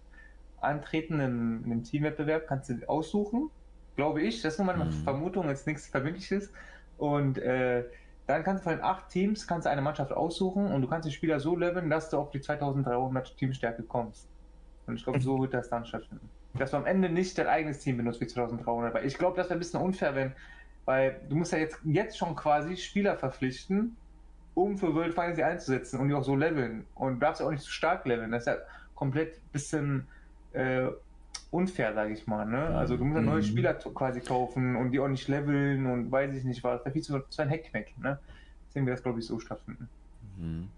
antreten 0.60 1.20
in, 1.20 1.64
in 1.64 1.70
dem 1.70 1.84
Teamwettbewerb, 1.84 2.46
kannst 2.46 2.70
du 2.70 2.88
aussuchen, 2.88 3.50
glaube 3.94 4.22
ich. 4.22 4.42
Das 4.42 4.54
ist 4.54 4.58
nur 4.58 4.66
meine 4.66 4.86
mhm. 4.86 4.92
Vermutung, 4.92 5.48
jetzt 5.48 5.66
nichts 5.66 5.86
Verbindliches. 5.88 6.50
Und 6.96 7.38
äh, 7.38 7.84
dann 8.26 8.42
kannst 8.42 8.64
du 8.64 8.70
von 8.70 8.78
den 8.78 8.84
acht 8.84 9.08
Teams 9.08 9.46
kannst 9.46 9.66
du 9.66 9.70
eine 9.70 9.82
Mannschaft 9.82 10.12
aussuchen 10.12 10.66
und 10.66 10.82
du 10.82 10.88
kannst 10.88 11.06
den 11.06 11.12
Spieler 11.12 11.38
so 11.38 11.54
leveln, 11.54 11.90
dass 11.90 12.10
du 12.10 12.16
auf 12.16 12.30
die 12.30 12.40
2300 12.40 13.36
Teamstärke 13.36 13.82
kommst. 13.82 14.28
Und 14.86 14.96
ich 14.96 15.04
glaube, 15.04 15.20
so 15.20 15.40
wird 15.40 15.54
das 15.54 15.68
dann 15.68 15.84
stattfinden. 15.84 16.28
Dass 16.54 16.70
du 16.70 16.78
am 16.78 16.86
Ende 16.86 17.08
nicht 17.08 17.36
dein 17.38 17.48
eigenes 17.48 17.80
Team 17.80 17.98
benutzt 17.98 18.20
wie 18.20 18.26
2300, 18.26 18.94
weil 18.94 19.06
ich 19.06 19.18
glaube, 19.18 19.36
das 19.36 19.46
wäre 19.46 19.56
ein 19.56 19.58
bisschen 19.58 19.80
unfair, 19.80 20.14
wenn 20.14 20.32
weil 20.86 21.20
du 21.28 21.36
musst 21.36 21.52
ja 21.52 21.58
jetzt, 21.58 21.78
jetzt 21.84 22.16
schon 22.16 22.34
quasi 22.34 22.76
Spieler 22.76 23.16
verpflichten, 23.16 23.96
um 24.54 24.78
für 24.78 24.94
World 24.94 25.12
Finals 25.12 25.38
einzusetzen 25.38 26.00
und 26.00 26.08
die 26.08 26.14
auch 26.14 26.24
so 26.24 26.34
leveln. 26.34 26.86
Und 26.94 27.14
du 27.14 27.18
darfst 27.20 27.40
ja 27.40 27.46
auch 27.46 27.50
nicht 27.50 27.62
zu 27.62 27.70
stark 27.70 28.06
leveln. 28.06 28.30
Das 28.30 28.44
ist 28.44 28.46
ja 28.46 28.56
komplett 28.94 29.34
ein 29.34 29.52
bisschen 29.52 30.06
äh, 30.52 30.86
unfair, 31.50 31.92
sage 31.92 32.14
ich 32.14 32.26
mal. 32.26 32.46
Ne? 32.46 32.64
Also 32.68 32.96
du 32.96 33.04
musst 33.04 33.16
ja 33.16 33.22
neue 33.22 33.42
mhm. 33.42 33.44
Spieler 33.44 33.74
quasi 33.74 34.20
kaufen 34.20 34.76
und 34.76 34.92
die 34.92 35.00
auch 35.00 35.08
nicht 35.08 35.28
leveln 35.28 35.86
und 35.86 36.10
weiß 36.10 36.34
ich 36.34 36.44
nicht 36.44 36.64
was. 36.64 36.82
Da 36.84 36.90
viel 36.90 37.02
zu, 37.02 37.20
zu 37.28 37.42
ein 37.42 37.50
Hackmack. 37.50 37.98
Ne? 37.98 38.18
Deswegen 38.68 38.86
wird 38.86 38.96
das, 38.96 39.02
glaube 39.02 39.18
ich, 39.18 39.26
so 39.26 39.38
stattfinden. 39.38 39.88
Mhm. 40.38 40.68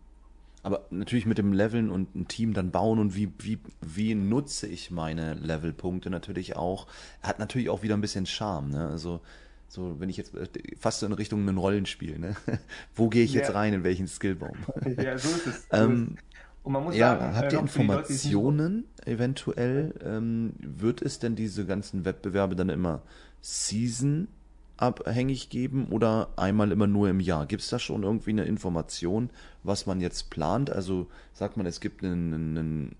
aber 0.62 0.86
natürlich 0.90 1.26
mit 1.26 1.36
dem 1.36 1.52
Leveln 1.52 1.90
und 1.90 2.14
ein 2.14 2.28
Team 2.28 2.54
dann 2.54 2.70
bauen 2.70 3.00
und 3.00 3.16
wie, 3.16 3.32
wie, 3.40 3.58
wie 3.80 4.14
nutze 4.14 4.68
ich 4.68 4.92
meine 4.92 5.34
Levelpunkte 5.34 6.10
natürlich 6.10 6.54
auch, 6.54 6.86
hat 7.22 7.40
natürlich 7.40 7.68
auch 7.68 7.82
wieder 7.82 7.96
ein 7.96 8.00
bisschen 8.00 8.24
Charme, 8.24 8.70
ne? 8.70 8.88
Also, 8.88 9.20
so, 9.68 10.00
wenn 10.00 10.08
ich 10.08 10.16
jetzt 10.16 10.34
äh, 10.34 10.48
fast 10.78 11.00
so 11.00 11.06
in 11.06 11.12
Richtung 11.12 11.46
ein 11.48 11.58
Rollenspiel, 11.58 12.18
ne? 12.18 12.36
Wo 12.94 13.08
gehe 13.08 13.24
ich 13.24 13.34
jetzt 13.34 13.48
Ja. 13.48 13.54
rein, 13.54 13.74
in 13.74 13.84
welchen 13.84 14.08
Skillbaum? 14.08 14.58
Ja, 14.98 15.18
so 15.18 15.28
ist 15.28 15.46
es. 15.46 15.66
Ähm. 15.72 16.16
Und 16.62 16.72
man 16.72 16.84
muss 16.84 16.96
Ja, 16.96 17.12
sagen, 17.14 17.34
habt 17.36 17.52
äh, 17.52 17.56
ihr 17.56 17.58
Leute, 17.58 17.62
Informationen 17.62 18.84
eventuell? 19.06 19.94
Ähm, 20.04 20.52
wird 20.58 21.02
es 21.02 21.18
denn 21.18 21.34
diese 21.36 21.64
ganzen 21.66 22.04
Wettbewerbe 22.04 22.56
dann 22.56 22.68
immer 22.68 23.02
Season 23.40 24.28
abhängig 24.76 25.48
geben 25.50 25.86
oder 25.90 26.28
einmal 26.36 26.70
immer 26.72 26.86
nur 26.86 27.08
im 27.08 27.20
Jahr? 27.20 27.46
Gibt 27.46 27.62
es 27.62 27.68
da 27.68 27.78
schon 27.78 28.02
irgendwie 28.02 28.30
eine 28.30 28.44
Information, 28.44 29.30
was 29.62 29.86
man 29.86 30.00
jetzt 30.00 30.30
plant? 30.30 30.70
Also 30.70 31.08
sagt 31.32 31.56
man, 31.56 31.66
es 31.66 31.80
gibt 31.80 32.02
ein, 32.02 32.94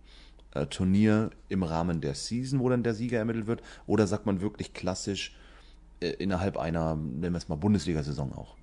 äh, 0.54 0.66
Turnier 0.66 1.30
im 1.48 1.62
Rahmen 1.62 2.00
der 2.00 2.14
Season, 2.14 2.60
wo 2.60 2.68
dann 2.68 2.82
der 2.82 2.94
Sieger 2.94 3.18
ermittelt 3.18 3.46
wird, 3.46 3.62
oder 3.86 4.06
sagt 4.06 4.26
man 4.26 4.40
wirklich 4.40 4.72
klassisch 4.74 5.36
innerhalb 6.00 6.56
einer, 6.56 6.94
nennen 6.96 7.32
wir 7.34 7.38
es 7.38 7.48
mal 7.48 7.56
Bundesliga-Saison 7.56 8.32
auch? 8.36 8.54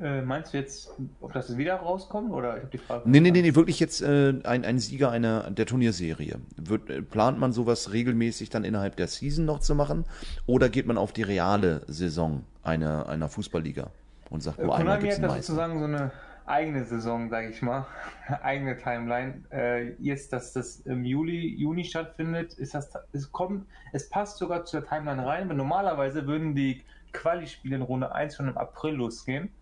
Äh, 0.00 0.22
meinst 0.22 0.54
du 0.54 0.58
jetzt, 0.58 0.90
ob 1.20 1.32
das 1.34 1.56
wieder 1.58 1.74
rauskommt? 1.76 2.32
Oder 2.32 2.56
ich 2.56 2.62
habe 2.62 2.70
die 2.72 2.78
Frage. 2.78 3.08
Nee, 3.08 3.20
nee, 3.20 3.30
nee, 3.30 3.42
nee, 3.42 3.54
wirklich 3.54 3.78
jetzt 3.78 4.00
äh, 4.00 4.32
ein, 4.44 4.64
ein 4.64 4.78
Sieger 4.78 5.10
einer 5.10 5.50
der 5.50 5.66
Turnierserie. 5.66 6.36
Wird, 6.56 6.88
äh, 6.88 7.02
plant 7.02 7.38
man 7.38 7.52
sowas 7.52 7.92
regelmäßig 7.92 8.48
dann 8.48 8.64
innerhalb 8.64 8.96
der 8.96 9.06
Season 9.06 9.44
noch 9.44 9.60
zu 9.60 9.74
machen? 9.74 10.04
Oder 10.46 10.70
geht 10.70 10.86
man 10.86 10.96
auf 10.96 11.12
die 11.12 11.22
reale 11.22 11.82
Saison 11.88 12.42
einer, 12.62 13.06
einer 13.08 13.28
Fußballliga 13.28 13.90
und 14.30 14.42
sagt, 14.42 14.58
Äh, 14.58 14.64
nur 14.64 14.76
einmal 14.76 14.98
gibt's 14.98 15.16
hat 15.16 15.24
einen 15.24 15.28
da 15.28 15.34
Meister? 15.34 15.52
sozusagen 15.52 15.78
so 15.78 15.84
eine 15.84 16.10
eigene 16.46 16.84
Saison, 16.84 17.28
sage 17.30 17.48
ich 17.50 17.62
mal, 17.62 17.86
eine 18.26 18.42
eigene 18.44 18.76
Timeline. 18.76 19.44
Äh, 19.50 19.94
jetzt, 20.02 20.32
dass 20.32 20.52
das 20.52 20.80
im 20.80 21.04
Juli, 21.04 21.54
Juni 21.56 21.84
stattfindet, 21.84 22.54
ist 22.54 22.74
das, 22.74 22.90
es 23.12 23.30
kommt, 23.32 23.68
es 23.92 24.08
passt 24.08 24.38
sogar 24.38 24.64
zu 24.64 24.80
der 24.80 24.88
Timeline 24.88 25.24
rein, 25.24 25.48
weil 25.48 25.56
normalerweise 25.56 26.26
würden 26.26 26.54
die 26.54 26.84
Quali-Spiele 27.12 27.76
in 27.76 27.82
Runde 27.82 28.12
1 28.14 28.36
schon 28.36 28.48
im 28.48 28.58
April 28.58 28.94
losgehen. 28.94 29.54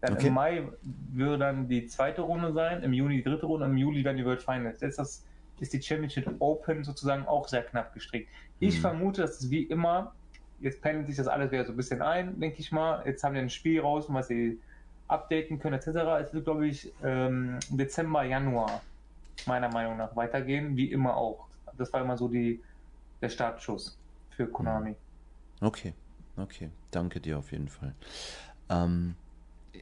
Dann 0.00 0.16
Okay. 0.16 0.18
im 0.18 0.28
Mai 0.34 0.68
würde 0.82 1.38
dann 1.38 1.68
die 1.68 1.86
zweite 1.86 2.22
Runde 2.22 2.52
sein, 2.52 2.82
im 2.82 2.92
Juni 2.92 3.16
die 3.16 3.22
dritte 3.24 3.46
Runde, 3.46 3.66
im 3.66 3.76
Juli 3.76 4.02
dann 4.02 4.16
die 4.16 4.24
World 4.24 4.42
Finals. 4.42 4.80
Jetzt 4.80 4.98
ist, 4.98 4.98
das, 4.98 5.26
ist 5.58 5.72
die 5.72 5.82
Championship 5.82 6.34
Open 6.38 6.84
sozusagen 6.84 7.26
auch 7.26 7.48
sehr 7.48 7.62
knapp 7.64 7.92
gestrickt. 7.94 8.30
Ich 8.58 8.80
Mhm. 8.80 8.80
vermute, 8.80 9.22
dass 9.22 9.40
es 9.40 9.50
wie 9.50 9.62
immer, 9.64 10.14
jetzt 10.58 10.82
pendelt 10.82 11.06
sich 11.06 11.16
das 11.16 11.28
alles 11.28 11.50
wieder 11.50 11.64
so 11.64 11.72
ein 11.72 11.76
bisschen 11.76 12.02
ein, 12.02 12.38
denke 12.40 12.60
ich 12.60 12.72
mal. 12.72 13.02
Jetzt 13.06 13.24
haben 13.24 13.34
wir 13.34 13.42
ein 13.42 13.50
Spiel 13.50 13.80
raus, 13.80 14.06
was 14.08 14.28
sie 14.28 14.60
updaten 15.08 15.58
können, 15.58 15.74
etc. 15.74 15.88
Es 16.24 16.34
wird, 16.34 16.44
glaube 16.44 16.66
ich, 16.66 16.92
ähm, 17.02 17.58
Dezember, 17.70 18.24
Januar, 18.24 18.82
meiner 19.46 19.68
Meinung 19.68 19.96
nach, 19.96 20.14
weitergehen, 20.16 20.76
wie 20.76 20.90
immer 20.90 21.16
auch. 21.16 21.46
Das 21.76 21.92
war 21.92 22.00
immer 22.00 22.16
so 22.16 22.28
die, 22.28 22.60
der 23.20 23.28
Startschuss 23.28 23.96
für 24.30 24.46
Konami. 24.46 24.94
Okay, 25.60 25.92
okay, 26.36 26.70
danke 26.90 27.20
dir 27.20 27.38
auf 27.38 27.52
jeden 27.52 27.68
Fall. 27.68 27.94
Ähm, 28.68 29.14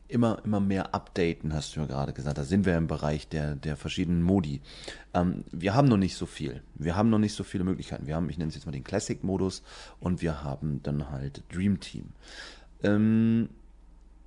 immer, 0.09 0.39
immer 0.45 0.61
mehr 0.61 0.95
updaten, 0.95 1.55
hast 1.55 1.75
du 1.75 1.81
ja 1.81 1.87
gerade 1.87 2.13
gesagt. 2.13 2.39
Da 2.39 2.45
sind 2.45 2.67
wir 2.67 2.77
im 2.77 2.87
Bereich 2.87 3.29
der, 3.29 3.55
der 3.55 3.77
verschiedenen 3.77 4.23
Modi. 4.23 4.61
Ähm, 5.15 5.45
wir 5.51 5.75
haben 5.75 5.89
noch 5.89 5.97
nicht 5.97 6.17
so 6.17 6.27
viel. 6.27 6.63
Wir 6.75 6.97
haben 6.97 7.11
noch 7.11 7.19
nicht 7.19 7.35
so 7.35 7.45
viele 7.45 7.65
Möglichkeiten. 7.65 8.07
Wir 8.07 8.17
haben, 8.17 8.29
ich 8.29 8.39
nenne 8.39 8.49
es 8.49 8.55
jetzt 8.55 8.67
mal 8.67 8.73
den 8.73 8.85
Classic-Modus 8.85 9.63
und 10.01 10.23
wir 10.23 10.43
haben 10.43 10.83
dann 10.83 11.11
halt 11.11 11.43
Dream 11.53 11.81
Team. 11.81 12.11
Ähm, 12.83 13.49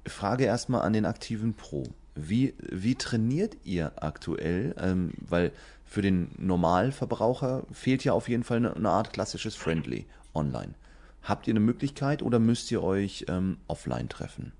Frage 0.08 0.46
erstmal 0.46 0.82
an 0.82 0.94
den 0.94 1.06
aktiven 1.06 1.54
Pro. 1.54 1.84
Wie, 2.16 2.56
wie 2.60 2.96
trainiert 2.96 3.58
ihr 3.64 3.92
aktuell? 4.02 4.76
Ähm, 4.80 5.14
weil 5.18 5.52
für 5.86 6.02
den 6.02 6.32
Normalverbraucher 6.38 7.64
fehlt 7.72 8.04
ja 8.04 8.14
auf 8.14 8.28
jeden 8.28 8.44
Fall 8.44 8.58
eine, 8.58 8.76
eine 8.76 8.90
Art 8.90 9.14
klassisches 9.14 9.56
Friendly 9.56 10.06
online. 10.34 10.74
Habt 11.24 11.48
ihr 11.48 11.54
eine 11.54 11.60
Möglichkeit 11.60 12.22
oder 12.22 12.40
müsst 12.40 12.72
ihr 12.72 12.84
euch 12.84 13.26
ähm, 13.28 13.58
offline 13.68 14.10
treffen? 14.10 14.54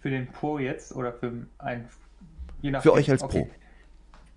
Für 0.00 0.10
den 0.10 0.26
Pro 0.28 0.58
jetzt 0.58 0.94
oder 0.94 1.12
für 1.12 1.46
ein. 1.58 1.88
Je 2.60 2.70
nachdem. 2.70 2.90
Für 2.90 2.96
euch 2.96 3.10
als 3.10 3.22
Okay. 3.22 3.42
Äh, 3.42 3.61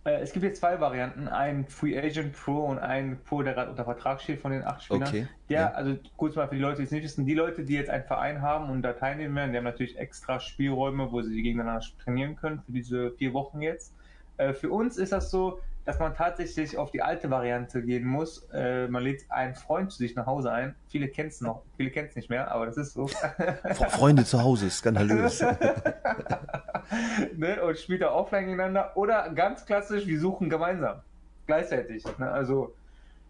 Es 0.07 0.33
gibt 0.33 0.45
jetzt 0.45 0.59
zwei 0.59 0.79
Varianten, 0.79 1.27
ein 1.27 1.65
Free 1.65 1.97
Agent 1.97 2.33
Pro 2.33 2.65
und 2.65 2.77
ein 2.77 3.19
Pro, 3.25 3.41
der 3.41 3.55
gerade 3.55 3.71
unter 3.71 3.85
Vertrag 3.85 4.21
steht 4.21 4.39
von 4.39 4.51
den 4.51 4.63
acht 4.63 4.83
Spielern. 4.83 5.07
Okay, 5.07 5.27
Der, 5.49 5.59
ja. 5.61 5.71
also 5.71 5.97
kurz 6.15 6.35
mal 6.35 6.47
für 6.47 6.55
die 6.55 6.61
Leute, 6.61 6.77
die 6.77 6.83
es 6.83 6.91
nicht 6.91 7.03
wissen, 7.03 7.25
die 7.25 7.33
Leute, 7.33 7.63
die 7.63 7.73
jetzt 7.73 7.89
einen 7.89 8.03
Verein 8.03 8.43
haben 8.43 8.69
und 8.69 8.83
da 8.83 8.93
teilnehmen 8.93 9.35
werden, 9.35 9.51
die 9.51 9.57
haben 9.57 9.63
natürlich 9.63 9.97
extra 9.97 10.39
Spielräume, 10.39 11.11
wo 11.11 11.23
sie 11.23 11.41
gegeneinander 11.41 11.83
trainieren 12.03 12.35
können 12.35 12.61
für 12.63 12.71
diese 12.71 13.11
vier 13.13 13.33
Wochen 13.33 13.61
jetzt. 13.61 13.95
Äh, 14.37 14.53
Für 14.53 14.69
uns 14.69 14.97
ist 14.97 15.11
das 15.11 15.31
so, 15.31 15.59
dass 15.85 15.99
man 15.99 16.15
tatsächlich 16.15 16.77
auf 16.77 16.89
die 16.91 17.01
alte 17.03 17.29
Variante 17.29 17.83
gehen 17.83 18.05
muss. 18.05 18.47
Äh, 18.51 18.87
Man 18.87 19.03
lädt 19.03 19.23
einen 19.29 19.53
Freund 19.55 19.91
zu 19.91 19.99
sich 19.99 20.15
nach 20.15 20.25
Hause 20.25 20.51
ein. 20.51 20.75
Viele 20.89 21.07
kennen 21.09 21.29
es 21.29 21.41
noch, 21.41 21.61
viele 21.77 21.91
kennen 21.91 22.07
es 22.09 22.15
nicht 22.15 22.29
mehr, 22.29 22.51
aber 22.51 22.65
das 22.65 22.77
ist 22.77 22.93
so. 22.93 23.05
Fre- 23.05 23.89
Freunde 23.89 24.25
zu 24.25 24.41
Hause, 24.43 24.69
skandalös. 24.69 25.41
ne, 27.35 27.61
und 27.63 27.77
spielt 27.77 28.01
da 28.01 28.11
offline 28.11 28.45
gegeneinander. 28.45 28.95
Oder 28.95 29.29
ganz 29.33 29.65
klassisch, 29.65 30.05
wir 30.07 30.19
suchen 30.19 30.49
gemeinsam. 30.49 31.01
Gleichzeitig. 31.47 32.03
Ne? 32.17 32.31
Also 32.31 32.73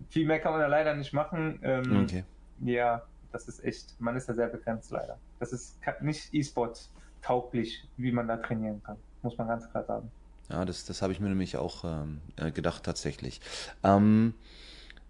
viel 0.09 0.25
mehr 0.25 0.39
kann 0.39 0.53
man 0.53 0.61
da 0.61 0.67
leider 0.67 0.93
nicht 0.95 1.13
machen. 1.13 1.59
Ähm, 1.63 2.03
Okay. 2.03 2.23
Ja, 2.61 3.01
das 3.33 3.49
ist 3.49 3.63
echt, 3.65 3.99
man 3.99 4.15
ist 4.15 4.29
da 4.29 4.33
sehr 4.33 4.47
begrenzt 4.47 4.89
leider. 4.91 5.17
Das 5.39 5.51
ist 5.51 5.77
nicht 5.99 6.33
E-Sport 6.33 6.89
tauglich, 7.21 7.83
wie 7.97 8.13
man 8.13 8.27
da 8.29 8.37
trainieren 8.37 8.81
kann. 8.83 8.95
Muss 9.23 9.37
man 9.37 9.47
ganz 9.49 9.69
klar 9.69 9.83
sagen. 9.83 10.09
Ja, 10.49 10.65
das, 10.65 10.85
das 10.85 11.01
habe 11.01 11.13
ich 11.13 11.19
mir 11.19 11.29
nämlich 11.29 11.57
auch 11.57 11.83
ähm, 11.83 12.21
äh, 12.35 12.51
gedacht 12.51 12.83
tatsächlich. 12.83 13.41
Ähm, 13.83 14.33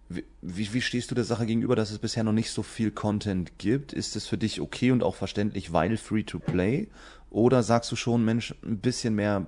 wie, 0.08 0.72
wie 0.72 0.80
stehst 0.80 1.10
du 1.10 1.14
der 1.14 1.24
Sache 1.24 1.46
gegenüber, 1.46 1.74
dass 1.74 1.90
es 1.90 1.98
bisher 1.98 2.22
noch 2.22 2.32
nicht 2.32 2.50
so 2.50 2.62
viel 2.62 2.90
Content 2.90 3.58
gibt? 3.58 3.92
Ist 3.92 4.14
es 4.14 4.26
für 4.26 4.38
dich 4.38 4.60
okay 4.60 4.92
und 4.92 5.02
auch 5.02 5.16
verständlich, 5.16 5.72
weil 5.72 5.96
free 5.96 6.22
to 6.22 6.38
play? 6.38 6.88
Oder 7.30 7.62
sagst 7.62 7.90
du 7.90 7.96
schon, 7.96 8.24
Mensch, 8.24 8.54
ein 8.64 8.78
bisschen 8.78 9.14
mehr 9.14 9.46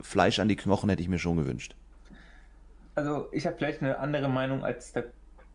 Fleisch 0.00 0.38
an 0.38 0.48
die 0.48 0.56
Knochen 0.56 0.88
hätte 0.88 1.02
ich 1.02 1.08
mir 1.08 1.18
schon 1.18 1.36
gewünscht? 1.36 1.74
Also 2.94 3.28
ich 3.32 3.46
habe 3.46 3.56
vielleicht 3.56 3.82
eine 3.82 3.98
andere 3.98 4.28
Meinung 4.28 4.64
als 4.64 4.92
der 4.92 5.04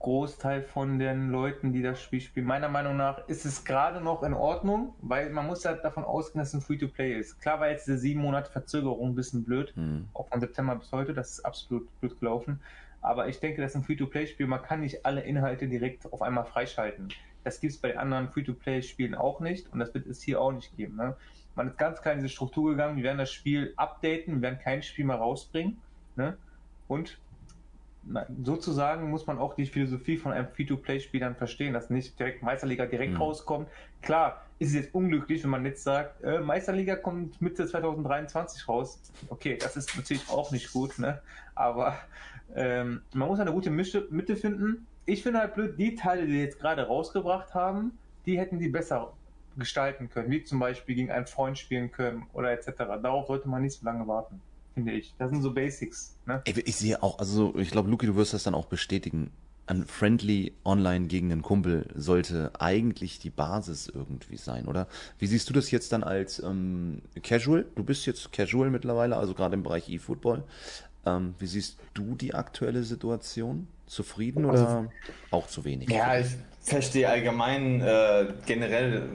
Großteil 0.01 0.63
von 0.63 0.99
den 0.99 1.29
Leuten, 1.29 1.73
die 1.73 1.81
das 1.81 2.01
Spiel 2.01 2.21
spielen. 2.21 2.45
Meiner 2.45 2.69
Meinung 2.69 2.97
nach 2.97 3.27
ist 3.27 3.45
es 3.45 3.63
gerade 3.63 4.01
noch 4.01 4.23
in 4.23 4.33
Ordnung, 4.33 4.93
weil 5.01 5.29
man 5.29 5.45
muss 5.47 5.63
ja 5.63 5.73
davon 5.73 6.03
ausgehen, 6.03 6.39
dass 6.39 6.49
es 6.49 6.53
ein 6.55 6.61
Free-to-Play 6.61 7.13
ist. 7.19 7.39
Klar 7.41 7.59
war 7.59 7.69
jetzt 7.69 7.87
diese 7.87 7.97
sieben 7.97 8.21
Monate 8.21 8.51
Verzögerung 8.51 9.09
ein 9.09 9.15
bisschen 9.15 9.43
blöd, 9.43 9.75
Hm. 9.75 10.07
auch 10.13 10.27
von 10.27 10.39
September 10.39 10.75
bis 10.75 10.91
heute, 10.91 11.13
das 11.13 11.31
ist 11.31 11.45
absolut 11.45 11.87
blöd 11.99 12.19
gelaufen. 12.19 12.59
Aber 13.01 13.27
ich 13.27 13.39
denke, 13.39 13.61
das 13.61 13.71
ist 13.71 13.77
ein 13.77 13.83
Free-to-Play-Spiel, 13.83 14.47
man 14.47 14.61
kann 14.61 14.81
nicht 14.81 15.05
alle 15.05 15.21
Inhalte 15.21 15.67
direkt 15.67 16.11
auf 16.11 16.21
einmal 16.21 16.45
freischalten. 16.45 17.09
Das 17.43 17.59
gibt 17.59 17.73
es 17.73 17.79
bei 17.79 17.89
den 17.89 17.97
anderen 17.97 18.29
Free-to-Play-Spielen 18.29 19.15
auch 19.15 19.39
nicht 19.39 19.71
und 19.73 19.79
das 19.79 19.93
wird 19.93 20.05
es 20.07 20.21
hier 20.21 20.39
auch 20.39 20.51
nicht 20.51 20.75
geben. 20.77 20.95
Ne? 20.97 21.15
Man 21.55 21.67
ist 21.69 21.77
ganz 21.77 22.01
klar 22.01 22.13
in 22.13 22.19
diese 22.21 22.29
Struktur 22.29 22.71
gegangen, 22.71 22.97
wir 22.97 23.03
werden 23.03 23.17
das 23.17 23.31
Spiel 23.31 23.73
updaten, 23.77 24.35
wir 24.35 24.41
werden 24.41 24.59
kein 24.59 24.83
Spiel 24.83 25.05
mehr 25.05 25.17
rausbringen. 25.17 25.77
Ne? 26.15 26.37
Und 26.87 27.17
sozusagen 28.43 29.09
muss 29.09 29.27
man 29.27 29.37
auch 29.37 29.53
die 29.53 29.65
Philosophie 29.65 30.17
von 30.17 30.31
einem 30.31 30.47
Free-to-Play-Spiel 30.47 31.19
dann 31.19 31.35
verstehen, 31.35 31.73
dass 31.73 31.89
nicht 31.89 32.17
direkt 32.19 32.41
Meisterliga 32.41 32.85
direkt 32.85 33.13
Mhm. 33.13 33.21
rauskommt. 33.21 33.67
Klar, 34.01 34.41
ist 34.59 34.69
es 34.69 34.75
jetzt 34.75 34.95
unglücklich, 34.95 35.43
wenn 35.43 35.51
man 35.51 35.65
jetzt 35.65 35.83
sagt, 35.83 36.23
äh, 36.23 36.39
Meisterliga 36.39 36.95
kommt 36.95 37.41
Mitte 37.41 37.65
2023 37.67 38.67
raus. 38.67 38.99
Okay, 39.29 39.57
das 39.57 39.77
ist 39.77 39.95
natürlich 39.95 40.27
auch 40.29 40.51
nicht 40.51 40.71
gut, 40.73 40.97
ne? 40.99 41.21
Aber 41.55 41.95
ähm, 42.55 43.01
man 43.13 43.27
muss 43.27 43.39
eine 43.39 43.51
gute 43.51 43.69
Mische, 43.69 44.07
Mitte 44.09 44.35
finden. 44.35 44.87
Ich 45.05 45.23
finde 45.23 45.39
halt 45.39 45.53
blöd, 45.55 45.79
die 45.79 45.95
Teile, 45.95 46.25
die 46.25 46.39
jetzt 46.41 46.59
gerade 46.59 46.85
rausgebracht 46.87 47.53
haben, 47.53 47.97
die 48.25 48.37
hätten 48.39 48.59
die 48.59 48.69
besser 48.69 49.13
gestalten 49.57 50.09
können, 50.09 50.31
wie 50.31 50.43
zum 50.43 50.59
Beispiel 50.59 50.95
gegen 50.95 51.11
einen 51.11 51.27
Freund 51.27 51.57
spielen 51.57 51.91
können 51.91 52.25
oder 52.33 52.51
etc. 52.51 52.71
Darauf 53.01 53.27
sollte 53.27 53.49
man 53.49 53.61
nicht 53.61 53.79
so 53.79 53.85
lange 53.85 54.07
warten, 54.07 54.41
finde 54.73 54.93
ich. 54.93 55.13
Das 55.17 55.29
sind 55.31 55.41
so 55.41 55.53
Basics, 55.53 56.15
ne? 56.25 56.41
Ey, 56.45 56.59
ich 56.65 56.75
sehe 56.75 57.01
auch, 57.03 57.19
also 57.19 57.53
ich 57.57 57.71
glaube, 57.71 57.89
Luki, 57.89 58.05
du 58.05 58.15
wirst 58.15 58.33
das 58.33 58.43
dann 58.43 58.55
auch 58.55 58.65
bestätigen. 58.65 59.31
Ein 59.67 59.85
Friendly 59.85 60.53
online 60.65 61.07
gegen 61.07 61.31
einen 61.31 61.43
Kumpel 61.43 61.87
sollte 61.95 62.51
eigentlich 62.59 63.19
die 63.19 63.29
Basis 63.29 63.87
irgendwie 63.93 64.35
sein, 64.37 64.67
oder? 64.67 64.87
Wie 65.19 65.27
siehst 65.27 65.49
du 65.49 65.53
das 65.53 65.71
jetzt 65.71 65.93
dann 65.93 66.03
als 66.03 66.39
ähm, 66.43 67.01
Casual? 67.23 67.65
Du 67.75 67.83
bist 67.83 68.05
jetzt 68.05 68.31
Casual 68.33 68.69
mittlerweile, 68.69 69.15
also 69.17 69.33
gerade 69.33 69.53
im 69.53 69.63
Bereich 69.63 69.87
E-Football. 69.87 70.43
Ähm, 71.05 71.35
wie 71.39 71.47
siehst 71.47 71.77
du 71.93 72.15
die 72.15 72.33
aktuelle 72.33 72.83
Situation? 72.83 73.67
Zufrieden 73.85 74.45
oder 74.45 74.67
Also- 74.67 74.91
auch 75.31 75.47
zu 75.47 75.63
wenig? 75.65 75.89
Ja, 75.89 76.17
ich 76.19 76.27
verstehe 76.61 77.09
allgemein 77.09 77.81
äh, 77.81 78.33
generell, 78.45 79.09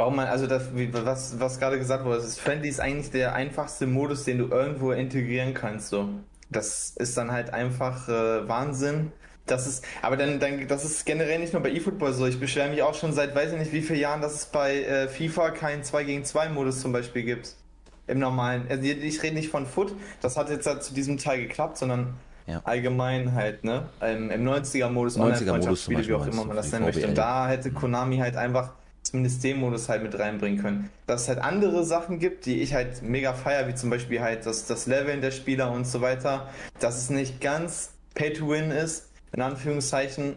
warum 0.00 0.16
man, 0.16 0.28
also 0.28 0.46
das, 0.46 0.70
was, 0.72 1.38
was 1.38 1.60
gerade 1.60 1.78
gesagt 1.78 2.04
wurde, 2.04 2.16
das 2.16 2.26
ist 2.26 2.40
Friendly 2.40 2.68
ist 2.68 2.80
eigentlich 2.80 3.10
der 3.10 3.34
einfachste 3.34 3.86
Modus, 3.86 4.24
den 4.24 4.38
du 4.38 4.46
irgendwo 4.46 4.92
integrieren 4.92 5.52
kannst. 5.52 5.90
So, 5.90 6.08
das 6.48 6.94
ist 6.96 7.16
dann 7.16 7.30
halt 7.30 7.52
einfach 7.52 8.08
äh, 8.08 8.48
Wahnsinn. 8.48 9.12
Das 9.46 9.66
ist, 9.66 9.84
aber 10.00 10.16
dann, 10.16 10.40
dann, 10.40 10.66
das 10.68 10.84
ist 10.84 11.04
generell 11.04 11.38
nicht 11.38 11.52
nur 11.52 11.62
bei 11.62 11.70
eFootball 11.70 12.14
so. 12.14 12.26
Ich 12.26 12.40
beschwere 12.40 12.70
mich 12.70 12.82
auch 12.82 12.94
schon 12.94 13.12
seit 13.12 13.34
weiß 13.34 13.52
ich 13.52 13.58
nicht 13.58 13.72
wie 13.72 13.82
vielen 13.82 14.00
Jahren, 14.00 14.22
dass 14.22 14.34
es 14.34 14.46
bei 14.46 14.82
äh, 14.84 15.08
FIFA 15.08 15.50
keinen 15.50 15.82
2 15.82 16.04
gegen 16.04 16.24
2 16.24 16.48
Modus 16.48 16.80
zum 16.80 16.92
Beispiel 16.92 17.22
gibt. 17.22 17.54
im 18.06 18.18
normalen, 18.18 18.66
also 18.70 18.82
ich 18.82 19.22
rede 19.22 19.34
nicht 19.34 19.50
von 19.50 19.66
Foot, 19.66 19.94
das 20.22 20.36
hat 20.36 20.48
jetzt 20.48 20.66
halt 20.66 20.82
zu 20.82 20.94
diesem 20.94 21.18
Teil 21.18 21.42
geklappt, 21.42 21.76
sondern 21.76 22.14
ja. 22.46 22.60
allgemein 22.64 23.34
halt, 23.34 23.64
ne? 23.64 23.88
Im, 24.00 24.30
im 24.30 24.48
90er-Modus, 24.48 25.18
90er-Modus 25.18 25.88
wie 25.90 26.14
auch 26.14 26.26
immer 26.26 26.44
man 26.46 26.56
das 26.56 26.72
nennen 26.72 26.86
möchte. 26.86 27.06
Und 27.06 27.18
da 27.18 27.48
hätte 27.48 27.70
Konami 27.70 28.18
halt 28.18 28.36
einfach 28.36 28.72
zumindest 29.02 29.42
den 29.42 29.58
Modus 29.58 29.88
halt 29.88 30.02
mit 30.02 30.18
reinbringen 30.18 30.60
können. 30.60 30.90
Dass 31.06 31.22
es 31.22 31.28
halt 31.28 31.38
andere 31.38 31.84
Sachen 31.84 32.18
gibt, 32.18 32.46
die 32.46 32.60
ich 32.60 32.74
halt 32.74 33.02
mega 33.02 33.32
feier, 33.32 33.66
wie 33.68 33.74
zum 33.74 33.90
Beispiel 33.90 34.20
halt 34.20 34.46
das, 34.46 34.66
das 34.66 34.86
Leveln 34.86 35.20
der 35.20 35.30
Spieler 35.30 35.70
und 35.72 35.86
so 35.86 36.00
weiter, 36.00 36.48
dass 36.78 36.98
es 36.98 37.10
nicht 37.10 37.40
ganz 37.40 37.92
Pay 38.14 38.32
to 38.32 38.48
Win 38.48 38.70
ist, 38.70 39.08
in 39.32 39.40
Anführungszeichen, 39.42 40.36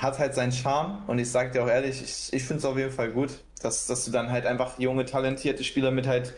hat 0.00 0.18
halt 0.18 0.34
seinen 0.34 0.52
Charme 0.52 1.02
und 1.06 1.18
ich 1.18 1.30
sag 1.30 1.52
dir 1.52 1.64
auch 1.64 1.68
ehrlich, 1.68 2.02
ich, 2.02 2.32
ich 2.32 2.44
finde 2.44 2.58
es 2.58 2.64
auf 2.64 2.78
jeden 2.78 2.92
Fall 2.92 3.10
gut, 3.10 3.30
dass, 3.62 3.86
dass 3.86 4.04
du 4.04 4.10
dann 4.10 4.30
halt 4.30 4.46
einfach 4.46 4.78
junge, 4.78 5.04
talentierte 5.04 5.64
Spieler 5.64 5.90
mit 5.90 6.06
halt 6.06 6.34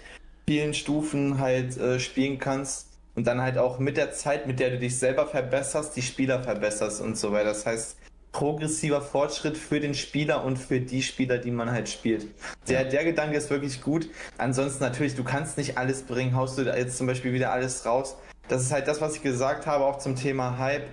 vielen 0.47 0.75
Stufen 0.75 1.39
halt 1.39 1.77
äh, 1.77 2.01
spielen 2.01 2.39
kannst 2.39 2.89
und 3.15 3.27
dann 3.27 3.41
halt 3.41 3.59
auch 3.59 3.79
mit 3.79 3.97
der 3.97 4.13
Zeit, 4.13 4.47
mit 4.47 4.61
der 4.61 4.71
du 4.71 4.79
dich 4.79 4.99
selber 4.99 5.27
verbesserst, 5.27 5.95
die 5.97 6.03
Spieler 6.03 6.43
verbesserst 6.43 7.01
und 7.01 7.19
so 7.19 7.33
weiter. 7.33 7.51
Das 7.51 7.67
heißt, 7.67 7.99
progressiver 8.33 9.01
Fortschritt 9.01 9.57
für 9.57 9.81
den 9.81 9.95
Spieler 9.95 10.45
und 10.45 10.59
für 10.59 10.81
die 10.81 11.03
Spieler, 11.03 11.39
die 11.39 11.51
man 11.51 11.71
halt 11.71 11.89
spielt. 11.89 12.27
Der, 12.69 12.85
der 12.85 13.05
Gedanke 13.05 13.37
ist 13.37 13.51
wirklich 13.51 13.83
gut. 13.83 14.09
Ansonsten 14.39 14.83
natürlich, 14.85 15.15
du 15.15 15.25
kannst 15.25 15.59
nicht 15.59 15.79
alles 15.79 16.03
bringen. 16.03 16.35
Haust 16.35 16.59
du 16.59 16.65
da 16.65 16.77
jetzt 16.77 16.97
zum 16.97 17.07
Beispiel 17.07 17.33
wieder 17.33 17.53
alles 17.53 17.85
raus? 17.85 18.17
Das 18.49 18.63
ist 18.63 18.73
halt 18.73 18.89
das, 18.89 19.01
was 19.01 19.17
ich 19.17 19.23
gesagt 19.23 19.67
habe, 19.67 19.85
auch 19.85 19.99
zum 19.99 20.17
Thema 20.17 20.59
Hype. 20.59 20.89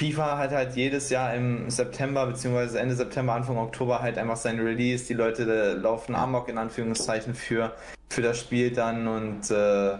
FIFA 0.00 0.38
hat 0.38 0.50
halt 0.52 0.76
jedes 0.76 1.10
Jahr 1.10 1.34
im 1.34 1.70
September 1.70 2.26
bzw. 2.26 2.78
Ende 2.78 2.94
September, 2.94 3.32
Anfang 3.32 3.58
Oktober 3.58 4.00
halt 4.00 4.16
einfach 4.16 4.36
sein 4.36 4.60
Release. 4.60 5.06
Die 5.06 5.14
Leute 5.14 5.74
laufen 5.74 6.14
Amok 6.14 6.48
in 6.48 6.56
Anführungszeichen 6.56 7.34
für, 7.34 7.74
für 8.08 8.22
das 8.22 8.38
Spiel 8.38 8.70
dann 8.70 9.08
und 9.08 9.50
äh, 9.50 9.98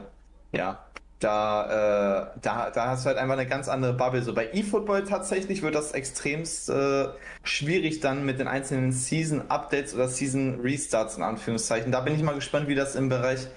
ja, 0.52 0.84
da, 1.20 2.30
äh, 2.34 2.40
da, 2.42 2.70
da 2.70 2.86
hast 2.88 3.04
du 3.04 3.08
halt 3.08 3.18
einfach 3.18 3.34
eine 3.34 3.46
ganz 3.46 3.68
andere 3.68 3.92
Bubble. 3.92 4.22
So 4.22 4.34
bei 4.34 4.50
eFootball 4.52 5.04
tatsächlich 5.04 5.62
wird 5.62 5.74
das 5.74 5.92
extremst 5.92 6.70
äh, 6.70 7.08
schwierig 7.42 8.00
dann 8.00 8.24
mit 8.24 8.38
den 8.38 8.46
einzelnen 8.46 8.92
Season-Updates 8.92 9.94
oder 9.94 10.08
Season-Restarts 10.08 11.16
in 11.16 11.22
Anführungszeichen. 11.22 11.90
Da 11.90 12.00
bin 12.00 12.14
ich 12.14 12.22
mal 12.22 12.34
gespannt, 12.34 12.68
wie 12.68 12.76
das 12.76 12.94
im 12.94 13.08
Bereich 13.08 13.48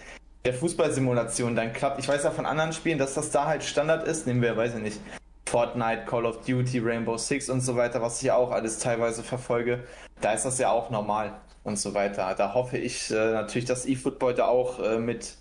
der 0.43 0.55
Fußballsimulation 0.55 1.55
dann 1.55 1.71
klappt. 1.71 1.99
Ich 1.99 2.07
weiß 2.07 2.23
ja 2.23 2.31
von 2.31 2.47
anderen 2.47 2.73
Spielen, 2.73 2.97
dass 2.97 3.13
das 3.13 3.29
da 3.29 3.45
halt 3.45 3.63
Standard 3.63 4.07
ist. 4.07 4.25
Nehmen 4.25 4.41
wir, 4.41 4.57
weiß 4.57 4.75
ich 4.75 4.81
nicht, 4.81 4.99
Fortnite, 5.47 6.05
Call 6.05 6.25
of 6.25 6.43
Duty, 6.45 6.79
Rainbow 6.79 7.17
Six 7.17 7.49
und 7.49 7.61
so 7.61 7.75
weiter, 7.75 8.01
was 8.01 8.23
ich 8.23 8.31
auch 8.31 8.51
alles 8.51 8.79
teilweise 8.79 9.21
verfolge. 9.21 9.83
Da 10.19 10.33
ist 10.33 10.45
das 10.45 10.57
ja 10.57 10.71
auch 10.71 10.89
normal 10.89 11.33
und 11.63 11.77
so 11.77 11.93
weiter. 11.93 12.33
Da 12.35 12.55
hoffe 12.55 12.77
ich 12.77 13.11
äh, 13.11 13.33
natürlich, 13.33 13.65
dass 13.65 13.85
eFootball 13.85 14.33
da 14.33 14.45
auch 14.47 14.79
äh, 14.79 14.97
mit 14.97 15.35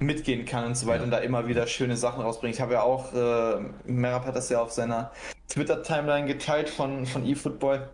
mitgehen 0.00 0.46
kann 0.46 0.64
und 0.64 0.76
so 0.76 0.86
weiter 0.86 1.00
ja. 1.00 1.04
und 1.04 1.10
da 1.10 1.18
immer 1.18 1.46
wieder 1.46 1.66
schöne 1.66 1.96
Sachen 1.96 2.22
rausbringt. 2.22 2.54
Ich 2.54 2.60
habe 2.60 2.72
ja 2.72 2.82
auch, 2.82 3.12
äh, 3.12 3.60
Merab 3.84 4.26
hat 4.26 4.34
das 4.34 4.48
ja 4.48 4.60
auf 4.60 4.72
seiner 4.72 5.12
Twitter-Timeline 5.48 6.26
geteilt 6.26 6.70
von, 6.70 7.04
von 7.06 7.24
eFootball, 7.24 7.88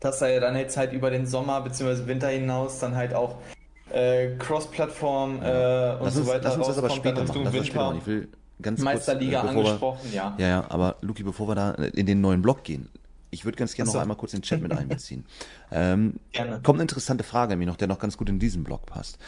dass 0.00 0.22
er 0.22 0.30
ja 0.30 0.40
dann 0.40 0.56
jetzt 0.56 0.76
halt 0.76 0.92
über 0.92 1.10
den 1.10 1.26
Sommer 1.26 1.60
bzw. 1.60 2.06
Winter 2.06 2.28
hinaus 2.28 2.78
dann 2.78 2.96
halt 2.96 3.12
auch 3.12 3.36
äh, 3.90 4.36
Cross-Plattform 4.38 5.42
äh, 5.42 5.96
und 5.96 6.04
lass 6.04 6.14
so 6.14 6.26
weiter 6.26 6.44
lass 6.44 6.56
uns 6.56 6.66
das 6.66 6.78
aber 6.78 6.90
später 6.90 7.24
machen. 7.24 7.44
Lass 7.44 7.66
später. 7.66 7.94
Ich 7.98 8.06
will 8.06 8.28
ganz 8.62 8.80
Meisterliga 8.80 9.42
kurz, 9.42 9.52
äh, 9.52 9.58
angesprochen, 9.58 10.00
wir, 10.04 10.16
ja. 10.16 10.34
Ja, 10.38 10.48
ja, 10.48 10.64
aber 10.70 10.96
Luki, 11.02 11.22
bevor 11.22 11.48
wir 11.48 11.54
da 11.54 11.72
in 11.72 12.06
den 12.06 12.22
neuen 12.22 12.40
Blog 12.40 12.64
gehen, 12.64 12.88
ich 13.30 13.44
würde 13.44 13.58
ganz 13.58 13.74
gerne 13.74 13.92
noch 13.92 14.00
einmal 14.00 14.16
kurz 14.16 14.32
den 14.32 14.40
Chat 14.42 14.62
mit 14.62 14.72
einbeziehen. 14.72 15.26
ähm, 15.70 16.14
Gerne. 16.32 16.60
Kommt 16.62 16.78
eine 16.78 16.84
interessante 16.84 17.22
Frage 17.22 17.56
mir 17.56 17.66
noch, 17.66 17.76
der 17.76 17.88
noch 17.88 17.98
ganz 17.98 18.16
gut 18.16 18.30
in 18.30 18.38
diesen 18.38 18.64
Blog 18.64 18.86
passt 18.86 19.18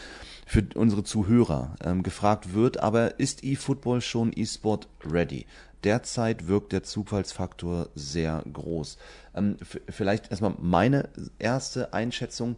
für 0.46 0.64
unsere 0.76 1.02
Zuhörer 1.02 1.74
ähm, 1.84 2.04
gefragt 2.04 2.54
wird, 2.54 2.78
aber 2.78 3.18
ist 3.18 3.42
eFootball 3.42 4.00
schon 4.00 4.32
eSport 4.32 4.88
ready? 5.04 5.44
Derzeit 5.82 6.46
wirkt 6.46 6.72
der 6.72 6.84
Zufallsfaktor 6.84 7.88
sehr 7.96 8.42
groß. 8.50 8.96
Ähm, 9.34 9.56
vielleicht 9.88 10.30
erstmal 10.30 10.54
meine 10.58 11.10
erste 11.38 11.92
Einschätzung. 11.92 12.56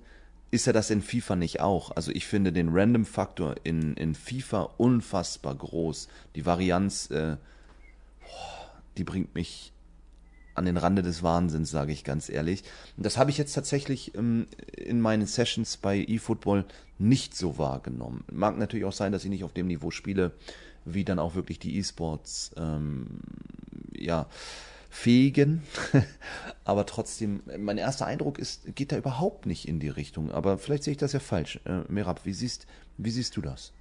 Ist 0.51 0.67
er 0.67 0.73
das 0.73 0.91
in 0.91 1.03
FIFA 1.03 1.37
nicht 1.37 1.61
auch? 1.61 1.91
Also 1.97 2.13
ich 2.13 2.27
finde 2.27 2.53
den 2.53 2.69
Random-Faktor 2.71 3.57
in, 3.65 3.95
in 3.95 4.15
FIFA 4.15 4.71
unfassbar 4.77 5.55
groß. 5.55 6.09
Die 6.37 6.47
Varianz, 6.47 7.11
äh, 7.11 7.37
die 8.99 9.05
bringt 9.05 9.35
mich 9.35 9.73
an 10.59 10.67
den 10.67 10.77
Rande 10.77 11.03
des 11.03 11.23
Wahnsinns, 11.23 11.71
sage 11.71 11.93
ich 11.93 12.05
ganz 12.05 12.29
ehrlich. 12.29 12.65
Und 12.97 13.07
das 13.07 13.17
habe 13.17 13.31
ich 13.31 13.39
jetzt 13.39 13.55
tatsächlich 13.55 14.15
ähm, 14.15 14.47
in 14.77 15.01
meinen 15.01 15.27
Sessions 15.27 15.77
bei 15.77 16.05
eFootball 16.07 16.65
nicht 16.99 17.37
so 17.37 17.59
wahrgenommen. 17.59 18.25
Mag 18.31 18.59
natürlich 18.59 18.85
auch 18.85 18.93
sein, 18.93 19.13
dass 19.13 19.25
ich 19.25 19.31
nicht 19.31 19.45
auf 19.45 19.53
dem 19.53 19.69
Niveau 19.69 19.91
spiele, 19.91 20.33
wie 20.85 21.05
dann 21.05 21.19
auch 21.19 21.35
wirklich 21.35 21.59
die 21.59 21.79
E-Sports, 21.79 22.53
ähm, 22.57 23.07
ja, 23.93 24.27
fähigen. 24.91 25.63
Aber 26.65 26.87
trotzdem, 26.87 27.43
mein 27.59 27.79
erster 27.79 28.07
Eindruck 28.07 28.39
ist, 28.39 28.75
geht 28.75 28.93
da 28.93 28.97
überhaupt 28.97 29.47
nicht 29.47 29.69
in 29.69 29.81
die 29.81 29.89
Richtung. 29.89 30.31
Aber 30.33 30.59
vielleicht 30.59 30.85
sehe 30.85 30.93
ich 30.93 30.99
das 30.99 31.13
ja 31.13 31.21
falsch. 31.21 31.61
Äh, 31.65 31.81
Merab, 31.89 32.25
wie 32.25 32.33
siehst, 32.33 32.67
wie 32.97 33.11
siehst 33.11 33.37
du 33.37 33.41
das? 33.41 33.73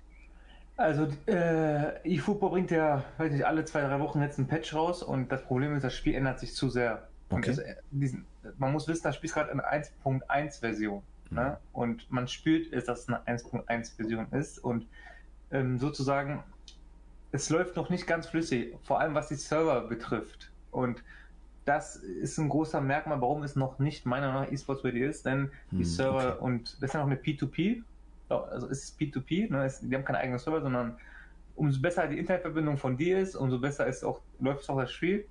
Also, 0.78 1.08
äh, 1.26 2.16
eFootball 2.16 2.52
bringt 2.52 2.70
ja, 2.70 3.04
weiß 3.18 3.32
nicht, 3.32 3.46
alle 3.46 3.66
zwei, 3.66 3.82
drei 3.82 4.00
Wochen 4.00 4.22
jetzt 4.22 4.38
ein 4.38 4.48
Patch 4.48 4.76
raus 4.76 5.02
und 5.02 5.32
das 5.32 5.44
Problem 5.44 5.76
ist, 5.76 5.84
das 5.84 5.96
Spiel 5.96 6.14
ändert 6.14 6.40
sich 6.40 6.54
zu 6.54 6.70
sehr. 6.70 7.08
Okay. 7.30 7.56
Das, 7.56 7.62
diesen, 7.90 8.26
man 8.58 8.72
muss 8.72 8.88
wissen, 8.88 9.04
das 9.04 9.16
Spiel 9.16 9.28
ist 9.28 9.34
gerade 9.34 9.52
eine 9.52 9.64
1.1 9.64 10.60
Version. 10.60 11.02
Mhm. 11.32 11.36
Ne? 11.36 11.58
Und 11.74 12.12
man 12.12 12.28
spürt, 12.28 12.72
dass 12.88 13.00
es 13.00 13.10
eine 13.10 13.20
1.1 13.22 13.96
Version 13.96 14.28
ist 14.32 14.60
und 14.60 14.86
ähm, 15.52 15.80
sozusagen, 15.80 16.44
es 17.32 17.50
läuft 17.50 17.76
noch 17.76 17.90
nicht 17.90 18.06
ganz 18.06 18.28
flüssig, 18.28 18.76
vor 18.84 19.00
allem 19.00 19.16
was 19.16 19.30
die 19.30 19.36
Server 19.36 19.82
betrifft. 19.82 20.52
Und 20.72 21.04
das 21.66 21.96
ist 21.98 22.38
ein 22.38 22.50
großer 22.50 22.82
Merkmal, 22.82 23.20
warum 23.20 23.44
es 23.44 23.56
noch 23.56 23.80
nicht 23.80 24.06
meiner 24.06 24.28
Meinung 24.28 24.44
nach 24.44 24.52
eSports 24.52 24.84
ready 24.84 25.04
ist, 25.04 25.26
denn 25.26 25.52
die 25.72 25.78
mhm, 25.78 25.86
Server 25.86 26.36
okay. 26.36 26.44
und 26.44 26.76
das 26.82 26.90
ist 26.90 26.94
ja 26.94 27.00
noch 27.00 27.08
eine 27.08 27.20
P2P 27.20 27.84
also 28.30 28.68
es 28.70 28.84
ist 28.84 29.00
P2P, 29.00 29.52
ne? 29.52 29.66
es, 29.66 29.80
die 29.82 29.94
haben 29.96 30.06
keine 30.06 30.20
eigenen 30.20 30.40
Server, 30.40 30.62
sondern 30.62 30.98
umso 31.56 31.82
besser 31.82 32.08
die 32.08 32.20
Internetverbindung 32.20 32.78
von 32.78 32.98
dir 32.98 33.20
ist, 33.20 33.36
umso 33.36 33.60
besser 33.60 33.88
ist 33.88 34.04
auch, 34.04 34.22
läuft 34.40 34.70
auch 34.70 34.80
das 34.80 34.92
Spiel. 34.92 35.26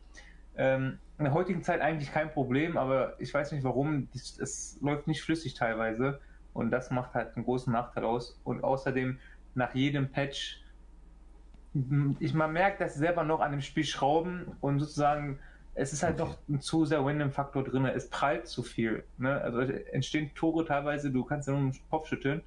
Ähm, 0.56 0.98
in 1.18 1.24
der 1.24 1.34
heutigen 1.34 1.62
Zeit 1.62 1.80
eigentlich 1.80 2.12
kein 2.12 2.30
Problem, 2.30 2.76
aber 2.76 3.20
ich 3.20 3.32
weiß 3.32 3.52
nicht 3.52 3.64
warum, 3.64 4.08
es, 4.14 4.38
es 4.38 4.78
läuft 4.80 5.06
nicht 5.06 5.22
flüssig 5.22 5.54
teilweise 5.54 6.20
und 6.52 6.70
das 6.70 6.90
macht 6.90 7.14
halt 7.14 7.36
einen 7.36 7.44
großen 7.44 7.72
Nachteil 7.72 8.04
aus. 8.04 8.40
Und 8.44 8.64
außerdem 8.64 9.18
nach 9.54 9.74
jedem 9.74 10.10
Patch, 10.10 10.62
ich, 12.20 12.34
man 12.34 12.52
merkt, 12.52 12.80
dass 12.80 12.94
sie 12.94 13.00
selber 13.00 13.22
noch 13.22 13.40
an 13.40 13.52
dem 13.52 13.60
Spiel 13.60 13.84
schrauben 13.84 14.56
und 14.60 14.80
sozusagen 14.80 15.38
es 15.76 15.92
ist 15.92 16.02
halt 16.02 16.18
okay. 16.20 16.30
noch 16.30 16.38
ein 16.48 16.60
zu 16.60 16.86
sehr 16.86 17.00
Random-Faktor 17.00 17.62
drin. 17.62 17.84
Es 17.84 18.08
prallt 18.08 18.46
zu 18.46 18.62
viel. 18.62 19.04
Ne? 19.18 19.38
Also 19.42 19.60
entstehen 19.60 20.30
Tore 20.34 20.64
teilweise, 20.64 21.10
du 21.10 21.22
kannst 21.22 21.48
ja 21.48 21.52
nur 21.52 21.62
einen 21.62 21.78
Kopf 21.90 22.08
schütteln. 22.08 22.42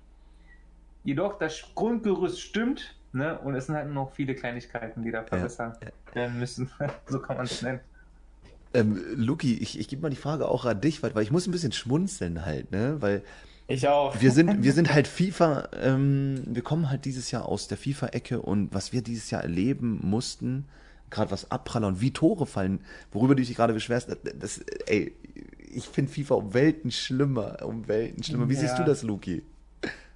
Jedoch 1.04 1.38
das 1.40 1.64
Grundgerüst 1.76 2.42
stimmt, 2.42 2.96
ne? 3.14 3.40
Und 3.40 3.56
es 3.56 3.68
sind 3.68 3.76
halt 3.76 3.92
noch 3.92 4.12
viele 4.14 4.36
Kleinigkeiten, 4.36 5.04
die 5.04 5.12
da 5.12 5.24
verbessert 5.24 5.78
ja, 5.82 6.16
werden 6.16 6.40
müssen. 6.40 6.70
so 7.08 7.20
kann 7.20 7.38
man 7.38 7.46
es 7.46 7.62
nennen. 7.62 7.80
Ähm, 8.74 9.02
Luki, 9.16 9.56
ich, 9.56 9.80
ich 9.80 9.88
gebe 9.88 10.02
mal 10.02 10.10
die 10.10 10.16
Frage 10.16 10.48
auch 10.48 10.66
an 10.66 10.80
dich, 10.80 11.02
weil, 11.02 11.16
weil 11.16 11.24
ich 11.24 11.32
muss 11.32 11.48
ein 11.48 11.52
bisschen 11.52 11.72
schmunzeln 11.72 12.46
halt, 12.46 12.72
ne? 12.72 12.98
Weil 13.00 13.24
ich 13.68 13.88
auch. 13.88 14.20
Wir 14.20 14.32
sind, 14.32 14.64
wir 14.64 14.74
sind 14.74 14.94
halt 14.94 15.08
FIFA, 15.08 15.70
ähm, 15.80 16.42
wir 16.46 16.64
kommen 16.64 16.90
halt 16.90 17.06
dieses 17.06 17.32
Jahr 17.32 17.46
aus 17.46 17.68
der 17.68 17.78
FIFA-Ecke 17.78 18.42
und 18.42 18.74
was 18.74 18.94
wir 18.94 19.02
dieses 19.02 19.30
Jahr 19.32 19.44
erleben 19.44 20.00
mussten, 20.04 20.66
gerade 21.10 21.32
was 21.32 21.50
Abpraller 21.52 21.88
und 21.88 22.02
wie 22.02 22.12
Tore 22.12 22.46
fallen, 22.46 22.82
worüber 23.12 23.36
du 23.36 23.44
dich 23.44 23.56
gerade 23.56 23.74
beschwerst, 23.74 24.16
das, 24.38 24.60
ey, 24.88 25.14
ich 25.72 25.88
finde 25.88 26.12
FIFA 26.12 26.36
um 26.36 26.54
Welten 26.54 26.92
schlimmer, 26.92 27.58
um 27.64 27.88
Welten 27.88 28.24
schlimmer. 28.24 28.50
Wie 28.50 28.56
ja. 28.56 28.62
siehst 28.62 28.80
du 28.80 28.84
das, 28.84 29.04
Luki? 29.04 29.44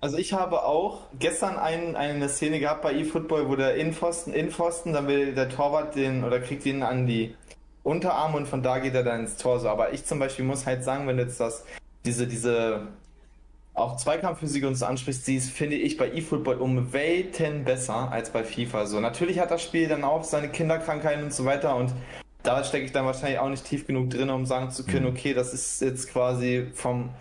Also 0.03 0.17
ich 0.17 0.33
habe 0.33 0.65
auch 0.65 0.99
gestern 1.17 1.57
ein, 1.57 1.95
eine 1.95 2.27
Szene 2.27 2.59
gehabt 2.59 2.81
bei 2.81 2.93
eFootball, 2.93 3.47
wo 3.47 3.55
der 3.55 3.75
Innenpfosten, 3.75 4.33
Innenpfosten, 4.33 4.91
dann 4.91 5.07
will 5.07 5.33
der 5.33 5.47
Torwart 5.47 5.95
den 5.95 6.25
oder 6.25 6.41
kriegt 6.41 6.65
ihn 6.65 6.83
an 6.83 7.07
die 7.07 7.33
Unterarme 7.83 8.35
und 8.35 8.45
von 8.45 8.61
da 8.61 8.79
geht 8.79 8.95
er 8.95 9.03
dann 9.03 9.21
ins 9.21 9.37
Tor 9.37 9.61
so. 9.61 9.69
Aber 9.69 9.93
ich 9.93 10.03
zum 10.03 10.19
Beispiel 10.19 10.43
muss 10.43 10.65
halt 10.65 10.83
sagen, 10.83 11.07
wenn 11.07 11.15
du 11.15 11.23
jetzt 11.23 11.39
das, 11.39 11.63
diese, 12.03 12.27
diese 12.27 12.87
auch 13.73 13.95
Zweikampfphysik 13.95 14.65
uns 14.65 14.83
ansprichst, 14.83 15.23
sie 15.23 15.37
ist, 15.37 15.51
finde 15.51 15.77
ich, 15.77 15.95
bei 15.95 16.11
eFootball 16.11 16.57
um 16.57 16.91
Welten 16.91 17.63
besser 17.63 18.11
als 18.11 18.29
bei 18.29 18.43
FIFA. 18.43 18.87
So, 18.87 18.99
natürlich 18.99 19.39
hat 19.39 19.51
das 19.51 19.63
Spiel 19.63 19.87
dann 19.87 20.03
auch 20.03 20.25
seine 20.25 20.49
Kinderkrankheiten 20.49 21.23
und 21.23 21.33
so 21.33 21.45
weiter 21.45 21.77
und 21.77 21.93
da 22.43 22.61
stecke 22.65 22.83
ich 22.83 22.91
dann 22.91 23.05
wahrscheinlich 23.05 23.39
auch 23.39 23.47
nicht 23.47 23.63
tief 23.63 23.87
genug 23.87 24.09
drin, 24.09 24.29
um 24.29 24.45
sagen 24.45 24.69
zu 24.69 24.83
können, 24.83 25.05
mhm. 25.05 25.11
okay, 25.11 25.33
das 25.33 25.53
ist 25.53 25.81
jetzt 25.81 26.11
quasi 26.11 26.67
vom 26.73 27.11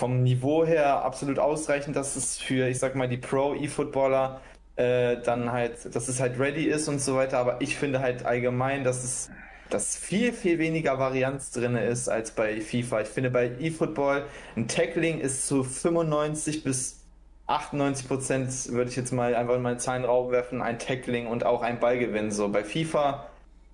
vom 0.00 0.22
Niveau 0.22 0.64
her 0.64 1.04
absolut 1.04 1.38
ausreichend, 1.38 1.94
dass 1.94 2.16
es 2.16 2.38
für, 2.38 2.68
ich 2.68 2.78
sag 2.78 2.94
mal, 2.94 3.06
die 3.06 3.18
Pro-E-Footballer 3.18 4.40
äh, 4.76 5.18
dann 5.22 5.52
halt, 5.52 5.94
dass 5.94 6.08
es 6.08 6.20
halt 6.20 6.40
ready 6.40 6.64
ist 6.64 6.88
und 6.88 7.02
so 7.02 7.16
weiter. 7.16 7.36
Aber 7.36 7.60
ich 7.60 7.76
finde 7.76 8.00
halt 8.00 8.24
allgemein, 8.24 8.82
dass 8.82 9.04
es 9.04 9.30
dass 9.68 9.96
viel, 9.96 10.32
viel 10.32 10.58
weniger 10.58 10.98
Varianz 10.98 11.52
drin 11.52 11.76
ist 11.76 12.08
als 12.08 12.32
bei 12.32 12.60
FIFA. 12.60 13.02
Ich 13.02 13.08
finde 13.08 13.30
bei 13.30 13.52
eFootball 13.60 14.24
ein 14.56 14.66
Tackling 14.66 15.20
ist 15.20 15.46
zu 15.46 15.62
95 15.62 16.64
bis 16.64 17.04
98 17.46 18.08
Prozent 18.08 18.72
würde 18.72 18.90
ich 18.90 18.96
jetzt 18.96 19.12
mal 19.12 19.34
einfach 19.36 19.54
in 19.54 19.62
meine 19.62 19.76
Zahlen 19.76 20.04
raufwerfen, 20.04 20.60
ein 20.60 20.80
Tackling 20.80 21.28
und 21.28 21.44
auch 21.44 21.62
ein 21.62 21.78
Ballgewinn. 21.78 22.32
So 22.32 22.48
bei 22.48 22.64
FIFA 22.64 23.29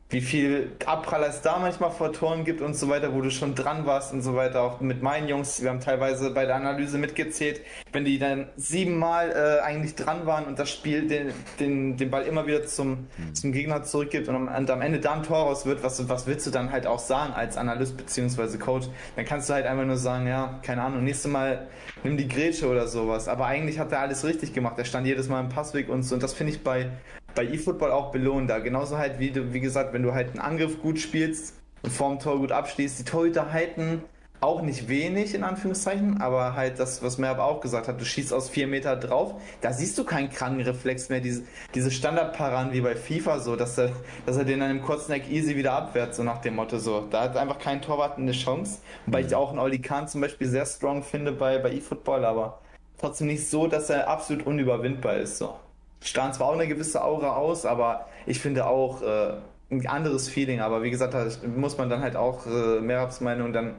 wie 0.08 0.20
viel 0.20 0.70
Abpraller 0.86 1.28
es 1.28 1.42
da 1.42 1.58
manchmal 1.58 1.90
vor 1.90 2.12
Toren 2.12 2.44
gibt 2.44 2.60
und 2.60 2.74
so 2.74 2.88
weiter, 2.88 3.12
wo 3.12 3.22
du 3.22 3.30
schon 3.30 3.56
dran 3.56 3.86
warst 3.86 4.12
und 4.12 4.22
so 4.22 4.36
weiter. 4.36 4.62
Auch 4.62 4.80
mit 4.80 5.02
meinen 5.02 5.28
Jungs, 5.28 5.60
wir 5.60 5.70
haben 5.70 5.80
teilweise 5.80 6.30
bei 6.30 6.46
der 6.46 6.54
Analyse 6.54 6.96
mitgezählt, 6.96 7.60
wenn 7.92 8.04
die 8.04 8.20
dann 8.20 8.46
siebenmal 8.56 9.30
äh, 9.30 9.64
eigentlich 9.64 9.96
dran 9.96 10.24
waren 10.24 10.44
und 10.44 10.60
das 10.60 10.70
Spiel 10.70 11.08
den, 11.08 11.32
den, 11.58 11.96
den 11.96 12.10
Ball 12.10 12.22
immer 12.22 12.46
wieder 12.46 12.64
zum, 12.64 13.08
mhm. 13.18 13.34
zum 13.34 13.50
Gegner 13.50 13.82
zurückgibt 13.82 14.28
und 14.28 14.36
am, 14.36 14.48
und 14.48 14.70
am 14.70 14.80
Ende 14.80 15.00
da 15.00 15.14
ein 15.14 15.24
Tor 15.24 15.38
raus 15.38 15.66
wird, 15.66 15.82
was, 15.82 16.08
was 16.08 16.28
willst 16.28 16.46
du 16.46 16.52
dann 16.52 16.70
halt 16.70 16.86
auch 16.86 17.00
sagen 17.00 17.32
als 17.32 17.56
Analyst 17.56 17.96
bzw. 17.96 18.58
Coach? 18.58 18.86
Dann 19.16 19.24
kannst 19.24 19.48
du 19.48 19.54
halt 19.54 19.66
einfach 19.66 19.84
nur 19.84 19.96
sagen, 19.96 20.28
ja, 20.28 20.60
keine 20.62 20.82
Ahnung, 20.82 21.02
nächstes 21.02 21.32
Mal 21.32 21.66
nimm 22.04 22.16
die 22.16 22.28
Grätsche 22.28 22.68
oder 22.68 22.86
sowas. 22.86 23.26
Aber 23.26 23.46
eigentlich 23.46 23.80
hat 23.80 23.90
er 23.90 24.00
alles 24.00 24.24
richtig 24.24 24.52
gemacht. 24.52 24.78
Er 24.78 24.84
stand 24.84 25.04
jedes 25.04 25.28
Mal 25.28 25.40
im 25.40 25.48
Passweg 25.48 25.88
und 25.88 26.04
so. 26.04 26.14
Und 26.14 26.22
das 26.22 26.32
finde 26.32 26.52
ich 26.52 26.62
bei 26.62 26.90
bei 27.36 27.46
eFootball 27.46 27.92
auch 27.92 28.10
belohnen 28.10 28.48
da. 28.48 28.58
Genauso 28.58 28.98
halt 28.98 29.20
wie 29.20 29.30
du, 29.30 29.52
wie 29.52 29.60
gesagt, 29.60 29.92
wenn 29.92 30.02
du 30.02 30.12
halt 30.12 30.30
einen 30.30 30.40
Angriff 30.40 30.82
gut 30.82 30.98
spielst 30.98 31.54
und 31.82 31.92
vorm 31.92 32.18
Tor 32.18 32.38
gut 32.38 32.50
abschließt, 32.50 32.98
die 32.98 33.04
Torhüter 33.04 33.52
halten 33.52 34.02
auch 34.40 34.60
nicht 34.60 34.88
wenig, 34.88 35.34
in 35.34 35.44
Anführungszeichen, 35.44 36.20
aber 36.20 36.54
halt 36.54 36.78
das, 36.78 37.02
was 37.02 37.16
Merb 37.16 37.38
auch 37.38 37.60
gesagt 37.60 37.88
hat, 37.88 38.00
du 38.00 38.04
schießt 38.04 38.32
aus 38.34 38.50
vier 38.50 38.66
Meter 38.66 38.94
drauf, 38.96 39.34
da 39.62 39.72
siehst 39.72 39.96
du 39.96 40.04
keinen 40.04 40.30
Krankenreflex 40.30 41.08
mehr, 41.08 41.20
diese, 41.20 41.42
diese 41.74 41.90
Standardparan 41.90 42.72
wie 42.72 42.82
bei 42.82 42.96
FIFA 42.96 43.40
so, 43.40 43.56
dass 43.56 43.78
er, 43.78 43.92
dass 44.26 44.36
er 44.36 44.44
den 44.44 44.60
dann 44.60 44.70
im 44.70 44.82
kurzen 44.82 45.12
Eck 45.12 45.30
easy 45.30 45.56
wieder 45.56 45.72
abwehrt, 45.72 46.14
so 46.14 46.22
nach 46.22 46.42
dem 46.42 46.56
Motto 46.56 46.78
so. 46.78 47.06
Da 47.10 47.22
hat 47.22 47.36
einfach 47.36 47.58
kein 47.58 47.80
Torwart 47.80 48.18
eine 48.18 48.32
Chance, 48.32 48.80
wobei 49.06 49.22
ich 49.22 49.34
auch 49.34 49.50
einen 49.50 49.58
Oli 49.58 49.78
Kahn 49.78 50.06
zum 50.06 50.20
Beispiel 50.20 50.48
sehr 50.48 50.66
strong 50.66 51.02
finde 51.02 51.32
bei, 51.32 51.58
bei 51.58 51.72
eFootball, 51.72 52.24
aber 52.24 52.60
trotzdem 52.98 53.28
nicht 53.28 53.48
so, 53.48 53.66
dass 53.66 53.90
er 53.90 54.08
absolut 54.08 54.46
unüberwindbar 54.46 55.16
ist, 55.16 55.38
so 55.38 55.54
strahlen 56.00 56.32
zwar 56.32 56.48
auch 56.48 56.54
eine 56.54 56.68
gewisse 56.68 57.02
Aura 57.02 57.36
aus, 57.36 57.66
aber 57.66 58.08
ich 58.26 58.40
finde 58.40 58.66
auch 58.66 59.02
äh, 59.02 59.34
ein 59.70 59.86
anderes 59.86 60.28
Feeling. 60.28 60.60
Aber 60.60 60.82
wie 60.82 60.90
gesagt, 60.90 61.14
da 61.14 61.26
muss 61.48 61.76
man 61.78 61.88
dann 61.88 62.00
halt 62.00 62.16
auch 62.16 62.46
äh, 62.46 62.80
Merabs 62.80 63.20
Meinung 63.20 63.52
dann 63.52 63.74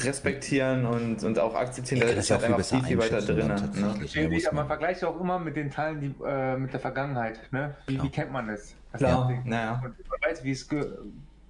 respektieren 0.00 0.86
und, 0.86 1.24
und 1.24 1.38
auch 1.38 1.54
akzeptieren. 1.54 2.00
da 2.00 2.06
ist 2.08 2.30
halt 2.30 2.44
einfach 2.44 2.64
viel, 2.64 2.82
viel 2.84 2.98
weiter 2.98 3.20
drin. 3.20 3.48
Ne? 3.48 4.50
Man 4.52 4.66
vergleicht 4.66 5.04
auch 5.04 5.20
immer 5.20 5.38
mit 5.38 5.56
den 5.56 5.70
Teilen 5.70 6.00
die, 6.00 6.14
äh, 6.24 6.56
mit 6.56 6.72
der 6.72 6.80
Vergangenheit. 6.80 7.40
Ne? 7.52 7.74
Wie, 7.86 8.00
wie 8.02 8.08
kennt 8.08 8.32
man 8.32 8.48
das? 8.48 8.74
das 8.92 9.00
Klar, 9.00 9.32
naja. 9.44 9.82
Und 9.84 9.94
man 10.08 10.30
weiß, 10.30 10.44
wie 10.44 10.52
es 10.52 10.68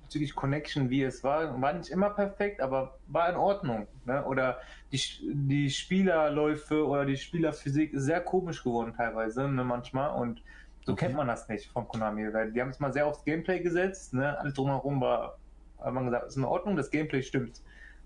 bezüglich 0.09 0.34
Connection, 0.34 0.88
wie 0.88 1.02
es 1.02 1.22
war, 1.22 1.61
war 1.61 1.72
nicht 1.74 1.90
immer 1.90 2.11
perfekt, 2.11 2.61
aber 2.61 2.96
war 3.09 3.28
in 3.28 3.36
Ordnung. 3.36 3.86
Ne? 4.06 4.24
Oder 4.24 4.59
die, 4.93 5.01
die 5.22 5.70
Spielerläufe 5.70 6.86
oder 6.86 7.05
die 7.05 7.16
Spielerphysik 7.16 7.93
ist 7.93 8.05
sehr 8.05 8.20
komisch 8.20 8.62
geworden 8.62 8.95
teilweise, 8.97 9.49
ne, 9.49 9.64
manchmal. 9.64 10.18
Und 10.20 10.43
so 10.86 10.93
okay. 10.93 11.07
kennt 11.07 11.16
man 11.16 11.26
das 11.26 11.49
nicht 11.49 11.70
von 11.70 11.86
Konami. 11.86 12.32
Weil 12.32 12.53
die 12.53 12.61
haben 12.61 12.70
es 12.70 12.80
mal 12.80 12.93
sehr 12.93 13.07
aufs 13.07 13.24
Gameplay 13.24 13.61
gesetzt, 13.61 14.14
ne? 14.14 14.39
Alles 14.39 14.55
drumherum 14.55 15.01
war, 15.01 15.39
hat 15.78 15.93
man 15.93 16.07
gesagt, 16.07 16.28
ist 16.28 16.36
in 16.36 16.45
Ordnung, 16.45 16.76
das 16.76 16.91
Gameplay 16.91 17.22
stimmt. 17.22 17.61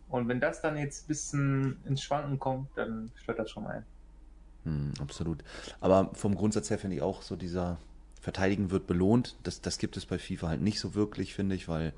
Und 0.08 0.28
wenn 0.28 0.40
das 0.40 0.60
dann 0.60 0.76
jetzt 0.76 1.04
ein 1.04 1.08
bisschen 1.08 1.76
ins 1.86 2.02
Schwanken 2.02 2.38
kommt, 2.38 2.68
dann 2.76 3.10
stört 3.14 3.38
das 3.38 3.50
schon 3.50 3.62
mal 3.62 3.76
ein. 3.76 3.84
Hm, 4.64 4.92
absolut. 5.00 5.42
Aber 5.80 6.10
vom 6.14 6.34
Grundsatz 6.34 6.70
her 6.70 6.78
finde 6.78 6.96
ich 6.96 7.02
auch 7.02 7.22
so 7.22 7.36
dieser 7.36 7.78
Verteidigen 8.20 8.70
wird 8.70 8.86
belohnt. 8.86 9.36
Das, 9.42 9.60
das 9.60 9.78
gibt 9.78 9.96
es 9.96 10.06
bei 10.06 10.18
FIFA 10.18 10.48
halt 10.48 10.60
nicht 10.60 10.80
so 10.80 10.94
wirklich, 10.94 11.34
finde 11.34 11.54
ich, 11.54 11.68
weil 11.68 11.92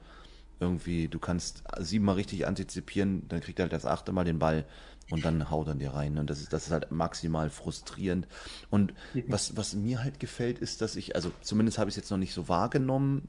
irgendwie 0.61 1.09
du 1.09 1.19
kannst 1.19 1.65
siebenmal 1.79 2.17
richtig 2.17 2.47
antizipieren, 2.47 3.27
dann 3.29 3.41
kriegt 3.41 3.59
er 3.59 3.65
halt 3.65 3.73
das 3.73 3.87
achte 3.87 4.13
Mal 4.13 4.25
den 4.25 4.39
Ball 4.39 4.65
und 5.11 5.25
dann 5.25 5.51
haut 5.51 5.69
er 5.69 5.75
dir 5.75 5.93
rein. 5.93 6.19
Und 6.19 6.31
das 6.31 6.41
ist, 6.41 6.53
das 6.53 6.67
ist 6.67 6.73
halt 6.73 6.91
maximal 6.91 7.51
frustrierend. 7.51 8.27
Und 8.71 8.95
was, 9.29 9.57
was 9.57 9.75
mir 9.75 10.03
halt 10.03 10.19
gefällt, 10.21 10.59
ist, 10.59 10.81
dass 10.81 10.97
ich, 10.97 11.15
also 11.15 11.31
zumindest 11.43 11.79
habe 11.79 11.91
ich 11.91 11.93
es 11.93 11.97
jetzt 11.97 12.11
noch 12.11 12.19
nicht 12.19 12.33
so 12.35 12.49
wahrgenommen, 12.49 13.29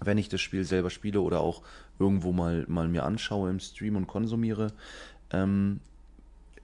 wenn 0.00 0.18
ich 0.18 0.28
das 0.28 0.40
Spiel 0.40 0.64
selber 0.64 0.90
spiele 0.90 1.20
oder 1.20 1.40
auch 1.40 1.62
irgendwo 1.98 2.32
mal, 2.32 2.64
mal 2.68 2.88
mir 2.88 3.04
anschaue 3.04 3.50
im 3.50 3.60
Stream 3.60 3.96
und 3.96 4.06
konsumiere. 4.06 4.72
Ähm, 5.30 5.80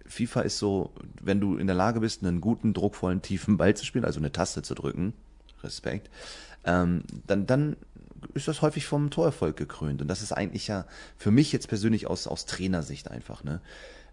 FIFA 0.07 0.41
ist 0.41 0.59
so, 0.59 0.93
wenn 1.21 1.41
du 1.41 1.57
in 1.57 1.67
der 1.67 1.77
Lage 1.77 2.01
bist, 2.01 2.25
einen 2.25 2.41
guten, 2.41 2.73
druckvollen, 2.73 3.23
tiefen 3.23 3.59
Ball 3.59 3.77
zu 3.77 3.85
spielen, 3.85 4.05
also 4.05 4.19
eine 4.19 4.33
Taste 4.33 4.63
zu 4.63 4.75
drücken, 4.75 5.13
Respekt, 5.63 6.11
ähm, 6.65 7.03
dann, 7.27 7.47
dann 7.47 7.77
ist 8.35 8.49
das 8.49 8.63
häufig 8.63 8.87
vom 8.87 9.11
Torerfolg 9.11 9.57
gekrönt. 9.57 10.03
Und 10.03 10.09
das 10.09 10.23
ist 10.23 10.33
eigentlich 10.33 10.69
ja 10.69 10.87
für 11.17 11.31
mich 11.31 11.53
jetzt 11.53 11.69
persönlich 11.69 12.07
aus, 12.07 12.27
aus 12.27 12.47
Trainersicht 12.47 13.11
einfach, 13.11 13.45
ne? 13.45 13.61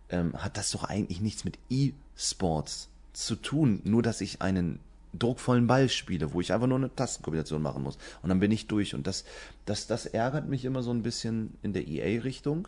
Ähm, 0.10 0.34
hat 0.38 0.58
das 0.58 0.70
doch 0.70 0.84
eigentlich 0.84 1.20
nichts 1.20 1.46
mit 1.46 1.58
E-Sports 1.70 2.90
zu 3.14 3.36
tun, 3.36 3.82
nur 3.84 4.04
dass 4.04 4.22
ich 4.22 4.42
einen 4.42 4.80
druckvollen 5.18 5.68
Ball 5.68 5.90
spiele, 5.90 6.34
wo 6.34 6.42
ich 6.42 6.54
einfach 6.54 6.68
nur 6.68 6.78
eine 6.78 6.94
Tastenkombination 6.94 7.62
machen 7.62 7.84
muss. 7.84 7.98
Und 8.22 8.30
dann 8.30 8.40
bin 8.40 8.52
ich 8.52 8.68
durch. 8.68 8.94
Und 8.94 9.08
das, 9.08 9.26
das, 9.66 9.88
das 9.88 10.06
ärgert 10.06 10.48
mich 10.48 10.66
immer 10.66 10.84
so 10.84 10.92
ein 10.92 11.04
bisschen 11.04 11.58
in 11.64 11.74
der 11.74 11.88
EA-Richtung. 11.88 12.68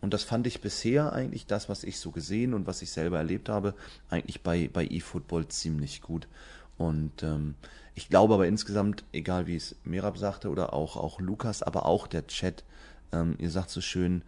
Und 0.00 0.14
das 0.14 0.22
fand 0.22 0.46
ich 0.46 0.60
bisher 0.60 1.12
eigentlich 1.12 1.46
das, 1.46 1.68
was 1.68 1.82
ich 1.82 1.98
so 1.98 2.10
gesehen 2.10 2.54
und 2.54 2.66
was 2.66 2.82
ich 2.82 2.90
selber 2.90 3.18
erlebt 3.18 3.48
habe, 3.48 3.74
eigentlich 4.10 4.42
bei, 4.42 4.70
bei 4.72 4.86
eFootball 4.86 5.48
ziemlich 5.48 6.02
gut. 6.02 6.28
Und 6.76 7.22
ähm, 7.24 7.54
ich 7.98 8.08
glaube 8.08 8.34
aber 8.34 8.46
insgesamt, 8.46 9.02
egal 9.12 9.48
wie 9.48 9.56
es 9.56 9.74
Merab 9.82 10.18
sagte 10.18 10.50
oder 10.50 10.72
auch, 10.72 10.96
auch 10.96 11.18
Lukas, 11.18 11.64
aber 11.64 11.84
auch 11.84 12.06
der 12.06 12.28
Chat, 12.28 12.62
ähm, 13.10 13.34
ihr 13.40 13.50
sagt 13.50 13.70
so 13.70 13.80
schön, 13.80 14.22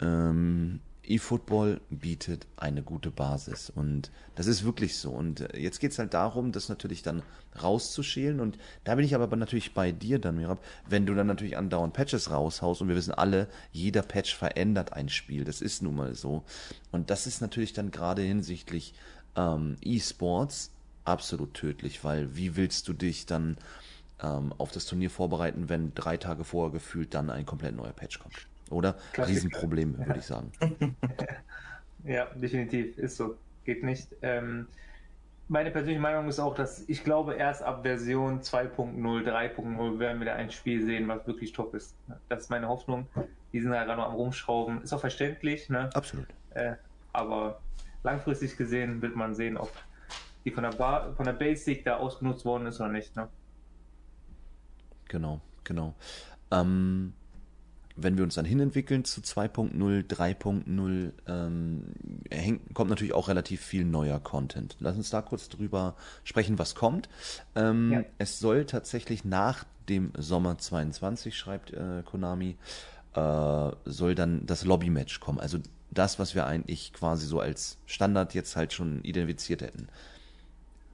ähm, 0.00 0.80
eFootball 1.04 1.80
bietet 1.88 2.48
eine 2.56 2.82
gute 2.82 3.12
Basis 3.12 3.70
und 3.70 4.10
das 4.34 4.48
ist 4.48 4.64
wirklich 4.64 4.96
so. 4.96 5.12
Und 5.12 5.40
äh, 5.40 5.56
jetzt 5.56 5.78
geht 5.78 5.92
es 5.92 6.00
halt 6.00 6.14
darum, 6.14 6.50
das 6.50 6.68
natürlich 6.68 7.04
dann 7.04 7.22
rauszuschälen 7.62 8.40
und 8.40 8.58
da 8.82 8.96
bin 8.96 9.04
ich 9.04 9.14
aber 9.14 9.36
natürlich 9.36 9.72
bei 9.72 9.92
dir 9.92 10.18
dann, 10.18 10.34
Mirab, 10.34 10.58
wenn 10.88 11.06
du 11.06 11.14
dann 11.14 11.28
natürlich 11.28 11.56
andauernd 11.56 11.94
Patches 11.94 12.32
raushaust 12.32 12.82
und 12.82 12.88
wir 12.88 12.96
wissen 12.96 13.14
alle, 13.14 13.46
jeder 13.70 14.02
Patch 14.02 14.34
verändert 14.34 14.94
ein 14.94 15.10
Spiel, 15.10 15.44
das 15.44 15.60
ist 15.60 15.80
nun 15.80 15.94
mal 15.94 16.16
so. 16.16 16.42
Und 16.90 17.10
das 17.10 17.28
ist 17.28 17.40
natürlich 17.40 17.72
dann 17.72 17.92
gerade 17.92 18.22
hinsichtlich 18.22 18.94
ähm, 19.36 19.76
E-Sports 19.80 20.72
absolut 21.06 21.54
tödlich, 21.54 22.04
weil 22.04 22.36
wie 22.36 22.56
willst 22.56 22.88
du 22.88 22.92
dich 22.92 23.26
dann 23.26 23.56
ähm, 24.22 24.52
auf 24.58 24.72
das 24.72 24.86
Turnier 24.86 25.10
vorbereiten, 25.10 25.68
wenn 25.68 25.94
drei 25.94 26.16
Tage 26.16 26.44
vorher 26.44 26.72
gefühlt 26.72 27.14
dann 27.14 27.30
ein 27.30 27.46
komplett 27.46 27.76
neuer 27.76 27.92
Patch 27.92 28.18
kommt? 28.18 28.46
Oder? 28.70 28.94
Klassiker. 29.12 29.36
Riesenproblem, 29.36 29.98
würde 29.98 30.18
ich 30.18 30.26
sagen. 30.26 30.52
ja, 32.04 32.26
definitiv, 32.34 32.98
ist 32.98 33.16
so. 33.16 33.36
Geht 33.64 33.82
nicht. 33.82 34.08
Ähm, 34.22 34.66
meine 35.48 35.70
persönliche 35.70 36.00
Meinung 36.00 36.28
ist 36.28 36.40
auch, 36.40 36.54
dass 36.54 36.88
ich 36.88 37.04
glaube, 37.04 37.34
erst 37.34 37.62
ab 37.62 37.82
Version 37.82 38.40
2.0, 38.40 38.96
3.0 38.96 39.98
werden 39.98 40.18
wir 40.18 40.26
da 40.26 40.34
ein 40.34 40.50
Spiel 40.50 40.84
sehen, 40.84 41.06
was 41.06 41.26
wirklich 41.26 41.52
top 41.52 41.74
ist. 41.74 41.94
Das 42.28 42.42
ist 42.42 42.50
meine 42.50 42.68
Hoffnung. 42.68 43.06
Die 43.52 43.60
sind 43.60 43.70
halt 43.72 43.86
gerade 43.86 44.00
noch 44.00 44.08
am 44.08 44.14
Rumschrauben. 44.14 44.82
Ist 44.82 44.92
auch 44.92 45.00
verständlich, 45.00 45.68
ne? 45.68 45.90
Absolut. 45.94 46.26
Äh, 46.50 46.74
aber 47.12 47.60
langfristig 48.02 48.56
gesehen 48.56 49.02
wird 49.02 49.14
man 49.14 49.34
sehen, 49.34 49.56
ob 49.56 49.70
die 50.46 50.52
von 50.52 50.62
der, 50.62 50.70
Bar, 50.70 51.12
von 51.14 51.26
der 51.26 51.32
Basic 51.32 51.84
da 51.84 51.96
ausgenutzt 51.96 52.44
worden 52.44 52.66
ist 52.66 52.80
oder 52.80 52.88
nicht. 52.88 53.14
Ne? 53.16 53.28
Genau, 55.08 55.40
genau. 55.64 55.94
Ähm, 56.52 57.12
wenn 57.96 58.16
wir 58.16 58.22
uns 58.22 58.36
dann 58.36 58.44
hinentwickeln 58.44 59.04
zu 59.04 59.22
2.0, 59.22 60.06
3.0, 60.06 61.12
ähm, 61.26 61.82
kommt 62.74 62.90
natürlich 62.90 63.12
auch 63.14 63.28
relativ 63.28 63.60
viel 63.60 63.84
neuer 63.84 64.20
Content. 64.20 64.76
Lass 64.78 64.96
uns 64.96 65.10
da 65.10 65.20
kurz 65.20 65.48
drüber 65.48 65.96
sprechen, 66.22 66.58
was 66.60 66.76
kommt. 66.76 67.08
Ähm, 67.56 67.92
ja. 67.92 68.04
Es 68.18 68.38
soll 68.38 68.66
tatsächlich 68.66 69.24
nach 69.24 69.64
dem 69.88 70.12
Sommer 70.16 70.58
22, 70.58 71.36
schreibt 71.36 71.72
äh, 71.72 72.02
Konami, 72.04 72.56
äh, 73.14 73.70
soll 73.84 74.14
dann 74.14 74.46
das 74.46 74.64
Lobby-Match 74.64 75.18
kommen. 75.18 75.40
Also 75.40 75.58
das, 75.90 76.20
was 76.20 76.36
wir 76.36 76.46
eigentlich 76.46 76.92
quasi 76.92 77.26
so 77.26 77.40
als 77.40 77.78
Standard 77.86 78.34
jetzt 78.34 78.54
halt 78.54 78.72
schon 78.72 79.02
identifiziert 79.02 79.62
hätten 79.62 79.88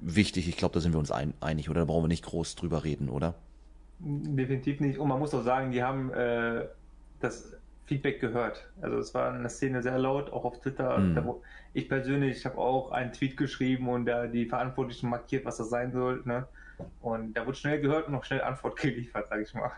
wichtig. 0.03 0.49
Ich 0.49 0.57
glaube, 0.57 0.75
da 0.75 0.81
sind 0.81 0.93
wir 0.93 0.99
uns 0.99 1.11
ein, 1.11 1.35
einig, 1.41 1.71
oder? 1.71 1.81
Da 1.81 1.85
brauchen 1.87 2.05
wir 2.05 2.09
nicht 2.09 2.25
groß 2.25 2.57
drüber 2.57 2.85
reden, 2.85 3.09
oder? 3.09 3.35
Definitiv 3.99 4.81
nicht. 4.81 4.99
Und 4.99 5.09
man 5.09 5.19
muss 5.19 5.33
auch 5.33 5.45
sagen, 5.45 5.71
die 5.71 5.83
haben 5.83 6.13
äh, 6.13 6.67
das 7.21 7.55
Feedback 7.87 8.21
gehört. 8.21 8.67
Also 8.81 8.99
es 8.99 9.15
war 9.15 9.35
in 9.35 9.43
der 9.43 9.51
Szene 9.51 9.83
sehr 9.83 9.99
laut, 9.99 10.33
auch 10.33 10.45
auf 10.45 10.61
Twitter. 10.61 10.99
Da, 11.15 11.35
ich 11.75 11.89
persönlich 11.89 12.39
ich 12.39 12.47
habe 12.47 12.59
auch 12.59 12.91
einen 12.91 13.13
Tweet 13.13 13.37
geschrieben 13.37 13.89
und 13.89 14.07
da 14.07 14.27
die 14.27 14.47
Verantwortlichen 14.47 15.09
markiert, 15.09 15.45
was 15.45 15.57
das 15.59 15.71
sein 15.71 15.93
soll. 15.93 16.23
Ne? 16.25 16.47
Und 17.01 17.35
da 17.35 17.47
wurde 17.47 17.57
schnell 17.57 17.81
gehört 17.81 18.07
und 18.07 18.13
noch 18.13 18.25
schnell 18.25 18.43
Antwort 18.43 18.77
geliefert, 18.81 19.29
sage 19.29 19.43
ich 19.43 19.55
mal. 19.55 19.71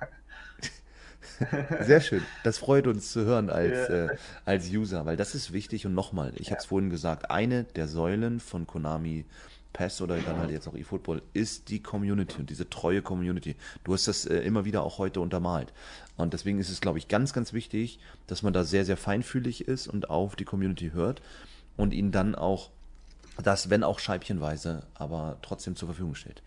Sehr 1.80 2.00
schön. 2.00 2.22
Das 2.44 2.58
freut 2.58 2.86
uns 2.86 3.10
zu 3.10 3.24
hören 3.24 3.50
als, 3.50 3.88
ja. 3.88 4.06
äh, 4.06 4.16
als 4.44 4.70
User, 4.70 5.06
weil 5.06 5.16
das 5.16 5.34
ist 5.34 5.52
wichtig. 5.52 5.86
Und 5.86 5.94
nochmal, 5.94 6.32
ich 6.36 6.46
ja. 6.46 6.50
habe 6.52 6.60
es 6.60 6.66
vorhin 6.66 6.90
gesagt, 6.90 7.30
eine 7.30 7.64
der 7.64 7.88
Säulen 7.88 8.40
von 8.40 8.66
Konami 8.66 9.24
PES 9.74 10.00
oder 10.00 10.16
dann 10.16 10.38
halt 10.38 10.50
jetzt 10.50 10.66
auch 10.66 10.74
eFootball, 10.74 11.20
ist 11.34 11.68
die 11.68 11.82
Community 11.82 12.38
und 12.38 12.48
diese 12.48 12.70
treue 12.70 13.02
Community. 13.02 13.56
Du 13.84 13.92
hast 13.92 14.08
das 14.08 14.24
äh, 14.24 14.38
immer 14.38 14.64
wieder 14.64 14.82
auch 14.82 14.96
heute 14.96 15.20
untermalt. 15.20 15.74
Und 16.16 16.32
deswegen 16.32 16.58
ist 16.58 16.70
es, 16.70 16.80
glaube 16.80 16.98
ich, 16.98 17.08
ganz, 17.08 17.34
ganz 17.34 17.52
wichtig, 17.52 17.98
dass 18.26 18.42
man 18.42 18.54
da 18.54 18.64
sehr, 18.64 18.86
sehr 18.86 18.96
feinfühlig 18.96 19.68
ist 19.68 19.86
und 19.86 20.08
auf 20.08 20.36
die 20.36 20.44
Community 20.44 20.92
hört 20.92 21.20
und 21.76 21.92
ihnen 21.92 22.12
dann 22.12 22.34
auch 22.34 22.70
das, 23.42 23.68
wenn 23.68 23.82
auch 23.82 23.98
scheibchenweise, 23.98 24.86
aber 24.94 25.36
trotzdem 25.42 25.76
zur 25.76 25.88
Verfügung 25.88 26.14
stellt. 26.14 26.42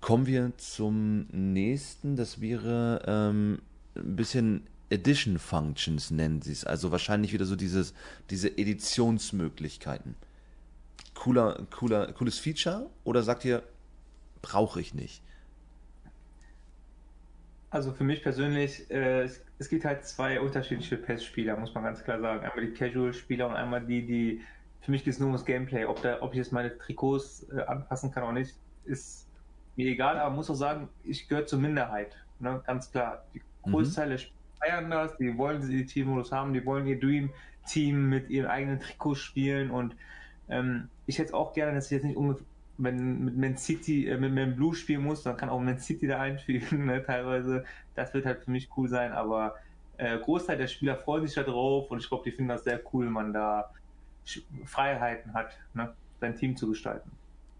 Kommen 0.00 0.26
wir 0.26 0.52
zum 0.56 1.26
nächsten, 1.32 2.16
das 2.16 2.40
wäre 2.40 3.02
ähm, 3.06 3.60
ein 3.96 4.16
bisschen 4.16 4.66
Edition 4.90 5.38
Functions 5.38 6.10
nennen 6.10 6.42
sie 6.42 6.52
es, 6.52 6.64
also 6.64 6.92
wahrscheinlich 6.92 7.32
wieder 7.32 7.46
so 7.46 7.56
dieses, 7.56 7.94
diese 8.30 8.56
Editionsmöglichkeiten. 8.56 10.14
Cooler, 11.24 11.66
cooler, 11.70 12.12
cooles 12.12 12.38
Feature 12.38 12.90
oder 13.02 13.22
sagt 13.22 13.46
ihr, 13.46 13.62
brauche 14.42 14.78
ich 14.78 14.92
nicht? 14.92 15.22
Also 17.70 17.92
für 17.92 18.04
mich 18.04 18.22
persönlich, 18.22 18.90
äh, 18.90 19.22
es, 19.22 19.42
es, 19.58 19.70
gibt 19.70 19.86
halt 19.86 20.04
zwei 20.04 20.38
unterschiedliche 20.38 20.98
PES-Spieler, 20.98 21.56
muss 21.56 21.72
man 21.72 21.84
ganz 21.84 22.04
klar 22.04 22.20
sagen. 22.20 22.44
Einmal 22.44 22.66
die 22.66 22.74
Casual-Spieler 22.74 23.46
und 23.48 23.54
einmal 23.54 23.86
die, 23.86 24.04
die, 24.04 24.42
für 24.82 24.90
mich 24.90 25.02
geht 25.02 25.14
es 25.14 25.18
nur 25.18 25.28
ums 25.28 25.46
Gameplay. 25.46 25.86
Ob, 25.86 26.02
da, 26.02 26.20
ob 26.20 26.32
ich 26.32 26.36
jetzt 26.36 26.52
meine 26.52 26.76
Trikots 26.76 27.46
äh, 27.50 27.62
anpassen 27.62 28.12
kann 28.12 28.24
oder 28.24 28.34
nicht, 28.34 28.54
ist 28.84 29.26
mir 29.76 29.86
egal, 29.86 30.18
aber 30.18 30.34
muss 30.34 30.50
auch 30.50 30.54
sagen, 30.54 30.90
ich 31.04 31.26
gehöre 31.26 31.46
zur 31.46 31.58
Minderheit. 31.58 32.18
Ne? 32.38 32.62
Ganz 32.66 32.90
klar. 32.90 33.24
Die 33.32 33.40
Großteil 33.62 34.08
mhm. 34.08 34.10
der 34.10 34.18
Spieler 34.18 34.40
feiern 34.58 34.90
das, 34.90 35.16
die 35.16 35.38
wollen 35.38 35.62
diesen 35.62 35.86
Teammodus 35.86 36.32
haben, 36.32 36.52
die 36.52 36.66
wollen 36.66 36.86
ihr 36.86 37.00
Dream-Team 37.00 38.10
mit 38.10 38.28
ihren 38.28 38.46
eigenen 38.46 38.78
Trikots 38.78 39.20
spielen 39.20 39.70
und 39.70 39.96
ähm, 40.50 40.90
ich 41.06 41.18
hätte 41.18 41.34
auch 41.34 41.52
gerne, 41.52 41.74
dass 41.74 41.86
ich 41.86 41.92
jetzt 41.92 42.04
nicht 42.04 42.16
ungefähr 42.16 42.46
wenn 42.78 43.24
mit 43.24 43.36
Man 43.36 43.56
City, 43.56 44.08
äh, 44.08 44.18
mit 44.18 44.32
Man 44.32 44.56
Blue 44.56 44.74
spielen 44.74 45.02
muss, 45.02 45.22
dann 45.22 45.36
kann 45.36 45.48
auch 45.48 45.60
Man 45.60 45.78
City 45.78 46.06
da 46.06 46.20
einfügen, 46.20 46.86
ne, 46.86 47.02
teilweise. 47.04 47.64
Das 47.94 48.12
wird 48.14 48.26
halt 48.26 48.42
für 48.44 48.50
mich 48.50 48.68
cool 48.76 48.88
sein, 48.88 49.12
aber 49.12 49.54
äh, 49.96 50.18
Großteil 50.18 50.58
der 50.58 50.66
Spieler 50.66 50.96
freuen 50.96 51.26
sich 51.26 51.34
da 51.34 51.42
drauf 51.42 51.90
und 51.90 51.98
ich 51.98 52.08
glaube, 52.08 52.24
die 52.24 52.32
finden 52.32 52.48
das 52.48 52.64
sehr 52.64 52.80
cool, 52.92 53.06
wenn 53.06 53.12
man 53.12 53.32
da 53.32 53.70
Freiheiten 54.64 55.34
hat, 55.34 55.56
ne, 55.74 55.92
sein 56.20 56.34
Team 56.34 56.56
zu 56.56 56.68
gestalten. 56.68 57.10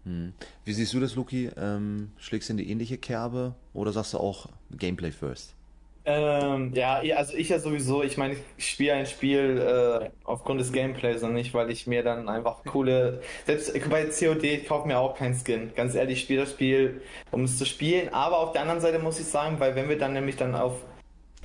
Hm. 0.03 0.33
Wie 0.65 0.73
siehst 0.73 0.93
du 0.93 0.99
das, 0.99 1.15
Luki? 1.15 1.49
Ähm, 1.55 2.11
schlägst 2.17 2.49
du 2.49 2.53
in 2.53 2.57
die 2.57 2.69
ähnliche 2.69 2.97
Kerbe 2.97 3.55
oder 3.73 3.91
sagst 3.91 4.13
du 4.13 4.17
auch 4.17 4.49
Gameplay 4.71 5.11
first? 5.11 5.55
Ähm, 6.07 6.71
ja, 6.75 7.01
also 7.15 7.35
ich 7.35 7.49
ja 7.49 7.57
sowieso, 7.57 8.03
ich 8.03 8.17
meine, 8.17 8.35
ich 8.57 8.69
spiele 8.69 8.93
ein 8.93 9.07
Spiel 9.07 9.57
äh, 9.57 10.09
aufgrund 10.23 10.59
des 10.59 10.71
Gameplays 10.71 11.23
und 11.23 11.33
nicht, 11.33 11.53
weil 11.55 11.71
ich 11.71 11.87
mir 11.87 12.03
dann 12.03 12.29
einfach 12.29 12.63
coole. 12.63 13.21
Selbst 13.45 13.73
bei 13.89 14.05
COD, 14.05 14.43
ich 14.43 14.67
kaufe 14.67 14.87
mir 14.87 14.99
auch 14.99 15.17
keinen 15.17 15.33
Skin. 15.33 15.71
Ganz 15.75 15.95
ehrlich, 15.95 16.19
ich 16.19 16.23
spiele 16.23 16.41
das 16.41 16.51
Spiel, 16.51 17.01
um 17.31 17.43
es 17.43 17.57
zu 17.57 17.65
spielen. 17.65 18.13
Aber 18.13 18.37
auf 18.39 18.51
der 18.51 18.61
anderen 18.61 18.81
Seite 18.81 18.99
muss 18.99 19.19
ich 19.19 19.25
sagen, 19.25 19.59
weil 19.59 19.75
wenn 19.75 19.89
wir 19.89 19.97
dann 19.97 20.13
nämlich 20.13 20.35
dann 20.35 20.53
auf 20.53 20.75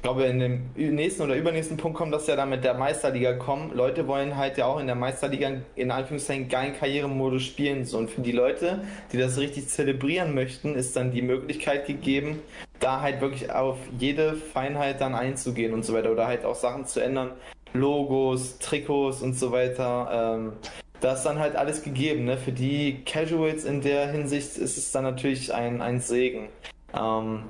ich 0.00 0.02
glaube, 0.02 0.24
in 0.24 0.38
dem 0.38 0.62
nächsten 0.74 1.20
oder 1.20 1.36
übernächsten 1.36 1.76
Punkt 1.76 1.98
kommt 1.98 2.14
das 2.14 2.26
ja 2.26 2.34
dann 2.34 2.48
mit 2.48 2.64
der 2.64 2.72
Meisterliga 2.72 3.34
kommen. 3.34 3.72
Leute 3.74 4.08
wollen 4.08 4.34
halt 4.34 4.56
ja 4.56 4.64
auch 4.64 4.80
in 4.80 4.86
der 4.86 4.96
Meisterliga 4.96 5.52
in 5.76 5.90
Anführungszeichen 5.90 6.48
geilen 6.48 6.74
Karrieremodus 6.74 7.42
spielen. 7.42 7.84
So, 7.84 7.98
und 7.98 8.08
für 8.08 8.22
die 8.22 8.32
Leute, 8.32 8.80
die 9.12 9.18
das 9.18 9.36
richtig 9.36 9.68
zelebrieren 9.68 10.34
möchten, 10.34 10.74
ist 10.74 10.96
dann 10.96 11.12
die 11.12 11.20
Möglichkeit 11.20 11.86
gegeben, 11.86 12.40
da 12.78 13.02
halt 13.02 13.20
wirklich 13.20 13.52
auf 13.52 13.76
jede 13.98 14.36
Feinheit 14.36 15.02
dann 15.02 15.14
einzugehen 15.14 15.74
und 15.74 15.84
so 15.84 15.92
weiter. 15.92 16.12
Oder 16.12 16.28
halt 16.28 16.46
auch 16.46 16.54
Sachen 16.54 16.86
zu 16.86 17.00
ändern. 17.00 17.32
Logos, 17.74 18.58
Trikots 18.58 19.20
und 19.20 19.34
so 19.34 19.52
weiter. 19.52 20.38
Ähm, 20.38 20.52
da 21.02 21.12
ist 21.12 21.24
dann 21.24 21.38
halt 21.38 21.56
alles 21.56 21.82
gegeben. 21.82 22.24
Ne? 22.24 22.38
Für 22.38 22.52
die 22.52 23.04
Casuals 23.04 23.66
in 23.66 23.82
der 23.82 24.10
Hinsicht 24.10 24.56
ist 24.56 24.78
es 24.78 24.92
dann 24.92 25.04
natürlich 25.04 25.52
ein, 25.52 25.82
ein 25.82 26.00
Segen. 26.00 26.48
Ähm, 26.98 27.42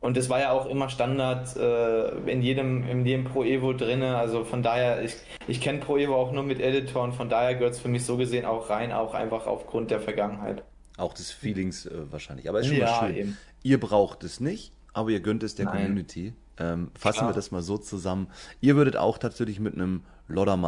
und 0.00 0.16
das 0.16 0.28
war 0.28 0.38
ja 0.38 0.52
auch 0.52 0.66
immer 0.66 0.88
Standard 0.88 1.56
äh, 1.56 2.30
in 2.30 2.40
jedem 2.40 2.88
in 2.88 3.04
jedem 3.04 3.24
Pro 3.24 3.42
Evo 3.42 3.72
drinne. 3.72 4.16
Also 4.16 4.44
von 4.44 4.62
daher, 4.62 5.02
ich, 5.02 5.14
ich 5.48 5.60
kenne 5.60 5.80
Pro 5.80 5.96
Evo 5.96 6.14
auch 6.14 6.32
nur 6.32 6.44
mit 6.44 6.60
Editor 6.60 7.02
und 7.02 7.14
von 7.14 7.28
daher 7.28 7.54
gehört 7.54 7.74
es 7.74 7.80
für 7.80 7.88
mich 7.88 8.04
so 8.04 8.16
gesehen 8.16 8.44
auch 8.44 8.70
rein, 8.70 8.92
auch 8.92 9.14
einfach 9.14 9.46
aufgrund 9.46 9.90
der 9.90 10.00
Vergangenheit. 10.00 10.62
Auch 10.96 11.14
des 11.14 11.32
Feelings 11.32 11.86
äh, 11.86 12.10
wahrscheinlich. 12.10 12.48
Aber 12.48 12.60
ist 12.60 12.68
schon 12.68 12.76
ja, 12.76 12.86
mal 12.86 13.08
schön. 13.08 13.16
Eben. 13.16 13.38
Ihr 13.64 13.80
braucht 13.80 14.22
es 14.22 14.38
nicht, 14.38 14.72
aber 14.92 15.10
ihr 15.10 15.20
gönnt 15.20 15.42
es 15.42 15.56
der 15.56 15.66
Nein. 15.66 15.82
Community. 15.82 16.32
Ähm, 16.60 16.90
fassen 16.94 17.18
Klar. 17.18 17.30
wir 17.30 17.34
das 17.34 17.50
mal 17.50 17.62
so 17.62 17.78
zusammen. 17.78 18.28
Ihr 18.60 18.76
würdet 18.76 18.96
auch 18.96 19.18
tatsächlich 19.18 19.60
mit 19.60 19.74
einem 19.74 20.02
Lodder 20.28 20.58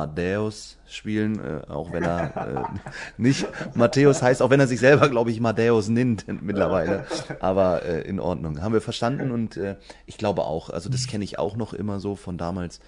spielen, 0.86 1.38
äh, 1.38 1.62
auch 1.68 1.92
wenn 1.92 2.02
er 2.02 2.36
äh, 2.36 2.90
nicht 3.18 3.46
Matthäus 3.74 4.22
heißt, 4.22 4.42
auch 4.42 4.50
wenn 4.50 4.60
er 4.60 4.66
sich 4.66 4.80
selber, 4.80 5.08
glaube 5.08 5.30
ich, 5.30 5.40
Madeus 5.40 5.88
nennt 5.88 6.26
mittlerweile. 6.42 7.06
Aber 7.40 7.84
äh, 7.84 8.00
in 8.02 8.20
Ordnung. 8.20 8.62
Haben 8.62 8.72
wir 8.72 8.80
verstanden 8.80 9.30
und 9.30 9.56
äh, 9.56 9.76
ich 10.06 10.18
glaube 10.18 10.42
auch, 10.42 10.70
also 10.70 10.88
das 10.88 11.06
kenne 11.06 11.24
ich 11.24 11.38
auch 11.38 11.56
noch 11.56 11.72
immer 11.72 12.00
so 12.00 12.16
von 12.16 12.38
damals. 12.38 12.80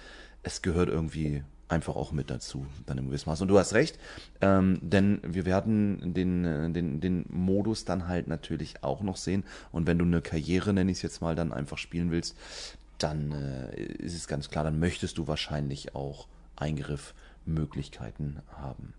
Es 0.42 0.62
gehört 0.62 0.88
irgendwie 0.88 1.44
einfach 1.68 1.96
auch 1.96 2.12
mit 2.12 2.30
dazu, 2.30 2.66
dann 2.86 2.98
im 2.98 3.06
gewissen 3.06 3.28
Maß. 3.30 3.40
Und 3.40 3.48
du 3.48 3.58
hast 3.58 3.74
recht, 3.74 3.98
ähm, 4.40 4.78
denn 4.82 5.20
wir 5.24 5.46
werden 5.46 6.14
den, 6.14 6.44
äh, 6.44 6.70
den, 6.70 7.00
den 7.00 7.24
Modus 7.30 7.84
dann 7.84 8.08
halt 8.08 8.28
natürlich 8.28 8.82
auch 8.82 9.02
noch 9.02 9.16
sehen. 9.16 9.44
Und 9.72 9.86
wenn 9.86 9.98
du 9.98 10.04
eine 10.04 10.20
Karriere, 10.20 10.72
nenne 10.72 10.90
ich 10.90 10.98
es 10.98 11.02
jetzt 11.02 11.22
mal, 11.22 11.34
dann 11.34 11.52
einfach 11.52 11.78
spielen 11.78 12.10
willst, 12.10 12.36
dann 12.98 13.32
äh, 13.32 13.74
ist 13.76 14.14
es 14.14 14.28
ganz 14.28 14.50
klar, 14.50 14.64
dann 14.64 14.78
möchtest 14.78 15.18
du 15.18 15.26
wahrscheinlich 15.26 15.94
auch 15.94 16.28
Eingriffmöglichkeiten 16.62 18.40
haben. 18.56 18.94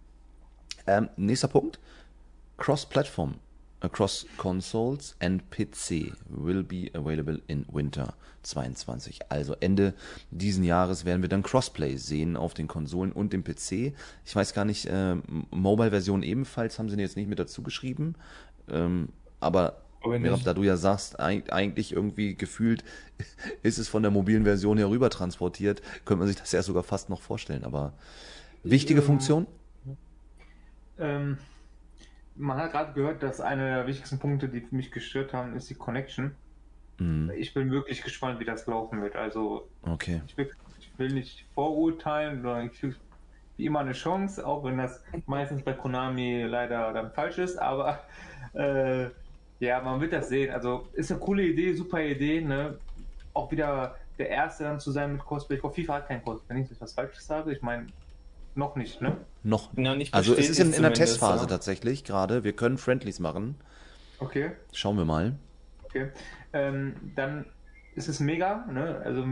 Ähm, 0.85 1.09
nächster 1.15 1.47
Punkt. 1.47 1.79
Cross-Platform 2.57 3.35
across 3.79 4.25
consoles 4.37 5.15
and 5.19 5.49
PC 5.49 6.13
will 6.29 6.63
be 6.63 6.89
available 6.93 7.41
in 7.47 7.65
Winter 7.71 8.13
22. 8.43 9.19
Also 9.29 9.55
Ende 9.59 9.93
diesen 10.31 10.63
Jahres 10.63 11.05
werden 11.05 11.21
wir 11.21 11.29
dann 11.29 11.43
Crossplay 11.43 11.97
sehen 11.97 12.37
auf 12.37 12.53
den 12.53 12.67
Konsolen 12.67 13.11
und 13.11 13.33
dem 13.33 13.43
PC. 13.43 13.93
Ich 14.25 14.35
weiß 14.35 14.53
gar 14.53 14.65
nicht, 14.65 14.85
äh, 14.85 15.15
Mobile-Version 15.51 16.23
ebenfalls 16.23 16.79
haben 16.79 16.89
sie 16.89 16.97
jetzt 16.97 17.17
nicht 17.17 17.29
mit 17.29 17.39
dazu 17.39 17.63
geschrieben. 17.63 18.15
Ähm, 18.69 19.09
aber 19.39 19.81
da 20.43 20.53
du 20.53 20.63
ja 20.63 20.77
sagst, 20.77 21.19
eigentlich 21.19 21.93
irgendwie 21.93 22.35
gefühlt 22.35 22.83
ist 23.63 23.77
es 23.77 23.87
von 23.87 24.03
der 24.03 24.11
mobilen 24.11 24.43
Version 24.43 24.77
her 24.77 24.89
rüber 24.89 25.09
transportiert, 25.09 25.81
könnte 26.05 26.19
man 26.19 26.27
sich 26.27 26.37
das 26.37 26.51
ja 26.51 26.61
sogar 26.61 26.83
fast 26.83 27.09
noch 27.09 27.21
vorstellen. 27.21 27.63
Aber 27.63 27.93
wichtige 28.63 28.99
ähm, 28.99 29.05
Funktion? 29.05 29.47
Ähm, 30.99 31.37
man 32.35 32.57
hat 32.57 32.71
gerade 32.71 32.93
gehört, 32.93 33.23
dass 33.23 33.41
einer 33.41 33.77
der 33.77 33.87
wichtigsten 33.87 34.19
Punkte, 34.19 34.49
die 34.49 34.65
mich 34.71 34.91
gestört 34.91 35.33
haben, 35.33 35.55
ist 35.55 35.69
die 35.69 35.75
Connection. 35.75 36.35
Mhm. 36.99 37.31
Ich 37.37 37.53
bin 37.53 37.71
wirklich 37.71 38.03
gespannt, 38.03 38.39
wie 38.39 38.45
das 38.45 38.67
laufen 38.67 39.01
wird. 39.01 39.15
Also, 39.15 39.67
okay. 39.83 40.21
ich, 40.27 40.37
will, 40.37 40.51
ich 40.79 40.91
will 40.97 41.13
nicht 41.13 41.45
vorurteilen, 41.53 42.41
sondern 42.41 42.67
ich 42.67 42.95
wie 43.57 43.65
immer 43.65 43.79
eine 43.79 43.93
Chance, 43.93 44.45
auch 44.45 44.63
wenn 44.63 44.77
das 44.77 45.03
meistens 45.27 45.61
bei 45.61 45.73
Konami 45.73 46.43
leider 46.43 46.91
dann 46.93 47.11
falsch 47.11 47.37
ist, 47.37 47.57
aber 47.57 48.03
äh, 48.53 49.09
ja, 49.63 49.81
man 49.81 50.01
wird 50.01 50.13
das 50.13 50.29
sehen. 50.29 50.53
Also 50.53 50.87
ist 50.93 51.11
eine 51.11 51.19
coole 51.19 51.43
Idee, 51.43 51.73
super 51.73 52.01
Idee, 52.01 52.41
ne? 52.41 52.77
Auch 53.33 53.51
wieder 53.51 53.95
der 54.17 54.29
Erste 54.29 54.63
dann 54.65 54.79
zu 54.79 54.91
sein 54.91 55.13
mit 55.13 55.25
Cosplay. 55.25 55.55
Ich 55.55 55.61
glaube, 55.61 55.75
FIFA 55.75 55.93
hat 55.95 56.07
kein 56.07 56.23
Cosplay, 56.23 56.55
wenn 56.55 56.63
ich 56.63 56.69
was 56.81 56.93
Falsches 56.93 57.25
sage. 57.25 57.51
Ich 57.51 57.61
meine, 57.61 57.87
noch 58.55 58.75
nicht, 58.75 59.01
ne? 59.01 59.17
Noch. 59.43 59.69
Ja, 59.75 59.95
nicht 59.95 60.13
also 60.13 60.33
es 60.33 60.49
ist 60.49 60.59
in, 60.59 60.73
in 60.73 60.81
der 60.81 60.93
Testphase 60.93 61.45
ja. 61.45 61.49
tatsächlich 61.49 62.03
gerade. 62.03 62.43
Wir 62.43 62.53
können 62.53 62.77
Friendlies 62.77 63.19
machen. 63.19 63.55
Okay. 64.19 64.51
Schauen 64.71 64.97
wir 64.97 65.05
mal. 65.05 65.35
Okay. 65.85 66.09
Ähm, 66.53 66.95
dann 67.15 67.45
ist 67.95 68.07
es 68.07 68.19
mega, 68.19 68.65
ne? 68.69 69.01
Also 69.03 69.25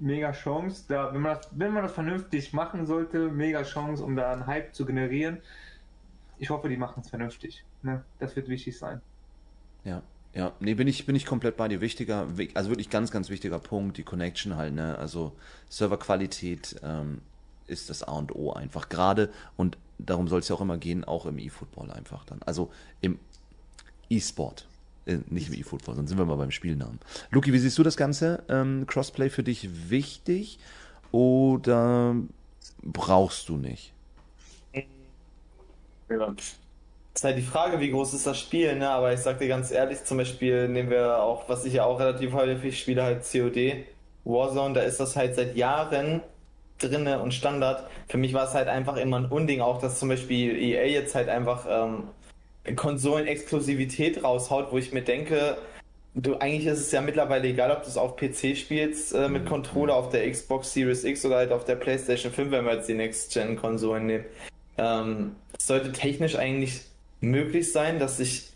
mega 0.00 0.32
Chance. 0.32 0.84
Da, 0.88 1.12
wenn 1.12 1.22
man 1.22 1.36
das, 1.36 1.48
wenn 1.52 1.72
man 1.72 1.82
das 1.82 1.92
vernünftig 1.92 2.52
machen 2.52 2.86
sollte, 2.86 3.30
mega 3.30 3.62
Chance, 3.62 4.04
um 4.04 4.16
da 4.16 4.32
einen 4.32 4.46
Hype 4.46 4.74
zu 4.74 4.86
generieren. 4.86 5.38
Ich 6.38 6.50
hoffe, 6.50 6.68
die 6.68 6.76
machen 6.76 7.00
es 7.00 7.10
vernünftig. 7.10 7.64
Ne? 7.82 8.04
Das 8.20 8.36
wird 8.36 8.48
wichtig 8.48 8.78
sein. 8.78 9.00
Ja. 9.88 10.02
Ja, 10.34 10.52
nee, 10.60 10.74
bin 10.74 10.86
ich, 10.86 11.06
bin 11.06 11.16
ich 11.16 11.24
komplett 11.24 11.56
bei 11.56 11.66
dir. 11.68 11.80
Wichtiger, 11.80 12.28
also 12.54 12.70
wirklich 12.70 12.90
ganz, 12.90 13.10
ganz 13.10 13.30
wichtiger 13.30 13.58
Punkt, 13.58 13.96
die 13.96 14.02
Connection 14.02 14.56
halt, 14.56 14.74
ne? 14.74 14.96
Also 14.98 15.32
Serverqualität 15.68 16.76
ähm, 16.84 17.22
ist 17.66 17.90
das 17.90 18.02
A 18.02 18.12
und 18.12 18.36
O 18.36 18.52
einfach. 18.52 18.88
Gerade, 18.88 19.30
und 19.56 19.78
darum 19.98 20.28
soll 20.28 20.40
es 20.40 20.48
ja 20.48 20.54
auch 20.54 20.60
immer 20.60 20.76
gehen, 20.78 21.02
auch 21.02 21.26
im 21.26 21.38
E-Football 21.38 21.90
einfach 21.90 22.24
dann. 22.26 22.40
Also 22.42 22.70
im 23.00 23.18
E-Sport. 24.10 24.66
Äh, 25.06 25.18
nicht 25.28 25.48
im 25.48 25.54
E-Football, 25.54 25.96
sonst 25.96 26.10
sind 26.10 26.18
wir 26.18 26.26
mal 26.26 26.36
beim 26.36 26.50
Spielnamen. 26.50 27.00
Luki, 27.30 27.52
wie 27.52 27.58
siehst 27.58 27.78
du 27.78 27.82
das 27.82 27.96
Ganze? 27.96 28.44
Ähm, 28.48 28.86
Crossplay 28.86 29.30
für 29.30 29.42
dich 29.42 29.90
wichtig 29.90 30.58
oder 31.10 32.14
brauchst 32.82 33.48
du 33.48 33.56
nicht? 33.56 33.92
Ja 36.10 36.34
ist 37.18 37.24
halt 37.24 37.36
die 37.36 37.42
Frage, 37.42 37.80
wie 37.80 37.90
groß 37.90 38.14
ist 38.14 38.28
das 38.28 38.38
Spiel, 38.38 38.76
ne? 38.76 38.88
Aber 38.90 39.12
ich 39.12 39.18
sag 39.18 39.40
dir 39.40 39.48
ganz 39.48 39.72
ehrlich, 39.72 40.04
zum 40.04 40.18
Beispiel 40.18 40.68
nehmen 40.68 40.88
wir 40.88 41.20
auch, 41.20 41.48
was 41.48 41.64
ich 41.64 41.74
ja 41.74 41.84
auch 41.84 41.98
relativ 41.98 42.32
häufig 42.32 42.78
spiele, 42.78 43.02
halt 43.02 43.24
COD, 43.28 43.84
Warzone, 44.24 44.74
da 44.74 44.82
ist 44.82 45.00
das 45.00 45.16
halt 45.16 45.34
seit 45.34 45.56
Jahren 45.56 46.20
drinne 46.78 47.18
und 47.18 47.34
Standard. 47.34 47.88
Für 48.06 48.18
mich 48.18 48.34
war 48.34 48.44
es 48.44 48.54
halt 48.54 48.68
einfach 48.68 48.96
immer 48.96 49.18
ein 49.18 49.24
Unding, 49.24 49.62
auch 49.62 49.80
dass 49.80 49.98
zum 49.98 50.10
Beispiel 50.10 50.56
EA 50.62 50.84
jetzt 50.84 51.16
halt 51.16 51.28
einfach 51.28 51.66
ähm, 51.68 52.04
Konsolen-Exklusivität 52.76 54.22
raushaut, 54.22 54.68
wo 54.70 54.78
ich 54.78 54.92
mir 54.92 55.02
denke, 55.02 55.58
du 56.14 56.36
eigentlich 56.36 56.66
ist 56.66 56.78
es 56.78 56.92
ja 56.92 57.00
mittlerweile 57.00 57.48
egal, 57.48 57.72
ob 57.72 57.82
du 57.82 57.88
es 57.88 57.96
auf 57.96 58.14
PC 58.14 58.56
spielst 58.56 59.12
äh, 59.12 59.28
mit 59.28 59.42
mhm. 59.42 59.48
Controller 59.48 59.96
auf 59.96 60.10
der 60.10 60.30
Xbox 60.30 60.72
Series 60.72 61.02
X 61.02 61.24
oder 61.24 61.38
halt 61.38 61.50
auf 61.50 61.64
der 61.64 61.74
PlayStation 61.74 62.30
5, 62.32 62.52
wenn 62.52 62.64
wir 62.64 62.74
jetzt 62.74 62.88
die 62.88 62.94
Next-Gen-Konsolen 62.94 64.06
nehmen. 64.06 64.24
Ähm, 64.76 65.34
sollte 65.58 65.90
technisch 65.90 66.36
eigentlich 66.36 66.82
möglich 67.20 67.72
sein, 67.72 67.98
dass 67.98 68.16
sich 68.16 68.52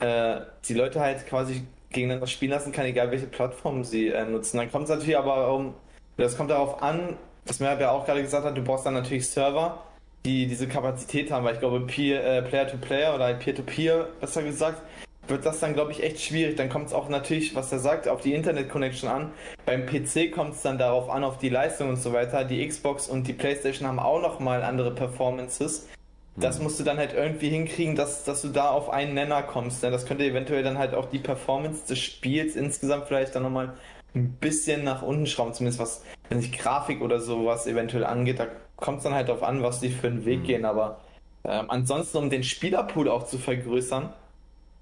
äh, 0.00 0.40
die 0.68 0.74
Leute 0.74 1.00
halt 1.00 1.26
quasi 1.26 1.64
gegeneinander 1.90 2.26
spielen 2.26 2.50
lassen 2.50 2.72
kann, 2.72 2.86
egal 2.86 3.10
welche 3.10 3.26
Plattform 3.26 3.84
sie 3.84 4.08
äh, 4.08 4.24
nutzen. 4.24 4.58
Dann 4.58 4.70
kommt 4.70 4.84
es 4.84 4.90
natürlich 4.90 5.16
aber 5.16 5.52
um, 5.54 5.74
das 6.16 6.36
kommt 6.36 6.50
darauf 6.50 6.82
an, 6.82 7.16
was 7.46 7.60
Merab 7.60 7.80
ja 7.80 7.90
auch 7.90 8.04
gerade 8.04 8.22
gesagt 8.22 8.44
hat, 8.44 8.56
du 8.56 8.62
brauchst 8.62 8.86
dann 8.86 8.94
natürlich 8.94 9.28
Server, 9.28 9.82
die 10.24 10.46
diese 10.46 10.66
Kapazität 10.66 11.30
haben, 11.30 11.44
weil 11.44 11.54
ich 11.54 11.60
glaube, 11.60 11.80
Peer, 11.80 12.24
äh, 12.24 12.42
Player-to-Player 12.42 13.14
oder 13.14 13.24
halt 13.24 13.40
Peer-to-Peer, 13.40 14.08
besser 14.20 14.42
gesagt, 14.42 14.82
wird 15.28 15.46
das 15.46 15.60
dann, 15.60 15.74
glaube 15.74 15.92
ich, 15.92 16.02
echt 16.02 16.20
schwierig. 16.20 16.56
Dann 16.56 16.68
kommt 16.68 16.86
es 16.86 16.92
auch 16.92 17.08
natürlich, 17.08 17.54
was 17.54 17.72
er 17.72 17.78
sagt, 17.78 18.08
auf 18.08 18.20
die 18.20 18.34
Internet-Connection 18.34 19.08
an. 19.08 19.32
Beim 19.64 19.86
PC 19.86 20.30
kommt 20.32 20.54
es 20.54 20.62
dann 20.62 20.78
darauf 20.78 21.08
an, 21.08 21.24
auf 21.24 21.38
die 21.38 21.48
Leistung 21.48 21.88
und 21.88 21.96
so 21.96 22.12
weiter. 22.12 22.44
Die 22.44 22.66
Xbox 22.66 23.08
und 23.08 23.26
die 23.26 23.32
PlayStation 23.32 23.88
haben 23.88 23.98
auch 23.98 24.20
nochmal 24.20 24.62
andere 24.62 24.90
Performances. 24.90 25.88
Das 26.36 26.56
hm. 26.56 26.64
musst 26.64 26.80
du 26.80 26.84
dann 26.84 26.98
halt 26.98 27.12
irgendwie 27.12 27.48
hinkriegen, 27.48 27.94
dass, 27.94 28.24
dass 28.24 28.42
du 28.42 28.48
da 28.48 28.70
auf 28.70 28.90
einen 28.90 29.14
Nenner 29.14 29.42
kommst. 29.42 29.82
Denn 29.82 29.92
das 29.92 30.06
könnte 30.06 30.24
eventuell 30.24 30.62
dann 30.62 30.78
halt 30.78 30.94
auch 30.94 31.06
die 31.06 31.18
Performance 31.18 31.86
des 31.86 31.98
Spiels 31.98 32.56
insgesamt 32.56 33.06
vielleicht 33.06 33.34
dann 33.34 33.44
nochmal 33.44 33.74
ein 34.14 34.32
bisschen 34.32 34.84
nach 34.84 35.02
unten 35.02 35.26
schrauben, 35.26 35.54
zumindest 35.54 35.80
was, 35.80 36.04
wenn 36.28 36.40
sich 36.40 36.52
Grafik 36.52 37.00
oder 37.00 37.20
sowas 37.20 37.66
eventuell 37.66 38.04
angeht. 38.04 38.38
Da 38.38 38.46
kommt 38.76 38.98
es 38.98 39.04
dann 39.04 39.14
halt 39.14 39.28
darauf 39.28 39.42
an, 39.42 39.62
was 39.62 39.80
die 39.80 39.90
für 39.90 40.06
einen 40.06 40.24
Weg 40.24 40.40
mhm. 40.40 40.44
gehen. 40.44 40.64
Aber 40.64 41.00
ähm, 41.44 41.66
ansonsten, 41.68 42.18
um 42.18 42.30
den 42.30 42.44
Spielerpool 42.44 43.08
auch 43.08 43.26
zu 43.26 43.38
vergrößern, 43.38 44.12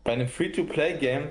bei 0.04 0.12
einem 0.12 0.28
Free-to-Play-Game 0.28 1.30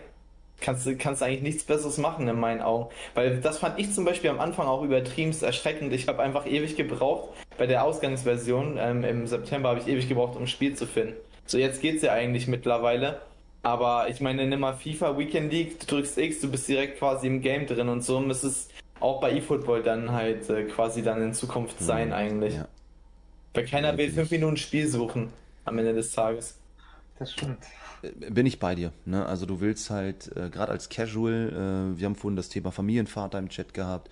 kannst 0.61 0.85
du 0.85 0.95
kannst 0.95 1.21
eigentlich 1.21 1.41
nichts 1.41 1.63
Besseres 1.63 1.97
machen 1.97 2.27
in 2.27 2.39
meinen 2.39 2.61
Augen. 2.61 2.89
Weil 3.13 3.41
das 3.41 3.57
fand 3.57 3.79
ich 3.79 3.91
zum 3.93 4.05
Beispiel 4.05 4.29
am 4.29 4.39
Anfang 4.39 4.67
auch 4.67 4.83
übertrieben 4.83 5.35
erschreckend. 5.41 5.91
Ich 5.93 6.07
habe 6.07 6.21
einfach 6.21 6.45
ewig 6.45 6.77
gebraucht. 6.77 7.31
Bei 7.57 7.67
der 7.67 7.83
Ausgangsversion 7.83 8.77
ähm, 8.79 9.03
im 9.03 9.27
September 9.27 9.69
habe 9.69 9.79
ich 9.79 9.87
ewig 9.87 10.07
gebraucht, 10.07 10.35
um 10.35 10.43
ein 10.43 10.47
Spiel 10.47 10.75
zu 10.75 10.85
finden. 10.85 11.15
So, 11.45 11.57
jetzt 11.57 11.81
geht's 11.81 12.03
ja 12.03 12.13
eigentlich 12.13 12.47
mittlerweile. 12.47 13.21
Aber 13.63 14.07
ich 14.09 14.21
meine, 14.21 14.47
nimm 14.47 14.61
mal 14.61 14.73
FIFA 14.73 15.17
Weekend 15.17 15.51
League, 15.51 15.79
du 15.79 15.85
drückst 15.85 16.17
X, 16.17 16.41
du 16.41 16.49
bist 16.49 16.67
direkt 16.67 16.97
quasi 16.97 17.27
im 17.27 17.41
Game 17.41 17.67
drin 17.67 17.89
und 17.89 18.03
so 18.03 18.19
muss 18.19 18.43
es 18.43 18.69
auch 18.99 19.19
bei 19.19 19.33
eFootball 19.33 19.83
dann 19.83 20.11
halt 20.11 20.49
äh, 20.49 20.63
quasi 20.63 21.03
dann 21.03 21.21
in 21.21 21.33
Zukunft 21.33 21.79
hm, 21.79 21.85
sein 21.85 22.13
eigentlich. 22.13 22.55
Ja. 22.55 22.67
Weil 23.53 23.65
keiner 23.65 23.97
will 23.97 24.09
fünf 24.09 24.31
Minuten 24.31 24.57
Spiel 24.57 24.87
suchen 24.87 25.31
am 25.65 25.77
Ende 25.77 25.93
des 25.93 26.11
Tages. 26.13 26.57
Das 27.19 27.33
stimmt. 27.33 27.59
Bin 28.01 28.45
ich 28.45 28.59
bei 28.59 28.75
dir. 28.75 28.91
Ne? 29.05 29.25
Also 29.25 29.45
du 29.45 29.59
willst 29.59 29.89
halt, 29.89 30.35
äh, 30.35 30.49
gerade 30.49 30.71
als 30.71 30.89
Casual, 30.89 31.93
äh, 31.95 31.99
wir 31.99 32.05
haben 32.05 32.15
vorhin 32.15 32.35
das 32.35 32.49
Thema 32.49 32.71
Familienvater 32.71 33.37
im 33.37 33.49
Chat 33.49 33.73
gehabt, 33.73 34.09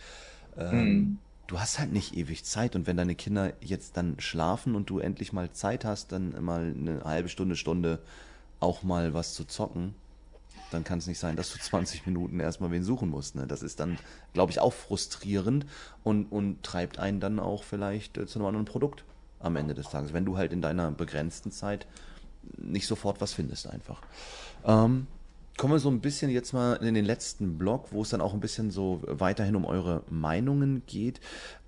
ähm, 0.58 0.72
hm. 0.72 1.18
du 1.48 1.60
hast 1.60 1.80
halt 1.80 1.92
nicht 1.92 2.16
ewig 2.16 2.46
Zeit 2.46 2.76
und 2.76 2.86
wenn 2.88 2.98
deine 2.98 3.16
Kinder 3.16 3.54
jetzt 3.62 3.98
dann 3.98 4.20
schlafen 4.20 4.76
und 4.76 4.90
du 4.90 5.00
endlich 5.00 5.34
mal 5.34 5.52
Zeit 5.52 5.86
hast, 5.86 6.12
dann 6.12 6.44
mal 6.44 6.74
eine 6.78 7.04
halbe 7.04 7.30
Stunde, 7.30 7.56
Stunde 7.56 8.00
auch 8.60 8.84
mal 8.84 9.14
was 9.14 9.34
zu 9.34 9.46
zocken, 9.46 9.96
dann 10.72 10.84
kann 10.84 11.00
es 11.00 11.08
nicht 11.08 11.20
sein, 11.20 11.36
dass 11.36 11.52
du 11.52 11.60
20 11.62 12.06
Minuten 12.06 12.40
erstmal 12.40 12.72
wen 12.72 12.84
suchen 12.84 13.10
musst. 13.10 13.36
Ne? 13.36 13.48
Das 13.48 13.64
ist 13.64 13.80
dann, 13.80 13.98
glaube 14.34 14.52
ich, 14.52 14.60
auch 14.60 14.74
frustrierend 14.74 15.66
und, 16.04 16.26
und 16.26 16.64
treibt 16.64 17.00
einen 17.00 17.20
dann 17.20 17.40
auch 17.40 17.64
vielleicht 17.64 18.18
äh, 18.18 18.28
zu 18.28 18.40
einem 18.40 18.48
anderen 18.48 18.66
Produkt 18.66 19.04
am 19.40 19.56
Ende 19.56 19.74
des 19.74 19.90
Tages, 19.90 20.14
wenn 20.14 20.26
du 20.26 20.38
halt 20.38 20.52
in 20.52 20.62
deiner 20.62 20.92
begrenzten 20.92 21.52
Zeit 21.52 21.88
nicht 22.58 22.88
sofort 22.88 23.22
was 23.22 23.34
findest 23.34 23.68
einfach. 23.68 24.02
Ähm, 24.66 25.08
kommen 25.58 25.74
wir 25.74 25.80
so 25.80 25.90
ein 25.90 26.00
bisschen 26.00 26.32
jetzt 26.32 26.54
mal 26.54 26.76
in 26.76 26.94
den 26.94 27.06
letzten 27.06 27.58
Blog, 27.58 27.88
wo 27.92 28.02
es 28.02 28.10
dann 28.10 28.22
auch 28.22 28.34
ein 28.34 28.40
bisschen 28.40 28.72
so 28.72 29.02
weiterhin 29.06 29.56
um 29.56 29.66
eure 29.66 30.04
Meinungen 30.10 30.84
geht 30.86 31.20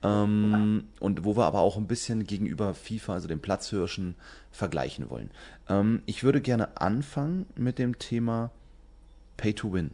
ähm, 0.01 0.85
und 0.99 1.25
wo 1.25 1.35
wir 1.35 1.45
aber 1.45 1.59
auch 1.59 1.75
ein 1.75 1.87
bisschen 1.87 2.25
gegenüber 2.25 2.73
FIFA, 2.73 3.13
also 3.13 3.27
den 3.27 3.41
Platzhirschen, 3.41 4.15
vergleichen 4.49 5.09
wollen. 5.09 5.29
Ähm, 5.67 6.01
ich 6.05 6.23
würde 6.23 6.39
gerne 6.39 6.77
anfangen 6.77 7.45
mit 7.55 7.79
dem 7.79 7.99
Thema 7.99 8.51
Pay 9.35 9.53
to 9.53 9.73
Win. 9.73 9.91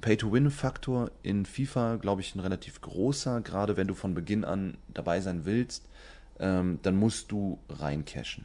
Pay-to-Win-Faktor 0.00 1.10
in 1.22 1.46
FIFA, 1.46 1.96
glaube 1.96 2.20
ich, 2.20 2.34
ein 2.34 2.40
relativ 2.40 2.80
großer. 2.80 3.40
Gerade 3.40 3.76
wenn 3.76 3.88
du 3.88 3.94
von 3.94 4.14
Beginn 4.14 4.44
an 4.44 4.76
dabei 4.92 5.20
sein 5.20 5.44
willst, 5.44 5.88
ähm, 6.38 6.78
dann 6.82 6.96
musst 6.96 7.32
du 7.32 7.58
reincashen. 7.68 8.44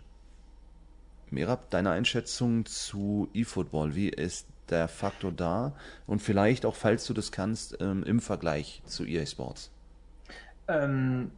Merab, 1.31 1.69
deine 1.69 1.91
Einschätzung 1.91 2.65
zu 2.65 3.29
eFootball, 3.33 3.95
wie 3.95 4.09
ist 4.09 4.47
der 4.69 4.87
Faktor 4.87 5.31
da? 5.31 5.73
Und 6.05 6.21
vielleicht 6.21 6.65
auch, 6.65 6.75
falls 6.75 7.05
du 7.05 7.13
das 7.13 7.31
kannst, 7.31 7.77
ähm, 7.81 8.03
im 8.03 8.19
Vergleich 8.19 8.81
zu 8.85 9.05
EA 9.05 9.25
Sports. 9.25 9.71
Ähm, 10.67 11.31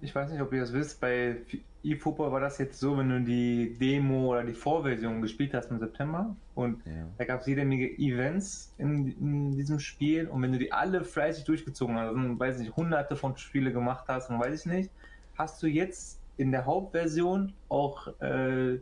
ich 0.00 0.14
weiß 0.14 0.30
nicht, 0.30 0.40
ob 0.40 0.52
ihr 0.52 0.60
das 0.60 0.72
wisst, 0.72 1.00
bei 1.00 1.36
eFootball 1.84 2.32
war 2.32 2.40
das 2.40 2.58
jetzt 2.58 2.80
so, 2.80 2.96
wenn 2.98 3.08
du 3.08 3.20
die 3.20 3.76
Demo 3.78 4.32
oder 4.32 4.44
die 4.44 4.54
Vorversion 4.54 5.22
gespielt 5.22 5.54
hast 5.54 5.70
im 5.70 5.78
September 5.78 6.34
und 6.54 6.84
ja. 6.86 6.92
da 7.16 7.24
gab 7.24 7.40
es 7.40 7.46
jede 7.46 7.64
Menge 7.64 7.86
Events 7.98 8.74
in, 8.78 9.12
in, 9.20 9.56
diesem 9.56 9.78
Spiel 9.78 10.26
und 10.26 10.42
wenn 10.42 10.52
du 10.52 10.58
die 10.58 10.72
alle 10.72 11.04
fleißig 11.04 11.44
durchgezogen 11.44 11.96
hast, 11.96 12.16
also, 12.16 12.38
weiß 12.38 12.58
nicht, 12.58 12.76
hunderte 12.76 13.16
von 13.16 13.36
Spiele 13.36 13.72
gemacht 13.72 14.06
hast 14.08 14.30
und 14.30 14.40
weiß 14.40 14.60
ich 14.60 14.66
nicht, 14.66 14.90
hast 15.36 15.62
du 15.62 15.66
jetzt 15.66 16.18
in 16.36 16.50
der 16.50 16.66
Hauptversion 16.66 17.52
auch 17.68 18.08
äh, 18.20 18.78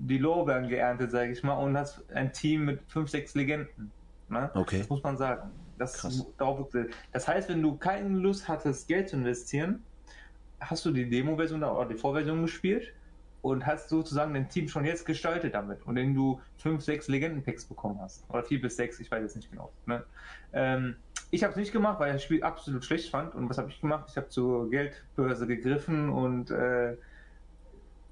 die 0.00 0.18
Lorbeeren 0.18 0.68
geerntet, 0.68 1.10
sage 1.10 1.32
ich 1.32 1.42
mal, 1.42 1.54
und 1.54 1.76
hast 1.76 2.02
ein 2.14 2.32
Team 2.32 2.64
mit 2.64 2.80
fünf, 2.88 3.10
sechs 3.10 3.34
Legenden. 3.34 3.90
Ne? 4.28 4.50
Okay. 4.54 4.78
Das 4.78 4.88
muss 4.88 5.02
man 5.02 5.16
sagen. 5.16 5.50
Das, 5.78 6.06
das 7.12 7.28
heißt, 7.28 7.48
wenn 7.48 7.62
du 7.62 7.76
keine 7.76 8.08
Lust 8.08 8.48
hattest, 8.48 8.86
Geld 8.86 9.08
zu 9.08 9.16
investieren, 9.16 9.82
hast 10.60 10.84
du 10.84 10.90
die 10.90 11.08
Demo-Version 11.08 11.62
oder 11.62 11.88
die 11.88 11.94
Vorversion 11.94 12.42
gespielt 12.42 12.92
und 13.40 13.64
hast 13.64 13.88
sozusagen 13.88 14.34
dein 14.34 14.48
Team 14.50 14.68
schon 14.68 14.84
jetzt 14.84 15.06
gestaltet 15.06 15.54
damit 15.54 15.86
und 15.86 15.96
indem 15.96 16.14
du 16.14 16.40
fünf, 16.58 16.82
sechs 16.82 17.08
Legenden-Packs 17.08 17.64
bekommen 17.64 17.98
hast. 18.00 18.28
Oder 18.28 18.42
vier 18.42 18.60
bis 18.60 18.76
sechs, 18.76 19.00
ich 19.00 19.10
weiß 19.10 19.22
jetzt 19.22 19.36
nicht 19.36 19.50
genau. 19.50 19.72
Ne? 19.86 20.04
Ähm, 20.52 20.96
ich 21.30 21.42
habe 21.44 21.52
es 21.52 21.56
nicht 21.56 21.72
gemacht, 21.72 21.98
weil 21.98 22.08
ich 22.08 22.14
das 22.16 22.24
Spiel 22.24 22.42
absolut 22.42 22.84
schlecht 22.84 23.10
fand. 23.10 23.34
Und 23.34 23.48
was 23.48 23.56
habe 23.56 23.70
ich 23.70 23.80
gemacht? 23.80 24.06
Ich 24.10 24.16
habe 24.16 24.28
zur 24.28 24.68
Geldbörse 24.68 25.46
gegriffen 25.46 26.10
und 26.10 26.50
äh, 26.50 26.96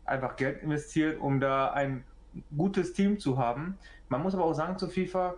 einfach 0.09 0.37
Geld 0.37 0.63
investiert, 0.63 1.21
um 1.21 1.41
da 1.41 1.73
ein 1.73 2.05
gutes 2.57 2.93
Team 2.93 3.19
zu 3.19 3.39
haben. 3.39 3.79
Man 4.09 4.23
muss 4.23 4.35
aber 4.35 4.45
auch 4.45 4.55
sagen 4.55 4.79
zu 4.79 4.89
FIFA, 4.89 5.35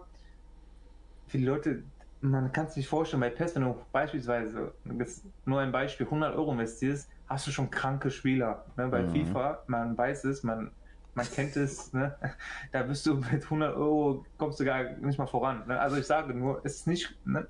viele 1.27 1.47
Leute, 1.47 1.83
man 2.21 2.53
kann 2.53 2.67
es 2.67 2.77
nicht 2.77 2.89
vorstellen, 2.89 3.21
bei 3.21 3.31
PES, 3.31 3.57
wenn 3.57 3.63
du 3.63 3.77
beispielsweise, 3.93 4.73
das 4.85 5.23
nur 5.47 5.61
ein 5.61 5.73
Beispiel, 5.73 6.07
100 6.07 6.35
Euro 6.37 6.53
investierst, 6.53 7.09
hast 7.29 7.47
du 7.47 7.51
schon 7.51 7.71
kranke 7.71 8.11
Spieler. 8.11 8.65
Ne? 8.77 8.89
Bei 8.89 9.03
mhm. 9.03 9.13
FIFA, 9.13 9.63
man 9.69 9.97
weiß 9.97 10.25
es, 10.25 10.43
man, 10.43 10.71
man 11.15 11.27
kennt 11.27 11.57
es, 11.57 11.93
ne? 11.93 12.15
da 12.73 12.83
bist 12.83 13.07
du 13.07 13.15
mit 13.15 13.45
100 13.45 13.75
Euro, 13.77 14.25
kommst 14.37 14.61
du 14.61 14.65
gar 14.65 14.85
nicht 14.85 15.19
mal 15.19 15.27
voran. 15.27 15.63
Ne? 15.67 15.79
Also 15.79 15.97
ich 15.97 16.07
sage 16.07 16.35
nur, 16.35 16.61
es 16.65 16.77
ist 16.77 16.87
nicht, 16.87 17.17
ne? 17.25 17.47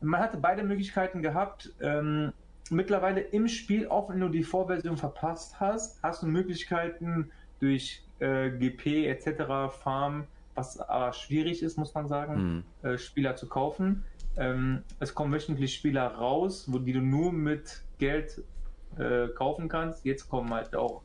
man 0.00 0.20
hatte 0.20 0.38
beide 0.38 0.62
Möglichkeiten 0.62 1.20
gehabt, 1.20 1.72
ähm, 1.80 2.32
mittlerweile 2.70 3.20
im 3.20 3.48
Spiel, 3.48 3.88
auch 3.88 4.10
wenn 4.10 4.20
du 4.20 4.28
die 4.28 4.42
Vorversion 4.42 4.96
verpasst 4.96 5.60
hast, 5.60 6.02
hast 6.02 6.22
du 6.22 6.26
Möglichkeiten 6.26 7.30
durch 7.60 8.02
äh, 8.20 8.50
GP 8.50 9.06
etc. 9.06 9.72
Farm, 9.82 10.26
was 10.54 10.78
aber 10.78 11.12
schwierig 11.12 11.62
ist, 11.62 11.78
muss 11.78 11.94
man 11.94 12.08
sagen, 12.08 12.64
mhm. 12.82 12.88
äh, 12.88 12.98
Spieler 12.98 13.36
zu 13.36 13.48
kaufen. 13.48 14.04
Ähm, 14.36 14.82
es 15.00 15.14
kommen 15.14 15.32
wöchentlich 15.32 15.74
Spieler 15.74 16.06
raus, 16.06 16.66
wo 16.68 16.78
die 16.78 16.92
du 16.92 17.00
nur 17.00 17.32
mit 17.32 17.82
Geld 17.98 18.42
äh, 18.98 19.28
kaufen 19.28 19.68
kannst. 19.68 20.04
Jetzt 20.04 20.28
kommen 20.28 20.50
halt 20.50 20.74
auch 20.76 21.02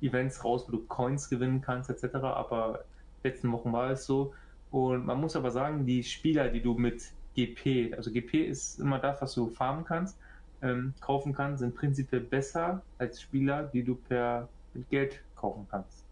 Events 0.00 0.44
raus, 0.44 0.64
wo 0.66 0.72
du 0.72 0.86
Coins 0.86 1.28
gewinnen 1.28 1.60
kannst 1.60 1.90
etc. 1.90 2.16
Aber 2.16 2.84
letzten 3.22 3.50
Wochen 3.52 3.72
war 3.72 3.90
es 3.90 4.06
so. 4.06 4.32
Und 4.70 5.04
man 5.04 5.20
muss 5.20 5.36
aber 5.36 5.50
sagen, 5.50 5.84
die 5.84 6.02
Spieler, 6.04 6.48
die 6.48 6.62
du 6.62 6.74
mit 6.74 7.02
GP, 7.34 7.94
also 7.96 8.10
GP 8.10 8.46
ist 8.46 8.78
immer 8.78 8.98
das, 8.98 9.20
was 9.20 9.34
du 9.34 9.48
farmen 9.48 9.84
kannst, 9.84 10.18
ähm, 10.62 10.94
kaufen 11.00 11.32
kann, 11.32 11.56
sind 11.56 11.74
prinzipiell 11.74 12.20
besser 12.20 12.82
als 12.98 13.20
Spieler, 13.20 13.64
die 13.64 13.82
du 13.82 13.94
per 13.94 14.48
mit 14.74 14.88
Geld 14.88 15.20
kaufen 15.36 15.66
kannst. 15.70 16.04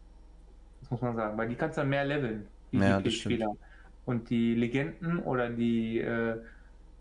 Das 0.81 0.91
muss 0.91 1.01
man 1.01 1.17
sagen, 1.17 1.39
weil 1.39 1.49
die 1.49 1.55
kannst 1.55 1.79
dann 1.79 1.89
mehr 1.89 2.05
leveln, 2.05 2.47
die 2.73 2.79
ja, 2.79 3.01
GP-Spieler. 3.01 3.57
Und 4.05 4.31
die 4.31 4.55
Legenden 4.55 5.19
oder 5.19 5.51
die 5.51 5.99
äh, 6.01 6.39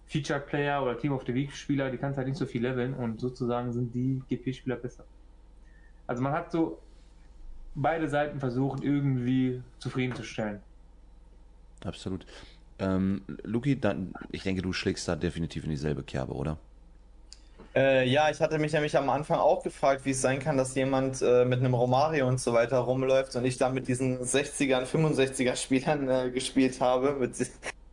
Feature 0.08 0.40
Player 0.42 0.84
oder 0.84 0.98
Team 0.98 1.14
of 1.14 1.24
the 1.26 1.34
Week 1.34 1.54
Spieler, 1.54 1.90
die 1.90 1.98
kannst 1.98 2.18
halt 2.18 2.28
nicht 2.28 2.38
so 2.38 2.46
viel 2.46 2.62
leveln 2.62 2.94
und 2.94 3.20
sozusagen 3.20 3.72
sind 3.72 3.94
die 3.94 4.22
GP-Spieler 4.30 4.76
besser. 4.76 5.06
Also 6.06 6.22
man 6.22 6.34
hat 6.34 6.52
so 6.52 6.80
beide 7.76 8.10
Seiten 8.10 8.40
versucht 8.40 8.84
irgendwie 8.84 9.62
zufriedenzustellen. 9.80 10.60
Absolut. 11.84 12.26
Ähm, 12.80 13.22
Luki, 13.44 13.80
dann, 13.80 14.14
ich 14.32 14.44
denke, 14.44 14.62
du 14.62 14.74
schlägst 14.74 15.08
da 15.08 15.16
definitiv 15.16 15.64
in 15.64 15.70
dieselbe 15.70 16.04
Kerbe, 16.04 16.34
oder? 16.34 16.58
Äh, 17.78 18.10
ja, 18.10 18.32
ich 18.32 18.42
hatte 18.42 18.58
mich 18.58 18.74
nämlich 18.74 18.98
am 18.98 19.08
Anfang 19.08 19.38
auch 19.38 19.62
gefragt, 19.62 20.02
wie 20.04 20.10
es 20.10 20.22
sein 20.22 20.40
kann, 20.40 20.58
dass 20.58 20.74
jemand 20.74 21.22
äh, 21.22 21.46
mit 21.46 21.60
einem 21.60 21.76
Romario 21.76 22.28
und 22.28 22.40
so 22.40 22.54
weiter 22.54 22.80
rumläuft 22.80 23.36
und 23.36 23.46
ich 23.46 23.60
da 23.60 23.70
mit 23.70 23.88
diesen 23.88 24.20
60er 24.20 24.80
und 24.80 24.88
65er 24.88 25.56
Spielern 25.56 26.10
äh, 26.10 26.32
gespielt 26.32 26.82
habe, 26.82 27.16
mit 27.20 27.36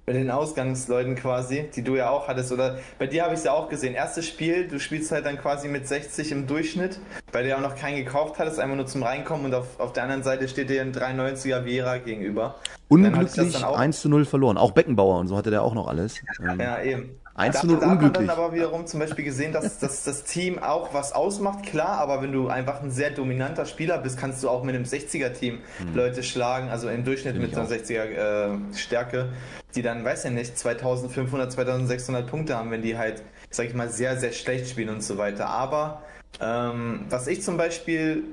Bei 0.06 0.14
den 0.14 0.30
Ausgangsleuten 0.30 1.16
quasi, 1.16 1.68
die 1.74 1.82
du 1.82 1.96
ja 1.96 2.08
auch 2.08 2.28
hattest. 2.28 2.50
Oder 2.50 2.78
bei 2.98 3.06
dir 3.06 3.24
habe 3.24 3.34
ich 3.34 3.40
es 3.40 3.44
ja 3.44 3.52
auch 3.52 3.68
gesehen. 3.68 3.94
Erstes 3.94 4.26
Spiel, 4.26 4.68
du 4.68 4.80
spielst 4.80 5.12
halt 5.12 5.26
dann 5.26 5.36
quasi 5.38 5.68
mit 5.68 5.86
60 5.86 6.32
im 6.32 6.46
Durchschnitt, 6.46 6.98
du 7.32 7.46
ja 7.46 7.56
auch 7.56 7.62
noch 7.62 7.76
keinen 7.76 7.96
gekauft 7.96 8.38
hattest, 8.38 8.58
einfach 8.60 8.76
nur 8.76 8.86
zum 8.86 9.02
Reinkommen 9.02 9.46
und 9.46 9.54
auf, 9.54 9.78
auf 9.80 9.92
der 9.92 10.04
anderen 10.04 10.22
Seite 10.22 10.48
steht 10.48 10.70
dir 10.70 10.80
ein 10.80 10.94
93er 10.94 11.66
Viera 11.66 11.98
gegenüber. 11.98 12.54
Unglücklich 12.88 13.64
1 13.64 14.00
zu 14.00 14.08
0 14.08 14.24
verloren. 14.24 14.56
Auch 14.56 14.70
Beckenbauer 14.70 15.18
und 15.18 15.28
so 15.28 15.36
hatte 15.36 15.50
der 15.50 15.62
auch 15.62 15.74
noch 15.74 15.88
alles. 15.88 16.22
Ja, 16.58 16.82
eben. 16.82 17.18
1 17.34 17.60
zu 17.60 17.66
0 17.66 17.80
da, 17.80 17.86
unglücklich. 17.86 18.12
Da 18.12 18.20
hat 18.20 18.26
man 18.26 18.26
dann 18.26 18.44
aber 18.44 18.54
wiederum 18.54 18.86
zum 18.86 19.00
Beispiel 19.00 19.24
gesehen, 19.24 19.52
dass, 19.52 19.78
dass 19.78 20.04
das 20.04 20.24
Team 20.24 20.58
auch 20.60 20.94
was 20.94 21.12
ausmacht, 21.12 21.64
klar, 21.64 21.98
aber 21.98 22.22
wenn 22.22 22.32
du 22.32 22.48
einfach 22.48 22.82
ein 22.82 22.90
sehr 22.90 23.10
dominanter 23.10 23.66
Spieler 23.66 23.98
bist, 23.98 24.18
kannst 24.18 24.42
du 24.44 24.48
auch 24.48 24.62
mit 24.62 24.74
einem 24.74 24.84
60er-Team 24.84 25.58
hm. 25.78 25.94
Leute 25.94 26.22
schlagen, 26.22 26.68
also 26.68 26.88
im 26.88 27.04
Durchschnitt 27.04 27.34
Find 27.36 27.50
mit 27.50 27.58
einer 27.58 27.68
60er 27.68 28.04
äh, 28.04 28.76
Stärke, 28.76 29.30
die 29.74 29.82
dann, 29.82 30.04
weiß 30.04 30.24
ja 30.24 30.30
nicht, 30.30 30.56
2500, 30.56 31.52
2600 31.52 32.26
Punkte 32.26 32.56
haben, 32.56 32.70
wenn 32.70 32.82
die 32.82 32.96
halt, 32.96 33.22
sag 33.50 33.66
ich 33.66 33.74
mal, 33.74 33.90
sehr, 33.90 34.16
sehr 34.16 34.32
schlecht 34.32 34.68
spielen 34.68 34.90
und 34.90 35.02
so 35.02 35.18
weiter. 35.18 35.48
Aber 35.48 36.02
ähm, 36.40 37.06
was 37.08 37.26
ich 37.26 37.42
zum 37.42 37.56
Beispiel 37.56 38.24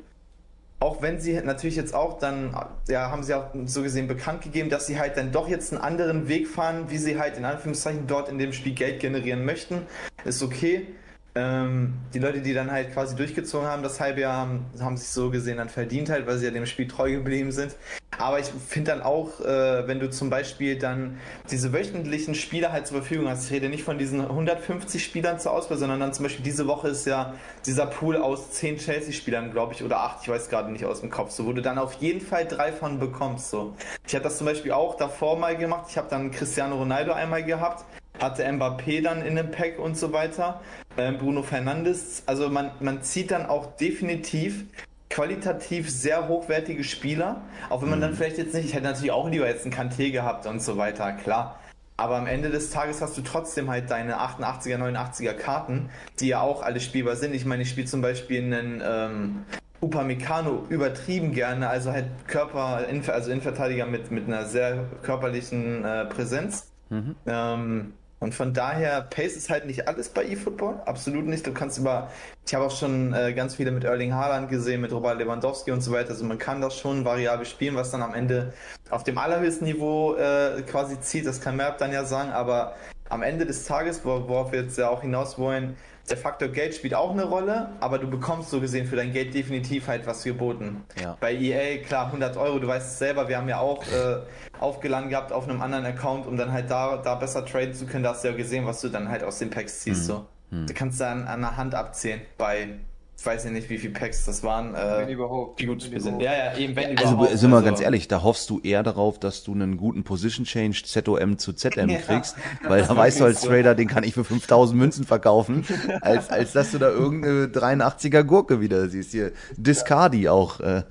auch 0.82 1.04
wenn 1.04 1.20
sie 1.20 1.40
natürlich 1.40 1.76
jetzt 1.76 1.94
auch 1.94 2.18
dann, 2.18 2.56
ja, 2.88 3.12
haben 3.12 3.22
sie 3.22 3.36
auch 3.36 3.46
so 3.66 3.84
gesehen 3.84 4.08
bekannt 4.08 4.42
gegeben, 4.42 4.72
dass 4.72 4.88
sie 4.88 5.00
halt 5.00 5.16
dann 5.16 5.32
doch 5.32 5.48
jetzt 5.48 5.72
einen 5.72 5.82
anderen 5.82 6.28
Weg 6.28 6.48
fahren, 6.48 6.86
wie 6.90 6.98
sie 6.98 7.20
halt 7.20 7.38
in 7.38 7.46
Anführungszeichen 7.46 8.08
dort 8.08 8.30
in 8.30 8.40
dem 8.40 8.52
Spiel 8.52 8.74
Geld 8.74 9.00
generieren 9.00 9.46
möchten, 9.46 9.84
ist 10.26 10.42
okay. 10.42 10.88
Ähm, 11.34 11.94
die 12.14 12.20
Leute, 12.20 12.42
die 12.42 12.54
dann 12.54 12.70
halt 12.70 12.94
quasi 12.94 13.16
durchgezogen 13.16 13.66
haben, 13.66 13.84
das 13.84 14.02
halbe 14.02 14.22
Jahr, 14.22 14.36
haben, 14.36 14.66
haben 14.82 14.98
sich 14.98 15.08
so 15.08 15.30
gesehen 15.30 15.58
dann 15.58 15.70
verdient 15.70 16.10
halt, 16.10 16.28
weil 16.28 16.38
sie 16.38 16.46
ja 16.46 16.52
dem 16.52 16.66
Spiel 16.66 16.88
treu 16.88 17.10
geblieben 17.12 17.54
sind. 17.54 17.76
Aber 18.18 18.40
ich 18.40 18.48
finde 18.68 18.92
dann 18.92 19.02
auch, 19.02 19.40
äh, 19.40 19.88
wenn 19.88 20.00
du 20.00 20.10
zum 20.10 20.30
Beispiel 20.30 20.78
dann 20.78 21.18
diese 21.50 21.72
wöchentlichen 21.72 22.36
Spieler 22.36 22.74
halt 22.74 22.86
zur 22.86 22.98
Verfügung 22.98 23.30
hast, 23.30 23.46
ich 23.46 23.52
rede 23.52 23.70
nicht 23.70 23.84
von 23.84 23.98
diesen 23.98 24.20
150 24.20 25.02
Spielern 25.02 25.40
zur 25.40 25.54
Auswahl, 25.54 25.78
sondern 25.78 26.02
dann 26.02 26.14
zum 26.14 26.24
Beispiel 26.24 26.44
diese 26.44 26.68
Woche 26.68 26.90
ist 26.90 27.08
ja 27.08 27.34
dieser 27.66 27.86
Pool 27.86 28.18
aus 28.18 28.52
10 28.52 28.78
Chelsea-Spielern, 28.78 29.52
glaube 29.52 29.74
ich, 29.74 29.84
oder 29.84 30.02
8, 30.02 30.24
ich 30.24 30.30
weiß 30.30 30.50
gerade 30.50 30.72
nicht 30.72 30.86
aus 30.86 31.00
dem 31.00 31.10
Kopf, 31.10 31.32
so, 31.32 31.46
wo 31.46 31.54
du 31.54 31.62
dann 31.62 31.78
auf 31.78 31.94
jeden 31.94 32.22
Fall 32.22 32.46
drei 32.46 32.74
von 32.74 33.00
bekommst. 33.00 33.50
So. 33.50 33.74
Ich 34.06 34.14
habe 34.14 34.24
das 34.24 34.38
zum 34.38 34.46
Beispiel 34.46 34.74
auch 34.74 34.98
davor 34.98 35.40
mal 35.40 35.56
gemacht, 35.56 35.86
ich 35.90 35.98
habe 35.98 36.10
dann 36.10 36.32
Cristiano 36.32 36.76
Ronaldo 36.76 37.14
einmal 37.14 37.44
gehabt, 37.44 37.86
hatte 38.20 38.44
Mbappé 38.44 39.02
dann 39.02 39.26
in 39.26 39.38
dem 39.38 39.50
Pack 39.50 39.80
und 39.80 39.98
so 39.98 40.12
weiter. 40.12 40.62
Ähm, 40.98 41.18
Bruno 41.18 41.44
Fernandes. 41.44 42.24
Also 42.26 42.50
man, 42.50 42.72
man 42.80 43.02
zieht 43.04 43.32
dann 43.32 43.46
auch 43.46 43.76
definitiv 43.78 44.66
qualitativ 45.10 45.90
sehr 45.90 46.28
hochwertige 46.28 46.84
Spieler, 46.84 47.42
auch 47.70 47.82
wenn 47.82 47.90
man 47.90 48.02
dann 48.02 48.12
mhm. 48.12 48.16
vielleicht 48.16 48.38
jetzt 48.38 48.54
nicht, 48.54 48.66
ich 48.66 48.74
hätte 48.74 48.86
natürlich 48.86 49.12
auch 49.12 49.30
lieber 49.30 49.48
jetzt 49.48 49.66
einen 49.66 49.74
Kanté 49.74 50.12
gehabt 50.12 50.46
und 50.48 50.62
so 50.62 50.78
weiter, 50.78 51.12
klar. 51.12 51.60
Aber 51.98 52.16
am 52.16 52.26
Ende 52.26 52.50
des 52.50 52.72
Tages 52.72 53.02
hast 53.02 53.16
du 53.18 53.22
trotzdem 53.22 53.70
halt 53.70 53.92
deine 53.92 54.20
88er, 54.22 54.78
89er 54.78 55.34
Karten, 55.34 55.90
die 56.20 56.30
ja 56.30 56.42
auch 56.42 56.64
alle 56.64 56.80
spielbar 56.80 57.16
sind. 57.16 57.36
Ich 57.36 57.46
meine, 57.46 57.62
ich 57.62 57.70
spiele 57.70 57.86
zum 57.86 58.02
Beispiel 58.02 58.42
einen 58.42 58.82
ähm, 58.84 59.46
Upamecano 59.82 60.66
übertrieben 60.70 61.32
gerne, 61.32 61.70
also 61.70 61.92
halt 61.92 62.06
Körper, 62.28 62.86
also 63.08 63.30
Innenverteidiger 63.30 63.86
mit, 63.86 64.10
mit 64.10 64.26
einer 64.26 64.46
sehr 64.46 64.86
körperlichen 65.04 65.86
äh, 65.86 66.06
Präsenz. 66.06 66.72
Mhm. 66.90 67.16
Ähm, 67.28 67.94
und 68.22 68.36
von 68.36 68.54
daher, 68.54 69.02
Pace 69.02 69.36
ist 69.36 69.50
halt 69.50 69.66
nicht 69.66 69.88
alles 69.88 70.10
bei 70.10 70.24
eFootball, 70.24 70.80
absolut 70.86 71.26
nicht. 71.26 71.48
Du 71.48 71.54
kannst 71.54 71.80
über, 71.80 72.12
ich 72.46 72.54
habe 72.54 72.66
auch 72.66 72.72
schon 72.72 73.14
äh, 73.14 73.34
ganz 73.34 73.56
viele 73.56 73.72
mit 73.72 73.84
Erling 73.84 74.14
Haaland 74.14 74.48
gesehen, 74.48 74.82
mit 74.82 74.92
Robert 74.94 75.18
Lewandowski 75.18 75.72
und 75.72 75.82
so 75.82 75.92
weiter. 75.92 76.12
Also 76.12 76.24
man 76.24 76.38
kann 76.38 76.62
das 76.62 76.78
schon 76.78 77.04
variabel 77.04 77.48
spielen, 77.48 77.76
was 77.76 77.90
dann 77.90 78.04
am 78.04 78.14
Ende 78.14 78.54
auf 78.92 79.04
dem 79.04 79.18
allerhöchsten 79.18 79.66
Niveau 79.66 80.14
äh, 80.18 80.62
quasi 80.62 81.02
zieht. 81.02 81.26
Das 81.26 81.42
kann 81.42 81.56
Merb 81.56 81.80
dann 81.80 81.92
ja 81.92 82.06
sagen, 82.06 82.30
aber 82.30 82.76
am 83.10 83.24
Ende 83.24 83.48
des 83.48 83.66
Tages, 83.66 84.06
worauf 84.06 84.52
wir 84.52 84.62
jetzt 84.62 84.78
ja 84.78 84.90
auch 84.90 85.02
hinaus 85.02 85.40
wollen, 85.40 85.76
der 86.12 86.18
Faktor 86.18 86.50
Geld 86.50 86.76
spielt 86.76 86.94
auch 86.94 87.12
eine 87.12 87.24
Rolle, 87.24 87.70
aber 87.80 87.98
du 87.98 88.08
bekommst 88.08 88.50
so 88.50 88.60
gesehen 88.60 88.86
für 88.86 88.98
dein 88.98 89.14
Geld 89.14 89.34
definitiv 89.34 89.88
halt 89.88 90.06
was 90.06 90.24
geboten. 90.24 90.84
Ja. 91.02 91.18
Bei 91.20 91.34
EA, 91.34 91.82
klar, 91.84 92.08
100 92.08 92.36
Euro, 92.38 92.60
du 92.60 92.68
weißt 92.68 92.92
es 92.92 93.00
selber, 93.00 93.30
wir 93.30 93.38
haben 93.38 93.48
ja 93.48 93.60
auch 93.60 93.82
äh, 93.84 94.18
aufgeladen 94.60 95.10
gehabt 95.10 95.32
auf 95.32 95.48
einem 95.48 95.62
anderen 95.62 95.86
Account, 95.86 96.28
um 96.28 96.36
dann 96.36 96.52
halt 96.52 96.70
da, 96.70 96.98
da 96.98 97.16
besser 97.16 97.46
traden 97.46 97.74
zu 97.74 97.86
können. 97.86 98.04
Da 98.04 98.12
hast 98.12 98.24
du 98.24 98.28
ja 98.28 98.36
gesehen, 98.36 98.66
was 98.66 98.82
du 98.82 98.90
dann 98.90 99.10
halt 99.10 99.24
aus 99.24 99.40
den 99.40 99.50
Packs 99.50 99.80
ziehst. 99.80 100.02
Mhm. 100.02 100.06
So. 100.06 100.26
Mhm. 100.52 100.68
Du 100.68 100.74
kannst 100.74 101.00
dann 101.00 101.28
an 101.28 101.42
der 101.42 101.56
Hand 101.56 101.74
abzählen 101.74 102.22
bei 102.38 102.80
ich 103.22 103.26
weiß 103.28 103.44
ja 103.44 103.52
nicht, 103.52 103.70
wie 103.70 103.78
viele 103.78 103.94
Packs 103.94 104.26
das 104.26 104.42
waren. 104.42 104.74
Äh, 104.74 104.98
wenn 104.98 105.10
überhaupt. 105.10 105.62
Wie 105.62 105.68
gut 105.68 105.84
sind. 105.84 106.20
Ja, 106.20 106.34
ja, 106.34 106.58
eben 106.58 106.76
wenn 106.76 106.98
also, 106.98 107.14
überhaupt. 107.14 107.38
sind 107.38 107.52
wir 107.52 107.58
also, 107.58 107.68
ganz 107.68 107.80
ehrlich, 107.80 108.08
da 108.08 108.24
hoffst 108.24 108.50
du 108.50 108.60
eher 108.62 108.82
darauf, 108.82 109.20
dass 109.20 109.44
du 109.44 109.54
einen 109.54 109.78
guten 109.78 110.04
Position 110.04 110.44
Change 110.44 110.82
ZOM 110.84 111.38
zu 111.38 111.54
ZM 111.54 111.90
ja, 111.90 112.00
kriegst, 112.00 112.36
weil 112.68 112.82
da 112.82 112.98
weißt 112.98 113.20
du 113.20 113.26
als 113.26 113.42
Trader, 113.42 113.76
den 113.76 113.88
kann 113.88 114.04
ich 114.04 114.16
für 114.16 114.24
5000 114.24 114.76
Münzen 114.76 115.06
verkaufen, 115.06 115.66
als, 116.02 116.32
als 116.32 116.54
dass 116.54 116.72
du 116.72 116.80
da 116.80 116.90
irgendeine 116.90 117.46
83er 117.46 118.24
Gurke 118.24 118.60
wieder 118.60 118.90
siehst. 118.90 119.12
Hier 119.12 119.34
Discardi 119.56 120.28
auch 120.28 120.60
äh, 120.60 120.82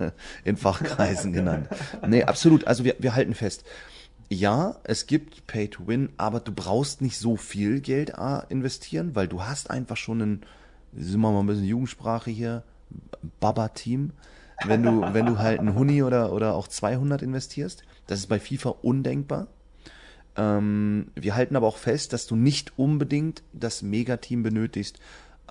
in 0.45 0.57
Fachkreisen 0.57 1.33
genannt. 1.33 1.67
Nee, 2.07 2.23
absolut. 2.23 2.65
Also 2.69 2.85
wir, 2.85 2.95
wir 3.01 3.17
halten 3.17 3.35
fest. 3.35 3.65
Ja, 4.29 4.77
es 4.85 5.09
gibt 5.09 5.49
Pay 5.49 5.67
to 5.67 5.89
Win, 5.89 6.11
aber 6.17 6.39
du 6.39 6.53
brauchst 6.53 7.03
nicht 7.03 7.19
so 7.19 7.37
viel 7.37 7.81
Geld 7.81 8.11
äh, 8.11 8.43
investieren, 8.51 9.17
weil 9.17 9.27
du 9.27 9.43
hast 9.43 9.69
einfach 9.69 9.97
schon 9.97 10.23
einen 10.23 10.47
sind 10.97 11.21
wir 11.21 11.31
mal 11.31 11.41
ein 11.41 11.47
bisschen 11.47 11.65
Jugendsprache 11.65 12.31
hier, 12.31 12.63
Baba-Team, 13.41 14.13
wenn 14.67 14.83
du, 14.83 15.03
wenn 15.15 15.27
du 15.27 15.39
halt 15.39 15.61
einen 15.61 15.75
Huni 15.75 16.03
oder, 16.03 16.33
oder 16.33 16.55
auch 16.55 16.69
200 16.69 17.23
investierst. 17.23 17.83
Das 18.07 18.19
ist 18.19 18.27
bei 18.27 18.41
FIFA 18.41 18.71
undenkbar. 18.83 19.47
Ähm, 20.37 21.09
wir 21.15 21.35
halten 21.35 21.57
aber 21.57 21.67
auch 21.67 21.77
fest, 21.77 22.13
dass 22.13 22.27
du 22.27 22.37
nicht 22.37 22.79
unbedingt 22.79 23.43
das 23.53 23.83
Megateam 23.83 24.43
benötigst, 24.43 24.99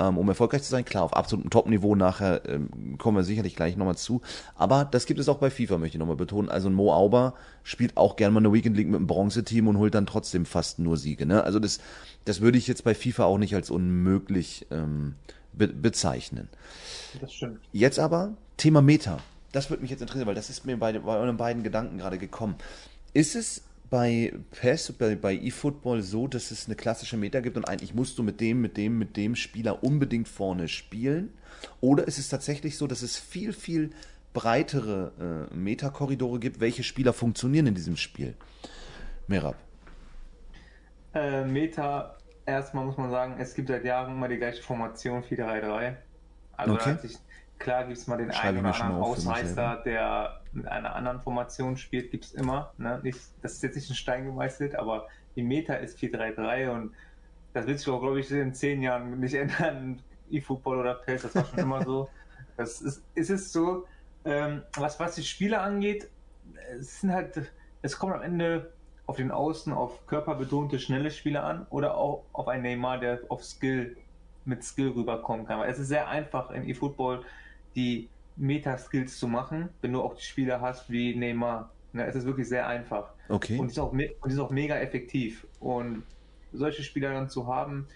um 0.07 0.27
erfolgreich 0.29 0.63
zu 0.63 0.69
sein. 0.69 0.85
Klar, 0.85 1.03
auf 1.03 1.15
absolutem 1.15 1.49
Top-Niveau 1.49 1.95
nachher 1.95 2.41
ähm, 2.47 2.97
kommen 2.97 3.17
wir 3.17 3.23
sicherlich 3.23 3.55
gleich 3.55 3.77
nochmal 3.77 3.97
zu. 3.97 4.21
Aber 4.55 4.85
das 4.85 5.05
gibt 5.05 5.19
es 5.19 5.29
auch 5.29 5.37
bei 5.37 5.49
FIFA, 5.49 5.77
möchte 5.77 5.97
ich 5.97 5.99
nochmal 5.99 6.15
betonen. 6.15 6.49
Also 6.49 6.69
ein 6.69 6.73
Mo 6.73 6.93
Auber 6.93 7.33
spielt 7.63 7.97
auch 7.97 8.15
gerne 8.15 8.33
mal 8.33 8.39
eine 8.39 8.53
Weekend 8.53 8.77
League 8.77 8.87
mit 8.87 8.97
einem 8.97 9.07
Bronzeteam 9.07 9.67
und 9.67 9.77
holt 9.77 9.93
dann 9.93 10.05
trotzdem 10.05 10.45
fast 10.45 10.79
nur 10.79 10.97
Siege. 10.97 11.25
Ne? 11.25 11.43
Also 11.43 11.59
das, 11.59 11.79
das 12.25 12.41
würde 12.41 12.57
ich 12.57 12.67
jetzt 12.67 12.83
bei 12.83 12.95
FIFA 12.95 13.25
auch 13.25 13.37
nicht 13.37 13.55
als 13.55 13.69
unmöglich 13.69 14.65
ähm, 14.71 15.15
be 15.53 15.67
bezeichnen. 15.67 16.49
Das 17.21 17.33
stimmt. 17.33 17.59
Jetzt 17.71 17.99
aber 17.99 18.33
Thema 18.57 18.81
Meta. 18.81 19.19
Das 19.51 19.69
würde 19.69 19.81
mich 19.81 19.91
jetzt 19.91 20.01
interessieren, 20.01 20.27
weil 20.27 20.35
das 20.35 20.49
ist 20.49 20.65
mir 20.65 20.77
bei, 20.77 20.97
bei 20.97 21.17
euren 21.17 21.37
beiden 21.37 21.63
Gedanken 21.63 21.97
gerade 21.97 22.17
gekommen. 22.17 22.55
Ist 23.13 23.35
es 23.35 23.63
bei 23.89 24.33
PES, 24.51 24.93
bei, 24.93 25.15
bei 25.15 25.35
eFootball 25.35 26.01
so, 26.01 26.27
dass 26.27 26.51
es 26.51 26.67
eine 26.67 26.75
klassische 26.75 27.17
Meta 27.17 27.39
gibt 27.39 27.57
und 27.57 27.67
eigentlich 27.67 27.93
musst 27.93 28.17
du 28.17 28.23
mit 28.23 28.39
dem, 28.39 28.61
mit 28.61 28.77
dem, 28.77 28.99
mit 28.99 29.17
dem 29.17 29.35
Spieler 29.35 29.83
unbedingt 29.83 30.27
vorne 30.27 30.67
spielen? 30.67 31.33
Oder 31.81 32.07
ist 32.07 32.19
es 32.19 32.29
tatsächlich 32.29 32.77
so, 32.77 32.87
dass 32.87 33.01
es 33.01 33.17
viel, 33.17 33.51
viel 33.53 33.89
breitere 34.33 35.47
äh, 35.51 35.55
Meta-Korridore 35.55 36.39
gibt, 36.39 36.59
welche 36.59 36.83
Spieler 36.83 37.13
funktionieren 37.13 37.67
in 37.67 37.75
diesem 37.75 37.97
Spiel? 37.97 38.35
Merab. 39.27 39.55
Äh, 41.15 41.43
Meta, 41.45 42.15
erstmal 42.45 42.85
muss 42.85 42.97
man 42.97 43.09
sagen, 43.09 43.35
es 43.39 43.55
gibt 43.55 43.69
seit 43.69 43.83
Jahren 43.83 44.13
immer 44.13 44.27
die 44.27 44.37
gleiche 44.37 44.61
Formation 44.61 45.23
4-3-3. 45.23 45.95
Also 46.57 46.73
okay. 46.73 46.97
sich, 47.01 47.17
klar 47.57 47.85
gibt 47.85 47.97
es 47.97 48.05
mal 48.05 48.17
den 48.17 48.29
einen 48.29 48.59
oder 48.59 48.81
anderen 48.81 49.01
Ausreißer, 49.01 49.81
der 49.83 50.38
mit 50.51 50.67
einer 50.67 50.95
anderen 50.95 51.19
Formation 51.19 51.77
spielt, 51.77 52.11
gibt 52.11 52.25
es 52.25 52.33
immer. 52.33 52.73
Ne? 52.77 52.99
Nicht, 53.03 53.19
das 53.41 53.53
ist 53.53 53.63
jetzt 53.63 53.75
nicht 53.75 53.89
ein 53.89 53.95
Stein 53.95 54.25
gemeißelt, 54.25 54.75
aber 54.75 55.07
die 55.35 55.43
Meta 55.43 55.75
ist 55.75 55.97
4-3-3 55.99 56.69
und 56.69 56.93
das 57.53 57.67
wird 57.67 57.79
sich 57.79 57.87
auch, 57.89 58.01
glaube 58.01 58.19
ich, 58.19 58.31
in 58.31 58.53
zehn 58.53 58.81
Jahren 58.81 59.19
nicht 59.19 59.33
ändern. 59.35 60.01
E-Football 60.31 60.79
oder 60.79 60.93
PES, 60.95 61.23
das 61.23 61.35
war 61.35 61.45
schon 61.45 61.59
immer 61.59 61.83
so. 61.83 62.09
Das 62.57 62.81
ist, 62.81 63.01
es 63.15 63.29
ist 63.29 63.53
so, 63.53 63.85
ähm, 64.25 64.63
was, 64.73 64.99
was 64.99 65.15
die 65.15 65.23
Spiele 65.23 65.61
angeht, 65.61 66.09
es 66.77 66.99
sind 66.99 67.13
halt, 67.13 67.49
es 67.81 67.97
kommt 67.97 68.13
am 68.13 68.21
Ende 68.21 68.73
auf 69.05 69.15
den 69.15 69.31
Außen 69.31 69.71
auf 69.71 70.05
körperbetonte, 70.07 70.77
schnelle 70.77 71.09
Spieler 71.09 71.45
an 71.45 71.65
oder 71.69 71.95
auch 71.95 72.25
auf 72.33 72.49
einen 72.49 72.63
Neymar, 72.63 72.99
der 72.99 73.21
auf 73.29 73.45
Skill, 73.45 73.95
mit 74.43 74.63
Skill 74.63 74.89
rüberkommen 74.89 75.45
kann. 75.45 75.59
Weil 75.61 75.71
es 75.71 75.79
ist 75.79 75.87
sehr 75.87 76.09
einfach 76.09 76.51
in 76.51 76.67
eFootball 76.67 77.21
die 77.75 78.09
Meta-Skills 78.39 79.19
zu 79.19 79.27
machen, 79.27 79.69
wenn 79.81 79.93
du 79.93 80.01
auch 80.01 80.15
die 80.15 80.23
Spieler 80.23 80.61
hast 80.61 80.89
wie 80.89 81.15
Neymar. 81.15 81.69
Ne, 81.91 82.05
es 82.05 82.15
ist 82.15 82.25
wirklich 82.25 82.47
sehr 82.47 82.67
einfach. 82.67 83.11
Okay. 83.27 83.57
Und 83.57 83.67
ist 83.67 83.79
auch, 83.79 83.91
und 83.91 84.31
ist 84.31 84.39
auch 84.39 84.51
mega 84.51 84.77
effektiv. 84.77 85.45
Und 85.59 86.03
solche 86.53 86.83
Spieler 86.83 87.13
dann 87.13 87.29
zu 87.29 87.47
haben, 87.47 87.87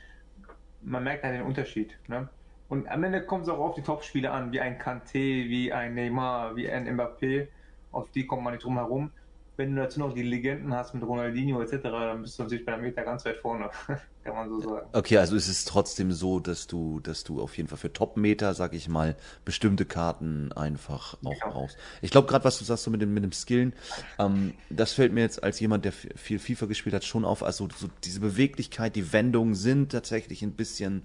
man 0.81 1.03
merkt 1.03 1.23
dann 1.23 1.33
den 1.33 1.43
Unterschied. 1.43 1.97
Ne? 2.07 2.27
Und 2.69 2.87
am 2.87 3.03
Ende 3.03 3.25
kommt 3.25 3.43
es 3.43 3.49
auch 3.49 3.59
auf 3.59 3.75
die 3.75 3.81
Top-Spieler 3.81 4.33
an, 4.33 4.51
wie 4.51 4.59
ein 4.59 4.79
Kanté, 4.79 5.47
wie 5.47 5.71
ein 5.71 5.93
Neymar, 5.95 6.55
wie 6.55 6.69
ein 6.69 6.87
Mbappé. 6.87 7.47
Auf 7.91 8.09
die 8.11 8.25
kommt 8.25 8.43
man 8.43 8.53
nicht 8.53 8.63
drum 8.63 8.75
herum. 8.75 9.11
Wenn 9.55 9.75
du 9.75 9.81
dazu 9.81 9.99
noch 9.99 10.13
die 10.13 10.23
Legenden 10.23 10.73
hast 10.73 10.93
mit 10.93 11.03
Ronaldinho 11.03 11.61
etc., 11.61 11.84
dann 11.84 12.21
bist 12.23 12.39
du 12.39 12.43
natürlich 12.43 12.65
bei 12.65 12.71
der 12.71 12.81
Meta 12.81 13.03
ganz 13.03 13.23
weit 13.25 13.38
vorne, 13.38 13.69
kann 14.23 14.34
man 14.34 14.49
so 14.49 14.61
sagen. 14.61 14.88
Okay, 14.93 15.17
also 15.17 15.35
ist 15.35 15.47
es 15.47 15.65
trotzdem 15.65 16.11
so, 16.11 16.39
dass 16.39 16.65
du, 16.65 16.99
dass 16.99 17.23
du 17.23 17.41
auf 17.41 17.55
jeden 17.57 17.69
Fall 17.69 17.77
für 17.77 17.93
Top-Meter, 17.93 18.53
sag 18.55 18.73
ich 18.73 18.89
mal, 18.89 19.15
bestimmte 19.45 19.85
Karten 19.85 20.51
einfach 20.53 21.17
auch 21.23 21.39
ja. 21.39 21.49
brauchst. 21.49 21.77
Ich 22.01 22.09
glaube, 22.09 22.27
gerade 22.27 22.45
was 22.45 22.57
du 22.57 22.65
sagst, 22.65 22.84
so 22.84 22.91
mit 22.91 23.01
dem, 23.01 23.13
mit 23.13 23.23
dem 23.23 23.31
Skillen, 23.31 23.73
ähm, 24.17 24.53
das 24.69 24.93
fällt 24.93 25.13
mir 25.13 25.21
jetzt 25.21 25.43
als 25.43 25.59
jemand, 25.59 25.85
der 25.85 25.91
viel 25.91 26.39
FIFA 26.39 26.65
gespielt 26.65 26.95
hat, 26.95 27.03
schon 27.03 27.25
auf. 27.25 27.43
Also 27.43 27.67
so 27.75 27.89
diese 28.03 28.19
Beweglichkeit, 28.21 28.95
die 28.95 29.13
Wendungen 29.13 29.53
sind 29.53 29.91
tatsächlich 29.91 30.41
ein 30.41 30.53
bisschen 30.53 31.03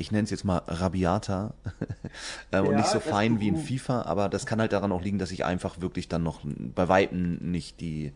ich 0.00 0.10
nenne 0.10 0.24
es 0.24 0.30
jetzt 0.30 0.44
mal 0.44 0.62
rabiater 0.66 1.54
äh, 2.50 2.60
und 2.60 2.72
ja, 2.72 2.76
nicht 2.78 2.88
so 2.88 3.00
fein 3.00 3.38
wie 3.38 3.48
in 3.48 3.56
FIFA, 3.56 4.02
aber 4.02 4.28
das 4.28 4.46
kann 4.46 4.60
halt 4.60 4.72
daran 4.72 4.92
auch 4.92 5.02
liegen, 5.02 5.18
dass 5.18 5.30
ich 5.30 5.44
einfach 5.44 5.80
wirklich 5.80 6.08
dann 6.08 6.22
noch 6.22 6.40
bei 6.44 6.88
Weitem 6.88 7.38
nicht 7.50 7.80
die 7.80 8.12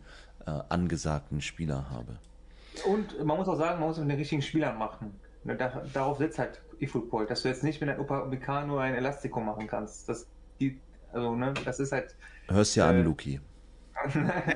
äh, 0.47 0.51
angesagten 0.69 1.41
Spieler 1.41 1.89
habe. 1.91 2.17
Und 2.85 3.23
man 3.23 3.37
muss 3.37 3.47
auch 3.47 3.57
sagen, 3.57 3.79
man 3.79 3.89
muss 3.89 3.99
mit 3.99 4.09
den 4.09 4.17
richtigen 4.17 4.41
Spielern 4.41 4.77
machen. 4.77 5.13
Ne, 5.43 5.55
da, 5.55 5.83
darauf 5.93 6.17
setzt 6.17 6.39
halt 6.39 6.59
eFootball, 6.79 7.27
dass 7.27 7.43
du 7.43 7.49
jetzt 7.49 7.63
nicht 7.63 7.79
mit 7.79 7.89
einem 7.89 8.01
Upamecano 8.01 8.79
ein 8.79 8.95
Elastico 8.95 9.39
machen 9.39 9.67
kannst. 9.67 10.09
Das, 10.09 10.27
die, 10.59 10.79
also, 11.13 11.35
ne, 11.35 11.53
das 11.63 11.79
ist 11.79 11.91
halt. 11.91 12.15
Hörst 12.49 12.75
ja 12.75 12.91
äh, 12.91 12.95
an, 12.95 13.03
Luki 13.03 13.39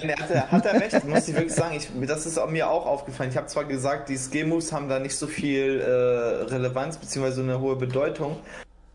nee, 0.03 0.13
hat, 0.13 0.29
er, 0.29 0.51
hat 0.51 0.65
er 0.65 0.73
recht, 0.81 1.07
muss 1.07 1.27
ich 1.27 1.35
wirklich 1.35 1.53
sagen. 1.53 1.75
Ich, 1.75 1.89
das 2.07 2.25
ist 2.25 2.39
mir 2.47 2.69
auch 2.69 2.85
aufgefallen. 2.85 3.29
Ich 3.29 3.37
habe 3.37 3.47
zwar 3.47 3.65
gesagt, 3.65 4.09
die 4.09 4.17
Skill-Moves 4.17 4.71
haben 4.71 4.89
da 4.89 4.99
nicht 4.99 5.15
so 5.15 5.27
viel 5.27 5.79
äh, 5.79 6.51
Relevanz 6.51 6.97
bzw. 6.97 7.41
eine 7.41 7.59
hohe 7.59 7.75
Bedeutung, 7.75 8.37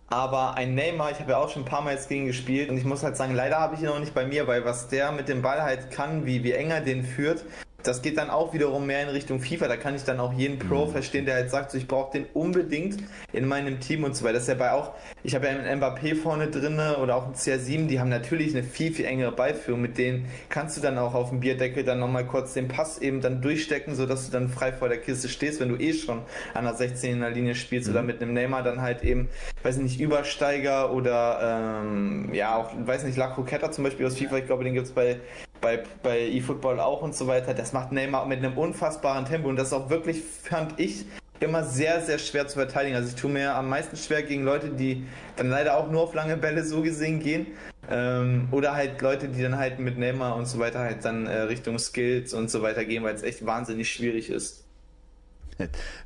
aber 0.09 0.55
ein 0.55 0.75
Neymar, 0.75 1.11
ich 1.11 1.21
habe 1.21 1.33
ja 1.33 1.39
auch 1.39 1.49
schon 1.49 1.63
ein 1.63 1.67
paar 1.67 1.83
Mal 1.83 1.95
jetzt 1.95 2.09
gegen 2.09 2.27
gespielt 2.27 2.71
und 2.71 2.77
ich 2.77 2.85
muss 2.85 3.03
halt 3.03 3.17
sagen, 3.17 3.35
leider 3.35 3.59
habe 3.59 3.75
ich 3.75 3.81
ihn 3.81 3.87
noch 3.87 3.99
nicht 3.99 4.15
bei 4.15 4.27
mir, 4.27 4.47
weil 4.47 4.65
was 4.65 4.89
der 4.89 5.13
mit 5.13 5.29
dem 5.29 5.43
Ball 5.43 5.63
halt 5.63 5.91
kann, 5.91 6.27
wie, 6.27 6.45
wie 6.45 6.53
enger 6.53 6.81
den 6.81 7.03
führt, 7.05 7.45
das 7.85 8.01
geht 8.01 8.17
dann 8.17 8.31
auch 8.31 8.55
wiederum 8.55 8.87
mehr 8.87 9.03
in 9.03 9.11
Richtung 9.11 9.41
FIFA. 9.41 9.69
Da 9.69 9.77
kann 9.77 9.95
ich 9.95 10.05
dann 10.05 10.19
auch 10.19 10.33
jeden 10.33 10.59
Pro 10.59 10.87
mhm. 10.87 10.93
verstehen, 10.93 11.27
der 11.27 11.35
halt 11.35 11.51
sagt, 11.51 11.71
so, 11.71 11.79
ich 11.79 11.87
brauche 11.87 12.13
den 12.13 12.27
unbedingt 12.33 12.97
in 13.33 13.47
meinem 13.47 13.79
Team 13.79 14.05
und 14.05 14.17
so 14.17 14.25
weiter. 14.25 14.35
Das 14.35 14.45
ist 14.45 14.49
ja 14.49 14.55
bei 14.55 14.73
auch, 14.73 14.93
ich 15.23 15.35
habe 15.35 15.47
ja 15.47 15.53
einen 15.53 15.81
Mbappé 15.81 16.17
vorne 16.17 16.49
drin 16.49 16.81
oder 17.01 17.17
auch 17.17 17.27
einen 17.27 17.35
CR7, 17.35 17.87
die 17.87 18.01
haben 18.01 18.09
natürlich 18.09 18.55
eine 18.55 18.65
viel, 18.65 18.93
viel 18.93 19.05
engere 19.05 19.33
Beiführung. 19.33 19.83
Mit 19.83 19.99
denen 19.99 20.27
kannst 20.49 20.77
du 20.77 20.81
dann 20.81 20.97
auch 20.97 21.15
auf 21.15 21.29
dem 21.29 21.41
Bierdeckel 21.41 21.85
dann 21.85 22.01
nochmal 22.01 22.27
kurz 22.27 22.55
den 22.55 22.69
Pass 22.69 22.99
eben 22.99 23.21
dann 23.21 23.43
durchstecken, 23.43 23.95
sodass 23.95 24.27
du 24.27 24.33
dann 24.33 24.49
frei 24.49 24.73
vor 24.73 24.89
der 24.89 24.99
Kiste 24.99 25.29
stehst, 25.29 25.61
wenn 25.61 25.69
du 25.69 25.77
eh 25.77 25.93
schon 25.93 26.23
an 26.55 26.65
der 26.65 26.75
16 26.75 27.13
in 27.13 27.21
der 27.21 27.31
Linie 27.31 27.55
spielst 27.55 27.89
mhm. 27.89 27.95
oder 27.95 28.03
mit 28.03 28.23
einem 28.23 28.33
Neymar 28.33 28.63
dann 28.63 28.81
halt 28.81 29.05
eben, 29.05 29.29
weiß 29.63 29.77
nicht, 29.77 30.01
Übersteiger 30.01 30.93
oder 30.93 31.83
ähm, 31.83 32.33
ja, 32.33 32.57
auch, 32.57 32.71
weiß 32.79 33.05
nicht, 33.05 33.19
La 33.19 33.29
Croqueta 33.29 33.71
zum 33.71 33.85
Beispiel 33.85 34.07
aus 34.07 34.17
FIFA, 34.17 34.39
ich 34.39 34.47
glaube, 34.47 34.65
den 34.65 34.73
gibt 34.73 34.87
es 34.87 34.93
bei 34.93 35.21
bei, 35.65 35.83
bei 36.03 36.29
eFootball 36.29 36.79
auch 36.79 37.01
und 37.01 37.17
so 37.17 37.27
weiter. 37.27 37.55
Das 37.55 37.73
macht 37.73 37.91
Neymar 37.91 38.27
mit 38.27 38.39
einem 38.39 38.59
unfassbaren 38.59 39.25
Tempo 39.25 39.49
und 39.49 39.57
das 39.57 39.69
ist 39.69 39.73
auch 39.73 39.89
wirklich, 39.89 40.23
fand 40.23 40.79
ich, 40.79 41.07
immer 41.41 41.65
sehr, 41.65 42.03
sehr 42.03 42.19
schwer 42.19 42.47
zu 42.47 42.59
verteidigen. 42.59 42.95
Also 42.95 43.09
ich 43.09 43.15
tue 43.15 43.31
mir 43.31 43.55
am 43.55 43.71
meisten 43.71 43.97
schwer 43.97 44.23
gegen 44.23 44.45
Leute, 44.45 44.69
die 44.69 45.07
dann 45.37 45.49
leider 45.49 45.77
auch 45.79 45.91
nur 45.91 46.03
auf 46.03 46.15
lange 46.15 46.37
Bälle 46.37 46.65
so 46.65 46.83
gesehen 46.83 47.19
gehen. 47.21 47.47
Ähm, 47.91 48.49
oder 48.51 48.75
halt 48.75 49.01
Leute, 49.01 49.29
die 49.29 49.43
dann 49.43 49.57
halt 49.57 49.79
mit 49.79 49.99
Neymar 49.99 50.37
und 50.37 50.47
so 50.47 50.59
weiter 50.59 50.81
halt 50.81 51.05
dann 51.05 51.27
äh, 51.27 51.41
Richtung 51.41 51.79
Skills 51.79 52.35
und 52.35 52.51
so 52.51 52.63
weiter 52.63 52.85
gehen, 52.85 53.03
weil 53.03 53.15
es 53.15 53.23
echt 53.23 53.45
wahnsinnig 53.45 53.91
schwierig 53.91 54.31
ist. 54.31 54.65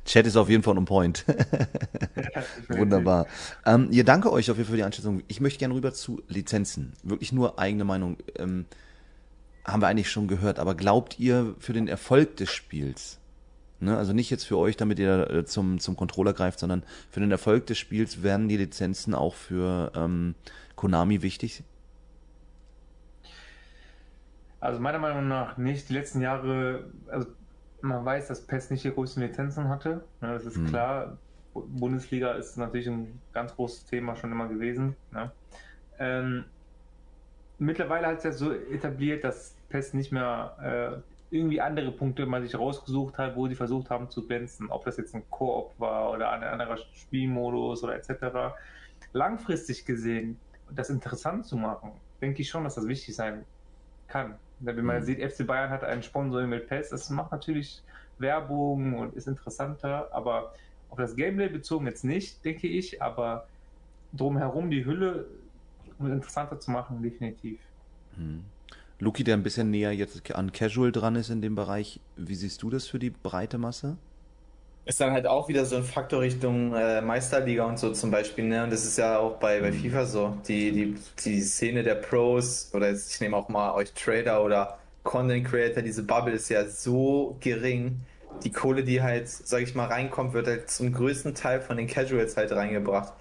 Chat 0.05 0.27
ist 0.27 0.37
auf 0.37 0.49
jeden 0.49 0.63
Fall 0.63 0.77
on 0.77 0.85
point. 0.85 1.25
Wunderbar. 2.69 3.25
Ähm, 3.65 3.87
ja, 3.91 4.03
danke 4.03 4.31
euch 4.31 4.49
auf 4.51 4.57
jeden 4.57 4.67
Fall 4.67 4.73
für 4.73 4.77
die 4.77 4.83
Einschätzung. 4.83 5.23
Ich 5.27 5.41
möchte 5.41 5.59
gerne 5.59 5.73
rüber 5.73 5.93
zu 5.93 6.21
Lizenzen. 6.27 6.93
Wirklich 7.03 7.31
nur 7.31 7.59
eigene 7.59 7.83
Meinung. 7.83 8.17
Ähm, 8.37 8.65
haben 9.65 9.81
wir 9.81 9.87
eigentlich 9.87 10.11
schon 10.11 10.27
gehört, 10.27 10.59
aber 10.59 10.75
glaubt 10.75 11.19
ihr 11.19 11.55
für 11.59 11.73
den 11.73 11.87
Erfolg 11.87 12.37
des 12.37 12.49
Spiels, 12.51 13.19
ne, 13.79 13.97
also 13.97 14.13
nicht 14.13 14.29
jetzt 14.29 14.45
für 14.45 14.57
euch, 14.57 14.77
damit 14.77 14.99
ihr 14.99 15.29
äh, 15.29 15.45
zum, 15.45 15.79
zum 15.79 15.95
Controller 15.95 16.33
greift, 16.33 16.59
sondern 16.59 16.83
für 17.09 17.19
den 17.19 17.31
Erfolg 17.31 17.67
des 17.67 17.77
Spiels 17.77 18.23
werden 18.23 18.47
die 18.47 18.57
Lizenzen 18.57 19.13
auch 19.13 19.35
für 19.35 19.91
ähm, 19.95 20.35
Konami 20.75 21.21
wichtig? 21.21 21.63
Also 24.59 24.79
meiner 24.81 24.99
Meinung 24.99 25.27
nach 25.27 25.57
nicht. 25.57 25.89
Die 25.89 25.93
letzten 25.93 26.21
Jahre, 26.21 26.89
also 27.07 27.27
man 27.81 28.03
weiß, 28.03 28.27
dass 28.27 28.45
PES 28.45 28.71
nicht 28.71 28.83
die 28.83 28.91
größten 28.91 29.23
Lizenzen 29.23 29.69
hatte. 29.69 30.03
Ne, 30.21 30.33
das 30.33 30.45
ist 30.45 30.57
hm. 30.57 30.67
klar. 30.67 31.17
Bundesliga 31.53 32.33
ist 32.33 32.57
natürlich 32.57 32.87
ein 32.87 33.19
ganz 33.33 33.55
großes 33.55 33.85
Thema 33.85 34.15
schon 34.15 34.31
immer 34.31 34.47
gewesen. 34.47 34.95
Ne? 35.11 35.31
Ähm, 35.97 36.45
mittlerweile 37.59 38.07
hat 38.07 38.17
es 38.19 38.23
ja 38.23 38.31
so 38.31 38.51
etabliert, 38.51 39.23
dass 39.23 39.55
PES 39.69 39.93
nicht 39.93 40.11
mehr 40.11 41.01
äh, 41.31 41.35
irgendwie 41.35 41.61
andere 41.61 41.91
Punkte 41.91 42.25
man 42.25 42.41
sich 42.41 42.57
rausgesucht 42.57 43.17
hat, 43.17 43.35
wo 43.35 43.47
sie 43.47 43.55
versucht 43.55 43.89
haben 43.89 44.09
zu 44.09 44.25
glänzen. 44.25 44.69
Ob 44.69 44.85
das 44.85 44.97
jetzt 44.97 45.13
ein 45.13 45.23
Koop 45.29 45.73
war 45.77 46.11
oder 46.11 46.31
ein 46.31 46.43
anderer 46.43 46.77
Spielmodus 46.77 47.83
oder 47.83 47.95
etc. 47.95 48.55
Langfristig 49.13 49.85
gesehen, 49.85 50.39
das 50.71 50.89
interessant 50.89 51.45
zu 51.45 51.57
machen, 51.57 51.91
denke 52.21 52.41
ich 52.41 52.49
schon, 52.49 52.63
dass 52.63 52.75
das 52.75 52.87
wichtig 52.87 53.15
sein 53.15 53.45
kann. 54.07 54.35
Wenn 54.59 54.83
man 54.83 55.01
mhm. 55.01 55.03
sieht, 55.03 55.31
FC 55.31 55.45
Bayern 55.45 55.69
hat 55.69 55.83
einen 55.83 56.03
Sponsor 56.03 56.41
mit 56.43 56.67
PES, 56.67 56.89
das 56.89 57.09
macht 57.09 57.31
natürlich 57.31 57.81
Werbung 58.17 58.97
und 58.97 59.15
ist 59.15 59.27
interessanter, 59.27 60.09
aber 60.11 60.53
auf 60.89 60.97
das 60.97 61.15
Gameplay 61.15 61.47
bezogen 61.47 61.85
jetzt 61.85 62.03
nicht, 62.03 62.43
denke 62.43 62.67
ich, 62.67 63.01
aber 63.01 63.47
drumherum 64.13 64.71
die 64.71 64.85
Hülle 64.85 65.27
interessanter 66.07 66.59
zu 66.59 66.71
machen, 66.71 67.01
definitiv. 67.01 67.59
Hm. 68.15 68.43
Luki, 68.99 69.23
der 69.23 69.37
ein 69.37 69.43
bisschen 69.43 69.71
näher 69.71 69.93
jetzt 69.93 70.33
an 70.35 70.51
Casual 70.51 70.91
dran 70.91 71.15
ist 71.15 71.29
in 71.29 71.41
dem 71.41 71.55
Bereich, 71.55 72.01
wie 72.17 72.35
siehst 72.35 72.61
du 72.61 72.69
das 72.69 72.87
für 72.87 72.99
die 72.99 73.11
breite 73.11 73.57
Masse? 73.57 73.97
Ist 74.85 74.99
dann 74.99 75.11
halt 75.11 75.27
auch 75.27 75.47
wieder 75.47 75.65
so 75.65 75.77
ein 75.77 75.83
Faktor 75.83 76.21
Richtung 76.21 76.73
äh, 76.73 76.99
Meisterliga 76.99 77.63
und 77.65 77.77
so 77.77 77.93
zum 77.93 78.11
Beispiel, 78.11 78.45
ne? 78.45 78.63
Und 78.63 78.71
das 78.71 78.85
ist 78.85 78.97
ja 78.97 79.19
auch 79.19 79.37
bei, 79.37 79.61
bei 79.61 79.71
hm. 79.71 79.79
FIFA 79.79 80.05
so. 80.05 80.37
Die, 80.47 80.71
die, 80.71 80.95
die 81.23 81.41
Szene 81.41 81.83
der 81.83 81.95
Pros, 81.95 82.71
oder 82.73 82.89
jetzt, 82.89 83.13
ich 83.13 83.21
nehme 83.21 83.37
auch 83.37 83.49
mal 83.49 83.73
euch 83.73 83.93
Trader 83.93 84.43
oder 84.43 84.79
Content 85.03 85.47
Creator, 85.47 85.81
diese 85.81 86.03
Bubble 86.03 86.33
ist 86.33 86.49
ja 86.49 86.65
so 86.65 87.37
gering. 87.39 88.01
Die 88.43 88.51
Kohle, 88.51 88.83
die 88.83 89.01
halt, 89.01 89.27
sag 89.27 89.61
ich 89.61 89.75
mal, 89.75 89.85
reinkommt, 89.85 90.33
wird 90.33 90.47
halt 90.47 90.69
zum 90.69 90.91
größten 90.93 91.35
Teil 91.35 91.61
von 91.61 91.77
den 91.77 91.87
Casuals 91.87 92.35
halt 92.37 92.51
reingebracht. 92.51 93.13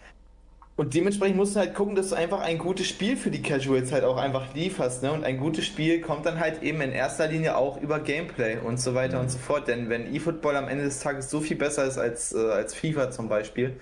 Und 0.79 0.95
dementsprechend 0.95 1.37
musst 1.37 1.57
du 1.57 1.59
halt 1.59 1.75
gucken, 1.75 1.97
dass 1.97 2.11
du 2.11 2.15
einfach 2.15 2.39
ein 2.39 2.57
gutes 2.57 2.87
Spiel 2.87 3.17
für 3.17 3.33
die 3.33 3.43
Casuals 3.43 3.91
halt 3.91 4.05
auch 4.05 4.17
einfach 4.17 4.55
lieferst. 4.55 5.03
Ne? 5.03 5.11
Und 5.11 5.25
ein 5.25 5.37
gutes 5.37 5.67
Spiel 5.67 6.01
kommt 6.01 6.25
dann 6.25 6.39
halt 6.39 6.63
eben 6.63 6.81
in 6.81 6.93
erster 6.93 7.27
Linie 7.27 7.57
auch 7.57 7.83
über 7.83 7.99
Gameplay 7.99 8.59
und 8.59 8.79
so 8.81 8.95
weiter 8.95 9.17
mhm. 9.17 9.23
und 9.25 9.29
so 9.29 9.39
fort. 9.39 9.67
Denn 9.67 9.91
wenn 9.91 10.15
eFootball 10.15 10.55
am 10.55 10.69
Ende 10.69 10.85
des 10.85 11.01
Tages 11.01 11.31
so 11.31 11.41
viel 11.41 11.57
besser 11.57 11.85
ist 11.85 11.99
als, 11.99 12.33
äh, 12.33 12.39
als 12.39 12.75
FIFA 12.75 13.11
zum 13.11 13.29
Beispiel, 13.29 13.75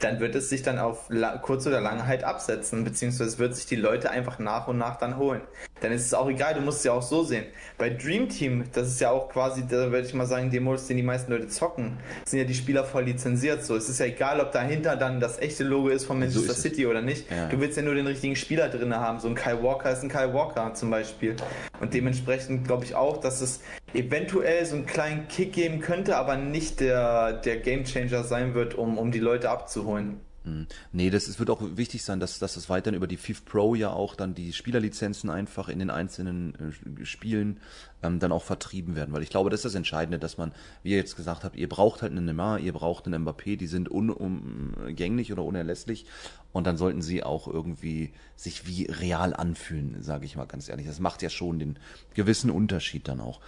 dann 0.00 0.18
wird 0.18 0.34
es 0.34 0.48
sich 0.48 0.62
dann 0.62 0.80
auf 0.80 1.08
kurz 1.42 1.68
oder 1.68 1.80
lang 1.80 2.08
halt 2.08 2.24
absetzen, 2.24 2.82
beziehungsweise 2.82 3.38
wird 3.38 3.54
sich 3.54 3.66
die 3.66 3.76
Leute 3.76 4.10
einfach 4.10 4.40
nach 4.40 4.66
und 4.66 4.76
nach 4.76 4.96
dann 4.96 5.18
holen. 5.18 5.42
Dann 5.80 5.92
ist 5.92 6.06
es 6.06 6.14
auch 6.14 6.28
egal, 6.28 6.54
du 6.54 6.60
musst 6.60 6.78
es 6.78 6.84
ja 6.84 6.92
auch 6.92 7.02
so 7.02 7.22
sehen. 7.24 7.44
Bei 7.78 7.90
Dream 7.90 8.28
Team, 8.28 8.64
das 8.72 8.88
ist 8.88 9.00
ja 9.00 9.10
auch 9.10 9.28
quasi, 9.28 9.62
da 9.66 9.90
würde 9.90 10.06
ich 10.06 10.14
mal 10.14 10.26
sagen, 10.26 10.50
der 10.50 10.60
Modus, 10.60 10.86
den 10.86 10.96
die 10.96 11.02
meisten 11.02 11.32
Leute 11.32 11.48
zocken, 11.48 11.98
sind 12.24 12.38
ja 12.38 12.44
die 12.44 12.54
Spieler 12.54 12.84
voll 12.84 13.04
lizenziert. 13.04 13.64
So, 13.64 13.76
es 13.76 13.88
ist 13.88 13.98
ja 14.00 14.06
egal, 14.06 14.40
ob 14.40 14.52
dahinter 14.52 14.96
dann 14.96 15.20
das 15.20 15.38
echte 15.38 15.64
Logo 15.64 15.88
ist 15.88 16.04
von 16.04 16.18
Manchester 16.18 16.54
so 16.54 16.60
City 16.60 16.86
oder 16.86 17.00
nicht. 17.00 17.30
Ja. 17.30 17.48
Du 17.48 17.60
willst 17.60 17.76
ja 17.76 17.82
nur 17.82 17.94
den 17.94 18.06
richtigen 18.06 18.36
Spieler 18.36 18.68
drin 18.68 18.94
haben. 18.94 19.20
So 19.20 19.28
ein 19.28 19.34
Kyle 19.34 19.62
Walker 19.62 19.90
ist 19.90 20.02
ein 20.02 20.08
Kyle 20.08 20.32
Walker 20.34 20.74
zum 20.74 20.90
Beispiel. 20.90 21.36
Und 21.80 21.94
dementsprechend 21.94 22.66
glaube 22.66 22.84
ich 22.84 22.94
auch, 22.94 23.18
dass 23.18 23.40
es 23.40 23.60
eventuell 23.94 24.64
so 24.66 24.76
einen 24.76 24.86
kleinen 24.86 25.28
Kick 25.28 25.52
geben 25.52 25.80
könnte, 25.80 26.16
aber 26.16 26.36
nicht 26.36 26.80
der, 26.80 27.32
der 27.32 27.56
Game 27.56 27.84
Changer 27.84 28.24
sein 28.24 28.54
wird, 28.54 28.74
um, 28.74 28.98
um 28.98 29.10
die 29.10 29.18
Leute 29.18 29.50
abzuholen. 29.50 30.20
Hm. 30.44 30.66
Nee, 30.92 31.10
das 31.10 31.28
ist, 31.28 31.38
wird 31.38 31.50
auch 31.50 31.60
wichtig 31.60 32.02
sein, 32.02 32.18
dass, 32.18 32.38
dass 32.38 32.54
das 32.54 32.70
weiterhin 32.70 32.96
über 32.96 33.06
die 33.06 33.18
FIFA 33.18 33.42
Pro 33.44 33.74
ja 33.74 33.90
auch 33.90 34.14
dann 34.14 34.34
die 34.34 34.54
Spielerlizenzen 34.54 35.28
einfach 35.28 35.68
in 35.68 35.78
den 35.78 35.90
einzelnen 35.90 36.54
äh, 37.00 37.04
Spielen 37.04 37.60
ähm, 38.02 38.20
dann 38.20 38.32
auch 38.32 38.42
vertrieben 38.42 38.96
werden. 38.96 39.12
Weil 39.12 39.22
ich 39.22 39.28
glaube, 39.28 39.50
das 39.50 39.60
ist 39.60 39.64
das 39.66 39.74
Entscheidende, 39.74 40.18
dass 40.18 40.38
man, 40.38 40.52
wie 40.82 40.92
ihr 40.92 40.96
jetzt 40.96 41.16
gesagt 41.16 41.44
habt, 41.44 41.56
ihr 41.56 41.68
braucht 41.68 42.00
halt 42.00 42.12
einen 42.12 42.24
Neymar, 42.24 42.58
ihr 42.58 42.72
braucht 42.72 43.06
einen 43.06 43.26
Mbappé, 43.26 43.58
die 43.58 43.66
sind 43.66 43.90
unumgänglich 43.90 45.30
oder 45.30 45.44
unerlässlich 45.44 46.06
und 46.52 46.66
dann 46.66 46.78
sollten 46.78 47.02
sie 47.02 47.22
auch 47.22 47.46
irgendwie 47.46 48.12
sich 48.34 48.66
wie 48.66 48.84
real 48.84 49.34
anfühlen, 49.34 50.02
sage 50.02 50.24
ich 50.24 50.36
mal 50.36 50.46
ganz 50.46 50.70
ehrlich. 50.70 50.86
Das 50.86 51.00
macht 51.00 51.20
ja 51.20 51.28
schon 51.28 51.58
den 51.58 51.78
gewissen 52.14 52.50
Unterschied 52.50 53.08
dann 53.08 53.20
auch. 53.20 53.40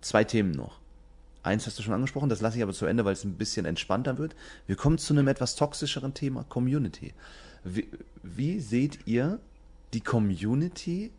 Zwei 0.00 0.22
Themen 0.22 0.52
noch. 0.52 0.78
Eins 1.46 1.66
hast 1.66 1.78
du 1.78 1.82
schon 1.82 1.94
angesprochen, 1.94 2.28
das 2.28 2.40
lasse 2.40 2.56
ich 2.56 2.62
aber 2.62 2.72
zu 2.72 2.86
Ende, 2.86 3.04
weil 3.04 3.12
es 3.12 3.24
ein 3.24 3.34
bisschen 3.34 3.66
entspannter 3.66 4.18
wird. 4.18 4.34
Wir 4.66 4.74
kommen 4.74 4.98
zu 4.98 5.14
einem 5.14 5.28
etwas 5.28 5.54
toxischeren 5.54 6.12
Thema, 6.12 6.44
Community. 6.48 7.14
Wie, 7.62 7.88
wie 8.22 8.58
seht 8.58 9.06
ihr 9.06 9.38
die 9.94 10.00
Community 10.00 11.12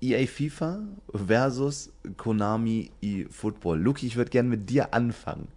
EA 0.00 0.26
FIFA 0.26 0.80
versus 1.12 1.92
Konami 2.16 2.90
eFootball? 3.02 3.78
Luki, 3.78 4.06
ich 4.06 4.16
würde 4.16 4.30
gerne 4.30 4.48
mit 4.48 4.70
dir 4.70 4.94
anfangen. 4.94 5.48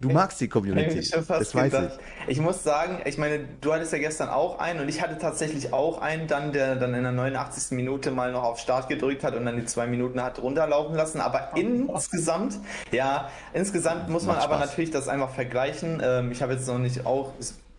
Du 0.00 0.10
magst 0.10 0.40
die 0.40 0.48
Community. 0.48 0.98
Ich, 1.04 1.10
das 1.10 1.54
weiß 1.54 1.72
ich. 1.72 1.90
ich 2.28 2.40
muss 2.40 2.62
sagen, 2.62 3.00
ich 3.04 3.18
meine, 3.18 3.40
du 3.60 3.72
hattest 3.72 3.92
ja 3.92 3.98
gestern 3.98 4.28
auch 4.28 4.58
einen 4.58 4.80
und 4.80 4.88
ich 4.88 5.02
hatte 5.02 5.18
tatsächlich 5.18 5.72
auch 5.72 6.00
einen 6.00 6.26
dann, 6.26 6.52
der 6.52 6.76
dann 6.76 6.94
in 6.94 7.02
der 7.02 7.12
89. 7.12 7.76
Minute 7.76 8.10
mal 8.10 8.32
noch 8.32 8.42
auf 8.42 8.58
Start 8.58 8.88
gedrückt 8.88 9.24
hat 9.24 9.34
und 9.34 9.44
dann 9.44 9.56
die 9.56 9.64
zwei 9.64 9.86
Minuten 9.86 10.22
hat 10.22 10.40
runterlaufen 10.40 10.94
lassen. 10.94 11.20
Aber 11.20 11.50
insgesamt, 11.54 12.58
ja, 12.90 13.28
insgesamt 13.52 14.08
muss 14.08 14.24
man 14.24 14.36
Macht 14.36 14.44
aber 14.46 14.56
Spaß. 14.56 14.70
natürlich 14.70 14.90
das 14.90 15.08
einfach 15.08 15.30
vergleichen. 15.30 16.00
Ähm, 16.04 16.32
ich 16.32 16.42
habe 16.42 16.54
jetzt 16.54 16.66
noch 16.66 16.78
nicht 16.78 17.06
auch, 17.06 17.32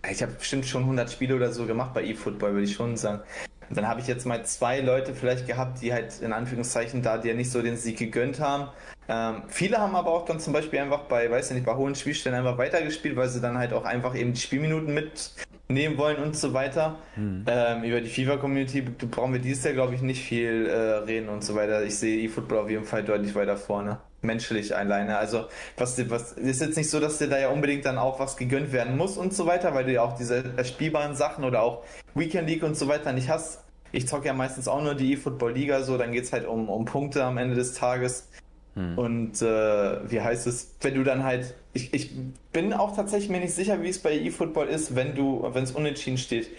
ich 0.10 0.22
habe 0.22 0.34
bestimmt 0.34 0.66
schon 0.66 0.84
100 0.84 1.12
Spiele 1.12 1.36
oder 1.36 1.52
so 1.52 1.66
gemacht 1.66 1.94
bei 1.94 2.04
eFootball, 2.04 2.54
würde 2.54 2.66
ich 2.66 2.74
schon 2.74 2.98
sagen. 2.98 3.22
Und 3.70 3.78
dann 3.78 3.88
habe 3.88 4.00
ich 4.00 4.08
jetzt 4.08 4.26
mal 4.26 4.46
zwei 4.46 4.80
Leute 4.80 5.14
vielleicht 5.14 5.48
gehabt, 5.48 5.82
die 5.82 5.94
halt 5.94 6.22
in 6.22 6.34
Anführungszeichen 6.34 7.02
da 7.02 7.18
dir 7.18 7.34
nicht 7.34 7.52
so 7.52 7.62
den 7.62 7.78
Sieg 7.78 7.98
gegönnt 7.98 8.40
haben. 8.40 8.70
Ähm, 9.08 9.44
viele 9.48 9.78
haben 9.78 9.96
aber 9.96 10.12
auch 10.12 10.26
dann 10.26 10.40
zum 10.40 10.54
Beispiel 10.54 10.80
einfach 10.80 11.02
bei, 11.02 11.30
weiß 11.30 11.50
ich 11.50 11.56
nicht, 11.56 11.66
bei 11.66 11.76
hohen 11.76 11.96
Spielstellen 11.96 12.38
einfach 12.38 12.58
weitergespielt, 12.58 13.16
weil 13.16 13.30
sie 13.30 13.42
dann 13.42 13.58
halt 13.58 13.74
auch 13.74 13.86
einfach 13.86 14.16
eben 14.16 14.34
die 14.34 14.40
Spielminuten 14.40 14.94
mitnehmen 14.94 15.98
wollen 15.98 16.18
und 16.18 16.36
so 16.36 16.54
weiter. 16.54 16.96
Hm. 17.16 17.46
Ähm, 17.48 17.84
über 17.84 18.02
die 18.02 18.10
FIFA-Community 18.10 18.82
brauchen 18.82 19.34
wir 19.34 19.40
dieses 19.40 19.64
Jahr, 19.64 19.74
glaube 19.74 19.96
ich, 19.96 20.02
nicht 20.02 20.24
viel 20.24 20.68
äh, 20.68 20.76
reden 21.06 21.30
und 21.30 21.44
so 21.44 21.56
weiter. 21.56 21.84
Ich 21.84 21.98
sehe 21.98 22.26
eFootball 22.26 22.60
auf 22.60 22.70
jeden 22.70 22.86
Fall 22.86 23.04
deutlich 23.04 23.36
weiter 23.36 23.58
vorne 23.58 24.00
menschlich 24.26 24.76
alleine. 24.76 25.18
Also 25.18 25.46
was, 25.78 25.98
was 26.10 26.34
ist 26.34 26.62
jetzt 26.62 26.78
nicht 26.78 26.90
so, 26.90 27.00
dass 27.00 27.18
dir 27.18 27.28
da 27.28 27.40
ja 27.40 27.50
unbedingt 27.50 27.86
dann 27.86 27.98
auch 27.98 28.20
was 28.20 28.38
gegönnt 28.38 28.72
werden 28.72 28.98
muss 28.98 29.18
und 29.18 29.34
so 29.34 29.46
weiter, 29.46 29.74
weil 29.74 29.86
du 29.86 29.94
ja 29.94 30.04
auch 30.04 30.18
diese 30.18 30.44
spielbaren 30.66 31.16
Sachen 31.16 31.44
oder 31.44 31.64
auch 31.64 31.84
Weekend 32.14 32.50
League 32.50 32.64
und 32.64 32.76
so 32.76 32.88
weiter 32.88 33.14
nicht 33.14 33.30
hast. 33.30 33.64
Ich 33.92 34.08
zocke 34.08 34.28
ja 34.28 34.34
meistens 34.34 34.68
auch 34.68 34.82
nur 34.82 34.96
die 34.96 35.14
E-Football 35.14 35.54
Liga, 35.54 35.84
so 35.84 35.98
dann 35.98 36.12
geht 36.12 36.26
es 36.26 36.34
halt 36.34 36.46
um, 36.46 36.70
um 36.70 36.86
Punkte 36.86 37.24
am 37.24 37.38
Ende 37.38 37.56
des 37.56 37.74
Tages. 37.74 38.28
Hm. 38.74 38.98
Und 38.98 39.42
äh, 39.42 40.12
wie 40.12 40.20
heißt 40.20 40.48
es, 40.48 40.76
wenn 40.82 40.96
du 40.96 41.04
dann 41.04 41.24
halt, 41.24 41.54
ich, 41.74 41.94
ich 41.94 42.12
bin 42.52 42.74
auch 42.74 42.96
tatsächlich 42.96 43.30
mir 43.30 43.40
nicht 43.40 43.54
sicher, 43.54 43.82
wie 43.82 43.90
es 43.90 44.00
bei 44.00 44.14
E-Football 44.14 44.68
ist, 44.68 44.96
wenn 44.96 45.16
du, 45.16 45.48
wenn 45.54 45.64
es 45.64 45.72
unentschieden 45.72 46.18
steht 46.18 46.50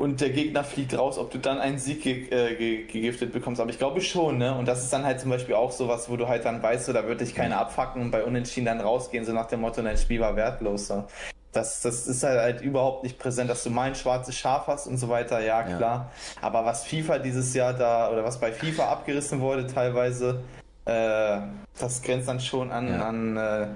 und 0.00 0.22
der 0.22 0.30
Gegner 0.30 0.64
fliegt 0.64 0.96
raus, 0.96 1.18
ob 1.18 1.30
du 1.30 1.36
dann 1.36 1.58
einen 1.58 1.78
Sieg 1.78 2.02
ge 2.02 2.24
äh, 2.30 2.54
ge 2.54 2.86
gegiftet 2.86 3.34
bekommst. 3.34 3.60
Aber 3.60 3.68
ich 3.68 3.76
glaube 3.76 4.00
schon, 4.00 4.38
ne? 4.38 4.56
Und 4.56 4.66
das 4.66 4.82
ist 4.82 4.90
dann 4.94 5.04
halt 5.04 5.20
zum 5.20 5.28
Beispiel 5.28 5.54
auch 5.54 5.72
sowas, 5.72 6.08
wo 6.08 6.16
du 6.16 6.26
halt 6.26 6.46
dann 6.46 6.62
weißt, 6.62 6.86
so, 6.86 6.94
da 6.94 7.06
wird 7.06 7.20
dich 7.20 7.34
keiner 7.34 7.58
abfacken 7.58 8.00
und 8.00 8.10
bei 8.10 8.24
Unentschieden 8.24 8.64
dann 8.64 8.80
rausgehen, 8.80 9.26
so 9.26 9.34
nach 9.34 9.44
dem 9.48 9.60
Motto, 9.60 9.82
dein 9.82 9.98
Spiel 9.98 10.20
war 10.20 10.36
wertlos. 10.36 10.86
So. 10.86 11.04
Das, 11.52 11.82
das 11.82 12.06
ist 12.06 12.22
halt, 12.22 12.40
halt 12.40 12.60
überhaupt 12.62 13.02
nicht 13.02 13.18
präsent, 13.18 13.50
dass 13.50 13.62
du 13.62 13.68
mal 13.68 13.88
ein 13.88 13.94
schwarzes 13.94 14.38
Schaf 14.38 14.68
hast 14.68 14.86
und 14.86 14.96
so 14.96 15.10
weiter, 15.10 15.38
ja 15.40 15.64
klar. 15.64 15.78
Ja. 15.80 16.10
Aber 16.40 16.64
was 16.64 16.86
FIFA 16.86 17.18
dieses 17.18 17.52
Jahr 17.52 17.74
da, 17.74 18.10
oder 18.10 18.24
was 18.24 18.40
bei 18.40 18.52
FIFA 18.52 18.90
abgerissen 18.90 19.40
wurde 19.40 19.66
teilweise, 19.66 20.40
äh, 20.86 21.40
das 21.78 22.00
grenzt 22.00 22.26
dann 22.26 22.40
schon 22.40 22.70
an, 22.70 22.88
ja. 22.88 23.06
an, 23.06 23.36
äh, 23.36 23.66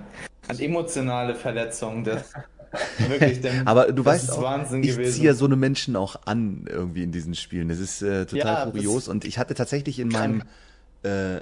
an 0.48 0.58
emotionale 0.58 1.34
Verletzungen. 1.34 2.02
Das, 2.02 2.32
Wirklich, 3.08 3.40
denn 3.40 3.66
Aber 3.66 3.92
du 3.92 4.04
weißt 4.04 4.32
auch, 4.32 4.42
Wahnsinn 4.42 4.82
ich 4.82 4.92
gewesen. 4.92 5.12
ziehe 5.12 5.34
so 5.34 5.44
eine 5.44 5.56
Menschen 5.56 5.96
auch 5.96 6.16
an 6.24 6.66
irgendwie 6.68 7.02
in 7.02 7.12
diesen 7.12 7.34
Spielen. 7.34 7.68
Das 7.68 7.78
ist 7.78 8.02
äh, 8.02 8.26
total 8.26 8.66
ja, 8.66 8.70
kurios. 8.70 9.08
Und 9.08 9.24
ich 9.24 9.38
hatte 9.38 9.54
tatsächlich 9.54 9.98
in 9.98 10.08
meinem 10.08 10.42
äh, 11.02 11.40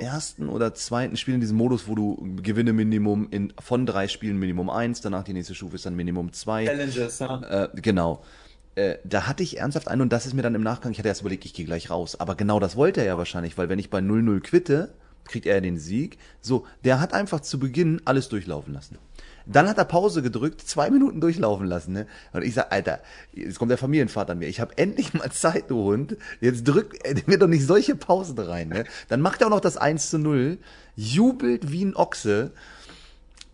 ersten 0.00 0.48
oder 0.48 0.74
zweiten 0.74 1.16
Spiel 1.16 1.34
in 1.34 1.40
diesem 1.40 1.56
Modus, 1.56 1.86
wo 1.86 1.94
du 1.94 2.36
Gewinne 2.42 2.72
Minimum 2.72 3.28
in, 3.30 3.52
von 3.60 3.86
drei 3.86 4.08
Spielen 4.08 4.38
Minimum 4.38 4.70
eins, 4.70 5.00
danach 5.00 5.24
die 5.24 5.32
nächste 5.32 5.54
Stufe 5.54 5.76
ist 5.76 5.86
dann 5.86 5.94
Minimum 5.94 6.32
zwei. 6.32 6.64
Challenges, 6.64 7.18
ja. 7.18 7.64
Äh, 7.64 7.68
genau. 7.74 8.22
Äh, 8.74 8.96
da 9.04 9.26
hatte 9.26 9.42
ich 9.42 9.58
ernsthaft 9.58 9.88
einen 9.88 10.02
und 10.02 10.12
das 10.12 10.26
ist 10.26 10.34
mir 10.34 10.42
dann 10.42 10.54
im 10.54 10.62
Nachgang, 10.62 10.92
ich 10.92 10.98
hatte 10.98 11.08
erst 11.08 11.20
überlegt, 11.20 11.44
ich 11.44 11.54
gehe 11.54 11.66
gleich 11.66 11.90
raus. 11.90 12.18
Aber 12.18 12.34
genau 12.34 12.60
das 12.60 12.76
wollte 12.76 13.00
er 13.00 13.06
ja 13.06 13.18
wahrscheinlich, 13.18 13.58
weil 13.58 13.68
wenn 13.68 13.78
ich 13.78 13.90
bei 13.90 13.98
0-0 13.98 14.40
quitte, 14.40 14.94
kriegt 15.24 15.46
er 15.46 15.60
den 15.60 15.78
Sieg. 15.78 16.18
So, 16.40 16.66
der 16.84 17.00
hat 17.00 17.12
einfach 17.12 17.40
zu 17.40 17.58
Beginn 17.58 18.00
alles 18.04 18.28
durchlaufen 18.28 18.74
lassen. 18.74 18.98
Dann 19.46 19.68
hat 19.68 19.78
er 19.78 19.84
Pause 19.84 20.22
gedrückt, 20.22 20.60
zwei 20.60 20.90
Minuten 20.90 21.20
durchlaufen 21.20 21.66
lassen. 21.66 21.92
Ne? 21.92 22.06
Und 22.32 22.42
ich 22.42 22.54
sag, 22.54 22.72
Alter, 22.72 23.00
jetzt 23.32 23.58
kommt 23.58 23.70
der 23.70 23.78
Familienvater 23.78 24.32
an 24.32 24.38
mir. 24.38 24.48
Ich 24.48 24.60
habe 24.60 24.76
endlich 24.78 25.14
mal 25.14 25.30
Zeit, 25.30 25.70
du 25.70 25.84
Hund. 25.84 26.16
Jetzt 26.40 26.64
drück 26.64 26.96
mir 27.26 27.38
doch 27.38 27.48
nicht 27.48 27.66
solche 27.66 27.96
Pausen 27.96 28.38
rein. 28.38 28.68
Ne? 28.68 28.84
Dann 29.08 29.20
macht 29.20 29.40
er 29.40 29.48
auch 29.48 29.50
noch 29.50 29.60
das 29.60 29.76
1 29.76 30.10
zu 30.10 30.18
0, 30.18 30.58
jubelt 30.96 31.72
wie 31.72 31.84
ein 31.84 31.96
Ochse. 31.96 32.52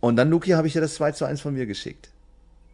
Und 0.01 0.17
dann, 0.17 0.31
Luki, 0.31 0.51
habe 0.51 0.67
ich 0.67 0.73
dir 0.73 0.81
das 0.81 0.95
2 0.95 1.13
zu 1.13 1.25
1 1.25 1.41
von 1.41 1.55
mir 1.55 1.67
geschickt. 1.67 2.11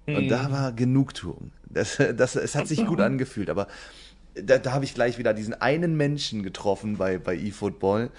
Und 0.07 0.29
da 0.29 0.49
mhm. 0.49 0.53
war 0.53 0.73
Genugtuung. 0.73 1.53
Das, 1.65 1.99
das, 2.17 2.37
es 2.37 2.55
hat 2.55 2.67
sich 2.67 2.85
gut 2.87 3.01
angefühlt, 3.03 3.51
aber 3.51 3.69
da, 4.35 4.59
da 4.59 4.73
habe 4.73 4.85
ich 4.85 4.95
gleich 4.95 5.19
wieder 5.19 5.35
diesen 5.35 5.55
einen 5.55 5.97
Menschen 5.97 6.43
getroffen 6.43 6.97
bei, 6.97 7.19
bei 7.19 7.37
eFootball, 7.37 8.11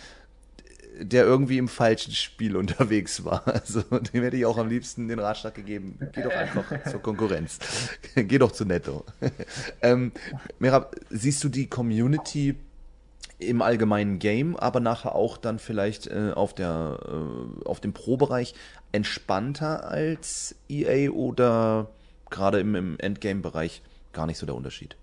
der 0.99 1.23
irgendwie 1.23 1.57
im 1.57 1.67
falschen 1.67 2.13
Spiel 2.13 2.55
unterwegs 2.57 3.23
war. 3.23 3.47
Also 3.47 3.81
dem 3.81 4.23
hätte 4.23 4.37
ich 4.37 4.45
auch 4.45 4.57
am 4.57 4.69
liebsten 4.69 5.07
den 5.07 5.19
Ratschlag 5.19 5.55
gegeben, 5.55 5.97
geh 6.13 6.21
doch 6.21 6.31
einfach 6.31 6.65
zur 6.89 7.01
Konkurrenz. 7.01 7.59
geh 8.15 8.37
doch 8.37 8.51
zu 8.51 8.65
Netto. 8.65 9.05
ähm, 9.81 10.11
Merab, 10.59 10.95
siehst 11.09 11.43
du 11.43 11.49
die 11.49 11.67
Community 11.67 12.55
im 13.39 13.61
allgemeinen 13.61 14.19
Game, 14.19 14.55
aber 14.55 14.79
nachher 14.79 15.15
auch 15.15 15.37
dann 15.37 15.59
vielleicht 15.59 16.07
äh, 16.07 16.31
auf, 16.33 16.53
der, 16.53 16.99
äh, 17.05 17.65
auf 17.67 17.79
dem 17.79 17.93
Pro-Bereich 17.93 18.53
entspannter 18.91 19.89
als 19.89 20.55
EA 20.69 21.09
oder 21.09 21.89
gerade 22.29 22.59
im, 22.59 22.75
im 22.75 22.99
Endgame-Bereich 22.99 23.81
gar 24.13 24.27
nicht 24.27 24.37
so 24.37 24.45
der 24.45 24.55
Unterschied? 24.55 24.95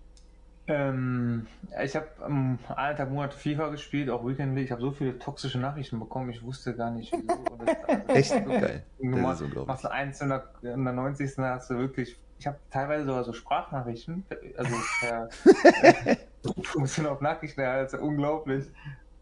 Ähm, 0.71 1.47
ich 1.83 1.97
habe 1.97 2.07
am 2.21 2.59
einen 2.77 2.97
Tag 2.97 3.11
Monat 3.11 3.35
FIFA 3.35 3.69
gespielt, 3.71 4.09
auch 4.09 4.25
Weekend 4.25 4.55
League. 4.55 4.67
Ich 4.67 4.73
habe 4.73 4.81
so 4.81 4.93
viele 4.93 5.19
toxische 5.19 5.59
Nachrichten 5.59 5.99
bekommen, 5.99 6.31
ich 6.31 6.43
wusste 6.43 6.77
gar 6.77 6.91
nicht, 6.93 7.13
wieso. 7.13 7.65
Das, 7.65 7.77
also, 7.89 8.09
Echt? 8.15 8.33
Okay. 8.33 8.83
Du 9.01 9.07
machst, 9.07 9.43
machst 9.67 9.85
du 9.85 9.91
eins 9.91 10.21
in 10.21 10.29
der, 10.29 10.45
in 10.63 10.85
der 10.85 10.93
90. 10.93 11.39
hast 11.39 11.71
du 11.71 11.79
wirklich. 11.79 12.17
Ich 12.39 12.47
habe 12.47 12.59
teilweise 12.71 13.05
sogar 13.05 13.25
so 13.25 13.33
Sprachnachrichten, 13.33 14.25
also 14.57 14.75
per 15.01 15.29
Funktion 16.63 17.07
auf 17.07 17.21
Nachrichten, 17.21 17.61
also 17.61 17.99
unglaublich. 17.99 18.67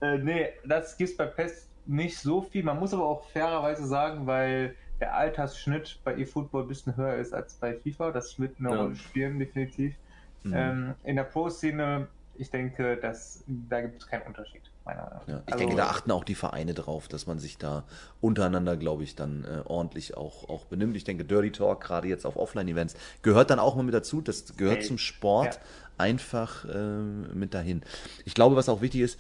Äh, 0.01 0.19
nee, 0.19 0.51
das 0.65 0.97
gibt's 0.97 1.17
bei 1.17 1.27
PES 1.27 1.69
nicht 1.87 2.19
so 2.19 2.43
viel. 2.43 2.63
Man 2.63 2.79
muss 2.79 2.95
aber 2.95 3.07
auch 3.07 3.25
fairerweise 3.31 3.87
sagen, 3.87 4.27
weil 4.27 4.77
der 5.01 5.15
Altersschnitt 5.15 5.99
bei 6.05 6.15
eFootball 6.17 6.63
ein 6.63 6.69
bisschen 6.69 6.97
höher 6.97 7.17
ist 7.17 7.33
als 7.33 7.55
bei 7.55 7.75
FIFA. 7.75 8.13
Das 8.13 8.39
wird 8.39 8.59
eine 8.59 8.71
ja. 8.71 8.77
Rolle 8.77 8.97
spielen, 8.97 9.39
definitiv. 9.39 9.97
Mhm. 10.43 10.55
Ähm, 10.55 10.95
in 11.05 11.17
der 11.17 11.25
Pro-Szene, 11.25 12.09
ich 12.37 12.51
denke, 12.51 12.97
dass, 12.97 13.45
da 13.47 13.81
gibt 13.81 14.03
es 14.03 14.07
keinen 14.09 14.23
Unterschied. 14.23 14.63
Ja, 14.87 15.21
ich 15.27 15.35
also, 15.53 15.59
denke, 15.59 15.77
da 15.77 15.89
achten 15.89 16.11
auch 16.11 16.25
die 16.25 16.35
Vereine 16.35 16.73
drauf, 16.73 17.09
dass 17.09 17.27
man 17.27 17.39
sich 17.39 17.59
da 17.59 17.85
untereinander, 18.21 18.77
glaube 18.77 19.03
ich, 19.03 19.15
dann 19.15 19.45
äh, 19.45 19.61
ordentlich 19.67 20.17
auch, 20.17 20.49
auch 20.49 20.65
benimmt. 20.65 20.97
Ich 20.97 21.05
denke, 21.05 21.25
Dirty 21.25 21.53
Talk, 21.53 21.83
gerade 21.83 22.09
jetzt 22.09 22.25
auf 22.25 22.37
Offline-Events, 22.37 22.95
gehört 23.23 23.51
dann 23.51 23.59
auch 23.59 23.77
mal 23.77 23.83
mit 23.83 23.95
dazu. 23.95 24.21
Das 24.23 24.57
gehört 24.57 24.79
hey. 24.79 24.87
zum 24.87 24.97
Sport 24.97 25.57
ja. 25.57 25.61
einfach 25.99 26.65
äh, 26.65 26.79
mit 26.79 27.53
dahin. 27.53 27.83
Ich 28.25 28.35
glaube, 28.35 28.57
was 28.57 28.69
auch 28.69 28.81
wichtig 28.81 29.03
ist, 29.03 29.19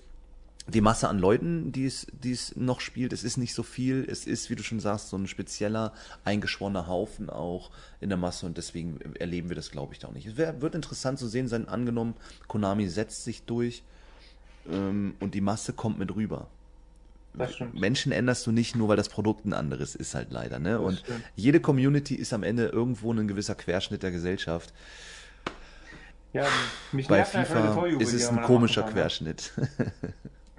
die 0.68 0.80
Masse 0.82 1.08
an 1.08 1.18
Leuten, 1.18 1.72
die 1.72 1.86
es, 1.86 2.06
die 2.12 2.32
es 2.32 2.54
noch 2.56 2.80
spielt, 2.80 3.12
es 3.12 3.24
ist 3.24 3.38
nicht 3.38 3.54
so 3.54 3.62
viel. 3.62 4.06
Es 4.08 4.26
ist, 4.26 4.50
wie 4.50 4.56
du 4.56 4.62
schon 4.62 4.80
sagst, 4.80 5.08
so 5.08 5.16
ein 5.16 5.26
spezieller, 5.26 5.94
eingeschworener 6.24 6.86
Haufen 6.86 7.30
auch 7.30 7.70
in 8.00 8.10
der 8.10 8.18
Masse 8.18 8.44
und 8.44 8.58
deswegen 8.58 9.00
erleben 9.18 9.48
wir 9.48 9.56
das, 9.56 9.70
glaube 9.70 9.94
ich, 9.94 9.98
da 9.98 10.08
auch 10.08 10.12
nicht. 10.12 10.26
Es 10.26 10.36
wär, 10.36 10.60
wird 10.60 10.74
interessant 10.74 11.18
zu 11.18 11.26
sehen 11.26 11.48
sein, 11.48 11.68
angenommen, 11.68 12.14
Konami 12.48 12.88
setzt 12.88 13.24
sich 13.24 13.44
durch 13.44 13.82
ähm, 14.70 15.14
und 15.20 15.34
die 15.34 15.40
Masse 15.40 15.72
kommt 15.72 15.98
mit 15.98 16.14
rüber. 16.14 16.48
Menschen 17.72 18.10
änderst 18.10 18.46
du 18.46 18.52
nicht 18.52 18.74
nur, 18.74 18.88
weil 18.88 18.96
das 18.96 19.08
Produkt 19.08 19.44
ein 19.44 19.52
anderes 19.52 19.94
ist 19.94 20.14
halt 20.14 20.32
leider. 20.32 20.58
Ne? 20.58 20.80
Und 20.80 21.04
jede 21.36 21.60
Community 21.60 22.14
ist 22.16 22.32
am 22.32 22.42
Ende 22.42 22.66
irgendwo 22.66 23.12
ein 23.12 23.28
gewisser 23.28 23.54
Querschnitt 23.54 24.02
der 24.02 24.10
Gesellschaft. 24.10 24.72
Ja, 26.32 26.46
Bei 27.08 27.24
FIFA 27.24 27.86
ist 27.98 28.12
es 28.12 28.28
ein 28.28 28.42
komischer 28.42 28.82
Querschnitt. 28.82 29.52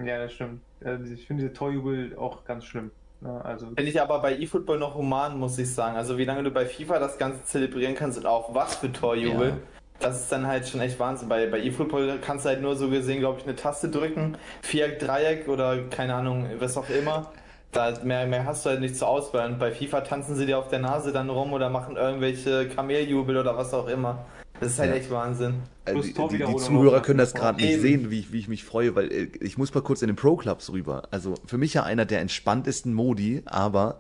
Ja, 0.03 0.17
das 0.19 0.34
stimmt. 0.34 0.61
Also 0.84 1.13
ich 1.13 1.27
finde 1.27 1.43
diese 1.43 1.53
Torjubel 1.53 2.15
auch 2.17 2.45
ganz 2.45 2.65
schlimm. 2.65 2.91
Ne? 3.21 3.43
Also 3.43 3.67
finde 3.67 3.84
ich 3.84 4.01
aber 4.01 4.19
bei 4.21 4.38
eFootball 4.38 4.80
noch 4.80 4.95
human, 4.95 5.38
muss 5.38 5.57
ich 5.57 5.73
sagen. 5.73 5.97
Also 5.97 6.17
wie 6.17 6.26
lange 6.26 6.43
du 6.43 6.51
bei 6.51 6.65
FIFA 6.65 6.99
das 6.99 7.17
Ganze 7.17 7.43
zelebrieren 7.45 7.95
kannst 7.95 8.17
und 8.17 8.26
auch 8.26 8.53
was 8.53 8.77
für 8.77 8.91
Torjubel. 8.91 9.49
Ja. 9.49 9.57
Das 9.99 10.21
ist 10.21 10.31
dann 10.31 10.47
halt 10.47 10.65
schon 10.67 10.80
echt 10.80 10.97
Wahnsinn. 10.97 11.27
Bei, 11.27 11.47
bei 11.47 11.59
eFootball 11.59 12.19
kannst 12.21 12.45
du 12.45 12.49
halt 12.49 12.61
nur 12.61 12.77
so 12.77 12.89
gesehen, 12.89 13.19
glaube 13.19 13.39
ich, 13.39 13.45
eine 13.45 13.57
Taste 13.57 13.89
drücken, 13.89 14.38
Viereck, 14.61 14.99
Dreieck 14.99 15.49
oder 15.49 15.77
keine 15.89 16.15
Ahnung, 16.15 16.49
was 16.59 16.77
auch 16.77 16.89
immer. 16.89 17.31
Da 17.73 17.93
mehr, 18.03 18.26
mehr 18.26 18.45
hast 18.45 18.65
du 18.65 18.69
halt 18.69 18.80
nicht 18.80 18.95
zur 18.95 19.09
Auswahl. 19.09 19.51
Und 19.51 19.59
bei 19.59 19.71
FIFA 19.71 20.01
tanzen 20.01 20.35
sie 20.35 20.45
dir 20.45 20.57
auf 20.57 20.69
der 20.69 20.80
Nase 20.80 21.11
dann 21.11 21.30
rum 21.30 21.51
oder 21.51 21.69
machen 21.69 21.97
irgendwelche 21.97 22.69
Kameljubel 22.69 23.38
oder 23.38 23.57
was 23.57 23.73
auch 23.73 23.89
immer. 23.89 24.26
Das 24.60 24.73
ist 24.73 24.80
halt 24.80 24.91
ja. 24.91 24.98
echt 24.98 25.11
Wahnsinn. 25.11 25.56
Also 25.86 26.02
die, 26.02 26.14
die, 26.14 26.45
die, 26.45 26.57
Zuhörer 26.57 27.02
können 27.02 27.19
das 27.19 27.34
gerade 27.34 27.61
nicht 27.61 27.80
sehen, 27.80 28.11
wie 28.11 28.19
ich, 28.19 28.31
wie 28.31 28.40
ich 28.40 28.48
mich 28.48 28.64
freue, 28.64 28.95
weil 28.95 29.11
äh, 29.11 29.27
ich 29.40 29.57
muss 29.57 29.73
mal 29.73 29.81
kurz 29.81 30.02
in 30.02 30.07
den 30.07 30.15
Pro-Clubs 30.15 30.72
rüber. 30.72 31.03
Also 31.11 31.36
für 31.45 31.57
mich 31.57 31.73
ja 31.73 31.84
einer 31.84 32.06
der 32.06 32.19
entspanntesten 32.22 32.94
Modi, 32.94 33.41
aber 33.45 33.99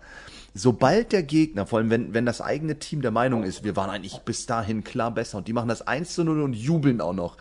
sobald 0.53 1.11
der 1.11 1.23
Gegner, 1.23 1.65
vor 1.65 1.79
allem 1.79 1.89
wenn, 1.89 2.13
wenn 2.13 2.25
das 2.25 2.41
eigene 2.41 2.77
Team 2.79 3.01
der 3.01 3.11
Meinung 3.11 3.43
ist, 3.43 3.63
wir 3.63 3.75
waren 3.75 3.89
eigentlich 3.89 4.19
bis 4.19 4.45
dahin 4.45 4.83
klar 4.83 5.11
besser 5.11 5.37
und 5.37 5.47
die 5.47 5.53
machen 5.53 5.69
das 5.69 5.87
1 5.87 6.13
zu 6.13 6.23
0 6.23 6.41
und 6.41 6.53
jubeln 6.53 7.01
auch 7.01 7.13
noch. 7.13 7.37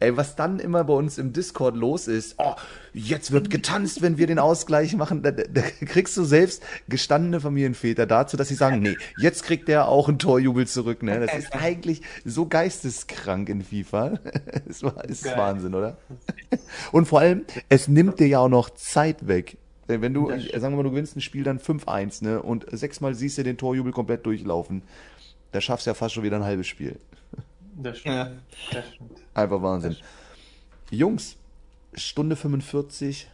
Ey, 0.00 0.16
was 0.16 0.34
dann 0.34 0.58
immer 0.58 0.82
bei 0.84 0.94
uns 0.94 1.18
im 1.18 1.34
Discord 1.34 1.76
los 1.76 2.08
ist, 2.08 2.36
oh, 2.38 2.54
jetzt 2.94 3.32
wird 3.32 3.50
getanzt, 3.50 4.00
wenn 4.00 4.16
wir 4.16 4.26
den 4.26 4.38
Ausgleich 4.38 4.96
machen, 4.96 5.22
da, 5.22 5.30
da, 5.30 5.42
da 5.42 5.60
kriegst 5.60 6.16
du 6.16 6.24
selbst 6.24 6.62
gestandene 6.88 7.38
Familienväter 7.38 8.06
dazu, 8.06 8.38
dass 8.38 8.48
sie 8.48 8.54
sagen, 8.54 8.80
nee, 8.80 8.96
jetzt 9.18 9.44
kriegt 9.44 9.68
der 9.68 9.88
auch 9.88 10.08
einen 10.08 10.18
Torjubel 10.18 10.66
zurück, 10.66 11.02
ne? 11.02 11.20
Das 11.20 11.38
ist 11.38 11.52
eigentlich 11.54 12.00
so 12.24 12.46
geisteskrank 12.46 13.50
in 13.50 13.62
FIFA. 13.62 14.18
Das 14.66 14.82
ist 15.08 15.24
Geil. 15.24 15.36
Wahnsinn, 15.36 15.74
oder? 15.74 15.98
Und 16.92 17.06
vor 17.06 17.20
allem, 17.20 17.44
es 17.68 17.88
nimmt 17.88 18.20
dir 18.20 18.28
ja 18.28 18.38
auch 18.38 18.48
noch 18.48 18.70
Zeit 18.70 19.26
weg. 19.26 19.58
Wenn 19.86 20.14
du, 20.14 20.30
sagen 20.30 20.62
wir 20.62 20.70
mal, 20.70 20.82
du 20.84 20.90
gewinnst 20.90 21.16
ein 21.16 21.20
Spiel 21.20 21.42
dann 21.42 21.58
5-1, 21.58 22.24
ne? 22.24 22.40
Und 22.42 22.66
sechsmal 22.70 23.14
siehst 23.14 23.38
du 23.38 23.42
den 23.42 23.58
Torjubel 23.58 23.92
komplett 23.92 24.24
durchlaufen. 24.24 24.82
Da 25.52 25.60
schaffst 25.60 25.86
du 25.86 25.90
ja 25.90 25.94
fast 25.94 26.14
schon 26.14 26.22
wieder 26.22 26.36
ein 26.36 26.44
halbes 26.44 26.68
Spiel. 26.68 26.96
Das 27.82 27.98
stimmt. 27.98 28.14
Ja. 28.14 28.30
Das 28.72 28.84
stimmt. 28.94 29.12
Einfach 29.34 29.62
Wahnsinn. 29.62 29.96
Jungs, 30.90 31.36
Stunde 31.94 32.36
45. 32.36 33.28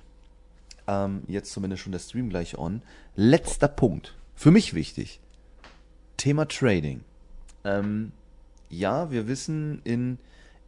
Ähm, 0.89 1.23
jetzt 1.27 1.53
zumindest 1.53 1.83
schon 1.83 1.93
der 1.93 1.99
Stream 1.99 2.29
gleich 2.29 2.57
on. 2.57 2.83
Letzter 3.17 3.69
Punkt. 3.69 4.15
Für 4.35 4.51
mich 4.51 4.75
wichtig. 4.75 5.21
Thema 6.17 6.47
Trading. 6.47 7.03
Ähm, 7.65 8.13
ja, 8.71 9.11
wir 9.11 9.29
wissen, 9.29 9.81
in 9.85 10.19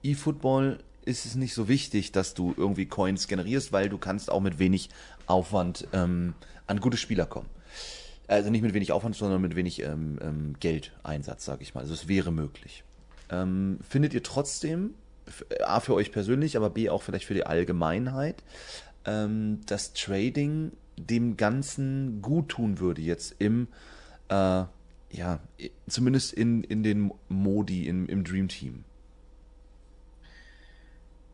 eFootball 0.02 0.78
ist 1.04 1.24
es 1.24 1.36
nicht 1.36 1.54
so 1.54 1.68
wichtig, 1.68 2.12
dass 2.12 2.34
du 2.34 2.54
irgendwie 2.56 2.86
Coins 2.86 3.28
generierst, 3.28 3.72
weil 3.72 3.88
du 3.88 3.98
kannst 3.98 4.30
auch 4.30 4.40
mit 4.40 4.58
wenig 4.58 4.90
Aufwand 5.26 5.86
ähm, 5.92 6.34
an 6.66 6.80
gute 6.80 6.96
Spieler 6.96 7.26
kommen. 7.26 7.48
Also 8.26 8.50
nicht 8.50 8.62
mit 8.62 8.74
wenig 8.74 8.92
Aufwand, 8.92 9.16
sondern 9.16 9.40
mit 9.40 9.56
wenig 9.56 9.82
ähm, 9.82 10.18
ähm, 10.20 10.56
Geldeinsatz, 10.60 11.46
sage 11.46 11.62
ich 11.62 11.74
mal. 11.74 11.80
Also 11.80 11.94
es 11.94 12.08
wäre 12.08 12.30
möglich. 12.30 12.84
Ähm, 13.30 13.78
findet 13.88 14.14
ihr 14.14 14.22
trotzdem, 14.22 14.94
A 15.64 15.80
für 15.80 15.94
euch 15.94 16.12
persönlich, 16.12 16.56
aber 16.56 16.70
B 16.70 16.88
auch 16.88 17.02
vielleicht 17.02 17.26
für 17.26 17.34
die 17.34 17.44
Allgemeinheit, 17.44 18.42
ähm, 19.04 19.60
dass 19.66 19.92
Trading 19.92 20.72
dem 20.96 21.36
Ganzen 21.36 22.22
gut 22.22 22.50
tun 22.50 22.78
würde 22.78 23.02
jetzt 23.02 23.36
im, 23.38 23.68
äh, 24.28 24.64
ja, 25.10 25.40
zumindest 25.86 26.32
in, 26.32 26.62
in 26.64 26.82
den 26.82 27.12
Modi 27.28 27.86
im, 27.86 28.08
im 28.08 28.24
Dream 28.24 28.48
Team? 28.48 28.84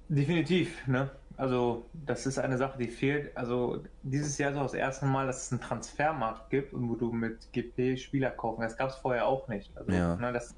Definitiv, 0.09 0.87
ne? 0.87 1.11
Also, 1.37 1.85
das 2.07 2.27
ist 2.27 2.39
eine 2.39 2.57
Sache, 2.59 2.79
die 2.79 2.87
fehlt. 2.87 3.37
Also, 3.37 3.83
dieses 4.03 4.39
Jahr 4.39 4.53
ist 4.53 4.57
auch 4.57 4.63
das 4.65 4.75
erste 4.75 5.07
Mal, 5.07 5.27
dass 5.27 5.47
es 5.47 5.53
einen 5.53 5.61
Transfermarkt 5.61 6.51
gibt 6.51 6.73
und 6.73 6.89
wo 6.89 6.95
du 6.95 7.11
mit 7.11 7.53
GP 7.53 7.97
Spieler 7.97 8.31
kaufen. 8.31 8.61
Das 8.61 8.77
gab 8.77 8.91
es 8.91 8.97
vorher 8.97 9.27
auch 9.27 9.49
nicht. 9.49 9.77
Also, 9.77 9.91
ja. 9.91 10.15
ne, 10.15 10.33
das, 10.33 10.55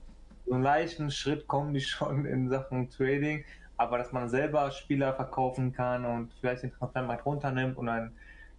so 0.46 0.54
einen 0.54 0.62
leichten 0.62 1.10
Schritt 1.10 1.46
kommen 1.46 1.74
die 1.74 1.80
schon 1.80 2.24
in 2.24 2.48
Sachen 2.48 2.88
Trading, 2.88 3.44
aber 3.76 3.98
dass 3.98 4.12
man 4.12 4.28
selber 4.28 4.70
Spieler 4.70 5.12
verkaufen 5.14 5.72
kann 5.72 6.04
und 6.04 6.32
vielleicht 6.40 6.62
den 6.62 6.72
Transfermarkt 6.72 7.26
runternimmt 7.26 7.76
und 7.76 7.86
dann 7.86 8.12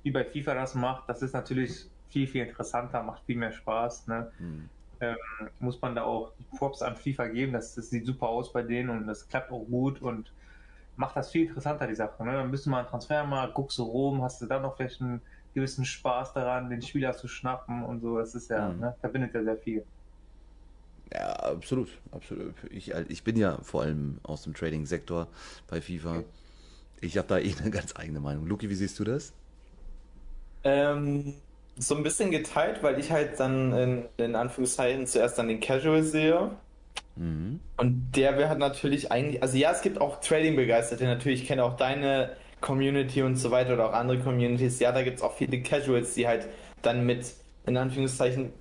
wie 0.03 0.11
bei 0.11 0.23
FIFA 0.23 0.53
das 0.53 0.75
macht, 0.75 1.09
das 1.09 1.21
ist 1.21 1.33
natürlich 1.33 1.89
viel, 2.09 2.27
viel 2.27 2.45
interessanter, 2.45 3.03
macht 3.03 3.23
viel 3.25 3.37
mehr 3.37 3.51
Spaß. 3.51 4.07
Ne? 4.07 4.31
Mhm. 4.39 4.69
Ähm, 4.99 5.15
muss 5.59 5.81
man 5.81 5.95
da 5.95 6.03
auch 6.03 6.31
Props 6.57 6.81
an 6.81 6.95
FIFA 6.95 7.27
geben, 7.27 7.53
das, 7.53 7.75
das 7.75 7.89
sieht 7.89 8.05
super 8.05 8.27
aus 8.27 8.51
bei 8.51 8.63
denen 8.63 8.89
und 8.89 9.05
das 9.07 9.27
klappt 9.27 9.51
auch 9.51 9.65
gut 9.65 10.01
und 10.01 10.31
macht 10.95 11.15
das 11.15 11.31
viel 11.31 11.47
interessanter, 11.47 11.87
die 11.87 11.95
Sache. 11.95 12.23
Ne? 12.25 12.33
Dann 12.33 12.51
bist 12.51 12.65
du 12.65 12.69
mal 12.69 12.81
ein 12.81 12.87
Transfermarkt, 12.87 13.53
guckst 13.53 13.77
du 13.77 13.83
rum, 13.83 14.23
hast 14.23 14.41
du 14.41 14.47
dann 14.47 14.63
noch 14.63 14.75
vielleicht 14.75 15.01
einen 15.01 15.21
gewissen 15.53 15.85
Spaß 15.85 16.33
daran, 16.33 16.69
den 16.69 16.81
Spieler 16.81 17.13
zu 17.13 17.27
schnappen 17.27 17.83
und 17.83 18.01
so. 18.01 18.17
Das 18.17 18.35
ist 18.35 18.49
ja, 18.49 18.69
mhm. 18.69 18.79
ne, 18.79 18.95
verbindet 18.99 19.33
ja 19.33 19.43
sehr 19.43 19.57
viel. 19.57 19.85
Ja, 21.13 21.27
absolut, 21.33 21.89
absolut. 22.11 22.53
Ich, 22.69 22.93
halt, 22.93 23.09
ich 23.09 23.23
bin 23.23 23.37
ja 23.37 23.59
vor 23.63 23.83
allem 23.83 24.19
aus 24.23 24.43
dem 24.43 24.53
Trading-Sektor 24.53 25.27
bei 25.67 25.81
FIFA. 25.81 26.23
Ich 26.99 27.17
habe 27.17 27.27
da 27.27 27.37
eh 27.37 27.53
eine 27.59 27.71
ganz 27.71 27.95
eigene 27.95 28.19
Meinung. 28.19 28.45
Luki, 28.47 28.69
wie 28.69 28.75
siehst 28.75 28.99
du 28.99 29.03
das? 29.03 29.33
Ähm, 30.63 31.35
so 31.77 31.95
ein 31.95 32.03
bisschen 32.03 32.31
geteilt, 32.31 32.83
weil 32.83 32.99
ich 32.99 33.11
halt 33.11 33.39
dann 33.39 33.73
in, 33.73 34.05
in 34.17 34.35
Anführungszeichen 34.35 35.07
zuerst 35.07 35.37
dann 35.37 35.47
den 35.47 35.59
Casual 35.59 36.03
sehe 36.03 36.51
Mhm. 37.17 37.59
Und 37.77 38.11
der 38.15 38.37
wäre 38.37 38.49
halt 38.49 38.59
natürlich 38.59 39.11
eigentlich, 39.11 39.41
also 39.41 39.57
ja, 39.57 39.71
es 39.71 39.81
gibt 39.81 39.99
auch 39.99 40.21
Trading-Begeisterte, 40.21 41.05
natürlich, 41.05 41.41
ich 41.41 41.47
kenne 41.47 41.63
auch 41.63 41.75
deine 41.75 42.31
Community 42.61 43.21
und 43.23 43.35
so 43.35 43.51
weiter 43.51 43.73
oder 43.73 43.89
auch 43.89 43.93
andere 43.93 44.19
Communities. 44.19 44.79
Ja, 44.79 44.91
da 44.91 45.03
gibt 45.03 45.17
es 45.17 45.23
auch 45.23 45.35
viele 45.35 45.61
Casuals, 45.61 46.13
die 46.13 46.27
halt 46.27 46.47
dann 46.81 47.05
mit, 47.05 47.33
in 47.65 47.77
Anführungszeichen, 47.77 48.51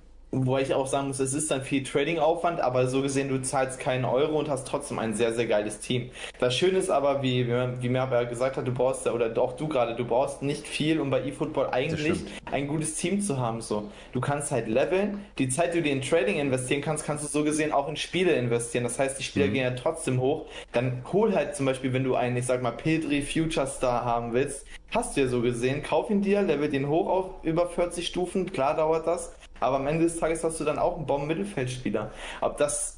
wo 0.45 0.57
ich 0.57 0.73
auch 0.73 0.87
sagen 0.87 1.07
muss, 1.07 1.19
es 1.19 1.33
ist 1.33 1.49
dann 1.49 1.61
viel 1.61 1.83
Trading-Aufwand, 1.83 2.59
aber 2.59 2.87
so 2.87 3.01
gesehen, 3.01 3.29
du 3.29 3.41
zahlst 3.41 3.79
keinen 3.79 4.05
Euro 4.05 4.37
und 4.37 4.49
hast 4.49 4.67
trotzdem 4.67 4.99
ein 4.99 5.13
sehr, 5.15 5.33
sehr 5.33 5.47
geiles 5.47 5.79
Team. 5.79 6.09
Das 6.39 6.55
Schöne 6.55 6.77
ist 6.77 6.89
aber, 6.89 7.21
wie, 7.23 7.47
wie 7.47 7.89
mir 7.89 8.01
aber 8.01 8.25
gesagt 8.25 8.57
hat, 8.57 8.67
du 8.67 8.73
brauchst, 8.73 9.07
oder 9.07 9.35
auch 9.41 9.53
du 9.53 9.67
gerade, 9.67 9.95
du 9.95 10.05
brauchst 10.05 10.41
nicht 10.41 10.67
viel, 10.67 10.99
um 10.99 11.09
bei 11.09 11.21
eFootball 11.21 11.69
eigentlich 11.71 12.23
ein 12.51 12.67
gutes 12.67 12.95
Team 12.95 13.21
zu 13.21 13.37
haben. 13.37 13.61
So, 13.61 13.89
Du 14.13 14.21
kannst 14.21 14.51
halt 14.51 14.67
leveln, 14.67 15.25
die 15.37 15.49
Zeit, 15.49 15.73
die 15.73 15.81
du 15.81 15.89
in 15.89 16.01
Trading 16.01 16.39
investieren 16.39 16.81
kannst, 16.81 17.05
kannst 17.05 17.23
du 17.23 17.27
so 17.27 17.43
gesehen 17.43 17.71
auch 17.71 17.87
in 17.87 17.95
Spiele 17.95 18.31
investieren. 18.31 18.83
Das 18.83 18.97
heißt, 18.97 19.19
die 19.19 19.23
Spieler 19.23 19.47
mhm. 19.47 19.53
gehen 19.53 19.63
ja 19.63 19.71
trotzdem 19.71 20.19
hoch. 20.19 20.45
Dann 20.73 21.03
hol 21.13 21.35
halt 21.35 21.55
zum 21.55 21.65
Beispiel, 21.65 21.93
wenn 21.93 22.03
du 22.03 22.15
einen, 22.15 22.37
ich 22.37 22.45
sag 22.45 22.61
mal, 22.61 22.71
Pedri 22.71 23.21
Future 23.21 23.67
Star 23.67 24.05
haben 24.05 24.33
willst, 24.33 24.65
hast 24.91 25.15
du 25.15 25.21
ja 25.21 25.27
so 25.27 25.41
gesehen, 25.41 25.83
kauf 25.83 26.09
ihn 26.09 26.21
dir, 26.21 26.41
level 26.41 26.69
den 26.69 26.87
hoch 26.87 27.07
auf 27.07 27.29
über 27.43 27.67
40 27.67 28.07
Stufen, 28.07 28.51
klar 28.51 28.75
dauert 28.75 29.05
das 29.05 29.33
aber 29.59 29.77
am 29.77 29.87
Ende 29.87 30.03
des 30.03 30.17
Tages 30.17 30.43
hast 30.43 30.59
du 30.59 30.63
dann 30.63 30.79
auch 30.79 30.97
einen 30.97 31.05
Bomben-Mittelfeldspieler. 31.05 32.11
Ob 32.41 32.57
das 32.57 32.97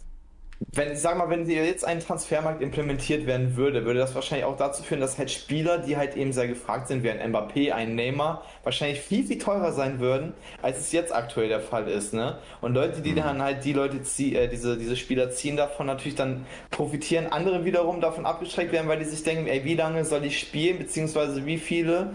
wenn, 0.72 0.96
sag 0.98 1.18
mal, 1.18 1.30
wenn 1.30 1.50
jetzt 1.50 1.86
ein 1.86 2.02
Transfermarkt 2.02 2.62
implementiert 2.62 3.26
werden 3.26 3.56
würde, 3.56 3.86
würde 3.86 4.00
das 4.00 4.14
wahrscheinlich 4.14 4.46
auch 4.46 4.58
dazu 4.58 4.84
führen, 4.84 5.00
dass 5.00 5.18
halt 5.18 5.32
Spieler, 5.32 5.78
die 5.78 5.96
halt 5.96 6.18
eben 6.18 6.34
sehr 6.34 6.48
gefragt 6.48 6.90
sind, 6.90 7.02
wie 7.04 7.10
ein 7.10 7.32
Mbappé, 7.32 7.72
ein 7.72 7.96
Neymar, 7.96 8.44
wahrscheinlich 8.64 9.00
viel, 9.00 9.26
viel 9.26 9.38
teurer 9.38 9.72
sein 9.72 10.00
würden, 10.00 10.34
als 10.62 10.80
es 10.80 10.92
jetzt 10.92 11.16
aktuell 11.16 11.48
der 11.48 11.62
Fall 11.62 11.88
ist, 11.88 12.14
ne? 12.14 12.40
Und 12.60 12.74
Leute, 12.74 13.02
die 13.02 13.12
mhm. 13.12 13.18
dann 13.18 13.42
halt 13.42 13.64
die 13.64 13.72
Leute 13.72 14.04
ziehen, 14.04 14.36
äh, 14.36 14.50
diese, 14.50 14.78
diese 14.78 14.98
Spieler 14.98 15.32
ziehen 15.32 15.56
davon 15.56 15.88
natürlich 15.88 16.16
dann 16.16 16.46
profitieren, 16.72 17.28
andere 17.28 17.64
wiederum 17.64 18.02
davon 18.02 18.26
abgeschreckt 18.26 18.74
werden, 18.74 18.90
weil 18.90 19.00
die 19.00 19.06
sich 19.06 19.24
denken, 19.24 19.48
ey, 19.48 19.64
wie 19.64 19.76
lange 19.76 20.04
soll 20.04 20.26
ich 20.26 20.40
spielen, 20.40 20.78
beziehungsweise 20.78 21.46
wie 21.46 21.58
viele 21.58 22.12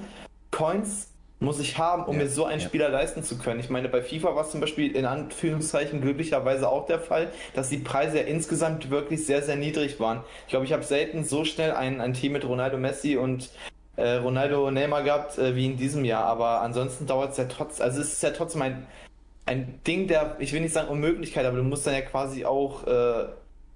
Coins 0.51 1.14
muss 1.41 1.61
ich 1.61 1.79
haben, 1.79 2.05
um 2.05 2.17
ja, 2.17 2.23
mir 2.23 2.29
so 2.29 2.45
einen 2.45 2.61
ja. 2.61 2.67
Spieler 2.67 2.89
leisten 2.89 3.23
zu 3.23 3.39
können. 3.39 3.61
Ich 3.61 3.71
meine, 3.71 3.89
bei 3.89 4.03
FIFA 4.03 4.35
war 4.35 4.45
es 4.45 4.51
zum 4.51 4.61
Beispiel 4.61 4.95
in 4.95 5.05
Anführungszeichen 5.05 6.01
glücklicherweise 6.01 6.69
auch 6.69 6.87
der 6.87 7.01
Fall, 7.01 7.29
dass 7.55 7.69
die 7.69 7.79
Preise 7.79 8.19
ja 8.19 8.25
insgesamt 8.25 8.91
wirklich 8.91 9.27
sehr, 9.27 9.43
sehr 9.43 9.57
niedrig 9.57 10.01
waren. 10.01 10.21
Ich 10.47 10.51
glaube, 10.51 10.65
ich 10.65 10.73
habe 10.73 10.83
selten 10.83 11.25
so 11.25 11.45
schnell 11.45 11.73
ein, 11.73 12.01
ein 12.01 12.15
Team 12.15 12.33
mit 12.33 12.47
Ronaldo 12.47 12.79
Messi 12.79 13.17
und 13.17 13.51
äh, 13.97 14.15
Ronaldo 14.15 14.71
Neymar 14.71 15.03
gehabt 15.03 15.39
äh, 15.39 15.55
wie 15.55 15.67
in 15.67 15.77
diesem 15.77 16.05
Jahr. 16.05 16.25
Aber 16.25 16.63
ansonsten 16.63 17.07
dauert 17.07 17.33
es 17.33 17.37
ja 17.37 17.45
trotzdem, 17.45 17.85
also 17.85 18.01
es 18.01 18.13
ist 18.13 18.23
ja 18.23 18.31
trotzdem 18.31 18.63
ein, 18.63 18.87
ein 19.47 19.81
Ding 19.87 20.09
der, 20.09 20.37
ich 20.39 20.53
will 20.53 20.61
nicht 20.61 20.73
sagen 20.73 20.89
Unmöglichkeit, 20.89 21.45
aber 21.47 21.59
du 21.59 21.65
musst 21.65 21.87
dann 21.87 21.95
ja 21.95 22.01
quasi 22.01 22.45
auch 22.45 22.87
äh, 22.87 23.27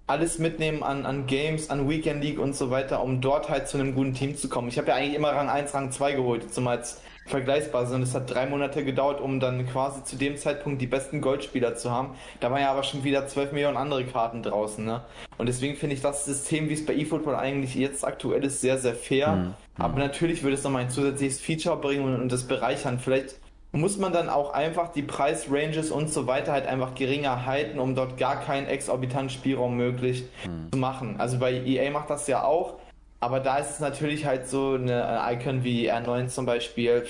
alles 0.06 0.39
mitnehmen 0.39 0.82
an, 0.82 1.05
an 1.05 1.26
Games, 1.26 1.70
an 1.70 1.89
Weekend 1.89 2.24
League 2.24 2.39
und 2.39 2.56
so 2.56 2.70
weiter, 2.70 3.02
um 3.02 3.20
dort 3.20 3.51
halt 3.51 3.68
zu 3.68 3.78
einem 3.78 3.94
guten 3.94 4.14
Team 4.14 4.36
zu 4.36 4.48
kommen. 4.48 4.68
Ich 4.68 4.78
habe 4.78 4.89
ja 4.89 4.94
eigentlich 4.94 5.14
immer 5.14 5.32
Rang 5.32 5.51
1, 5.51 5.74
Rang 5.74 5.93
2 5.93 6.12
geholt, 6.12 6.52
zumal 6.52 6.78
als 6.78 7.01
Vergleichsbasis 7.28 7.94
und 7.94 8.02
es 8.02 8.14
hat 8.14 8.32
drei 8.32 8.46
Monate 8.46 8.84
gedauert, 8.84 9.20
um 9.20 9.40
dann 9.40 9.66
quasi 9.66 10.02
zu 10.05 10.16
dem 10.16 10.36
Zeitpunkt 10.36 10.80
die 10.80 10.86
besten 10.86 11.20
Goldspieler 11.20 11.76
zu 11.76 11.90
haben. 11.90 12.14
Da 12.40 12.50
waren 12.50 12.60
ja 12.60 12.70
aber 12.70 12.82
schon 12.82 13.05
wieder 13.05 13.26
12 13.26 13.52
Millionen 13.52 13.76
andere 13.76 14.05
Karten 14.05 14.42
draußen. 14.42 14.84
Ne? 14.84 15.02
Und 15.36 15.46
deswegen 15.46 15.76
finde 15.76 15.94
ich 15.94 16.02
das 16.02 16.24
System, 16.24 16.68
wie 16.68 16.74
es 16.74 16.84
bei 16.84 16.94
eFootball 16.94 17.36
eigentlich 17.36 17.74
jetzt 17.74 18.05
aktuell 18.05 18.44
ist, 18.44 18.60
sehr, 18.60 18.78
sehr 18.78 18.94
fair. 18.94 19.36
Mhm. 19.36 19.55
Aber 19.76 19.98
natürlich 19.98 20.42
würde 20.42 20.56
es 20.56 20.64
nochmal 20.64 20.82
ein 20.82 20.90
zusätzliches 20.90 21.40
Feature 21.40 21.76
bringen 21.76 22.05
und, 22.05 22.20
und 22.20 22.32
das 22.32 22.44
bereichern. 22.44 22.98
Vielleicht 22.98 23.36
muss 23.72 23.98
man 23.98 24.12
dann 24.12 24.28
auch 24.28 24.55
einfach 24.55 24.92
die 24.92 25.02
Preisranges 25.02 25.90
und 25.90 26.10
so 26.10 26.26
weiter 26.26 26.52
halt 26.52 26.66
einfach 26.66 26.94
geringer 26.94 27.44
halten, 27.44 27.78
um 27.78 27.94
dort 27.94 28.16
gar 28.16 28.40
keinen 28.40 28.66
exorbitanten 28.66 29.30
Spielraum 29.30 29.76
möglich 29.76 30.24
mhm. 30.46 30.72
zu 30.72 30.78
machen. 30.78 31.16
Also 31.18 31.38
bei 31.38 31.52
EA 31.52 31.90
macht 31.90 32.10
das 32.10 32.26
ja 32.26 32.44
auch 32.44 32.76
aber 33.20 33.40
da 33.40 33.59
ist 33.59 33.70
es 33.70 33.81
natürlich 33.81 34.27
halt 34.27 34.49
so 34.49 34.74
eine 34.74 35.20
Icon 35.32 35.65
wie 35.65 35.90
R9 35.90 36.28
zum 36.28 36.47
Beispiel. 36.47 37.05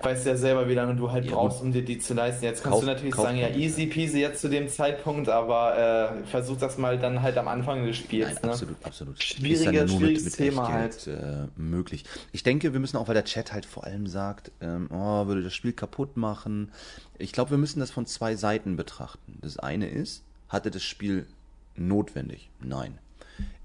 Weißt 0.00 0.26
ja 0.26 0.36
selber, 0.36 0.68
wie 0.68 0.74
lange 0.74 0.94
du 0.94 1.10
halt 1.10 1.24
ja, 1.24 1.32
brauchst, 1.32 1.60
um 1.60 1.72
dir 1.72 1.84
die 1.84 1.98
zu 1.98 2.14
leisten. 2.14 2.44
Jetzt 2.44 2.62
kannst 2.62 2.74
kauf, 2.74 2.80
du 2.82 2.86
natürlich 2.86 3.16
sagen, 3.16 3.36
ja, 3.36 3.48
easy 3.48 3.86
peasy 3.86 4.20
jetzt 4.20 4.40
zu 4.40 4.48
dem 4.48 4.68
Zeitpunkt, 4.68 5.28
aber 5.28 6.20
äh, 6.22 6.24
versuch 6.26 6.56
das 6.56 6.78
mal 6.78 7.00
dann 7.00 7.20
halt 7.20 7.36
am 7.36 7.48
Anfang 7.48 7.84
des 7.84 7.96
Spiels. 7.96 8.34
Nein, 8.34 8.42
ne? 8.44 8.50
Absolut, 8.52 8.76
absolut. 8.84 9.20
Schwieriger, 9.20 9.88
schwieriges 9.88 10.22
mit, 10.22 10.24
mit 10.24 10.34
Thema 10.36 10.72
halt. 10.72 11.08
Äh, 11.08 11.48
möglich. 11.56 12.04
Ich 12.30 12.44
denke, 12.44 12.72
wir 12.72 12.78
müssen 12.78 12.96
auch, 12.96 13.08
weil 13.08 13.14
der 13.14 13.24
Chat 13.24 13.52
halt 13.52 13.66
vor 13.66 13.82
allem 13.82 14.06
sagt, 14.06 14.52
ähm, 14.60 14.88
oh, 14.92 15.26
würde 15.26 15.42
das 15.42 15.52
Spiel 15.52 15.72
kaputt 15.72 16.16
machen. 16.16 16.70
Ich 17.18 17.32
glaube, 17.32 17.50
wir 17.50 17.58
müssen 17.58 17.80
das 17.80 17.90
von 17.90 18.06
zwei 18.06 18.36
Seiten 18.36 18.76
betrachten. 18.76 19.40
Das 19.42 19.58
eine 19.58 19.88
ist, 19.88 20.22
hatte 20.48 20.70
das 20.70 20.84
Spiel 20.84 21.26
notwendig? 21.74 22.50
Nein. 22.60 22.98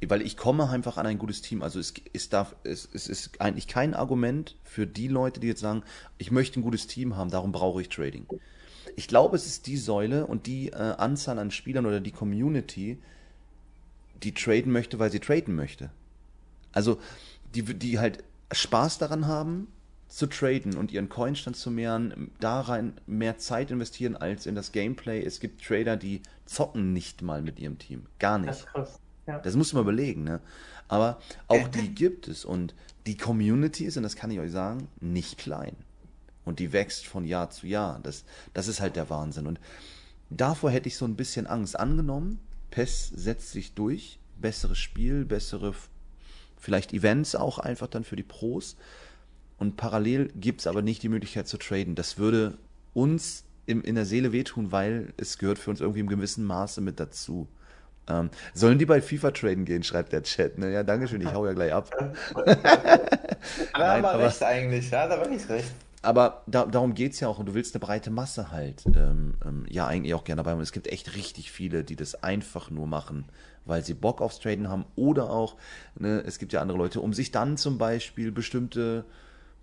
Weil 0.05 0.21
ich 0.21 0.37
komme 0.37 0.69
einfach 0.69 0.97
an 0.97 1.05
ein 1.05 1.17
gutes 1.17 1.41
Team. 1.41 1.61
Also 1.61 1.79
es, 1.79 1.93
es, 2.11 2.29
darf, 2.29 2.55
es, 2.63 2.87
es 2.93 3.07
ist 3.07 3.41
eigentlich 3.41 3.67
kein 3.67 3.93
Argument 3.93 4.55
für 4.63 4.85
die 4.85 5.07
Leute, 5.07 5.39
die 5.39 5.47
jetzt 5.47 5.61
sagen, 5.61 5.83
ich 6.17 6.31
möchte 6.31 6.59
ein 6.59 6.63
gutes 6.63 6.87
Team 6.87 7.15
haben, 7.15 7.29
darum 7.29 7.51
brauche 7.51 7.81
ich 7.81 7.89
Trading. 7.89 8.25
Ich 8.95 9.07
glaube, 9.07 9.35
es 9.35 9.45
ist 9.45 9.67
die 9.67 9.77
Säule 9.77 10.27
und 10.27 10.45
die 10.45 10.69
äh, 10.69 10.75
Anzahl 10.75 11.39
an 11.39 11.51
Spielern 11.51 11.85
oder 11.85 11.99
die 11.99 12.11
Community, 12.11 12.99
die 14.21 14.33
traden 14.33 14.71
möchte, 14.71 14.99
weil 14.99 15.11
sie 15.11 15.19
traden 15.19 15.55
möchte. 15.55 15.89
Also, 16.73 16.99
die, 17.55 17.63
die 17.63 17.99
halt 17.99 18.23
Spaß 18.51 18.97
daran 18.97 19.27
haben, 19.27 19.67
zu 20.13 20.27
traden 20.27 20.77
und 20.77 20.91
ihren 20.91 21.09
Coinstand 21.09 21.55
zu 21.55 21.71
mehren, 21.71 22.29
da 22.39 22.61
rein 22.61 22.93
mehr 23.07 23.39
Zeit 23.39 23.71
investieren 23.71 24.15
als 24.15 24.45
in 24.45 24.53
das 24.53 24.71
Gameplay. 24.71 25.23
Es 25.23 25.39
gibt 25.39 25.65
Trader, 25.65 25.97
die 25.97 26.21
zocken 26.45 26.93
nicht 26.93 27.23
mal 27.23 27.41
mit 27.41 27.59
ihrem 27.59 27.79
Team. 27.79 28.05
Gar 28.19 28.37
nicht. 28.37 28.49
Das, 28.49 28.65
krass. 28.67 28.99
Ja. 29.27 29.39
das 29.39 29.55
muss 29.55 29.73
man 29.73 29.83
überlegen, 29.83 30.23
ne? 30.23 30.41
Aber 30.87 31.19
auch 31.47 31.67
die 31.69 31.89
gibt 31.95 32.27
es 32.27 32.45
und 32.45 32.75
die 33.05 33.17
Community 33.17 33.85
ist, 33.85 33.97
und 33.97 34.03
das 34.03 34.15
kann 34.15 34.31
ich 34.31 34.39
euch 34.39 34.51
sagen, 34.51 34.87
nicht 34.99 35.37
klein. 35.37 35.75
Und 36.45 36.59
die 36.59 36.73
wächst 36.73 37.07
von 37.07 37.25
Jahr 37.25 37.49
zu 37.49 37.67
Jahr. 37.67 37.99
Das, 38.03 38.25
das 38.53 38.67
ist 38.67 38.81
halt 38.81 38.95
der 38.95 39.09
Wahnsinn. 39.09 39.47
Und 39.47 39.59
davor 40.29 40.71
hätte 40.71 40.87
ich 40.87 40.97
so 40.97 41.05
ein 41.05 41.15
bisschen 41.15 41.47
Angst 41.47 41.79
angenommen. 41.79 42.39
PES 42.71 43.09
setzt 43.09 43.51
sich 43.51 43.73
durch. 43.73 44.19
Besseres 44.39 44.77
Spiel, 44.77 45.25
bessere, 45.25 45.73
vielleicht 46.57 46.91
Events 46.91 47.35
auch 47.35 47.59
einfach 47.59 47.87
dann 47.87 48.03
für 48.03 48.17
die 48.17 48.23
Pros. 48.23 48.75
Und 49.57 49.77
parallel 49.77 50.31
gibt 50.35 50.61
es 50.61 50.67
aber 50.67 50.81
nicht 50.81 51.03
die 51.03 51.09
Möglichkeit 51.09 51.47
zu 51.47 51.57
traden. 51.57 51.95
Das 51.95 52.17
würde 52.17 52.57
uns 52.93 53.45
im, 53.65 53.81
in 53.81 53.95
der 53.95 54.05
Seele 54.05 54.33
wehtun, 54.33 54.71
weil 54.71 55.13
es 55.15 55.37
gehört 55.37 55.59
für 55.59 55.69
uns 55.69 55.79
irgendwie 55.79 56.01
im 56.01 56.07
gewissen 56.07 56.43
Maße 56.43 56.81
mit 56.81 56.99
dazu. 56.99 57.47
Ähm, 58.09 58.29
sollen 58.53 58.79
die 58.79 58.85
bei 58.85 59.01
FIFA 59.01 59.31
traden 59.31 59.65
gehen, 59.65 59.83
schreibt 59.83 60.11
der 60.11 60.23
Chat. 60.23 60.57
Ne? 60.57 60.73
Ja, 60.73 60.83
danke 60.83 61.07
schön, 61.07 61.21
ich 61.21 61.33
hau 61.33 61.45
ja 61.45 61.53
gleich 61.53 61.73
ab. 61.73 61.89
da 62.35 63.93
haben 63.93 64.03
wir 64.03 64.19
recht 64.19 64.43
eigentlich, 64.43 64.89
ja, 64.91 65.07
da 65.07 65.19
war 65.19 65.29
ich 65.29 65.47
recht. 65.49 65.71
Aber 66.03 66.43
da, 66.47 66.65
darum 66.65 66.95
geht 66.95 67.13
es 67.13 67.21
ja 67.21 67.29
auch 67.29 67.39
und 67.39 67.45
du 67.45 67.53
willst 67.53 67.73
eine 67.73 67.79
breite 67.79 68.11
Masse 68.11 68.51
halt 68.51 68.85
ähm, 68.87 69.35
ähm, 69.45 69.65
ja 69.69 69.87
eigentlich 69.87 70.13
auch 70.13 70.25
gerne 70.25 70.43
dabei. 70.43 70.53
Und 70.53 70.61
es 70.61 70.73
gibt 70.73 70.87
echt 70.87 71.15
richtig 71.15 71.49
viele, 71.49 71.85
die 71.85 71.95
das 71.95 72.21
einfach 72.23 72.69
nur 72.69 72.87
machen, 72.87 73.25
weil 73.63 73.85
sie 73.85 73.93
Bock 73.93 74.21
aufs 74.21 74.39
Traden 74.39 74.67
haben 74.67 74.83
oder 74.97 75.29
auch, 75.29 75.55
ne, 75.97 76.21
es 76.27 76.39
gibt 76.39 76.51
ja 76.51 76.61
andere 76.61 76.77
Leute, 76.77 76.99
um 76.99 77.13
sich 77.13 77.31
dann 77.31 77.55
zum 77.55 77.77
Beispiel 77.77 78.33
bestimmte 78.33 79.05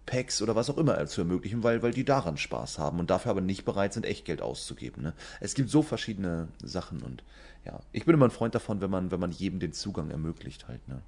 Packs 0.07 0.41
oder 0.41 0.57
was 0.57 0.71
auch 0.71 0.79
immer 0.79 1.07
zu 1.07 1.21
ermöglichen, 1.21 1.63
weil, 1.63 1.83
weil 1.83 1.93
die 1.93 2.07
daran 2.07 2.39
Spaß 2.39 2.79
haben 2.79 2.99
und 2.99 3.11
dafür 3.11 3.33
aber 3.33 3.43
nicht 3.43 3.67
bereit 3.67 3.93
sind, 3.93 4.07
Echtgeld 4.07 4.41
auszugeben. 4.41 5.03
Ne? 5.03 5.13
Es 5.41 5.55
gibt 5.55 5.69
so 5.69 5.83
verschiedene 5.83 6.49
Sachen 6.63 7.03
und 7.03 7.23
ja, 7.65 7.81
ich 7.93 8.05
bin 8.05 8.15
immer 8.15 8.27
ein 8.27 8.31
Freund 8.31 8.55
davon, 8.55 8.81
wenn 8.81 8.91
man, 8.91 9.11
wenn 9.11 9.21
man 9.21 9.33
jedem 9.33 9.61
den 9.61 9.73
Zugang 9.73 10.11
ermöglicht 10.11 10.69
halt. 10.69 10.87
Ne? 10.89 11.01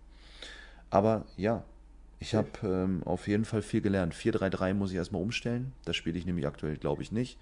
Aber 0.90 1.24
ja, 1.36 1.64
ich 2.20 2.34
habe 2.34 2.50
ähm, 2.62 3.02
auf 3.04 3.26
jeden 3.26 3.44
Fall 3.44 3.62
viel 3.62 3.80
gelernt. 3.80 4.14
4-3-3 4.14 4.74
muss 4.74 4.90
ich 4.90 4.96
erstmal 4.96 5.22
umstellen. 5.22 5.72
Das 5.84 5.96
spiele 5.96 6.18
ich 6.18 6.26
nämlich 6.26 6.46
aktuell, 6.46 6.76
glaube 6.76 7.02
ich, 7.02 7.10
nicht. 7.10 7.38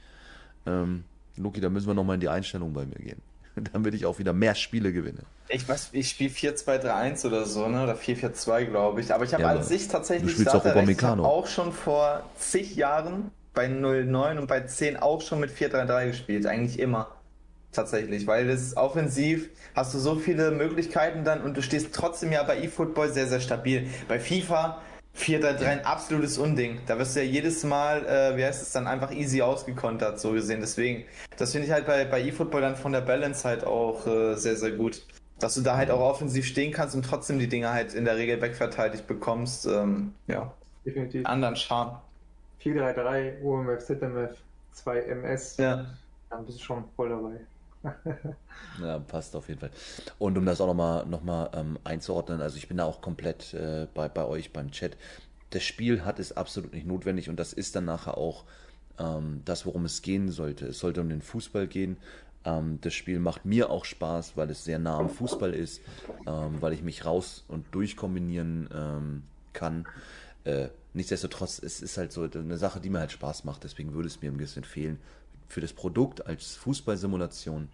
Ähm, 0.66 1.04
Luki, 1.36 1.60
da 1.60 1.68
müssen 1.68 1.86
wir 1.86 1.94
nochmal 1.94 2.14
in 2.14 2.20
die 2.20 2.28
Einstellung 2.28 2.72
bei 2.72 2.86
mir 2.86 2.96
gehen. 2.96 3.20
Damit 3.72 3.94
ich 3.94 4.06
auch 4.06 4.18
wieder 4.18 4.32
mehr 4.32 4.54
Spiele 4.54 4.92
gewinne. 4.92 5.20
Ich, 5.48 5.64
ich 5.92 6.08
spiele 6.08 6.30
4-2-3-1 6.30 7.26
oder 7.26 7.44
so, 7.44 7.68
ne? 7.68 7.82
Oder 7.82 7.94
4-4-2, 7.94 8.64
glaube 8.66 9.00
ich. 9.00 9.12
Aber 9.12 9.24
ich 9.24 9.34
habe 9.34 9.42
ja, 9.42 9.50
an 9.50 9.62
sich 9.62 9.88
tatsächlich 9.88 10.36
du 10.36 10.48
auch, 10.48 10.64
recht, 10.64 11.04
auch 11.04 11.46
schon 11.46 11.72
vor 11.72 12.22
zig 12.38 12.76
Jahren 12.76 13.32
bei 13.52 13.66
09 13.66 14.38
und 14.38 14.46
bei 14.46 14.60
10 14.60 14.96
auch 14.96 15.20
schon 15.20 15.40
mit 15.40 15.50
4-3-3 15.50 16.06
gespielt. 16.06 16.46
Eigentlich 16.46 16.78
immer 16.78 17.08
tatsächlich, 17.72 18.26
weil 18.26 18.48
das 18.48 18.76
offensiv 18.76 19.50
hast 19.74 19.94
du 19.94 19.98
so 19.98 20.16
viele 20.16 20.50
Möglichkeiten 20.50 21.24
dann 21.24 21.42
und 21.42 21.56
du 21.56 21.62
stehst 21.62 21.94
trotzdem 21.94 22.32
ja 22.32 22.42
bei 22.42 22.62
eFootball 22.62 23.12
sehr, 23.12 23.26
sehr 23.26 23.40
stabil. 23.40 23.86
Bei 24.08 24.18
FIFA 24.18 24.80
4-3 25.16 25.64
ein 25.66 25.84
absolutes 25.84 26.38
Unding. 26.38 26.80
Da 26.86 26.98
wirst 26.98 27.16
du 27.16 27.20
ja 27.20 27.26
jedes 27.26 27.64
Mal, 27.64 28.06
äh, 28.06 28.36
wie 28.36 28.44
heißt 28.44 28.62
es 28.62 28.72
dann, 28.72 28.86
einfach 28.86 29.12
easy 29.12 29.42
ausgekontert, 29.42 30.20
so 30.20 30.32
gesehen. 30.32 30.60
Deswegen, 30.60 31.04
das 31.36 31.52
finde 31.52 31.66
ich 31.66 31.72
halt 31.72 31.86
bei, 31.86 32.04
bei 32.04 32.22
eFootball 32.22 32.60
dann 32.60 32.76
von 32.76 32.92
der 32.92 33.00
Balance 33.00 33.46
halt 33.46 33.64
auch 33.64 34.06
äh, 34.06 34.34
sehr, 34.36 34.56
sehr 34.56 34.72
gut. 34.72 35.02
Dass 35.38 35.54
du 35.54 35.62
da 35.62 35.76
halt 35.76 35.90
auch 35.90 36.00
offensiv 36.00 36.44
stehen 36.44 36.72
kannst 36.72 36.94
und 36.94 37.04
trotzdem 37.04 37.38
die 37.38 37.48
Dinge 37.48 37.72
halt 37.72 37.94
in 37.94 38.04
der 38.04 38.16
Regel 38.16 38.40
wegverteidigt 38.40 39.06
bekommst. 39.06 39.66
Ähm, 39.66 40.14
ja. 40.26 40.52
Definitiv. 40.84 41.26
Anderen 41.26 41.56
Charme. 41.56 41.98
4-3-3, 42.62 43.42
OMF, 43.42 43.84
ZMF, 43.84 44.36
2 44.72 45.00
MS. 45.00 45.56
Ja. 45.56 45.86
Dann 46.28 46.44
bist 46.44 46.60
du 46.60 46.64
schon 46.64 46.84
voll 46.94 47.08
dabei. 47.08 47.40
Ja, 48.80 48.98
passt 48.98 49.34
auf 49.36 49.48
jeden 49.48 49.60
Fall. 49.60 49.70
Und 50.18 50.36
um 50.36 50.44
das 50.44 50.60
auch 50.60 50.66
nochmal 50.66 51.06
noch 51.06 51.22
mal, 51.22 51.50
ähm, 51.54 51.78
einzuordnen, 51.84 52.42
also 52.42 52.56
ich 52.56 52.68
bin 52.68 52.76
da 52.76 52.84
auch 52.84 53.00
komplett 53.00 53.54
äh, 53.54 53.86
bei, 53.94 54.08
bei 54.08 54.24
euch 54.24 54.52
beim 54.52 54.70
Chat. 54.70 54.96
Das 55.50 55.62
Spiel 55.62 56.04
hat 56.04 56.18
es 56.18 56.36
absolut 56.36 56.72
nicht 56.72 56.86
notwendig 56.86 57.28
und 57.28 57.36
das 57.36 57.52
ist 57.52 57.74
dann 57.74 57.86
nachher 57.86 58.18
auch 58.18 58.44
ähm, 58.98 59.42
das, 59.44 59.66
worum 59.66 59.84
es 59.84 60.02
gehen 60.02 60.30
sollte. 60.30 60.66
Es 60.66 60.78
sollte 60.78 61.00
um 61.00 61.08
den 61.08 61.22
Fußball 61.22 61.66
gehen. 61.66 61.96
Ähm, 62.44 62.78
das 62.82 62.94
Spiel 62.94 63.18
macht 63.18 63.44
mir 63.44 63.70
auch 63.70 63.84
Spaß, 63.84 64.36
weil 64.36 64.50
es 64.50 64.64
sehr 64.64 64.78
nah 64.78 64.98
am 64.98 65.10
Fußball 65.10 65.52
ist, 65.52 65.80
ähm, 66.26 66.60
weil 66.60 66.72
ich 66.72 66.82
mich 66.82 67.04
raus 67.04 67.44
und 67.48 67.64
durchkombinieren 67.74 68.68
ähm, 68.72 69.22
kann. 69.52 69.86
Äh, 70.44 70.68
nichtsdestotrotz, 70.94 71.60
es 71.62 71.82
ist 71.82 71.98
halt 71.98 72.12
so 72.12 72.22
eine 72.22 72.56
Sache, 72.56 72.80
die 72.80 72.90
mir 72.90 73.00
halt 73.00 73.12
Spaß 73.12 73.44
macht. 73.44 73.64
Deswegen 73.64 73.92
würde 73.94 74.08
es 74.08 74.22
mir 74.22 74.30
ein 74.30 74.38
bisschen 74.38 74.64
fehlen, 74.64 74.98
für 75.50 75.60
das 75.60 75.72
Produkt 75.72 76.26
als 76.26 76.54
Fußballsimulation 76.54 77.68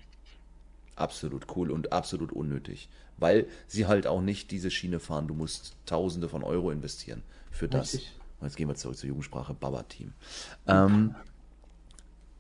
absolut 0.97 1.47
cool 1.55 1.71
und 1.71 1.93
absolut 1.93 2.33
unnötig, 2.33 2.89
weil 3.19 3.47
sie 3.67 3.87
halt 3.87 4.07
auch 4.07 4.23
nicht 4.23 4.51
diese 4.51 4.71
Schiene 4.71 4.99
fahren. 4.99 5.29
Du 5.29 5.35
musst 5.35 5.77
Tausende 5.85 6.31
von 6.31 6.43
Euro 6.43 6.71
investieren 6.71 7.23
für 7.51 7.69
das. 7.69 7.93
Richtig. 7.93 8.15
Und 8.41 8.47
jetzt 8.47 8.57
gehen 8.57 8.69
wir 8.69 8.77
zurück 8.77 8.97
zur 8.97 9.09
Jugendsprache 9.09 9.53
Baba-Team. 9.53 10.15
Ähm, 10.67 11.15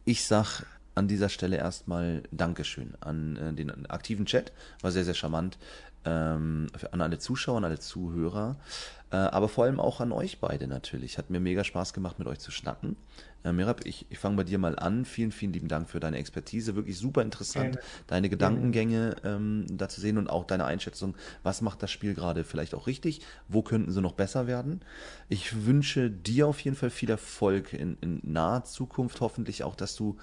ich 0.06 0.24
sag 0.24 0.64
an 0.94 1.06
dieser 1.06 1.28
Stelle 1.28 1.58
erstmal 1.58 2.22
Dankeschön 2.30 2.94
an 3.00 3.36
äh, 3.36 3.52
den 3.52 3.84
aktiven 3.90 4.24
Chat. 4.24 4.52
War 4.80 4.90
sehr, 4.90 5.04
sehr 5.04 5.14
charmant. 5.14 5.58
Ähm, 6.06 6.68
an 6.92 7.02
alle 7.02 7.18
Zuschauer, 7.18 7.58
an 7.58 7.64
alle 7.64 7.78
Zuhörer. 7.78 8.56
Äh, 9.10 9.16
aber 9.16 9.48
vor 9.48 9.64
allem 9.64 9.78
auch 9.78 10.00
an 10.00 10.10
euch 10.12 10.40
beide 10.40 10.66
natürlich. 10.66 11.16
Hat 11.18 11.30
mir 11.30 11.40
mega 11.40 11.62
Spaß 11.62 11.92
gemacht, 11.92 12.18
mit 12.18 12.26
euch 12.26 12.40
zu 12.40 12.50
schnacken. 12.50 12.96
Äh, 13.44 13.52
Mirab, 13.52 13.86
ich, 13.86 14.06
ich 14.10 14.18
fange 14.18 14.36
bei 14.36 14.44
dir 14.44 14.58
mal 14.58 14.76
an. 14.76 15.04
Vielen, 15.04 15.30
vielen 15.30 15.52
lieben 15.52 15.68
Dank 15.68 15.88
für 15.88 16.00
deine 16.00 16.18
Expertise. 16.18 16.74
Wirklich 16.74 16.98
super 16.98 17.22
interessant, 17.22 17.74
Gerne. 17.74 17.86
deine 18.08 18.28
Gedankengänge 18.28 19.16
ähm, 19.22 19.66
da 19.70 19.88
zu 19.88 20.00
sehen 20.00 20.18
und 20.18 20.28
auch 20.28 20.44
deine 20.44 20.64
Einschätzung. 20.64 21.14
Was 21.44 21.62
macht 21.62 21.82
das 21.82 21.92
Spiel 21.92 22.14
gerade 22.14 22.42
vielleicht 22.42 22.74
auch 22.74 22.88
richtig? 22.88 23.20
Wo 23.48 23.62
könnten 23.62 23.92
sie 23.92 24.00
noch 24.00 24.12
besser 24.14 24.48
werden? 24.48 24.80
Ich 25.28 25.64
wünsche 25.66 26.10
dir 26.10 26.48
auf 26.48 26.58
jeden 26.60 26.76
Fall 26.76 26.90
viel 26.90 27.10
Erfolg 27.10 27.72
in, 27.72 27.96
in 28.00 28.20
naher 28.24 28.64
Zukunft. 28.64 29.20
Hoffentlich 29.20 29.62
auch, 29.62 29.76
dass 29.76 29.94
du 29.94 30.16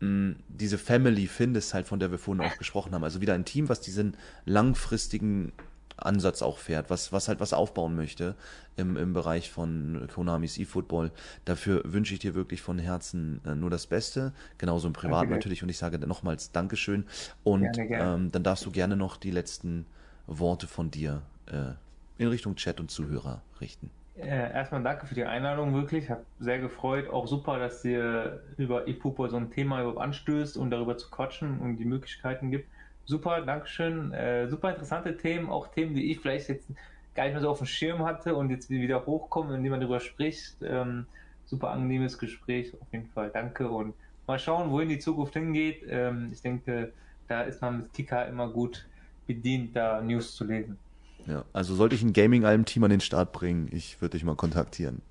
mh, 0.00 0.36
diese 0.48 0.78
Family 0.78 1.26
findest, 1.26 1.74
halt, 1.74 1.86
von 1.86 2.00
der 2.00 2.10
wir 2.10 2.18
vorhin 2.18 2.42
auch 2.42 2.56
gesprochen 2.56 2.94
haben. 2.94 3.04
Also 3.04 3.20
wieder 3.20 3.34
ein 3.34 3.44
Team, 3.44 3.68
was 3.68 3.82
diesen 3.82 4.16
langfristigen 4.46 5.52
Ansatz 5.98 6.42
auch 6.42 6.58
fährt, 6.58 6.90
was, 6.90 7.12
was 7.12 7.28
halt 7.28 7.40
was 7.40 7.52
aufbauen 7.52 7.94
möchte 7.96 8.34
im, 8.76 8.96
im 8.96 9.12
Bereich 9.12 9.50
von 9.50 10.08
Konamis 10.12 10.58
eFootball. 10.58 11.10
Dafür 11.44 11.82
wünsche 11.84 12.14
ich 12.14 12.20
dir 12.20 12.34
wirklich 12.34 12.62
von 12.62 12.78
Herzen 12.78 13.40
äh, 13.44 13.54
nur 13.54 13.70
das 13.70 13.86
Beste, 13.86 14.32
genauso 14.58 14.86
im 14.86 14.92
Privat 14.92 15.24
okay. 15.24 15.34
natürlich. 15.34 15.62
Und 15.62 15.68
ich 15.68 15.78
sage 15.78 15.98
nochmals 15.98 16.52
Dankeschön. 16.52 17.04
Und 17.44 17.62
gerne, 17.62 17.88
gerne. 17.88 18.14
Ähm, 18.14 18.32
dann 18.32 18.42
darfst 18.42 18.64
du 18.64 18.70
gerne 18.70 18.96
noch 18.96 19.16
die 19.16 19.30
letzten 19.30 19.86
Worte 20.26 20.66
von 20.66 20.90
dir 20.90 21.22
äh, 21.46 21.72
in 22.18 22.28
Richtung 22.28 22.56
Chat 22.56 22.80
und 22.80 22.90
Zuhörer 22.90 23.42
richten. 23.60 23.90
Äh, 24.16 24.52
erstmal 24.52 24.82
danke 24.82 25.06
für 25.06 25.14
die 25.14 25.24
Einladung, 25.24 25.74
wirklich. 25.74 26.04
Ich 26.04 26.10
habe 26.10 26.24
sehr 26.40 26.58
gefreut. 26.58 27.08
Auch 27.08 27.28
super, 27.28 27.58
dass 27.58 27.84
ihr 27.84 28.42
über 28.56 28.88
eFootball 28.88 29.30
so 29.30 29.36
ein 29.36 29.50
Thema 29.50 29.80
überhaupt 29.80 30.00
anstößt 30.00 30.56
und 30.56 30.70
darüber 30.70 30.96
zu 30.96 31.08
quatschen 31.10 31.60
und 31.60 31.76
die 31.76 31.84
Möglichkeiten 31.84 32.50
gibt 32.50 32.68
super, 33.08 33.40
Dankeschön. 33.40 34.12
Äh, 34.12 34.48
super 34.48 34.70
interessante 34.70 35.16
Themen, 35.16 35.48
auch 35.48 35.68
Themen, 35.68 35.94
die 35.94 36.12
ich 36.12 36.20
vielleicht 36.20 36.48
jetzt 36.48 36.68
gar 37.14 37.24
nicht 37.24 37.32
mehr 37.32 37.42
so 37.42 37.50
auf 37.50 37.58
dem 37.58 37.66
Schirm 37.66 38.04
hatte 38.04 38.36
und 38.36 38.50
jetzt 38.50 38.70
wieder 38.70 39.04
hochkommen, 39.06 39.54
indem 39.54 39.72
man 39.72 39.80
darüber 39.80 39.98
spricht. 39.98 40.56
Ähm, 40.62 41.06
super 41.46 41.70
angenehmes 41.70 42.18
Gespräch, 42.18 42.72
auf 42.80 42.86
jeden 42.92 43.08
Fall. 43.08 43.30
Danke 43.30 43.68
und 43.68 43.94
mal 44.26 44.38
schauen, 44.38 44.70
wohin 44.70 44.90
die 44.90 44.98
Zukunft 44.98 45.32
hingeht. 45.32 45.82
Ähm, 45.88 46.28
ich 46.32 46.42
denke, 46.42 46.92
da 47.26 47.42
ist 47.42 47.62
man 47.62 47.78
mit 47.78 47.94
Kicker 47.94 48.28
immer 48.28 48.48
gut 48.48 48.86
bedient, 49.26 49.74
da 49.74 50.00
News 50.00 50.36
zu 50.36 50.44
lesen. 50.44 50.78
Ja, 51.26 51.44
also 51.52 51.74
sollte 51.74 51.94
ich 51.94 52.02
ein 52.02 52.12
Gaming-Alm-Team 52.12 52.84
an 52.84 52.90
den 52.90 53.00
Start 53.00 53.32
bringen, 53.32 53.68
ich 53.72 54.00
würde 54.00 54.12
dich 54.12 54.24
mal 54.24 54.36
kontaktieren. 54.36 55.02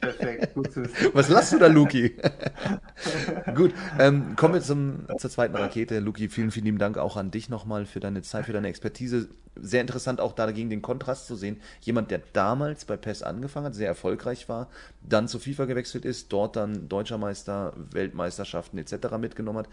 Perfekt, 0.00 0.54
gut 0.54 0.72
zu 0.72 0.84
wissen. 0.84 1.10
Was 1.12 1.28
lachst 1.28 1.52
du 1.52 1.58
da, 1.58 1.66
Luki? 1.66 2.16
gut, 3.54 3.72
ähm, 3.98 4.36
kommen 4.36 4.54
wir 4.54 4.60
zum, 4.60 5.06
zur 5.18 5.30
zweiten 5.30 5.56
Rakete. 5.56 6.00
Luki, 6.00 6.28
vielen, 6.28 6.50
vielen 6.50 6.66
lieben 6.66 6.78
Dank 6.78 6.98
auch 6.98 7.16
an 7.16 7.30
dich 7.30 7.48
nochmal 7.48 7.86
für 7.86 8.00
deine 8.00 8.22
Zeit, 8.22 8.46
für 8.46 8.52
deine 8.52 8.68
Expertise. 8.68 9.28
Sehr 9.56 9.80
interessant 9.80 10.20
auch 10.20 10.32
dagegen 10.32 10.70
den 10.70 10.82
Kontrast 10.82 11.26
zu 11.26 11.36
sehen. 11.36 11.60
Jemand, 11.80 12.10
der 12.10 12.20
damals 12.32 12.84
bei 12.84 12.96
PES 12.96 13.22
angefangen 13.22 13.66
hat, 13.66 13.74
sehr 13.74 13.88
erfolgreich 13.88 14.48
war, 14.48 14.68
dann 15.02 15.28
zu 15.28 15.38
FIFA 15.38 15.66
gewechselt 15.66 16.04
ist, 16.04 16.32
dort 16.32 16.56
dann 16.56 16.88
Deutscher 16.88 17.18
Meister, 17.18 17.72
Weltmeisterschaften 17.92 18.78
etc. 18.78 19.16
mitgenommen 19.18 19.60
hat. 19.60 19.68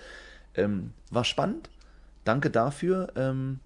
Ähm, 0.56 0.92
war 1.10 1.24
spannend. 1.24 1.70
Danke 2.24 2.50
dafür. 2.50 3.12
Ähm, 3.16 3.60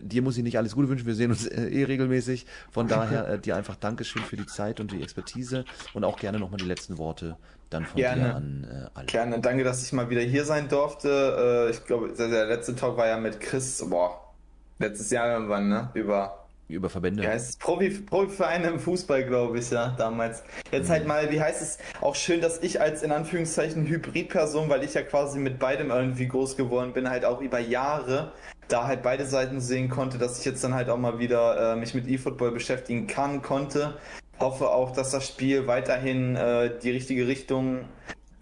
dir 0.00 0.22
muss 0.22 0.36
ich 0.36 0.42
nicht 0.42 0.58
alles 0.58 0.74
Gute 0.74 0.88
wünschen, 0.88 1.06
wir 1.06 1.14
sehen 1.14 1.30
uns 1.30 1.46
äh, 1.46 1.68
eh 1.68 1.84
regelmäßig. 1.84 2.46
Von 2.70 2.88
daher 2.88 3.28
äh, 3.28 3.38
dir 3.38 3.56
einfach 3.56 3.76
Dankeschön 3.76 4.22
für 4.22 4.36
die 4.36 4.46
Zeit 4.46 4.80
und 4.80 4.92
die 4.92 5.02
Expertise 5.02 5.64
und 5.94 6.04
auch 6.04 6.18
gerne 6.18 6.38
nochmal 6.38 6.58
die 6.58 6.66
letzten 6.66 6.98
Worte 6.98 7.36
dann 7.70 7.86
von 7.86 7.96
gerne. 7.96 8.22
dir 8.22 8.34
an 8.34 8.66
äh, 8.70 8.98
alle. 8.98 9.06
Gerne, 9.06 9.40
danke, 9.40 9.64
dass 9.64 9.82
ich 9.82 9.92
mal 9.92 10.10
wieder 10.10 10.20
hier 10.20 10.44
sein 10.44 10.68
durfte. 10.68 11.68
Äh, 11.68 11.70
ich 11.70 11.84
glaube, 11.84 12.12
der 12.12 12.46
letzte 12.46 12.76
Talk 12.76 12.96
war 12.96 13.06
ja 13.06 13.18
mit 13.18 13.40
Chris, 13.40 13.84
boah, 13.88 14.22
Letztes 14.82 15.10
Jahr 15.10 15.32
irgendwann, 15.32 15.68
ne? 15.68 15.90
Über 15.94 16.38
über 16.68 16.88
Verbände. 16.88 17.22
Ja, 17.22 17.32
es 17.32 17.50
ist 17.50 17.60
Profi, 17.60 17.90
Profivereine 17.90 18.68
im 18.68 18.80
Fußball, 18.80 19.24
glaube 19.24 19.58
ich, 19.58 19.70
ja, 19.70 19.94
damals. 19.98 20.42
Jetzt 20.70 20.88
halt 20.88 21.06
mal, 21.06 21.30
wie 21.30 21.40
heißt 21.40 21.60
es, 21.60 21.78
auch 22.00 22.14
schön, 22.14 22.40
dass 22.40 22.62
ich 22.62 22.80
als 22.80 23.02
in 23.02 23.12
Anführungszeichen 23.12 23.86
Hybridperson, 23.86 24.70
weil 24.70 24.82
ich 24.82 24.94
ja 24.94 25.02
quasi 25.02 25.38
mit 25.38 25.58
beidem 25.58 25.90
irgendwie 25.90 26.26
groß 26.26 26.56
geworden 26.56 26.94
bin, 26.94 27.10
halt 27.10 27.26
auch 27.26 27.42
über 27.42 27.58
Jahre 27.58 28.32
da 28.72 28.86
halt 28.86 29.02
beide 29.02 29.26
Seiten 29.26 29.60
sehen 29.60 29.88
konnte, 29.88 30.18
dass 30.18 30.38
ich 30.38 30.44
jetzt 30.44 30.64
dann 30.64 30.74
halt 30.74 30.88
auch 30.88 30.96
mal 30.96 31.18
wieder 31.18 31.74
äh, 31.74 31.76
mich 31.76 31.94
mit 31.94 32.08
E-Football 32.08 32.52
beschäftigen 32.52 33.06
kann, 33.06 33.42
konnte. 33.42 33.94
Hoffe 34.40 34.70
auch, 34.70 34.92
dass 34.92 35.10
das 35.10 35.26
Spiel 35.26 35.66
weiterhin 35.66 36.36
äh, 36.36 36.70
die 36.82 36.90
richtige 36.90 37.26
Richtung 37.26 37.84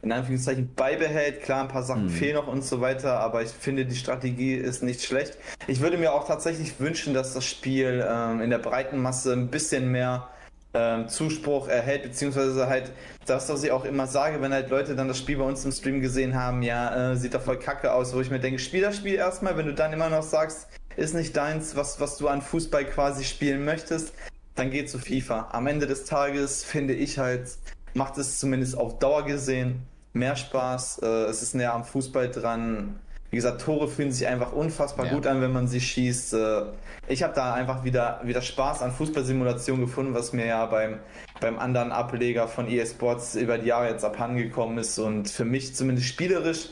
in 0.03 0.13
Anführungszeichen 0.13 0.75
beibehält. 0.75 1.43
Klar, 1.43 1.63
ein 1.63 1.69
paar 1.69 1.83
Sachen 1.83 2.05
mhm. 2.05 2.11
fehlen 2.11 2.37
noch 2.37 2.47
und 2.47 2.65
so 2.65 2.81
weiter, 2.81 3.21
aber 3.21 3.43
ich 3.43 3.51
finde, 3.51 3.85
die 3.85 3.97
Strategie 3.97 4.55
ist 4.55 4.83
nicht 4.83 5.03
schlecht. 5.03 5.37
Ich 5.67 5.81
würde 5.81 5.99
mir 5.99 6.15
auch 6.15 6.27
tatsächlich 6.27 6.81
wünschen, 6.81 7.13
dass 7.13 7.35
das 7.35 7.45
Spiel 7.45 8.07
ähm, 8.09 8.41
in 8.41 8.51
der 8.51 8.59
breiten 8.59 8.99
Masse 8.99 9.33
ein 9.33 9.49
bisschen 9.49 9.91
mehr 9.91 10.29
ähm, 10.75 11.09
Zuspruch 11.09 11.69
erhält, 11.69 12.05
beziehungsweise 12.05 12.69
halt 12.69 12.93
das, 13.27 13.49
was 13.49 13.63
ich 13.65 13.71
auch 13.73 13.85
immer 13.85 14.07
sage, 14.07 14.41
wenn 14.41 14.53
halt 14.53 14.71
Leute 14.71 14.95
dann 14.95 15.09
das 15.09 15.19
Spiel 15.19 15.39
bei 15.39 15.45
uns 15.45 15.65
im 15.65 15.73
Stream 15.73 16.01
gesehen 16.01 16.35
haben, 16.35 16.63
ja, 16.63 17.13
äh, 17.13 17.17
sieht 17.17 17.35
doch 17.35 17.43
voll 17.43 17.59
kacke 17.59 17.93
aus, 17.93 18.15
wo 18.15 18.21
ich 18.21 18.31
mir 18.31 18.41
denke, 18.41 18.59
spiel 18.59 18.83
das 18.83 18.97
Spiel 18.97 19.15
erstmal, 19.15 19.57
wenn 19.57 19.67
du 19.67 19.75
dann 19.75 19.93
immer 19.93 20.09
noch 20.09 20.23
sagst, 20.23 20.69
ist 20.97 21.15
nicht 21.15 21.37
deins, 21.37 21.77
was, 21.77 22.01
was 22.01 22.19
du 22.19 22.29
an 22.29 22.43
Fußball 22.43 22.85
quasi 22.85 23.25
spielen 23.25 23.65
möchtest, 23.65 24.13
dann 24.55 24.71
geh 24.71 24.85
zu 24.85 24.99
FIFA. 24.99 25.49
Am 25.53 25.67
Ende 25.67 25.87
des 25.87 26.05
Tages 26.05 26.65
finde 26.65 26.95
ich 26.95 27.19
halt, 27.19 27.51
macht 27.95 28.19
es 28.19 28.39
zumindest 28.39 28.77
auf 28.77 28.99
Dauer 28.99 29.25
gesehen 29.25 29.87
mehr 30.13 30.37
Spaß. 30.37 31.01
Äh, 31.03 31.07
es 31.25 31.43
ist 31.43 31.55
näher 31.55 31.75
am 31.75 31.85
Fußball 31.85 32.31
dran. 32.31 32.99
Wie 33.31 33.37
gesagt, 33.37 33.61
Tore 33.61 33.87
fühlen 33.89 34.11
sich 34.11 34.27
einfach 34.27 34.53
unfassbar 34.53 35.07
ja. 35.07 35.13
gut 35.13 35.27
an, 35.27 35.41
wenn 35.41 35.53
man 35.53 35.69
sie 35.69 35.81
schießt. 35.81 36.35
Äh, 36.35 36.63
ich 37.07 37.23
habe 37.23 37.33
da 37.35 37.55
einfach 37.55 37.85
wieder, 37.85 38.21
wieder 38.25 38.43
Spaß 38.43 38.83
an 38.83 38.93
Fußballsimulation 38.93 39.81
gefunden, 39.81 40.15
was 40.15 40.33
mir 40.33 40.47
ja 40.47 40.67
beim, 40.67 40.99
beim 41.41 41.59
anderen 41.59 41.93
Ableger 41.93 42.49
von 42.49 42.69
EA 42.69 42.85
Sports 42.87 43.37
über 43.37 43.59
die 43.59 43.69
Jahre 43.69 43.89
jetzt 43.89 44.05
abhandengekommen 44.05 44.79
ist. 44.79 44.99
Und 44.99 45.31
für 45.31 45.45
mich 45.45 45.77
zumindest 45.77 46.09
spielerisch 46.09 46.71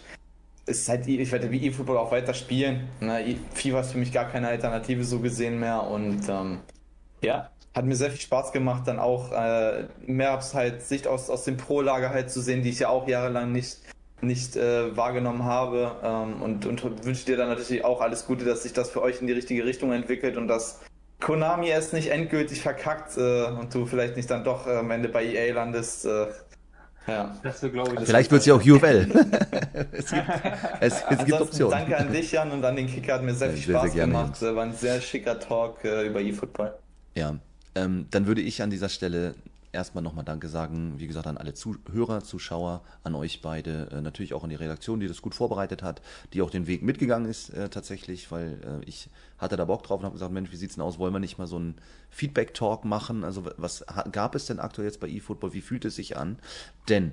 ist 0.66 0.88
halt, 0.88 1.06
ich 1.06 1.32
werde 1.32 1.50
wie 1.50 1.64
E-Football 1.66 1.96
auch 1.96 2.12
weiter 2.12 2.34
spielen. 2.34 2.88
FIFA 3.54 3.80
ist 3.80 3.92
für 3.92 3.98
mich 3.98 4.12
gar 4.12 4.26
keine 4.26 4.48
Alternative 4.48 5.04
so 5.04 5.20
gesehen 5.20 5.60
mehr. 5.60 5.84
Und 5.84 6.28
ähm, 6.28 6.58
ja, 7.22 7.50
hat 7.74 7.84
mir 7.84 7.94
sehr 7.94 8.10
viel 8.10 8.20
Spaß 8.20 8.52
gemacht, 8.52 8.86
dann 8.86 8.98
auch 8.98 9.32
äh, 9.32 9.84
mehr 10.06 10.40
halt 10.54 10.82
Sicht 10.82 11.06
aus, 11.06 11.30
aus 11.30 11.44
dem 11.44 11.56
Pro-Lager 11.56 12.10
halt 12.10 12.30
zu 12.30 12.40
sehen, 12.40 12.62
die 12.62 12.70
ich 12.70 12.80
ja 12.80 12.88
auch 12.88 13.06
jahrelang 13.06 13.52
nicht, 13.52 13.78
nicht 14.20 14.56
äh, 14.56 14.96
wahrgenommen 14.96 15.44
habe. 15.44 15.92
Ähm, 16.02 16.42
und, 16.42 16.66
und 16.66 17.04
wünsche 17.04 17.26
dir 17.26 17.36
dann 17.36 17.48
natürlich 17.48 17.84
auch 17.84 18.00
alles 18.00 18.26
Gute, 18.26 18.44
dass 18.44 18.62
sich 18.62 18.72
das 18.72 18.90
für 18.90 19.02
euch 19.02 19.20
in 19.20 19.26
die 19.26 19.32
richtige 19.32 19.64
Richtung 19.64 19.92
entwickelt 19.92 20.36
und 20.36 20.48
dass 20.48 20.80
Konami 21.20 21.70
es 21.70 21.92
nicht 21.92 22.08
endgültig 22.08 22.60
verkackt 22.62 23.16
äh, 23.16 23.44
und 23.44 23.74
du 23.74 23.86
vielleicht 23.86 24.16
nicht 24.16 24.30
dann 24.30 24.44
doch 24.44 24.66
am 24.66 24.90
Ende 24.90 25.08
bei 25.08 25.24
EA 25.24 25.54
landest. 25.54 26.04
Äh, 26.04 26.26
ja. 27.08 27.34
Das 27.42 27.62
wir, 27.62 27.72
ich, 27.72 28.00
Vielleicht 28.06 28.30
wird 28.30 28.40
es 28.40 28.46
ja 28.46 28.54
auch 28.54 28.60
UFL. 28.60 29.08
es 29.92 30.10
gibt, 30.10 30.26
es, 30.80 31.02
es 31.08 31.24
gibt 31.24 31.40
Optionen. 31.40 31.70
Danke 31.70 31.96
an 31.96 32.12
dich, 32.12 32.32
Jan, 32.32 32.50
und 32.50 32.62
an 32.64 32.76
den 32.76 32.86
Kicker. 32.86 33.14
Hat 33.14 33.22
mir 33.22 33.34
sehr 33.34 33.50
viel 33.50 33.62
Spaß 33.62 33.82
sehr, 33.82 33.90
sehr 33.92 34.06
gemacht. 34.06 34.42
War 34.42 34.62
ein 34.62 34.74
sehr 34.74 35.00
schicker 35.00 35.40
Talk 35.40 35.84
äh, 35.84 36.06
über 36.06 36.20
eFootball. 36.20 36.74
Ja, 37.14 37.36
ähm, 37.74 38.06
dann 38.10 38.26
würde 38.26 38.42
ich 38.42 38.62
an 38.62 38.68
dieser 38.68 38.90
Stelle 38.90 39.34
erstmal 39.72 40.02
nochmal 40.02 40.24
Danke 40.24 40.48
sagen, 40.48 40.94
wie 40.98 41.06
gesagt, 41.06 41.26
an 41.26 41.36
alle 41.36 41.54
Zuhörer, 41.54 42.22
Zuschauer, 42.22 42.82
an 43.02 43.14
euch 43.14 43.42
beide, 43.42 43.88
äh, 43.90 44.00
natürlich 44.00 44.34
auch 44.34 44.44
an 44.44 44.50
die 44.50 44.56
Redaktion, 44.56 45.00
die 45.00 45.08
das 45.08 45.22
gut 45.22 45.34
vorbereitet 45.34 45.82
hat, 45.82 46.00
die 46.32 46.42
auch 46.42 46.50
den 46.50 46.66
Weg 46.66 46.82
mitgegangen 46.82 47.28
ist 47.28 47.50
äh, 47.50 47.68
tatsächlich, 47.68 48.30
weil 48.30 48.60
äh, 48.64 48.84
ich 48.88 49.10
hatte 49.38 49.56
da 49.56 49.64
Bock 49.64 49.82
drauf 49.82 50.00
und 50.00 50.06
habe 50.06 50.14
gesagt, 50.14 50.32
Mensch, 50.32 50.50
wie 50.52 50.56
sieht's 50.56 50.74
denn 50.74 50.84
aus, 50.84 50.98
wollen 50.98 51.12
wir 51.12 51.20
nicht 51.20 51.38
mal 51.38 51.46
so 51.46 51.56
einen 51.56 51.76
Feedback-Talk 52.10 52.84
machen? 52.84 53.24
Also 53.24 53.44
was 53.56 53.84
gab 54.12 54.34
es 54.34 54.46
denn 54.46 54.60
aktuell 54.60 54.86
jetzt 54.86 55.00
bei 55.00 55.08
eFootball, 55.08 55.52
wie 55.52 55.60
fühlt 55.60 55.84
es 55.84 55.96
sich 55.96 56.16
an? 56.16 56.38
Denn, 56.88 57.12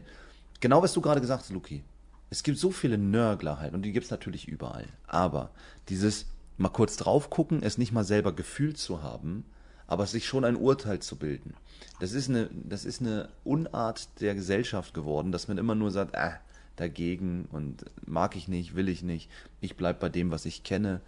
genau 0.60 0.82
was 0.82 0.94
du 0.94 1.02
gerade 1.02 1.22
gesagt 1.22 1.44
hast, 1.44 1.52
Luki, 1.52 1.84
es 2.30 2.44
gibt 2.44 2.58
so 2.58 2.72
viele 2.72 2.98
Nörgler 2.98 3.60
halt 3.60 3.74
und 3.74 3.84
die 3.84 3.92
gibt 3.92 4.06
es 4.06 4.12
natürlich 4.12 4.48
überall, 4.48 4.88
aber 5.08 5.52
dieses 5.90 6.26
mal 6.58 6.70
kurz 6.70 6.98
drauf 6.98 7.30
gucken, 7.30 7.62
es 7.64 7.78
nicht 7.78 7.92
mal 7.92 8.04
selber 8.04 8.34
gefühlt 8.34 8.78
zu 8.78 9.04
haben, 9.04 9.46
aber 9.88 10.06
sich 10.06 10.26
schon 10.26 10.46
ein 10.46 10.56
Urteil 10.56 11.00
zu 11.00 11.18
bilden. 11.18 11.54
Das 12.00 12.12
ist 12.12 12.30
eine, 12.30 12.50
das 12.52 12.86
ist 12.86 13.02
eine 13.02 13.30
Unart 13.44 14.22
der 14.22 14.36
Gesellschaft 14.36 14.94
geworden, 14.94 15.32
dass 15.32 15.48
man 15.48 15.58
immer 15.58 15.76
nur 15.76 15.92
sagt, 15.92 16.16
äh, 16.16 16.32
dagegen 16.76 17.48
und 17.52 17.86
mag 18.06 18.36
ich 18.36 18.48
nicht, 18.48 18.76
will 18.76 18.90
ich 18.90 19.02
nicht, 19.02 19.30
ich 19.62 19.78
bleibe 19.78 20.00
bei 20.00 20.10
dem, 20.10 20.32
was 20.32 20.46
ich 20.46 20.64
kenne. 20.64 21.02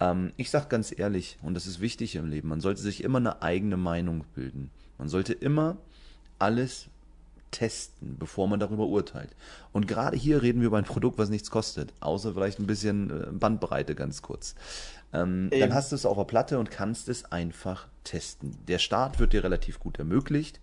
Ähm, 0.00 0.32
ich 0.36 0.50
sage 0.50 0.66
ganz 0.68 0.96
ehrlich, 0.96 1.36
und 1.42 1.54
das 1.54 1.66
ist 1.66 1.80
wichtig 1.80 2.16
im 2.16 2.28
Leben, 2.28 2.48
man 2.48 2.60
sollte 2.60 2.80
sich 2.80 3.04
immer 3.04 3.18
eine 3.18 3.42
eigene 3.42 3.76
Meinung 3.76 4.24
bilden. 4.34 4.70
Man 4.98 5.08
sollte 5.08 5.32
immer 5.32 5.76
alles 6.38 6.88
testen, 7.50 8.16
bevor 8.18 8.48
man 8.48 8.58
darüber 8.58 8.86
urteilt. 8.86 9.30
Und 9.72 9.86
gerade 9.86 10.16
hier 10.16 10.42
reden 10.42 10.60
wir 10.60 10.68
über 10.68 10.78
ein 10.78 10.84
Produkt, 10.84 11.18
was 11.18 11.28
nichts 11.28 11.50
kostet, 11.50 11.92
außer 12.00 12.32
vielleicht 12.34 12.58
ein 12.58 12.66
bisschen 12.66 13.10
äh, 13.10 13.26
Bandbreite 13.30 13.94
ganz 13.94 14.22
kurz. 14.22 14.54
Ähm, 15.12 15.50
dann 15.50 15.74
hast 15.74 15.92
du 15.92 15.96
es 15.96 16.06
auf 16.06 16.16
der 16.16 16.24
Platte 16.24 16.58
und 16.58 16.70
kannst 16.70 17.08
es 17.08 17.30
einfach 17.30 17.88
testen. 18.04 18.56
Der 18.66 18.78
Start 18.78 19.18
wird 19.18 19.32
dir 19.32 19.44
relativ 19.44 19.78
gut 19.78 19.98
ermöglicht. 19.98 20.60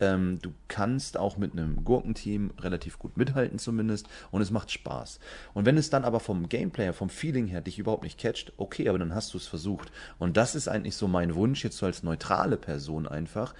Ähm, 0.00 0.38
du 0.40 0.52
kannst 0.68 1.16
auch 1.16 1.36
mit 1.38 1.52
einem 1.52 1.84
Gurkenteam 1.84 2.52
relativ 2.60 2.98
gut 3.00 3.16
mithalten 3.16 3.58
zumindest 3.58 4.06
und 4.30 4.40
es 4.40 4.52
macht 4.52 4.70
Spaß. 4.70 5.18
Und 5.54 5.66
wenn 5.66 5.76
es 5.76 5.90
dann 5.90 6.04
aber 6.04 6.20
vom 6.20 6.48
Gameplay, 6.48 6.92
vom 6.92 7.10
Feeling 7.10 7.48
her 7.48 7.60
dich 7.60 7.80
überhaupt 7.80 8.04
nicht 8.04 8.18
catcht, 8.18 8.52
okay, 8.58 8.88
aber 8.88 8.98
dann 8.98 9.14
hast 9.14 9.34
du 9.34 9.38
es 9.38 9.48
versucht. 9.48 9.90
Und 10.18 10.36
das 10.36 10.54
ist 10.54 10.68
eigentlich 10.68 10.94
so 10.94 11.08
mein 11.08 11.34
Wunsch 11.34 11.64
jetzt 11.64 11.78
so 11.78 11.86
als 11.86 12.04
neutrale 12.04 12.56
Person 12.56 13.08
einfach. 13.08 13.54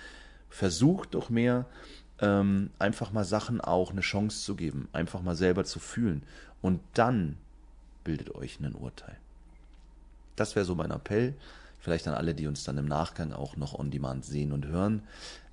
Versucht 0.48 1.14
doch 1.14 1.28
mehr 1.28 1.66
ähm, 2.20 2.70
einfach 2.78 3.12
mal 3.12 3.24
Sachen 3.24 3.60
auch 3.60 3.90
eine 3.90 4.00
Chance 4.00 4.44
zu 4.44 4.54
geben, 4.54 4.88
einfach 4.92 5.22
mal 5.22 5.36
selber 5.36 5.64
zu 5.64 5.78
fühlen 5.78 6.22
und 6.60 6.80
dann 6.94 7.36
bildet 8.04 8.34
euch 8.34 8.60
ein 8.60 8.74
Urteil. 8.74 9.16
Das 10.40 10.56
wäre 10.56 10.64
so 10.64 10.74
mein 10.74 10.90
Appell. 10.90 11.34
Vielleicht 11.80 12.08
an 12.08 12.14
alle, 12.14 12.34
die 12.34 12.46
uns 12.46 12.64
dann 12.64 12.76
im 12.76 12.86
Nachgang 12.86 13.32
auch 13.32 13.56
noch 13.56 13.78
on 13.78 13.90
demand 13.90 14.24
sehen 14.24 14.52
und 14.52 14.66
hören. 14.66 15.02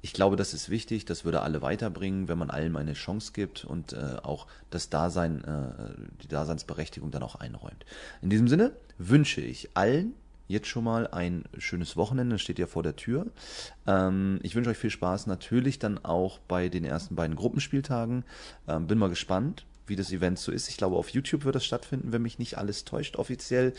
Ich 0.01 0.13
glaube, 0.13 0.35
das 0.35 0.53
ist 0.53 0.69
wichtig. 0.69 1.05
Das 1.05 1.23
würde 1.23 1.41
alle 1.41 1.61
weiterbringen, 1.61 2.27
wenn 2.27 2.37
man 2.37 2.49
allem 2.49 2.75
eine 2.75 2.93
Chance 2.93 3.31
gibt 3.33 3.63
und 3.65 3.93
äh, 3.93 4.17
auch 4.21 4.47
das 4.69 4.89
Dasein, 4.89 5.43
äh, 5.43 6.21
die 6.23 6.27
Daseinsberechtigung 6.27 7.11
dann 7.11 7.23
auch 7.23 7.35
einräumt. 7.35 7.85
In 8.21 8.29
diesem 8.29 8.47
Sinne 8.47 8.71
wünsche 8.97 9.41
ich 9.41 9.69
allen 9.73 10.13
jetzt 10.47 10.67
schon 10.67 10.83
mal 10.83 11.07
ein 11.07 11.43
schönes 11.57 11.97
Wochenende, 11.97 12.37
steht 12.39 12.59
ja 12.59 12.67
vor 12.67 12.83
der 12.83 12.95
Tür. 12.95 13.27
Ähm, 13.87 14.39
ich 14.43 14.55
wünsche 14.55 14.69
euch 14.69 14.77
viel 14.77 14.89
Spaß 14.89 15.27
natürlich 15.27 15.79
dann 15.79 16.03
auch 16.03 16.39
bei 16.39 16.69
den 16.69 16.85
ersten 16.85 17.15
beiden 17.15 17.35
Gruppenspieltagen. 17.35 18.23
Ähm, 18.67 18.87
bin 18.87 18.97
mal 18.97 19.09
gespannt, 19.09 19.65
wie 19.87 19.95
das 19.95 20.11
Event 20.11 20.39
so 20.39 20.51
ist. 20.51 20.69
Ich 20.69 20.77
glaube, 20.77 20.95
auf 20.95 21.09
YouTube 21.09 21.45
wird 21.45 21.55
das 21.55 21.65
stattfinden, 21.65 22.11
wenn 22.11 22.21
mich 22.21 22.39
nicht 22.39 22.57
alles 22.57 22.85
täuscht 22.85 23.15
offiziell. 23.15 23.73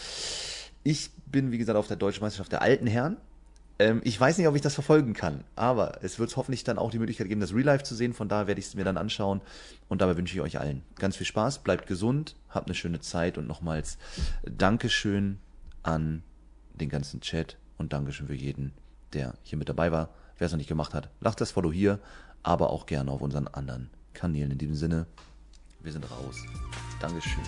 Ich 0.86 1.10
bin, 1.26 1.50
wie 1.50 1.58
gesagt, 1.58 1.76
auf 1.76 1.88
der 1.88 1.96
Deutschen 1.96 2.22
Meisterschaft 2.22 2.52
der 2.52 2.62
alten 2.62 2.86
Herren. 2.86 3.16
Ähm, 3.80 4.00
ich 4.04 4.20
weiß 4.20 4.38
nicht, 4.38 4.46
ob 4.46 4.54
ich 4.54 4.62
das 4.62 4.74
verfolgen 4.74 5.14
kann, 5.14 5.42
aber 5.56 5.98
es 6.04 6.20
wird 6.20 6.36
hoffentlich 6.36 6.62
dann 6.62 6.78
auch 6.78 6.92
die 6.92 7.00
Möglichkeit 7.00 7.26
geben, 7.26 7.40
das 7.40 7.52
Real 7.52 7.64
Life 7.64 7.82
zu 7.82 7.96
sehen. 7.96 8.12
Von 8.12 8.28
daher 8.28 8.46
werde 8.46 8.60
ich 8.60 8.68
es 8.68 8.76
mir 8.76 8.84
dann 8.84 8.96
anschauen. 8.96 9.40
Und 9.88 10.00
dabei 10.00 10.16
wünsche 10.16 10.36
ich 10.36 10.40
euch 10.42 10.60
allen 10.60 10.82
ganz 10.94 11.16
viel 11.16 11.26
Spaß, 11.26 11.64
bleibt 11.64 11.88
gesund, 11.88 12.36
habt 12.50 12.68
eine 12.68 12.76
schöne 12.76 13.00
Zeit 13.00 13.36
und 13.36 13.48
nochmals 13.48 13.98
Dankeschön 14.44 15.40
an 15.82 16.22
den 16.74 16.88
ganzen 16.88 17.20
Chat 17.20 17.56
und 17.78 17.92
Dankeschön 17.92 18.28
für 18.28 18.34
jeden, 18.34 18.70
der 19.12 19.34
hier 19.42 19.58
mit 19.58 19.68
dabei 19.68 19.90
war. 19.90 20.10
Wer 20.38 20.46
es 20.46 20.52
noch 20.52 20.58
nicht 20.58 20.68
gemacht 20.68 20.94
hat, 20.94 21.10
lasst 21.18 21.40
das 21.40 21.50
Follow 21.50 21.72
hier, 21.72 21.98
aber 22.44 22.70
auch 22.70 22.86
gerne 22.86 23.10
auf 23.10 23.22
unseren 23.22 23.48
anderen 23.48 23.90
Kanälen. 24.12 24.52
In 24.52 24.58
diesem 24.58 24.76
Sinne, 24.76 25.06
wir 25.82 25.90
sind 25.90 26.08
raus. 26.08 26.36
Dankeschön. 27.00 27.42